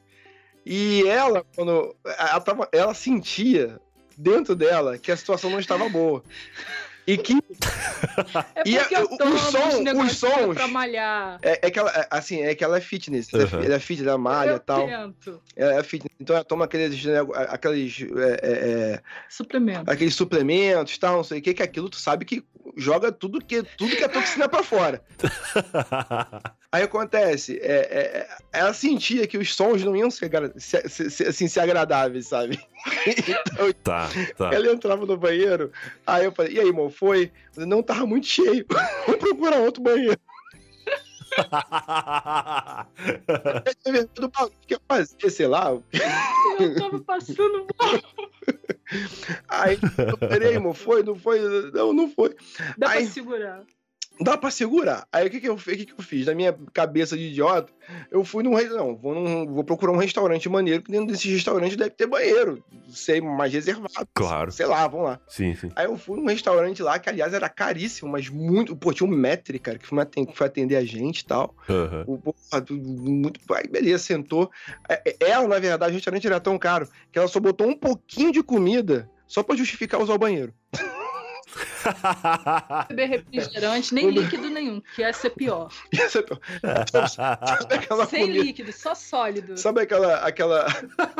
E 0.64 1.02
ela, 1.08 1.44
quando. 1.56 1.94
Ela, 2.04 2.40
tava- 2.40 2.68
ela 2.72 2.92
sentia 2.94 3.80
dentro 4.16 4.54
dela 4.54 4.98
que 4.98 5.10
a 5.10 5.16
situação 5.16 5.48
não 5.50 5.58
estava 5.60 5.88
boa. 5.88 6.22
E 7.06 7.16
que 7.18 7.34
É 8.54 8.62
E 8.68 8.76
porque 8.78 8.94
a- 8.94 9.00
eu 9.00 9.04
o- 9.06 9.16
tomo 9.18 9.34
os 9.34 9.40
sons- 9.40 9.54
uns 9.64 9.74
os 9.74 9.80
negocinhos 9.80 10.16
sons- 10.18 10.54
pra 10.54 10.68
malhar. 10.68 11.38
é, 11.42 11.66
é 11.66 11.70
que 11.70 11.78
ela, 11.78 11.90
é, 11.90 12.06
assim, 12.10 12.40
é 12.42 12.54
que 12.54 12.62
ela 12.62 12.76
é 12.76 12.80
fitness. 12.80 13.28
Ela 13.32 13.42
é 13.42 13.46
Uhum. 13.46 13.62
Ela 13.64 13.74
é 13.74 13.78
fitness, 13.78 14.06
ela 14.08 14.18
malha 14.18 14.54
e 14.56 14.58
tal. 14.60 14.86
tento. 14.86 15.42
Ela 15.56 15.74
é 15.78 15.82
fitness. 15.82 16.14
Então 16.20 16.36
ela 16.36 16.44
toma 16.44 16.64
aqueles, 16.66 17.02
aqueles, 17.48 18.00
é, 18.02 18.30
é, 18.42 18.92
é, 18.94 19.00
Suplemento. 19.28 19.90
aqueles 19.90 20.14
suplementos 20.14 20.96
tal, 20.98 21.16
não 21.16 21.24
sei 21.24 21.38
o 21.38 21.42
que, 21.42 21.54
que 21.54 21.62
aquilo 21.62 21.88
tu 21.88 21.96
sabe 21.96 22.24
que 22.24 22.44
joga 22.76 23.10
tudo 23.12 23.44
que, 23.44 23.62
tudo 23.62 23.96
que 23.96 24.04
é 24.04 24.08
toxina 24.08 24.48
pra 24.48 24.62
fora. 24.62 25.02
Aí 26.72 26.82
acontece, 26.84 27.58
é, 27.60 27.72
é, 27.72 28.00
é, 28.18 28.28
ela 28.52 28.72
sentia 28.72 29.26
que 29.26 29.36
os 29.36 29.54
sons 29.54 29.82
não 29.82 29.96
iam 29.96 30.08
ser, 30.10 30.30
se- 30.56 31.10
se- 31.10 31.24
assim, 31.26 31.48
ser 31.48 31.60
agradáveis, 31.60 32.28
sabe? 32.28 32.58
Então 33.06 33.72
tá, 33.84 34.08
tá. 34.36 34.54
ela 34.54 34.72
entrava 34.72 35.04
no 35.04 35.16
banheiro, 35.16 35.70
aí 36.06 36.24
eu 36.24 36.32
falei, 36.32 36.54
e 36.54 36.60
aí, 36.60 36.66
irmão, 36.68 36.88
foi? 36.88 37.30
Falei, 37.52 37.68
não, 37.68 37.82
tava 37.82 38.06
muito 38.06 38.26
cheio, 38.26 38.64
vamos 39.06 39.20
procurar 39.20 39.58
outro 39.58 39.82
banheiro. 39.82 40.18
Do 44.14 44.28
bagulho 44.28 44.52
que 44.66 44.74
eu 44.74 44.80
fazia, 44.88 45.30
sei 45.30 45.46
lá. 45.46 45.70
Eu 46.58 46.74
tava 46.76 47.00
passando 47.00 47.66
mal. 47.78 47.90
Aí 49.48 49.76
falei, 49.76 50.54
irmão, 50.54 50.74
foi? 50.74 51.02
Não 51.02 51.14
foi? 51.14 51.40
Não, 51.72 51.92
não 51.92 52.10
foi. 52.10 52.34
Dá 52.76 52.88
Ai. 52.90 53.02
pra 53.02 53.12
segurar. 53.12 53.64
Dá 54.22 54.36
pra 54.36 54.50
segurar. 54.50 55.06
Aí 55.10 55.26
o 55.26 55.30
que 55.30 55.40
que 55.40 55.48
eu, 55.48 55.54
o 55.54 55.56
que 55.58 55.86
que 55.86 55.92
eu 55.92 56.02
fiz? 56.02 56.26
Na 56.26 56.34
minha 56.34 56.54
cabeça 56.74 57.16
de 57.16 57.24
idiota, 57.28 57.72
eu 58.10 58.22
fui 58.22 58.42
num 58.42 58.54
restaurante. 58.54 58.86
Não, 58.88 58.96
vou, 58.96 59.14
num- 59.14 59.46
vou 59.54 59.64
procurar 59.64 59.92
um 59.92 59.96
restaurante 59.96 60.46
maneiro, 60.46 60.82
que 60.82 60.92
dentro 60.92 61.06
desse 61.06 61.30
restaurante 61.32 61.74
deve 61.74 61.90
ter 61.90 62.06
banheiro. 62.06 62.62
Sei, 62.90 63.18
mais 63.20 63.50
reservado. 63.52 64.06
Claro. 64.12 64.52
Sei 64.52 64.66
lá, 64.66 64.86
vamos 64.86 65.06
lá. 65.06 65.20
Sim, 65.26 65.54
sim. 65.54 65.70
Aí 65.74 65.86
eu 65.86 65.96
fui 65.96 66.20
num 66.20 66.26
restaurante 66.26 66.82
lá, 66.82 66.98
que 66.98 67.08
aliás 67.08 67.32
era 67.32 67.48
caríssimo, 67.48 68.10
mas 68.12 68.28
muito. 68.28 68.76
Pô, 68.76 68.92
tinha 68.92 69.08
um 69.08 69.10
metre, 69.10 69.58
cara, 69.58 69.78
que 69.78 69.86
foi 69.86 70.04
que 70.04 70.36
foi 70.36 70.46
atender 70.46 70.76
a 70.76 70.84
gente 70.84 71.20
e 71.20 71.24
tal. 71.24 71.54
Aham. 71.68 72.04
O, 72.06 72.18
porra, 72.18 72.64
muito. 72.70 73.40
Aí, 73.54 73.66
beleza, 73.68 74.02
sentou. 74.04 74.50
É, 74.86 75.02
é, 75.18 75.30
Ela, 75.30 75.48
na 75.48 75.58
verdade, 75.58 75.92
o 75.92 75.94
restaurante 75.94 76.26
era 76.26 76.38
tão 76.40 76.58
caro 76.58 76.86
que 77.10 77.18
ela 77.18 77.26
só 77.28 77.40
botou 77.40 77.66
um 77.66 77.76
pouquinho 77.76 78.32
de 78.32 78.42
comida 78.42 79.08
só 79.26 79.42
pra 79.42 79.56
justificar 79.56 79.98
usar 80.02 80.12
o 80.12 80.18
banheiro. 80.18 80.52
beber 82.88 83.08
refrigerante, 83.08 83.94
nem 83.94 84.10
líquido 84.10 84.48
nenhum, 84.48 84.80
que 84.94 85.02
ia 85.02 85.12
ser 85.12 85.30
pior. 85.30 85.70
Sabe 87.08 87.74
aquela 87.74 88.06
Sem 88.06 88.22
comida- 88.26 88.44
líquido, 88.44 88.72
só 88.72 88.94
sólido. 88.94 89.56
Sabe 89.56 89.82
aquela, 89.82 90.16
aquela, 90.18 90.66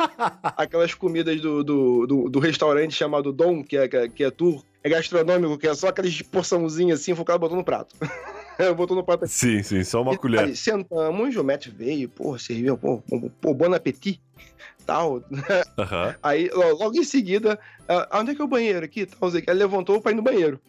aquelas 0.57 0.93
comidas 0.93 1.39
do, 1.41 1.63
do, 1.63 2.07
do, 2.07 2.29
do 2.29 2.39
restaurante 2.39 2.93
chamado 2.95 3.31
Dom, 3.31 3.63
que 3.63 3.77
é, 3.77 3.87
que 3.87 4.23
é, 4.23 4.27
é 4.27 4.31
tour, 4.31 4.63
é 4.83 4.89
gastronômico, 4.89 5.57
que 5.57 5.67
é 5.67 5.73
só 5.73 5.89
aquelas 5.89 6.21
porçãozinhas 6.21 6.99
assim, 7.01 7.13
o 7.13 7.25
cara 7.25 7.39
botou 7.39 7.57
no 7.57 7.63
prato. 7.63 7.95
botou 8.75 8.95
no 8.95 9.03
prato 9.03 9.25
aqui. 9.25 9.33
Sim, 9.33 9.63
sim, 9.63 9.83
só 9.83 10.01
uma 10.01 10.13
E 10.13 10.17
colher. 10.17 10.39
aí, 10.45 10.55
sentamos, 10.55 11.35
o 11.35 11.43
Matt 11.43 11.67
veio, 11.67 12.07
pô, 12.09 12.37
serviu, 12.37 12.77
pô, 12.77 12.99
pô, 13.01 13.29
pô 13.41 13.53
bon 13.53 13.73
appetit, 13.73 14.21
tal. 14.85 15.23
Aham. 15.77 16.15
Aí, 16.21 16.49
lo- 16.53 16.77
logo 16.77 16.95
em 16.97 17.03
seguida, 17.03 17.59
ah, 17.87 18.19
onde 18.19 18.31
é 18.31 18.35
que 18.35 18.41
é 18.41 18.45
o 18.45 18.47
banheiro 18.47 18.85
aqui? 18.85 19.05
Tal, 19.05 19.29
Ele 19.35 19.53
levantou 19.53 20.01
pra 20.01 20.11
ir 20.11 20.15
no 20.15 20.21
banheiro. 20.21 20.59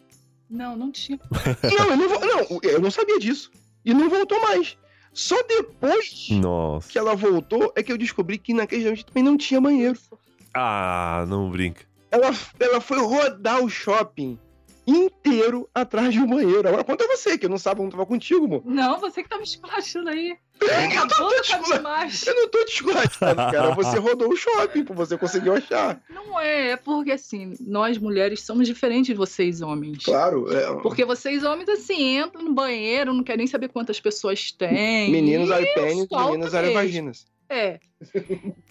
Não, 0.49 0.75
não 0.75 0.91
tinha. 0.91 1.19
Não, 1.63 1.89
eu 1.89 1.97
não, 1.97 2.19
não, 2.19 2.59
eu 2.61 2.79
não 2.81 2.91
sabia 2.91 3.17
disso. 3.17 3.49
E 3.83 3.93
não 3.93 4.09
voltou 4.09 4.39
mais. 4.41 4.77
Só 5.11 5.35
depois 5.43 6.27
Nossa. 6.31 6.89
que 6.89 6.97
ela 6.99 7.15
voltou 7.15 7.71
é 7.75 7.81
que 7.83 7.91
eu 7.91 7.97
descobri 7.97 8.37
que 8.37 8.53
naquele 8.53 8.81
restaurante 8.83 9.05
também 9.05 9.23
não 9.23 9.37
tinha 9.37 9.59
banheiro. 9.61 9.97
Ah, 10.53 11.25
não 11.27 11.49
brinca. 11.49 11.81
Ela, 12.11 12.31
ela 12.59 12.79
foi 12.81 12.99
rodar 12.99 13.63
o 13.63 13.69
shopping 13.69 14.37
inteiro 14.85 15.69
atrás 15.73 16.13
de 16.13 16.19
um 16.19 16.27
banheiro. 16.27 16.67
Agora 16.67 16.83
conta 16.83 17.07
você, 17.07 17.37
que 17.37 17.45
eu 17.45 17.49
não 17.49 17.57
sabia, 17.57 17.83
não 17.83 17.91
tava 17.91 18.05
contigo, 18.05 18.45
amor. 18.45 18.61
Não, 18.65 18.99
você 18.99 19.23
que 19.23 19.29
tá 19.29 19.37
me 19.37 19.43
esculachando 19.43 20.09
aí. 20.09 20.35
Eu 20.61 20.67
Acabou 20.69 21.29
tô 21.29 21.41
te 21.41 21.53
eu 22.27 22.35
não 22.35 22.49
tô 22.49 22.65
te 22.65 22.73
esculachando, 22.73 23.35
cara. 23.35 23.71
Você 23.75 23.97
rodou 23.97 24.29
o 24.29 24.35
shopping, 24.35 24.83
você 24.83 25.17
conseguiu 25.17 25.53
achar. 25.53 26.01
Não 26.09 26.39
é, 26.39 26.71
é 26.71 26.77
porque 26.77 27.11
assim, 27.11 27.55
nós 27.59 27.97
mulheres 27.97 28.41
somos 28.41 28.67
diferentes 28.67 29.07
de 29.07 29.13
vocês 29.13 29.61
homens. 29.61 30.03
Claro. 30.05 30.51
é, 30.53 30.73
Porque 30.81 31.03
vocês 31.03 31.43
homens, 31.43 31.67
assim, 31.69 32.17
entram 32.19 32.43
no 32.43 32.53
banheiro, 32.53 33.13
não 33.13 33.23
querem 33.23 33.39
nem 33.39 33.47
saber 33.47 33.69
quantas 33.69 33.99
pessoas 33.99 34.51
tem. 34.51 35.11
meninos 35.11 35.49
eram 35.49 35.65
pênis, 35.73 36.07
meninas 36.09 36.53
mesmo. 36.53 36.73
vaginas. 36.73 37.25
É. 37.49 37.79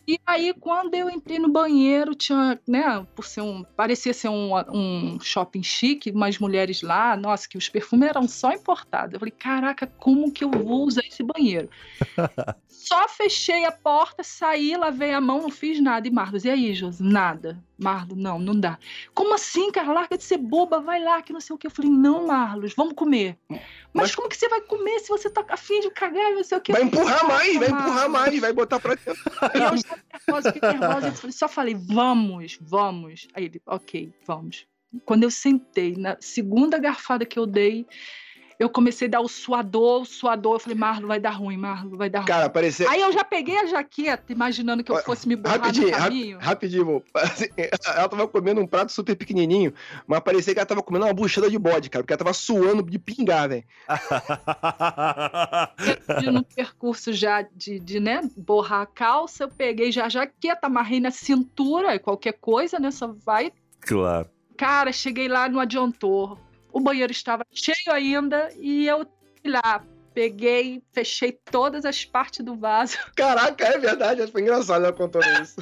E 0.07 0.19
aí, 0.27 0.53
quando 0.59 0.95
eu 0.95 1.09
entrei 1.09 1.39
no 1.39 1.49
banheiro, 1.49 2.15
tinha, 2.15 2.59
né, 2.67 3.07
por 3.15 3.25
ser 3.25 3.41
um. 3.41 3.63
Parecia 3.77 4.13
ser 4.13 4.29
um, 4.29 4.53
um 4.73 5.21
shopping 5.21 5.63
chique, 5.63 6.11
umas 6.11 6.39
mulheres 6.39 6.83
lá, 6.83 7.17
nossa, 7.17 7.49
que 7.49 7.57
os 7.57 7.69
perfumes 7.69 8.09
eram 8.09 8.27
só 8.27 8.53
importados. 8.53 9.15
Eu 9.15 9.21
falei, 9.21 9.33
caraca, 9.33 9.87
como 9.87 10.33
que 10.33 10.45
eu 10.45 10.51
vou 10.51 10.85
usar 10.87 11.03
esse 11.07 11.23
banheiro? 11.23 11.69
só 12.69 13.09
fechei 13.09 13.65
a 13.65 13.71
porta, 13.73 14.25
saí, 14.25 14.77
lavei 14.77 15.13
a 15.13 15.21
mão, 15.21 15.43
não 15.43 15.51
fiz 15.51 15.81
nada. 15.81 16.07
E 16.09 16.11
Marlos, 16.11 16.45
e 16.45 16.51
aí, 16.51 16.75
Josi? 16.75 17.03
Nada. 17.03 17.63
Marlos, 17.79 18.17
não, 18.17 18.39
não 18.39 18.59
dá. 18.59 18.79
Como 19.15 19.35
assim, 19.35 19.71
cara? 19.71 19.93
Larga 19.93 20.17
de 20.17 20.25
ser 20.25 20.39
boba, 20.39 20.81
vai 20.81 21.03
lá, 21.03 21.23
que 21.23 21.33
não 21.33 21.41
sei 21.41 21.55
o 21.55 21.59
que. 21.59 21.67
Eu 21.67 21.71
falei, 21.71 21.91
não, 21.91 22.27
Marlos, 22.27 22.75
vamos 22.75 22.95
comer. 22.95 23.37
Mas, 23.49 23.61
Mas- 23.93 24.15
como 24.15 24.29
que 24.29 24.37
você 24.37 24.49
vai 24.49 24.61
comer 24.63 24.99
se 25.01 25.09
você 25.09 25.31
tá 25.31 25.45
afim 25.49 25.81
de 25.81 25.91
cagar 25.91 26.33
não 26.33 26.45
sei 26.45 26.59
o 26.59 26.61
que? 26.61 26.73
Vai 26.73 26.83
empurrar 26.83 27.27
mais, 27.27 27.57
vai 27.57 27.69
empurrar 27.69 28.09
mais, 28.09 28.41
vai 28.41 28.53
botar 28.53 28.81
pra 28.81 28.95
dentro. 28.95 29.22
Eu 29.55 29.75
estava 29.75 30.03
nervosa, 30.13 30.53
fiquei 30.53 30.69
nervosa. 30.71 31.27
Eu 31.27 31.33
só 31.33 31.49
falei, 31.49 31.75
vamos, 31.75 32.59
vamos. 32.61 33.29
Aí 33.35 33.45
ele, 33.45 33.63
ok, 33.67 34.13
vamos. 34.27 34.67
Quando 35.05 35.23
eu 35.23 35.31
sentei, 35.31 35.97
na 35.97 36.17
segunda 36.21 36.79
garfada 36.79 37.25
que 37.25 37.39
eu 37.39 37.47
dei, 37.47 37.87
eu 38.63 38.71
comecei 38.71 39.09
a 39.09 39.11
dar 39.11 39.21
o 39.21 39.29
suador, 39.29 40.03
o 40.03 40.05
suador. 40.05 40.55
Eu 40.55 40.59
falei, 40.61 40.79
Marlo, 40.79 41.09
vai 41.09 41.19
dar 41.19 41.31
ruim, 41.31 41.57
Marlo, 41.57 41.97
vai 41.97 42.09
dar 42.09 42.21
ruim. 42.21 42.29
Cara, 42.29 42.49
parecia. 42.49 42.89
Aí 42.89 43.01
eu 43.01 43.13
já 43.13 43.25
peguei 43.25 43.59
a 43.59 43.67
jaqueta, 43.67 44.33
imaginando 44.33 44.85
que 44.85 44.93
eu 44.93 45.03
fosse 45.03 45.27
me 45.27 45.35
borrar 45.35 45.59
no 45.59 45.65
Rapidinho, 45.65 45.91
rap- 45.91 46.03
caminho. 46.03 46.39
rapidinho, 46.39 46.83
amor. 46.83 47.03
Assim, 47.17 47.47
Ela 47.57 48.09
tava 48.09 48.29
comendo 48.29 48.61
um 48.61 48.67
prato 48.67 48.93
super 48.93 49.17
pequenininho, 49.17 49.75
mas 50.07 50.21
parecia 50.21 50.55
que 50.55 50.61
ela 50.61 50.67
tava 50.67 50.83
comendo 50.83 51.07
uma 51.07 51.13
buchada 51.13 51.51
de 51.51 51.59
bode, 51.59 51.91
cara, 51.91 52.03
porque 52.05 52.13
ela 52.13 52.19
tava 52.19 52.33
suando 52.33 52.83
de 52.83 52.99
pingar, 52.99 53.49
velho. 53.49 53.65
No 56.33 56.45
percurso 56.45 57.13
já 57.13 57.43
de, 57.43 57.79
de, 57.81 58.01
né, 58.01 58.21
borrar 58.37 58.83
a 58.83 58.87
calça, 58.87 59.45
eu 59.45 59.49
peguei 59.49 59.91
já 59.91 60.07
a 60.07 60.09
jaqueta, 60.09 60.67
amarrei 60.67 61.01
na 61.01 61.11
cintura, 61.11 61.95
e 61.95 61.99
qualquer 61.99 62.33
coisa, 62.35 62.79
né, 62.79 62.91
só 62.91 63.15
vai 63.25 63.53
claro. 63.81 64.29
Cara, 64.57 64.93
cheguei 64.93 65.27
lá, 65.29 65.49
não 65.49 65.59
adiantou. 65.59 66.39
O 66.73 66.81
banheiro 66.81 67.13
estava 67.13 67.45
cheio 67.53 67.93
ainda 67.95 68.51
e 68.59 68.87
eu 68.87 69.07
fui 69.41 69.51
lá, 69.51 69.85
peguei, 70.15 70.83
fechei 70.93 71.33
todas 71.33 71.85
as 71.85 72.05
partes 72.05 72.45
do 72.45 72.57
vaso. 72.57 72.97
Caraca, 73.17 73.65
é 73.65 73.79
verdade, 73.79 74.27
foi 74.31 74.43
engraçado 74.43 74.85
ela 74.85 74.93
contando 74.93 75.27
isso. 75.43 75.61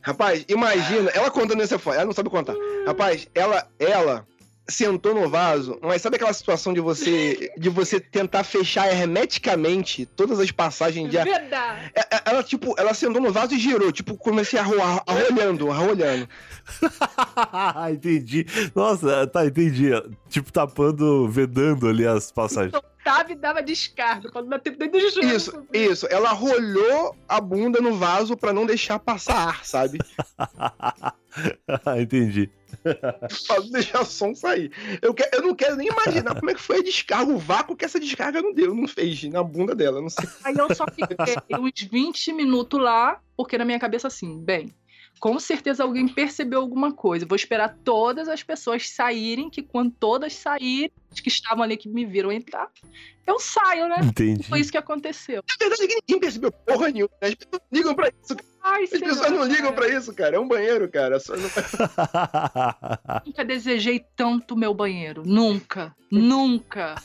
Rapaz, 0.00 0.44
imagina, 0.48 1.10
ela 1.10 1.30
contando 1.30 1.62
isso 1.62 1.74
é 1.74 1.94
ela 1.94 2.04
não 2.04 2.12
sabe 2.12 2.30
contar. 2.30 2.54
Rapaz, 2.86 3.28
ela, 3.34 3.68
ela 3.78 4.26
sentou 4.68 5.14
no 5.14 5.28
vaso, 5.28 5.78
mas 5.80 6.02
sabe 6.02 6.16
aquela 6.16 6.32
situação 6.32 6.72
de 6.74 6.80
você 6.80 7.52
de 7.56 7.68
você 7.68 8.00
tentar 8.00 8.42
fechar 8.44 8.88
hermeticamente 8.92 10.04
todas 10.06 10.40
as 10.40 10.50
passagens 10.50 11.08
de 11.10 11.18
ar? 11.18 11.24
Verdade. 11.24 11.92
É- 11.94 12.16
é- 12.16 12.22
Ela, 12.26 12.42
tipo, 12.42 12.74
ela 12.76 12.92
sentou 12.92 13.22
no 13.22 13.32
vaso 13.32 13.54
e 13.54 13.58
girou, 13.58 13.92
tipo, 13.92 14.16
comecei 14.16 14.58
a 14.58 14.62
arro- 14.62 15.02
arrolhando, 15.06 15.70
arrolhando. 15.70 16.28
entendi. 17.92 18.46
Nossa, 18.74 19.26
tá, 19.26 19.46
entendi. 19.46 19.90
Tipo, 20.28 20.52
tapando, 20.52 21.28
vedando 21.28 21.88
ali 21.88 22.06
as 22.06 22.30
passagens. 22.32 22.72
Soltava 23.06 23.32
e 23.32 23.36
dava 23.36 23.62
descarga, 23.62 24.30
quando 24.30 24.48
bater 24.48 24.76
dentro 24.76 24.98
do 25.00 25.10
joelho. 25.10 25.36
Isso, 25.36 25.66
isso. 25.72 26.06
Ela 26.10 26.32
rolhou 26.32 27.14
a 27.28 27.40
bunda 27.40 27.80
no 27.80 27.94
vaso 27.94 28.36
pra 28.36 28.52
não 28.52 28.66
deixar 28.66 28.98
passar 28.98 29.48
ar, 29.48 29.64
sabe? 29.64 29.98
entendi. 32.00 32.50
pra 32.82 33.60
não 33.60 33.70
deixar 33.70 34.00
o 34.00 34.04
som 34.04 34.34
sair. 34.34 34.72
Eu, 35.00 35.14
que- 35.14 35.28
eu 35.32 35.42
não 35.42 35.54
quero 35.54 35.76
nem 35.76 35.88
imaginar 35.88 36.34
como 36.34 36.50
é 36.50 36.54
que 36.54 36.60
foi 36.60 36.78
a 36.78 36.82
descarga, 36.82 37.32
o 37.32 37.38
vácuo 37.38 37.76
que 37.76 37.84
essa 37.84 38.00
descarga 38.00 38.42
não 38.42 38.52
deu, 38.52 38.74
não 38.74 38.88
fez 38.88 39.22
na 39.24 39.42
bunda 39.42 39.74
dela, 39.74 40.00
não 40.00 40.10
sei. 40.10 40.28
Aí 40.44 40.56
eu 40.56 40.74
só 40.74 40.84
fiquei 40.86 41.16
uns 41.58 41.80
20 41.90 42.32
minutos 42.32 42.80
lá, 42.80 43.20
porque 43.36 43.56
na 43.56 43.64
minha 43.64 43.78
cabeça 43.78 44.08
assim, 44.08 44.38
bem, 44.42 44.74
com 45.18 45.38
certeza 45.38 45.82
alguém 45.82 46.06
percebeu 46.06 46.60
alguma 46.60 46.92
coisa. 46.92 47.26
Vou 47.26 47.36
esperar 47.36 47.76
todas 47.84 48.28
as 48.28 48.42
pessoas 48.42 48.88
saírem, 48.88 49.50
que 49.50 49.62
quando 49.62 49.90
todas 49.92 50.34
saírem, 50.34 50.90
as 51.10 51.20
que 51.20 51.28
estavam 51.28 51.62
ali 51.62 51.76
que 51.76 51.88
me 51.88 52.04
viram 52.04 52.30
entrar, 52.30 52.70
eu 53.26 53.38
saio, 53.40 53.88
né? 53.88 53.96
Entendi. 54.02 54.42
Foi 54.48 54.60
isso 54.60 54.70
que 54.70 54.78
aconteceu. 54.78 55.42
Na 55.48 55.56
verdade, 55.58 55.82
é 55.82 55.86
que 55.88 55.94
ninguém 56.06 56.20
percebeu 56.20 56.52
porra 56.52 56.90
nenhuma. 56.90 57.10
né? 57.20 57.28
As 57.28 57.34
pessoas 57.34 57.62
ligam 57.72 57.94
pra 57.94 58.08
isso. 58.08 58.36
Ai, 58.68 58.82
As 58.82 58.90
pessoas 58.90 59.30
não 59.30 59.44
ligam 59.44 59.72
pra 59.72 59.86
isso, 59.88 60.12
cara. 60.12 60.36
É 60.36 60.40
um 60.40 60.48
banheiro, 60.48 60.88
cara. 60.90 61.20
Só 61.20 61.34
não- 61.36 61.48
Nunca 63.24 63.44
desejei 63.44 64.04
tanto 64.16 64.56
meu 64.56 64.74
banheiro. 64.74 65.22
Nunca. 65.24 65.94
Nunca. 66.10 66.96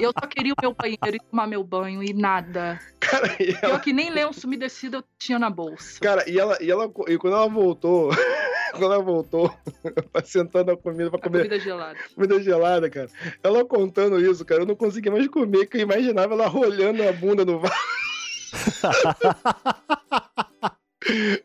Eu 0.00 0.12
só 0.18 0.26
queria 0.26 0.52
o 0.52 0.56
meu 0.60 0.74
banheiro 0.74 1.14
e 1.16 1.20
tomar 1.30 1.46
meu 1.46 1.62
banho 1.62 2.02
e 2.02 2.12
nada. 2.12 2.80
Cara, 2.98 3.36
e 3.40 3.50
ela, 3.50 3.60
Pior 3.60 3.80
que 3.80 3.92
nem 3.92 4.10
lenço 4.10 4.46
umedecido 4.48 4.96
eu 4.98 5.04
tinha 5.18 5.38
na 5.38 5.48
bolsa. 5.48 6.00
cara, 6.00 6.28
e 6.28 6.38
ela, 6.38 6.58
e 6.60 6.68
ela, 6.70 6.90
e 7.08 7.16
quando 7.18 7.34
ela 7.36 7.48
voltou, 7.48 8.10
quando 8.72 8.84
ela 8.92 9.00
voltou, 9.02 9.54
sentando 10.24 10.72
a 10.72 10.76
comida 10.76 11.08
pra 11.10 11.20
A 11.20 11.22
comer 11.22 11.38
comida 11.44 11.58
gelada. 11.60 11.98
comida 12.14 12.42
gelada, 12.42 12.90
cara. 12.90 13.08
Ela 13.44 13.64
contando 13.64 14.18
isso, 14.20 14.44
cara, 14.44 14.62
eu 14.62 14.66
não 14.66 14.74
conseguia 14.74 15.12
mais 15.12 15.28
comer, 15.28 15.66
que 15.66 15.76
eu 15.76 15.82
imaginava 15.82 16.34
ela 16.34 16.48
rolhando 16.48 17.06
a 17.08 17.12
bunda 17.12 17.44
no 17.44 17.60
vaso. 17.60 17.74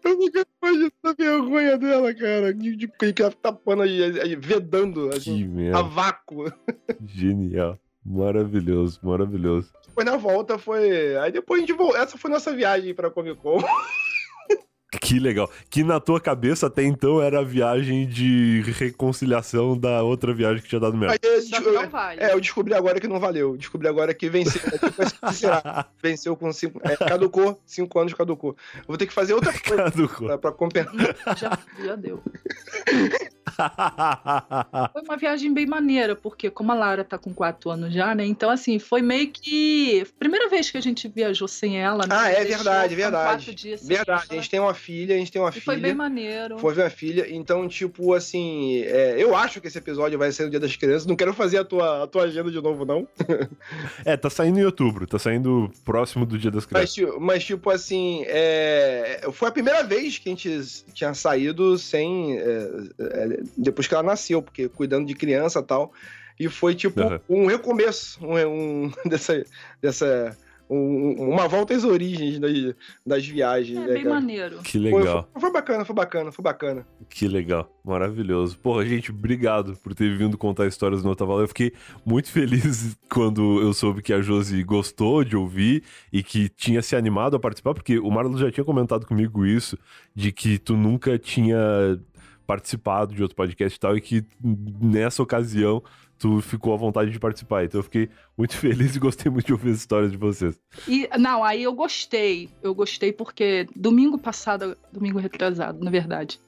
Eu 0.03 0.22
fiquei 0.22 0.43
imaginando 0.62 0.93
a 1.03 1.14
vergonha 1.14 1.78
dela, 1.78 2.14
cara. 2.14 2.53
De, 2.53 2.76
de, 2.76 2.88
de 2.88 3.22
ela 3.22 3.32
tapando 3.32 3.84
aí, 3.84 4.36
vedando, 4.36 5.09
que 5.09 5.18
assim, 5.18 5.72
a 5.72 5.82
vácuo. 5.82 6.51
Genial. 7.05 7.78
Maravilhoso, 8.03 8.99
maravilhoso. 9.03 9.72
Depois 9.88 10.05
na 10.05 10.18
volta 10.18 10.57
foi. 10.57 11.16
Aí 11.18 11.32
depois 11.32 11.59
a 11.59 11.66
gente 11.66 11.78
voltou. 11.78 12.01
Essa 12.01 12.18
foi 12.18 12.32
nossa 12.32 12.53
viagem 12.55 12.93
pra 12.95 13.12
Comic 13.12 13.39
Con. 13.39 13.59
Que 15.00 15.20
legal. 15.20 15.50
Que 15.70 15.84
na 15.86 16.02
tua 16.02 16.20
cabeça 16.20 16.68
até 16.68 16.84
então 16.84 17.22
era 17.22 17.39
a 17.39 17.44
viagem 17.44 18.06
de 18.06 18.62
reconciliação 18.78 19.78
da 19.78 20.04
outra 20.04 20.34
viagem 20.34 20.62
que 20.62 20.68
tinha 20.68 20.82
dado 20.82 20.98
merda. 20.98 21.18
Eu, 21.22 21.42
que 21.42 21.59
não 21.72 21.89
vale. 21.89 22.22
é, 22.22 22.34
eu 22.34 22.42
descobri 22.42 22.74
agora 22.74 23.00
que 23.00 23.08
não 23.08 23.18
valeu. 23.20 23.55
Descobri 23.55 23.88
agora 23.88 24.13
que 24.13 24.30
venceu. 24.30 24.62
Tipo 24.62 25.01
assim? 25.22 25.47
Venceu 26.04 26.36
com 26.36 26.51
cinco. 26.51 26.82
É, 26.84 26.97
caducou, 26.97 27.58
cinco 27.66 28.00
anos 28.00 28.13
caducou. 28.13 28.55
Eu 28.76 28.84
vou 28.88 28.97
ter 28.97 29.08
que 29.08 29.13
fazer 29.13 29.34
outra 29.34 29.54
coisa 29.66 29.84
Caducou. 29.84 30.28
pra, 30.28 30.38
pra 30.38 30.51
compensar. 30.51 31.16
Já, 31.38 31.58
já 31.86 31.96
deu. 31.96 32.22
Foi 34.93 35.01
uma 35.03 35.17
viagem 35.17 35.53
bem 35.53 35.65
maneira, 35.65 36.15
porque 36.15 36.49
como 36.49 36.71
a 36.71 36.75
Lara 36.75 37.03
tá 37.03 37.17
com 37.17 37.33
quatro 37.33 37.69
anos 37.69 37.93
já, 37.93 38.13
né? 38.15 38.25
Então, 38.25 38.49
assim, 38.49 38.79
foi 38.79 39.01
meio 39.01 39.29
que. 39.29 40.05
Primeira 40.17 40.49
vez 40.49 40.69
que 40.69 40.78
a 40.78 40.82
gente 40.82 41.07
viajou 41.07 41.47
sem 41.47 41.79
ela, 41.82 42.05
né? 42.07 42.15
Ah, 42.17 42.29
é 42.32 42.43
verdade, 42.43 42.95
verdade. 42.95 43.53
Dias 43.55 43.86
Verdade, 43.86 44.25
a 44.29 44.33
gente 44.36 44.49
tem 44.49 44.59
uma 44.59 44.73
filha, 44.73 45.15
a 45.15 45.17
gente 45.17 45.32
tem 45.32 45.41
uma 45.41 45.49
E 45.49 45.53
filha. 45.53 45.63
foi 45.65 45.78
bem 45.78 45.93
maneiro. 45.93 46.57
Foi 46.59 46.73
ver 46.73 46.83
a 46.83 46.89
filha, 46.89 47.25
então, 47.29 47.67
tipo, 47.67 48.13
assim, 48.13 48.82
é, 48.83 49.15
eu 49.17 49.36
acho 49.36 49.59
que 49.61 49.67
esse 49.67 49.78
episódio 49.78 50.17
vai 50.17 50.32
ser 50.32 50.43
no 50.45 50.49
Dia 50.49 50.59
das 50.59 50.75
Crianças. 50.75 51.05
Não 51.05 51.15
quero 51.15 51.33
fazer 51.33 51.57
a 51.59 51.63
tua, 51.65 52.03
a 52.03 52.07
tua 52.07 52.23
agenda 52.23 52.49
de 52.51 52.61
novo, 52.61 52.86
não. 52.86 53.07
é, 54.05 54.15
tá 54.17 54.29
saindo 54.29 54.59
em 54.59 54.63
outubro, 54.65 55.05
tá 55.07 55.19
saindo 55.19 55.71
próximo 55.83 56.25
do 56.25 56.37
Dia 56.37 56.51
das 56.51 56.65
Mas, 56.69 56.93
Crianças. 56.93 57.15
ti- 57.15 57.19
mas, 57.21 57.43
tipo, 57.43 57.69
assim, 57.69 58.23
é, 58.28 59.21
foi 59.32 59.47
a 59.49 59.51
primeira 59.51 59.83
vez 59.83 60.17
que 60.17 60.29
a 60.29 60.32
gente 60.32 60.83
tinha 60.93 61.13
saído 61.13 61.78
sem. 61.78 62.37
é, 62.37 62.69
é, 62.99 63.39
depois 63.57 63.87
que 63.87 63.93
ela 63.93 64.03
nasceu, 64.03 64.41
porque 64.41 64.67
cuidando 64.69 65.05
de 65.07 65.13
criança 65.15 65.59
e 65.59 65.63
tal. 65.63 65.91
E 66.39 66.49
foi 66.49 66.73
tipo 66.73 66.99
Aham. 67.01 67.19
um 67.29 67.45
recomeço 67.45 68.19
um, 68.25 68.36
um- 68.86 68.91
dessa, 69.05 69.43
dessa 69.82 70.36
um- 70.67 71.29
uma 71.29 71.47
volta 71.49 71.75
às 71.75 71.83
origens 71.83 72.39
das, 72.39 72.73
das 73.05 73.28
viagens, 73.28 73.78
É 73.78 73.82
né, 73.82 73.93
bem 73.93 74.03
cara? 74.03 74.15
maneiro. 74.15 74.57
Que 74.63 74.79
Foi, 74.89 74.99
legal. 75.01 75.29
foi- 75.33 75.41
foi 75.41 75.51
bacana, 75.51 75.86
foi 75.86 75.95
bacana, 75.95 76.32
foi 76.32 76.41
bacana. 76.43 76.87
Que 77.09 77.28
legal, 77.28 77.69
maravilhoso. 77.83 78.57
Porra, 78.57 78.86
gente, 78.86 79.11
obrigado 79.11 79.75
por 79.83 79.93
ter 79.93 80.17
vindo 80.17 80.37
contar 80.37 80.65
histórias 80.67 81.03
no 81.03 81.11
Otavala. 81.11 81.43
Eu 81.43 81.47
fiquei 81.49 81.73
muito 82.05 82.32
feliz 82.32 82.97
quando 83.11 83.61
eu 83.61 83.73
soube 83.73 84.01
que 84.01 84.13
a 84.13 84.21
Josi 84.21 84.63
gostou 84.63 85.23
de 85.25 85.36
ouvir 85.36 85.83
e 86.11 86.23
que 86.23 86.47
tinha 86.47 86.82
se 86.82 86.95
animado 86.95 87.36
a 87.36 87.39
participar, 87.39 87.73
porque 87.73 87.99
o 87.99 88.09
Marlon 88.09 88.37
já 88.37 88.49
tinha 88.49 88.63
comentado 88.63 89.05
comigo 89.05 89.45
isso, 89.45 89.78
de 90.15 90.32
que 90.32 90.57
tu 90.57 90.78
nunca 90.78 91.19
tinha 91.19 91.99
participado 92.51 93.15
de 93.15 93.21
outro 93.21 93.37
podcast 93.37 93.78
e 93.78 93.79
tal, 93.79 93.95
e 93.95 94.01
que 94.01 94.25
nessa 94.43 95.23
ocasião 95.23 95.82
tu 96.19 96.41
ficou 96.41 96.73
à 96.73 96.78
vontade 96.78 97.09
de 97.09 97.17
participar. 97.17 97.63
Então 97.63 97.79
eu 97.79 97.83
fiquei 97.83 98.09
muito 98.37 98.55
feliz 98.59 98.93
e 98.93 98.99
gostei 98.99 99.32
muito 99.32 99.45
de 99.45 99.53
ouvir 99.53 99.71
as 99.71 99.78
histórias 99.78 100.11
de 100.11 100.17
vocês. 100.17 100.59
E, 100.86 101.07
não, 101.17 101.45
aí 101.45 101.63
eu 101.63 101.73
gostei. 101.73 102.49
Eu 102.61 102.75
gostei 102.75 103.13
porque 103.13 103.69
domingo 103.73 104.17
passado, 104.17 104.78
domingo 104.91 105.17
retrasado, 105.17 105.82
na 105.82 105.89
verdade, 105.89 106.41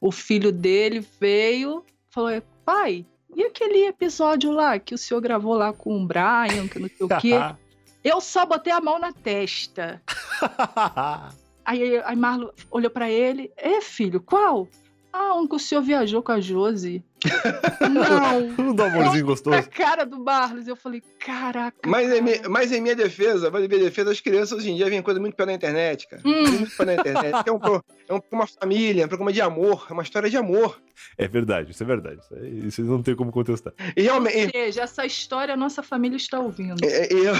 o 0.00 0.12
filho 0.12 0.52
dele 0.52 1.04
veio, 1.20 1.84
falou: 2.10 2.30
pai, 2.64 3.04
e 3.34 3.42
aquele 3.42 3.86
episódio 3.86 4.52
lá 4.52 4.78
que 4.78 4.94
o 4.94 4.98
senhor 4.98 5.20
gravou 5.20 5.54
lá 5.54 5.72
com 5.72 6.00
o 6.00 6.06
Brian, 6.06 6.68
que 6.70 6.78
não 6.78 6.88
sei 6.88 7.06
o 7.06 7.08
quê? 7.20 7.34
Eu 8.02 8.20
só 8.20 8.46
botei 8.46 8.72
a 8.72 8.80
mão 8.80 9.00
na 9.00 9.12
testa. 9.12 10.00
Aí, 11.62 11.98
aí 11.98 12.16
Marlo 12.16 12.52
olhou 12.70 12.90
pra 12.90 13.08
ele: 13.08 13.52
É, 13.56 13.80
filho, 13.80 14.20
qual? 14.20 14.66
Ah, 15.12 15.34
que 15.48 15.54
o 15.54 15.58
senhor 15.58 15.82
viajou 15.82 16.22
com 16.22 16.32
a 16.32 16.40
Josi. 16.40 17.04
Não. 17.88 18.40
Não 18.70 18.74
dá 18.74 18.84
um 18.84 18.88
amorzinho 19.00 19.24
A 19.24 19.26
gostoso. 19.26 19.68
cara 19.70 20.04
do 20.04 20.18
Marlos. 20.22 20.66
Eu 20.68 20.76
falei: 20.76 21.02
Caraca. 21.18 21.76
Mas 21.86 22.06
em, 22.08 22.10
cara. 22.10 22.22
mi- 22.22 22.48
mas 22.48 22.72
em 22.72 22.80
minha 22.80 22.94
defesa, 22.96 23.50
mas 23.50 23.64
em 23.64 23.68
minha 23.68 23.80
defesa, 23.84 24.10
as 24.10 24.20
crianças 24.20 24.58
hoje 24.58 24.70
em 24.70 24.76
dia 24.76 24.88
vêm 24.88 25.02
coisa 25.02 25.20
muito 25.20 25.34
pela 25.36 25.52
internet, 25.52 26.08
cara. 26.08 26.22
Hum. 26.24 26.50
Muito 26.50 26.76
pela 26.76 26.94
internet. 26.94 27.34
É, 27.46 27.52
um, 27.52 27.60
é 28.08 28.14
um- 28.14 28.20
uma 28.30 28.46
família, 28.46 29.02
é 29.02 29.04
um 29.04 29.08
programa 29.08 29.32
de 29.32 29.40
amor, 29.40 29.86
é 29.90 29.92
uma 29.92 30.02
história 30.02 30.28
de 30.30 30.36
amor. 30.36 30.80
É 31.16 31.26
verdade, 31.26 31.70
isso 31.70 31.82
é 31.82 31.86
verdade. 31.86 32.20
Isso, 32.66 32.82
não 32.82 33.02
tem 33.02 33.14
como 33.16 33.32
contestar. 33.32 33.72
E 33.96 34.02
realmente. 34.02 34.46
Ou 34.56 34.64
seja, 34.64 34.82
essa 34.82 35.04
história 35.06 35.54
a 35.54 35.56
nossa 35.56 35.82
família 35.82 36.16
está 36.16 36.38
ouvindo. 36.38 36.84
é- 36.84 37.08
é- 37.12 37.30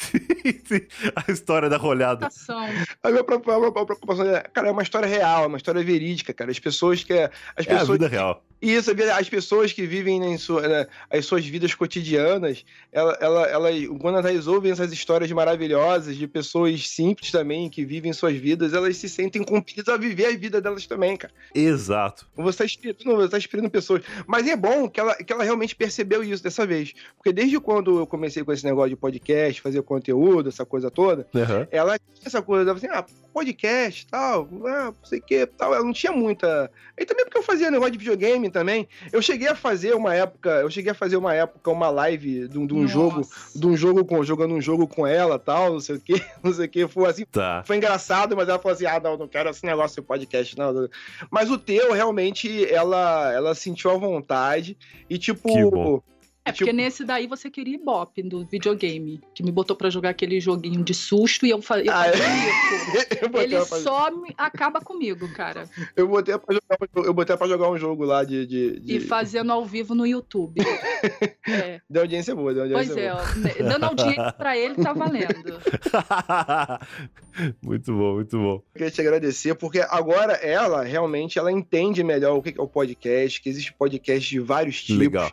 a 1.26 1.30
história 1.32 1.68
da 1.68 1.76
rolhada. 1.76 2.26
Ação. 2.26 2.60
A 3.02 3.10
minha 3.10 3.24
preocupa- 3.24 3.54
a 3.54 3.58
minha 3.58 3.72
preocupação 3.72 4.24
é, 4.28 4.40
cara, 4.40 4.68
é 4.68 4.70
uma 4.72 4.82
história 4.82 5.06
real, 5.06 5.44
é 5.44 5.46
uma 5.46 5.56
história 5.56 5.82
verídica, 5.82 6.32
cara. 6.32 6.50
As 6.50 6.58
pessoas 6.58 7.02
que. 7.04 7.12
As 7.12 7.30
É 7.66 7.72
a 7.74 7.78
pessoas. 7.78 7.88
vida 7.98 8.08
real. 8.08 8.44
Isso, 8.60 8.90
as 9.02 9.28
pessoas 9.28 9.72
que 9.72 9.86
vivem 9.86 10.22
em 10.24 10.36
sua- 10.38 10.66
né, 10.66 10.86
as 11.10 11.24
suas 11.26 11.44
vidas 11.46 11.74
cotidianas, 11.74 12.64
ela, 12.92 13.16
ela, 13.20 13.46
ela, 13.46 13.68
quando 13.98 14.18
elas 14.18 14.46
ouvem 14.46 14.72
essas 14.72 14.92
histórias 14.92 15.30
maravilhosas 15.32 16.16
de 16.16 16.26
pessoas 16.26 16.88
simples 16.88 17.30
também, 17.30 17.68
que 17.68 17.84
vivem 17.84 18.12
suas 18.12 18.36
vidas, 18.36 18.72
elas 18.74 18.96
se 18.96 19.08
sentem 19.08 19.42
compelidas 19.42 19.92
a 19.92 19.96
viver 19.96 20.26
a 20.26 20.36
vida 20.36 20.60
delas 20.60 20.86
também, 20.86 21.16
cara. 21.16 21.32
Exato. 21.54 22.26
Você 22.36 22.50
está 22.50 22.64
inspirando, 22.64 23.16
você 23.16 23.28
tá 23.28 23.38
inspirando 23.38 23.70
pessoas. 23.70 24.02
Mas 24.26 24.46
é 24.46 24.56
bom 24.56 24.88
que 24.88 25.00
ela, 25.00 25.14
que 25.14 25.32
ela 25.32 25.44
realmente 25.44 25.74
percebeu 25.76 26.22
isso 26.22 26.42
dessa 26.42 26.66
vez. 26.66 26.92
Porque 27.16 27.32
desde 27.32 27.58
quando 27.60 27.98
eu 27.98 28.06
comecei 28.06 28.42
com 28.44 28.52
esse 28.52 28.64
negócio 28.64 28.90
de 28.90 28.96
podcast, 28.96 29.60
fazer 29.60 29.82
conteúdo, 29.82 30.48
essa 30.48 30.64
coisa 30.64 30.90
toda, 30.90 31.26
Aham. 31.34 31.66
ela 31.70 31.98
tinha 31.98 32.26
essa 32.26 32.42
coisa, 32.42 32.70
ela 32.70 32.76
assim, 32.78 32.88
ah, 32.90 33.04
podcast 33.32 34.06
tal, 34.08 34.48
ah, 34.66 34.86
não 34.86 35.04
sei 35.04 35.18
o 35.18 35.22
que, 35.22 35.46
tal. 35.46 35.74
Ela 35.74 35.84
não 35.84 35.92
tinha 35.92 36.12
muita. 36.12 36.70
E 36.98 37.04
também 37.04 37.24
porque 37.24 37.38
eu 37.38 37.42
fazia 37.42 37.70
negócio 37.70 37.92
de 37.92 37.98
videogame 37.98 38.50
também. 38.50 38.88
Eu 39.12 39.22
cheguei 39.22 39.48
a 39.48 39.54
fazer 39.54 39.94
uma 39.94 40.14
época, 40.14 40.50
eu 40.60 40.70
cheguei 40.70 40.92
a 40.92 40.94
fazer 40.94 41.16
uma 41.16 41.34
época, 41.34 41.70
uma 41.70 41.90
live 41.90 42.48
de 42.48 42.58
um, 42.58 42.66
de 42.66 42.74
um 42.74 42.86
jogo, 42.86 43.22
de 43.54 43.66
um 43.66 43.76
jogo 43.76 44.04
com, 44.04 44.22
jogando 44.22 44.54
um 44.54 44.60
jogo 44.60 44.86
com 44.86 45.06
ela 45.06 45.38
tal, 45.38 45.72
não 45.72 45.80
sei 45.80 45.96
o 45.96 46.00
que, 46.00 46.22
não 46.42 46.52
sei 46.52 46.66
o 46.66 46.68
que. 46.68 46.88
Foi 46.88 47.08
assim, 47.08 47.24
Tá. 47.30 47.62
foi 47.66 47.76
engraçado, 47.76 48.36
mas 48.36 48.48
ela 48.48 48.58
falou 48.58 48.74
assim: 48.74 48.86
ah, 48.86 49.00
não, 49.00 49.16
não 49.16 49.28
quero 49.28 49.50
esse 49.50 49.64
negócio 49.64 50.00
de 50.00 50.06
podcast, 50.06 50.56
não. 50.58 50.88
Mas 51.30 51.50
o 51.50 51.58
teu, 51.58 51.92
realmente, 51.92 52.64
ela, 52.72 53.32
ela 53.32 53.54
sentiu 53.54 53.90
a 53.90 53.96
vontade 53.96 54.76
e, 55.08 55.18
tipo. 55.18 56.02
É, 56.42 56.52
porque 56.52 56.64
tipo- 56.64 56.76
nesse 56.76 57.04
daí 57.04 57.26
você 57.26 57.50
queria 57.50 57.74
Ibope 57.74 58.22
do 58.22 58.46
videogame, 58.46 59.20
que 59.34 59.42
me 59.42 59.52
botou 59.52 59.76
pra 59.76 59.90
jogar 59.90 60.08
aquele 60.10 60.40
joguinho 60.40 60.82
de 60.82 60.94
susto 60.94 61.44
e 61.44 61.50
eu, 61.50 61.60
fa 61.60 61.78
eu 61.80 61.92
Ah, 61.92 62.06
é? 62.08 62.10
eu, 63.22 63.42
Ele 63.42 63.62
só 63.66 64.10
me- 64.10 64.34
acaba 64.38 64.80
comigo, 64.80 65.30
cara. 65.34 65.68
eu, 65.94 66.08
botei 66.08 66.36
pra 66.38 66.54
jogar, 66.54 67.06
eu 67.06 67.12
botei 67.14 67.36
pra 67.36 67.46
jogar 67.46 67.70
um 67.70 67.76
jogo 67.76 68.04
lá 68.04 68.24
de. 68.24 68.46
de, 68.46 68.80
de... 68.80 68.96
E 68.96 69.00
fazendo 69.00 69.52
ao 69.52 69.64
vivo 69.66 69.94
no 69.94 70.06
YouTube. 70.06 70.60
É. 71.48 71.80
Deu 71.88 72.02
audiência 72.02 72.34
boa, 72.34 72.52
deu 72.52 72.62
audiência 72.62 72.94
Pois 72.94 73.04
é, 73.04 73.10
boa. 73.10 73.22
ó, 73.22 73.34
né, 73.38 73.54
dando 73.70 73.84
audiência 73.84 74.32
pra 74.32 74.56
ele 74.56 74.74
tá 74.76 74.92
valendo. 74.92 75.58
muito 77.62 77.92
bom, 77.92 78.14
muito 78.14 78.38
bom. 78.38 78.54
Eu 78.54 78.64
queria 78.74 78.90
te 78.90 79.00
agradecer, 79.00 79.54
porque 79.54 79.80
agora 79.80 80.34
ela 80.34 80.82
realmente 80.84 81.38
ela 81.38 81.50
entende 81.50 82.02
melhor 82.04 82.36
o 82.36 82.42
que 82.42 82.54
é 82.58 82.62
o 82.62 82.68
podcast, 82.68 83.40
que 83.40 83.48
existe 83.48 83.72
podcast 83.72 84.28
de 84.28 84.40
vários 84.40 84.82
tipos, 84.82 85.00
Legal. 85.00 85.30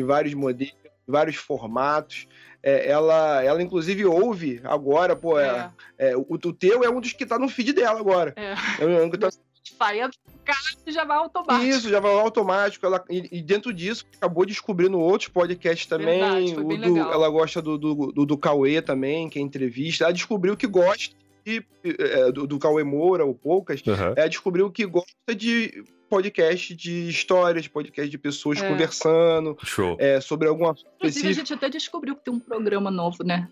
De 0.00 0.06
vários 0.06 0.34
modelos, 0.34 0.72
de 0.82 0.90
vários 1.12 1.36
formatos. 1.36 2.26
É, 2.62 2.90
ela, 2.90 3.42
ela, 3.42 3.62
inclusive, 3.62 4.04
ouve 4.04 4.60
agora, 4.64 5.14
pô, 5.16 5.38
é, 5.38 5.70
É, 5.98 6.10
é, 6.10 6.16
o, 6.16 6.26
o 6.28 6.52
teu 6.52 6.82
é 6.84 6.90
um 6.90 7.00
dos 7.00 7.12
que 7.12 7.24
tá 7.24 7.38
no 7.38 7.48
feed 7.48 7.72
dela 7.72 7.98
agora. 8.00 8.34
é. 8.36 8.54
É 8.82 9.02
um 9.02 9.10
que 9.10 9.16
tá- 9.18 9.30
e 10.86 10.92
já 10.92 11.04
vai 11.04 11.16
automático. 11.16 11.64
Isso, 11.66 11.88
já 11.88 12.00
vai 12.00 12.12
automático. 12.12 12.84
Ela, 12.84 13.02
e, 13.08 13.38
e 13.38 13.42
dentro 13.42 13.72
disso, 13.72 14.04
acabou 14.16 14.44
descobrindo 14.44 14.98
outros 14.98 15.28
podcasts 15.28 15.86
também. 15.86 16.20
Verdade, 16.20 16.54
do- 16.54 16.98
ela 16.98 17.28
gosta 17.28 17.62
do, 17.62 17.78
do, 17.78 17.94
do, 18.12 18.26
do 18.26 18.38
Cauê 18.38 18.82
também, 18.82 19.28
que 19.28 19.38
é 19.38 19.42
entrevista. 19.42 20.04
Ela 20.04 20.12
descobriu 20.12 20.56
que 20.56 20.66
gosta 20.66 21.14
de, 21.44 21.64
é, 21.84 22.32
do, 22.32 22.46
do 22.46 22.58
Cauê 22.58 22.84
Moura, 22.84 23.24
o 23.24 23.34
Poucas. 23.34 23.82
Aham. 23.86 24.14
Ela 24.16 24.28
descobriu 24.28 24.70
que 24.70 24.84
gosta 24.86 25.34
de 25.36 25.84
podcast 26.08 26.74
de 26.74 27.08
histórias, 27.08 27.68
podcast 27.68 28.10
de 28.10 28.18
pessoas 28.18 28.60
É. 28.60 28.68
conversando 28.68 29.56
Show. 29.62 29.96
é, 30.00 30.20
sobre 30.20 30.48
algum 30.48 30.68
assunto 30.68 30.90
Inclusive, 30.96 31.28
a 31.28 31.32
gente 31.32 31.54
até 31.54 31.68
descobriu 31.68 32.16
que 32.16 32.24
tem 32.24 32.34
um 32.34 32.40
programa 32.40 32.90
novo, 32.90 33.22
né? 33.24 33.48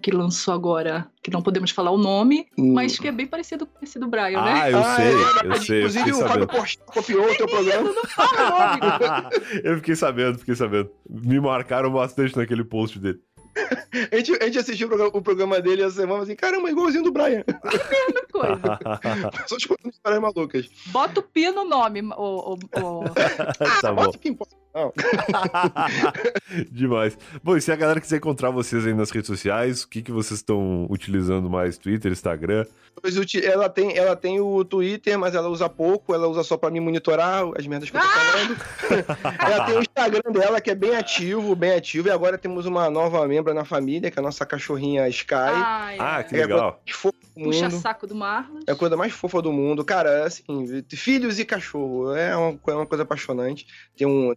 Que 0.00 0.10
lançou 0.10 0.54
agora, 0.54 1.06
que 1.22 1.30
não 1.30 1.42
podemos 1.42 1.70
falar 1.70 1.90
o 1.90 1.98
nome, 1.98 2.46
mas 2.56 2.98
que 2.98 3.08
é 3.08 3.12
bem 3.12 3.26
parecido 3.26 3.66
com 3.66 3.84
esse 3.84 3.98
do 3.98 4.06
Brian, 4.06 4.40
né? 4.42 4.52
Ah, 4.62 4.70
eu 4.70 4.78
Ah, 4.78 4.96
sei, 4.96 5.04
é 5.04 5.10
eu 5.12 5.16
sei, 5.56 5.76
eu 5.76 5.78
Inclusive, 5.80 6.04
fiquei 6.04 6.12
o 6.24 6.28
Fábio. 6.28 6.46
Porchat 6.46 6.78
copiou 6.86 7.30
o 7.30 7.36
teu 7.36 7.46
programa. 7.50 7.92
Não 7.92 8.04
fala 8.04 8.40
o 8.40 8.78
nome. 9.20 9.30
eu 9.64 9.76
fiquei 9.76 9.96
sabendo, 9.96 10.38
fiquei 10.38 10.54
sabendo. 10.54 10.90
Me 11.10 11.38
marcaram 11.40 11.90
bastante 11.92 12.34
naquele 12.38 12.64
post 12.64 12.98
dele. 12.98 13.20
A 14.12 14.16
gente, 14.16 14.32
a 14.42 14.44
gente 14.46 14.58
assistiu 14.58 14.86
o 14.86 14.90
programa, 14.90 15.10
o 15.16 15.22
programa 15.22 15.60
dele 15.60 15.82
essa 15.82 16.00
semana 16.00 16.24
assim, 16.24 16.34
caramba, 16.34 16.68
igualzinho 16.70 17.04
do 17.04 17.12
Brian. 17.12 17.44
Mesma 17.46 18.22
coisa. 18.32 18.78
Só 19.46 19.56
te 19.56 19.68
contando 19.68 19.92
histórias 19.92 20.20
malucas. 20.20 20.68
Bota 20.86 21.20
o 21.20 21.22
Pi 21.22 21.50
no 21.50 21.64
nome, 21.64 22.02
o, 22.02 22.08
o, 22.16 22.54
o- 22.54 23.04
tá 23.80 23.92
bom. 23.92 24.02
Bota 24.04 24.16
o 24.16 24.20
que 24.20 24.28
importa. 24.28 24.56
Não. 24.74 24.92
Demais. 26.70 27.16
Bom, 27.42 27.56
e 27.56 27.60
se 27.60 27.70
a 27.72 27.76
galera 27.76 28.00
quiser 28.00 28.16
encontrar 28.16 28.50
vocês 28.50 28.86
aí 28.86 28.94
nas 28.94 29.10
redes 29.10 29.26
sociais, 29.28 29.82
o 29.84 29.88
que, 29.88 30.02
que 30.02 30.10
vocês 30.12 30.40
estão 30.40 30.86
utilizando 30.90 31.48
mais? 31.48 31.78
Twitter, 31.78 32.10
Instagram? 32.12 32.66
Ela 33.44 33.68
tem, 33.68 33.96
ela 33.96 34.16
tem 34.16 34.40
o 34.40 34.64
Twitter, 34.64 35.18
mas 35.18 35.34
ela 35.34 35.48
usa 35.48 35.68
pouco, 35.68 36.14
ela 36.14 36.26
usa 36.28 36.42
só 36.42 36.56
pra 36.56 36.70
me 36.70 36.80
monitorar 36.80 37.44
as 37.58 37.66
merdas 37.66 37.90
que 37.90 37.96
eu 37.96 38.00
tô 38.00 38.06
falando. 38.08 38.56
ela 39.40 39.66
tem 39.66 39.76
o 39.76 39.80
Instagram 39.80 40.32
dela, 40.32 40.60
que 40.60 40.70
é 40.70 40.74
bem 40.74 40.96
ativo, 40.96 41.54
bem 41.56 41.72
ativo, 41.72 42.08
e 42.08 42.10
agora 42.10 42.38
temos 42.38 42.66
uma 42.66 42.88
nova 42.90 43.26
membro 43.26 43.52
na 43.52 43.64
família, 43.64 44.10
que 44.10 44.18
é 44.18 44.20
a 44.20 44.24
nossa 44.24 44.46
cachorrinha 44.46 45.08
Sky. 45.08 45.34
Ai, 45.34 45.96
Ah, 46.00 46.20
é. 46.20 46.22
que 46.24 46.36
É 46.36 46.38
a 46.42 46.46
coisa 46.46 46.54
legal. 46.54 46.80
mais 46.86 46.96
fofa 46.96 47.16
do 47.36 47.44
Puxa 47.44 47.68
mundo. 47.68 47.80
saco 47.80 48.06
do 48.06 48.14
Marlos. 48.14 48.64
É 48.66 48.72
a 48.72 48.76
coisa 48.76 48.96
mais 48.96 49.12
fofa 49.12 49.42
do 49.42 49.52
mundo. 49.52 49.84
Cara, 49.84 50.24
assim, 50.24 50.42
filhos 50.92 51.38
e 51.40 51.44
cachorro. 51.44 52.14
É 52.14 52.36
uma, 52.36 52.58
é 52.68 52.72
uma 52.74 52.86
coisa 52.86 53.02
apaixonante. 53.02 53.66
Tem 53.96 54.06
um. 54.06 54.34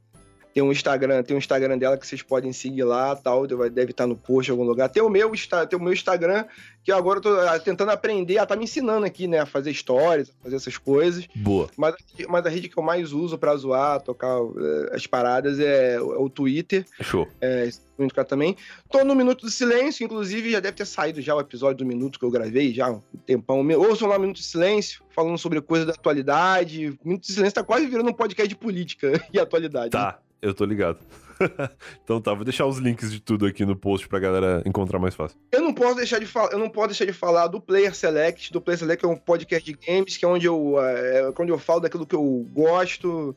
Tem 0.58 0.64
um 0.64 0.72
Instagram, 0.72 1.22
tem 1.22 1.36
um 1.36 1.38
Instagram 1.38 1.78
dela 1.78 1.96
que 2.00 2.08
vocês 2.08 2.24
podem 2.24 2.52
seguir 2.52 2.84
lá, 2.84 3.16
tal, 3.16 3.46
deve 3.46 3.92
estar 3.92 4.08
no 4.08 4.16
post 4.16 4.50
em 4.50 4.54
algum 4.54 4.64
lugar. 4.64 4.90
Tem 4.90 5.04
o 5.04 5.08
meu, 5.08 5.32
tem 5.70 5.78
o 5.78 5.84
meu 5.84 5.94
Instagram, 5.94 6.46
que 6.84 6.92
agora 6.92 7.20
eu 7.20 7.22
tô 7.22 7.30
ah, 7.42 7.60
tentando 7.60 7.92
aprender, 7.92 8.38
ela 8.38 8.46
tá 8.48 8.56
me 8.56 8.64
ensinando 8.64 9.06
aqui, 9.06 9.28
né, 9.28 9.38
a 9.38 9.46
fazer 9.46 9.72
stories, 9.72 10.32
a 10.32 10.44
fazer 10.46 10.56
essas 10.56 10.76
coisas. 10.76 11.28
Boa. 11.36 11.70
Mas, 11.78 11.94
mas 12.28 12.44
a 12.44 12.50
rede 12.50 12.70
que 12.70 12.76
eu 12.80 12.82
mais 12.82 13.14
uso 13.14 13.38
pra 13.38 13.56
zoar, 13.56 14.02
tocar 14.02 14.36
eh, 14.36 14.96
as 14.96 15.06
paradas 15.06 15.60
é, 15.60 16.02
o- 16.02 16.16
é 16.16 16.18
o 16.18 16.28
Twitter, 16.28 16.84
Show. 17.02 17.28
é, 17.40 17.70
muito 17.96 18.16
cara 18.16 18.28
também. 18.28 18.58
Tô 18.90 19.04
no 19.04 19.14
Minuto 19.14 19.42
do 19.46 19.52
Silêncio, 19.52 20.04
inclusive 20.06 20.50
já 20.50 20.60
deve 20.60 20.76
ter 20.78 20.86
saído 20.86 21.22
já 21.22 21.36
o 21.36 21.40
episódio 21.40 21.78
do 21.78 21.86
Minuto 21.86 22.18
que 22.18 22.26
eu 22.26 22.32
gravei, 22.32 22.74
já 22.74 22.90
um 22.90 23.00
tempão. 23.28 23.64
Ouçam 23.78 24.08
lá 24.08 24.18
Minuto 24.18 24.38
do 24.38 24.44
Silêncio, 24.44 25.04
falando 25.16 25.38
sobre 25.38 25.62
coisas 25.62 25.86
da 25.86 25.94
atualidade. 25.94 26.98
Minuto 27.06 27.22
do 27.28 27.32
Silêncio 27.32 27.54
tá 27.54 27.64
quase 27.64 27.86
virando 27.86 28.10
um 28.10 28.14
podcast 28.14 28.48
de 28.48 28.56
política 28.56 29.24
e 29.32 29.40
atualidade. 29.40 29.92
Tá. 29.92 30.20
Eu 30.42 30.54
tô 30.54 30.66
ligado. 30.66 31.00
então 32.04 32.20
tá, 32.20 32.34
vou 32.34 32.44
deixar 32.44 32.66
os 32.66 32.78
links 32.78 33.12
de 33.12 33.20
tudo 33.20 33.46
aqui 33.46 33.66
no 33.66 33.76
post 33.76 34.08
pra 34.08 34.20
galera 34.20 34.62
encontrar 34.66 35.00
mais 35.00 35.16
fácil. 35.16 35.38
Eu 35.52 35.62
não 35.62 35.74
posso 35.74 35.96
deixar 35.96 36.20
de 36.20 36.26
falar, 36.26 36.52
eu 36.52 36.60
não 36.60 36.70
posso 36.70 36.88
deixar 36.88 37.06
de 37.06 37.14
falar 37.14 37.48
do 37.48 37.62
Player 37.62 37.94
Select, 37.94 38.52
do 38.52 38.62
Player 38.62 38.80
Select 38.80 39.06
é 39.06 39.08
um 39.08 39.16
podcast 39.16 39.72
de 39.72 39.78
games, 39.78 40.18
que 40.18 40.26
é 40.26 40.28
onde 40.28 40.46
eu, 40.46 40.76
é, 40.80 41.32
onde 41.38 41.52
eu 41.52 41.60
falo 41.60 41.82
daquilo 41.82 42.06
que 42.06 42.16
eu 42.16 42.46
gosto 42.52 43.36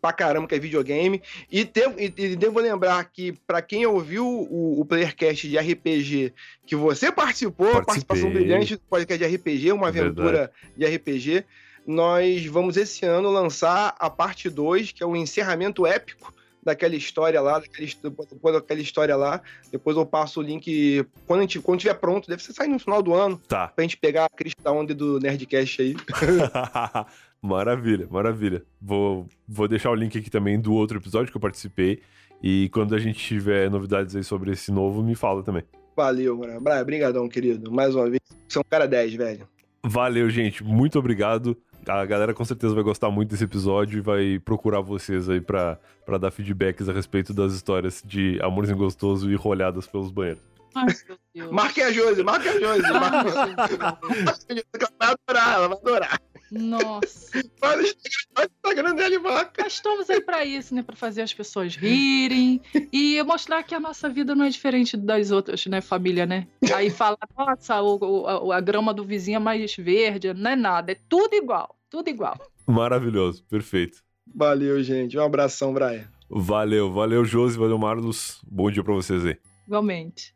pra 0.00 0.12
caramba, 0.12 0.46
que 0.46 0.54
é 0.54 0.58
videogame. 0.58 1.22
E, 1.50 1.64
devo, 1.64 1.94
e, 1.98 2.36
devo 2.36 2.60
lembrar 2.60 3.04
que, 3.04 3.32
pra 3.46 3.62
quem 3.62 3.86
ouviu 3.86 4.26
o, 4.26 4.80
o 4.80 4.84
Playercast 4.84 5.48
de 5.48 5.58
RPG, 5.58 6.32
que 6.66 6.76
você 6.76 7.10
participou, 7.10 7.66
Participei. 7.66 7.84
participação 7.84 8.30
brilhante 8.30 8.76
do 8.76 8.82
podcast 8.82 9.26
de 9.26 9.36
RPG, 9.36 9.72
uma 9.72 9.88
aventura 9.88 10.50
de 10.76 10.86
RPG. 10.86 11.44
Nós 11.90 12.46
vamos 12.46 12.76
esse 12.76 13.04
ano 13.04 13.28
lançar 13.30 13.96
a 13.98 14.08
parte 14.08 14.48
2, 14.48 14.92
que 14.92 15.02
é 15.02 15.06
o 15.06 15.16
encerramento 15.16 15.84
épico 15.84 16.32
daquela 16.62 16.94
história 16.94 17.40
lá, 17.40 17.58
daquele, 17.58 17.92
depois 18.00 18.54
daquela 18.54 18.80
história 18.80 19.16
lá. 19.16 19.40
Depois 19.72 19.96
eu 19.96 20.06
passo 20.06 20.38
o 20.38 20.42
link 20.42 21.04
quando, 21.26 21.40
a 21.40 21.42
gente, 21.42 21.58
quando 21.58 21.80
tiver 21.80 21.94
pronto, 21.94 22.28
deve 22.28 22.44
ser 22.44 22.52
sair 22.52 22.68
no 22.68 22.78
final 22.78 23.02
do 23.02 23.12
ano, 23.12 23.40
Tá. 23.48 23.68
pra 23.68 23.82
gente 23.82 23.96
pegar 23.96 24.26
a 24.26 24.28
crista 24.28 24.70
onda 24.70 24.94
do 24.94 25.18
Nerdcast 25.18 25.82
aí. 25.82 25.96
maravilha, 27.42 28.06
maravilha. 28.08 28.62
Vou, 28.80 29.26
vou 29.48 29.66
deixar 29.66 29.90
o 29.90 29.94
link 29.94 30.16
aqui 30.16 30.30
também 30.30 30.60
do 30.60 30.72
outro 30.72 30.98
episódio 30.98 31.32
que 31.32 31.36
eu 31.36 31.40
participei. 31.40 32.02
E 32.40 32.68
quando 32.72 32.94
a 32.94 32.98
gente 32.98 33.18
tiver 33.18 33.68
novidades 33.68 34.14
aí 34.14 34.22
sobre 34.22 34.52
esse 34.52 34.70
novo, 34.70 35.02
me 35.02 35.16
fala 35.16 35.42
também. 35.42 35.64
Valeu. 35.96 36.38
Brian, 36.60 36.84
brigadão, 36.84 37.28
querido. 37.28 37.70
Mais 37.72 37.96
uma 37.96 38.08
vez. 38.08 38.20
Você 38.48 38.58
é 38.58 38.60
um 38.60 38.64
cara 38.64 38.86
10, 38.86 39.14
velho. 39.14 39.48
Valeu, 39.84 40.30
gente. 40.30 40.62
Muito 40.62 40.98
obrigado. 40.98 41.56
A 41.86 42.04
galera 42.04 42.34
com 42.34 42.44
certeza 42.44 42.74
vai 42.74 42.84
gostar 42.84 43.10
muito 43.10 43.30
desse 43.30 43.44
episódio 43.44 43.98
e 43.98 44.00
vai 44.00 44.38
procurar 44.38 44.80
vocês 44.80 45.28
aí 45.28 45.40
pra, 45.40 45.78
pra 46.04 46.18
dar 46.18 46.30
feedbacks 46.30 46.88
a 46.88 46.92
respeito 46.92 47.32
das 47.32 47.52
histórias 47.52 48.02
de 48.04 48.38
Amorzinho 48.42 48.78
Gostoso 48.78 49.30
e 49.30 49.34
rolhadas 49.34 49.86
pelos 49.86 50.10
banheiros. 50.10 50.42
Ai, 50.74 50.86
meu 51.08 51.18
Deus. 51.34 51.50
Marque 51.50 51.82
a 51.82 51.92
Josi, 51.92 52.22
marque 52.22 52.48
a 52.48 52.60
Josi. 52.60 52.82
Marque 52.92 53.28
a 53.28 54.54
Josi. 54.54 54.64
Ela 54.74 54.90
vai 54.98 55.14
adorar, 55.28 55.54
ela 55.54 55.68
vai 55.68 55.78
adorar. 55.78 56.20
Nossa. 56.50 57.30
Vai 57.60 57.76
no 57.76 57.82
Instagram, 57.82 58.94
dele, 58.94 59.18
marca. 59.18 59.62
Nós 59.62 59.74
estamos 59.74 60.10
aí 60.10 60.20
pra 60.20 60.44
isso, 60.44 60.74
né? 60.74 60.82
Pra 60.82 60.96
fazer 60.96 61.22
as 61.22 61.32
pessoas 61.32 61.76
rirem 61.76 62.60
e 62.92 63.22
mostrar 63.22 63.62
que 63.62 63.74
a 63.74 63.80
nossa 63.80 64.08
vida 64.08 64.34
não 64.34 64.44
é 64.44 64.48
diferente 64.48 64.96
das 64.96 65.30
outras, 65.30 65.64
né, 65.66 65.80
família, 65.80 66.26
né? 66.26 66.46
Aí 66.74 66.90
fala, 66.90 67.16
nossa, 67.36 67.80
o, 67.80 67.98
o- 68.22 68.50
a, 68.52 68.56
a 68.56 68.60
grama 68.60 68.92
do 68.92 69.04
vizinho 69.04 69.36
é 69.36 69.38
mais 69.38 69.74
verde. 69.76 70.32
Não 70.34 70.50
é 70.50 70.56
nada, 70.56 70.92
é 70.92 70.96
tudo 71.08 71.34
igual. 71.34 71.76
Tudo 71.88 72.08
igual. 72.08 72.38
Maravilhoso, 72.66 73.44
perfeito. 73.44 74.02
Valeu, 74.34 74.82
gente. 74.82 75.18
Um 75.18 75.22
abração, 75.22 75.72
Brian. 75.74 76.08
Valeu, 76.28 76.92
valeu, 76.92 77.24
Josi, 77.24 77.58
valeu, 77.58 77.76
Marlos. 77.78 78.40
Bom 78.46 78.70
dia 78.70 78.84
pra 78.84 78.94
vocês 78.94 79.24
aí. 79.26 79.36
Igualmente. 79.66 80.34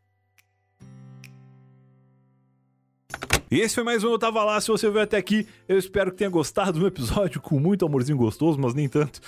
E 3.55 3.61
esse 3.61 3.73
foi 3.73 3.85
mais 3.85 4.03
um 4.03 4.11
Eu 4.11 4.19
Tava 4.19 4.43
Lá. 4.43 4.59
Se 4.59 4.67
você 4.67 4.89
veio 4.89 5.05
até 5.05 5.15
aqui, 5.15 5.47
eu 5.65 5.77
espero 5.77 6.11
que 6.11 6.17
tenha 6.17 6.29
gostado 6.29 6.77
do 6.77 6.85
episódio 6.85 7.39
com 7.39 7.57
muito 7.57 7.85
amorzinho 7.85 8.17
gostoso, 8.17 8.59
mas 8.59 8.73
nem 8.73 8.89
tanto. 8.89 9.21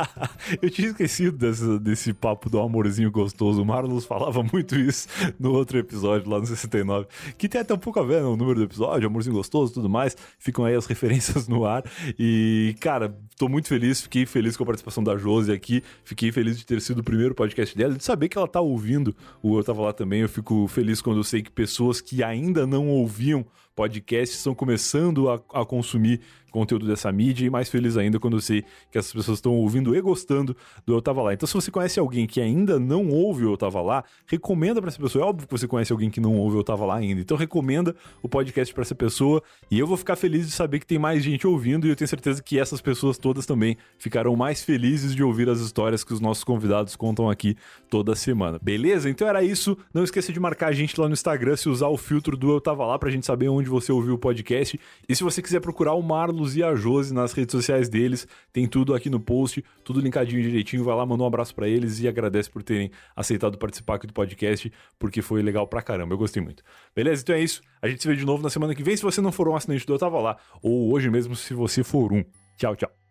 eu 0.62 0.70
tinha 0.70 0.88
esquecido 0.88 1.36
desse, 1.36 1.78
desse 1.80 2.14
papo 2.14 2.48
do 2.48 2.58
amorzinho 2.58 3.10
gostoso. 3.10 3.60
O 3.60 3.66
Marlos 3.66 4.06
falava 4.06 4.42
muito 4.42 4.74
isso 4.76 5.06
no 5.38 5.52
outro 5.52 5.76
episódio, 5.76 6.30
lá 6.30 6.40
no 6.40 6.46
69. 6.46 7.06
Que 7.36 7.50
tem 7.50 7.60
até 7.60 7.74
um 7.74 7.78
pouco 7.78 8.00
a 8.00 8.02
ver 8.02 8.22
no 8.22 8.34
número 8.34 8.60
do 8.60 8.64
episódio, 8.64 9.06
amorzinho 9.06 9.36
gostoso 9.36 9.74
tudo 9.74 9.90
mais. 9.90 10.16
Ficam 10.38 10.64
aí 10.64 10.74
as 10.74 10.86
referências 10.88 11.46
no 11.46 11.66
ar. 11.66 11.84
E, 12.18 12.74
cara, 12.80 13.14
tô 13.36 13.46
muito 13.46 13.68
feliz. 13.68 14.00
Fiquei 14.00 14.24
feliz 14.24 14.56
com 14.56 14.62
a 14.62 14.66
participação 14.66 15.04
da 15.04 15.18
Josi 15.18 15.52
aqui. 15.52 15.84
Fiquei 16.02 16.32
feliz 16.32 16.58
de 16.58 16.64
ter 16.64 16.80
sido 16.80 17.00
o 17.00 17.04
primeiro 17.04 17.34
podcast 17.34 17.76
dela. 17.76 17.92
De 17.92 18.02
saber 18.02 18.30
que 18.30 18.38
ela 18.38 18.48
tá 18.48 18.62
ouvindo 18.62 19.14
o 19.42 19.58
Eu 19.58 19.62
Tava 19.62 19.82
Lá 19.82 19.92
também. 19.92 20.22
Eu 20.22 20.30
fico 20.30 20.66
feliz 20.66 21.02
quando 21.02 21.18
eu 21.18 21.24
sei 21.24 21.42
que 21.42 21.50
pessoas 21.50 22.00
que 22.00 22.22
ainda 22.22 22.66
não 22.66 22.88
ouviam 22.88 23.44
podcasts 23.76 24.38
estão 24.38 24.54
começando 24.54 25.28
a, 25.28 25.34
a 25.52 25.64
consumir 25.64 26.22
conteúdo 26.56 26.86
dessa 26.86 27.12
mídia 27.12 27.46
e 27.46 27.50
mais 27.50 27.68
feliz 27.68 27.98
ainda 27.98 28.18
quando 28.18 28.38
eu 28.38 28.40
sei 28.40 28.64
que 28.90 28.96
essas 28.96 29.12
pessoas 29.12 29.38
estão 29.38 29.52
ouvindo 29.52 29.94
e 29.94 30.00
gostando 30.00 30.56
do 30.86 30.94
Eu 30.94 31.02
Tava 31.02 31.22
Lá. 31.22 31.34
Então, 31.34 31.46
se 31.46 31.52
você 31.52 31.70
conhece 31.70 32.00
alguém 32.00 32.26
que 32.26 32.40
ainda 32.40 32.78
não 32.80 33.08
ouve 33.10 33.44
o 33.44 33.52
Eu 33.52 33.56
Tava 33.58 33.82
Lá, 33.82 34.02
recomenda 34.26 34.80
pra 34.80 34.88
essa 34.88 34.98
pessoa. 34.98 35.22
É 35.22 35.28
óbvio 35.28 35.46
que 35.46 35.52
você 35.52 35.68
conhece 35.68 35.92
alguém 35.92 36.08
que 36.08 36.18
não 36.18 36.34
ouve 36.38 36.56
o 36.56 36.60
Eu 36.60 36.64
Tava 36.64 36.86
Lá 36.86 36.96
ainda. 36.96 37.20
Então, 37.20 37.36
recomenda 37.36 37.94
o 38.22 38.28
podcast 38.28 38.72
pra 38.72 38.82
essa 38.82 38.94
pessoa 38.94 39.42
e 39.70 39.78
eu 39.78 39.86
vou 39.86 39.98
ficar 39.98 40.16
feliz 40.16 40.46
de 40.46 40.52
saber 40.52 40.78
que 40.78 40.86
tem 40.86 40.98
mais 40.98 41.22
gente 41.22 41.46
ouvindo 41.46 41.86
e 41.86 41.90
eu 41.90 41.96
tenho 41.96 42.08
certeza 42.08 42.42
que 42.42 42.58
essas 42.58 42.80
pessoas 42.80 43.18
todas 43.18 43.44
também 43.44 43.76
ficarão 43.98 44.34
mais 44.34 44.64
felizes 44.64 45.14
de 45.14 45.22
ouvir 45.22 45.50
as 45.50 45.60
histórias 45.60 46.02
que 46.02 46.14
os 46.14 46.20
nossos 46.20 46.42
convidados 46.42 46.96
contam 46.96 47.28
aqui 47.28 47.54
toda 47.90 48.14
semana. 48.14 48.58
Beleza? 48.62 49.10
Então 49.10 49.28
era 49.28 49.42
isso. 49.42 49.76
Não 49.92 50.04
esqueça 50.04 50.32
de 50.32 50.40
marcar 50.40 50.68
a 50.68 50.72
gente 50.72 50.98
lá 50.98 51.06
no 51.06 51.12
Instagram 51.12 51.56
se 51.56 51.68
usar 51.68 51.88
o 51.88 51.98
filtro 51.98 52.34
do 52.34 52.50
Eu 52.50 52.60
Tava 52.62 52.86
Lá 52.86 52.98
pra 52.98 53.10
gente 53.10 53.26
saber 53.26 53.48
onde 53.48 53.68
você 53.68 53.92
ouviu 53.92 54.14
o 54.14 54.18
podcast. 54.18 54.80
E 55.06 55.14
se 55.14 55.22
você 55.22 55.42
quiser 55.42 55.60
procurar 55.60 55.92
o 55.94 56.02
Marlos 56.02 56.45
e 56.54 56.62
a 56.62 56.74
Josi 56.74 57.12
nas 57.12 57.32
redes 57.32 57.52
sociais 57.52 57.88
deles, 57.88 58.28
tem 58.52 58.66
tudo 58.66 58.94
aqui 58.94 59.08
no 59.08 59.18
post, 59.18 59.64
tudo 59.82 60.00
linkadinho 60.00 60.42
direitinho. 60.42 60.84
Vai 60.84 60.94
lá, 60.94 61.04
manda 61.06 61.24
um 61.24 61.26
abraço 61.26 61.54
pra 61.54 61.66
eles 61.66 61.98
e 62.00 62.06
agradece 62.06 62.50
por 62.50 62.62
terem 62.62 62.90
aceitado 63.16 63.58
participar 63.58 63.96
aqui 63.96 64.06
do 64.06 64.12
podcast, 64.12 64.70
porque 64.98 65.22
foi 65.22 65.42
legal 65.42 65.66
pra 65.66 65.82
caramba. 65.82 66.14
Eu 66.14 66.18
gostei 66.18 66.42
muito. 66.42 66.62
Beleza? 66.94 67.22
Então 67.22 67.34
é 67.34 67.40
isso. 67.40 67.62
A 67.80 67.88
gente 67.88 68.02
se 68.02 68.08
vê 68.08 68.14
de 68.14 68.24
novo 68.24 68.42
na 68.42 68.50
semana 68.50 68.74
que 68.74 68.82
vem. 68.82 68.96
Se 68.96 69.02
você 69.02 69.20
não 69.20 69.32
for 69.32 69.48
um 69.48 69.56
assinante 69.56 69.86
do 69.86 69.94
Eu 69.94 69.98
Tava 69.98 70.20
Lá, 70.20 70.36
ou 70.62 70.92
hoje 70.92 71.10
mesmo 71.10 71.34
se 71.34 71.54
você 71.54 71.82
for 71.82 72.12
um. 72.12 72.22
Tchau, 72.56 72.76
tchau. 72.76 73.05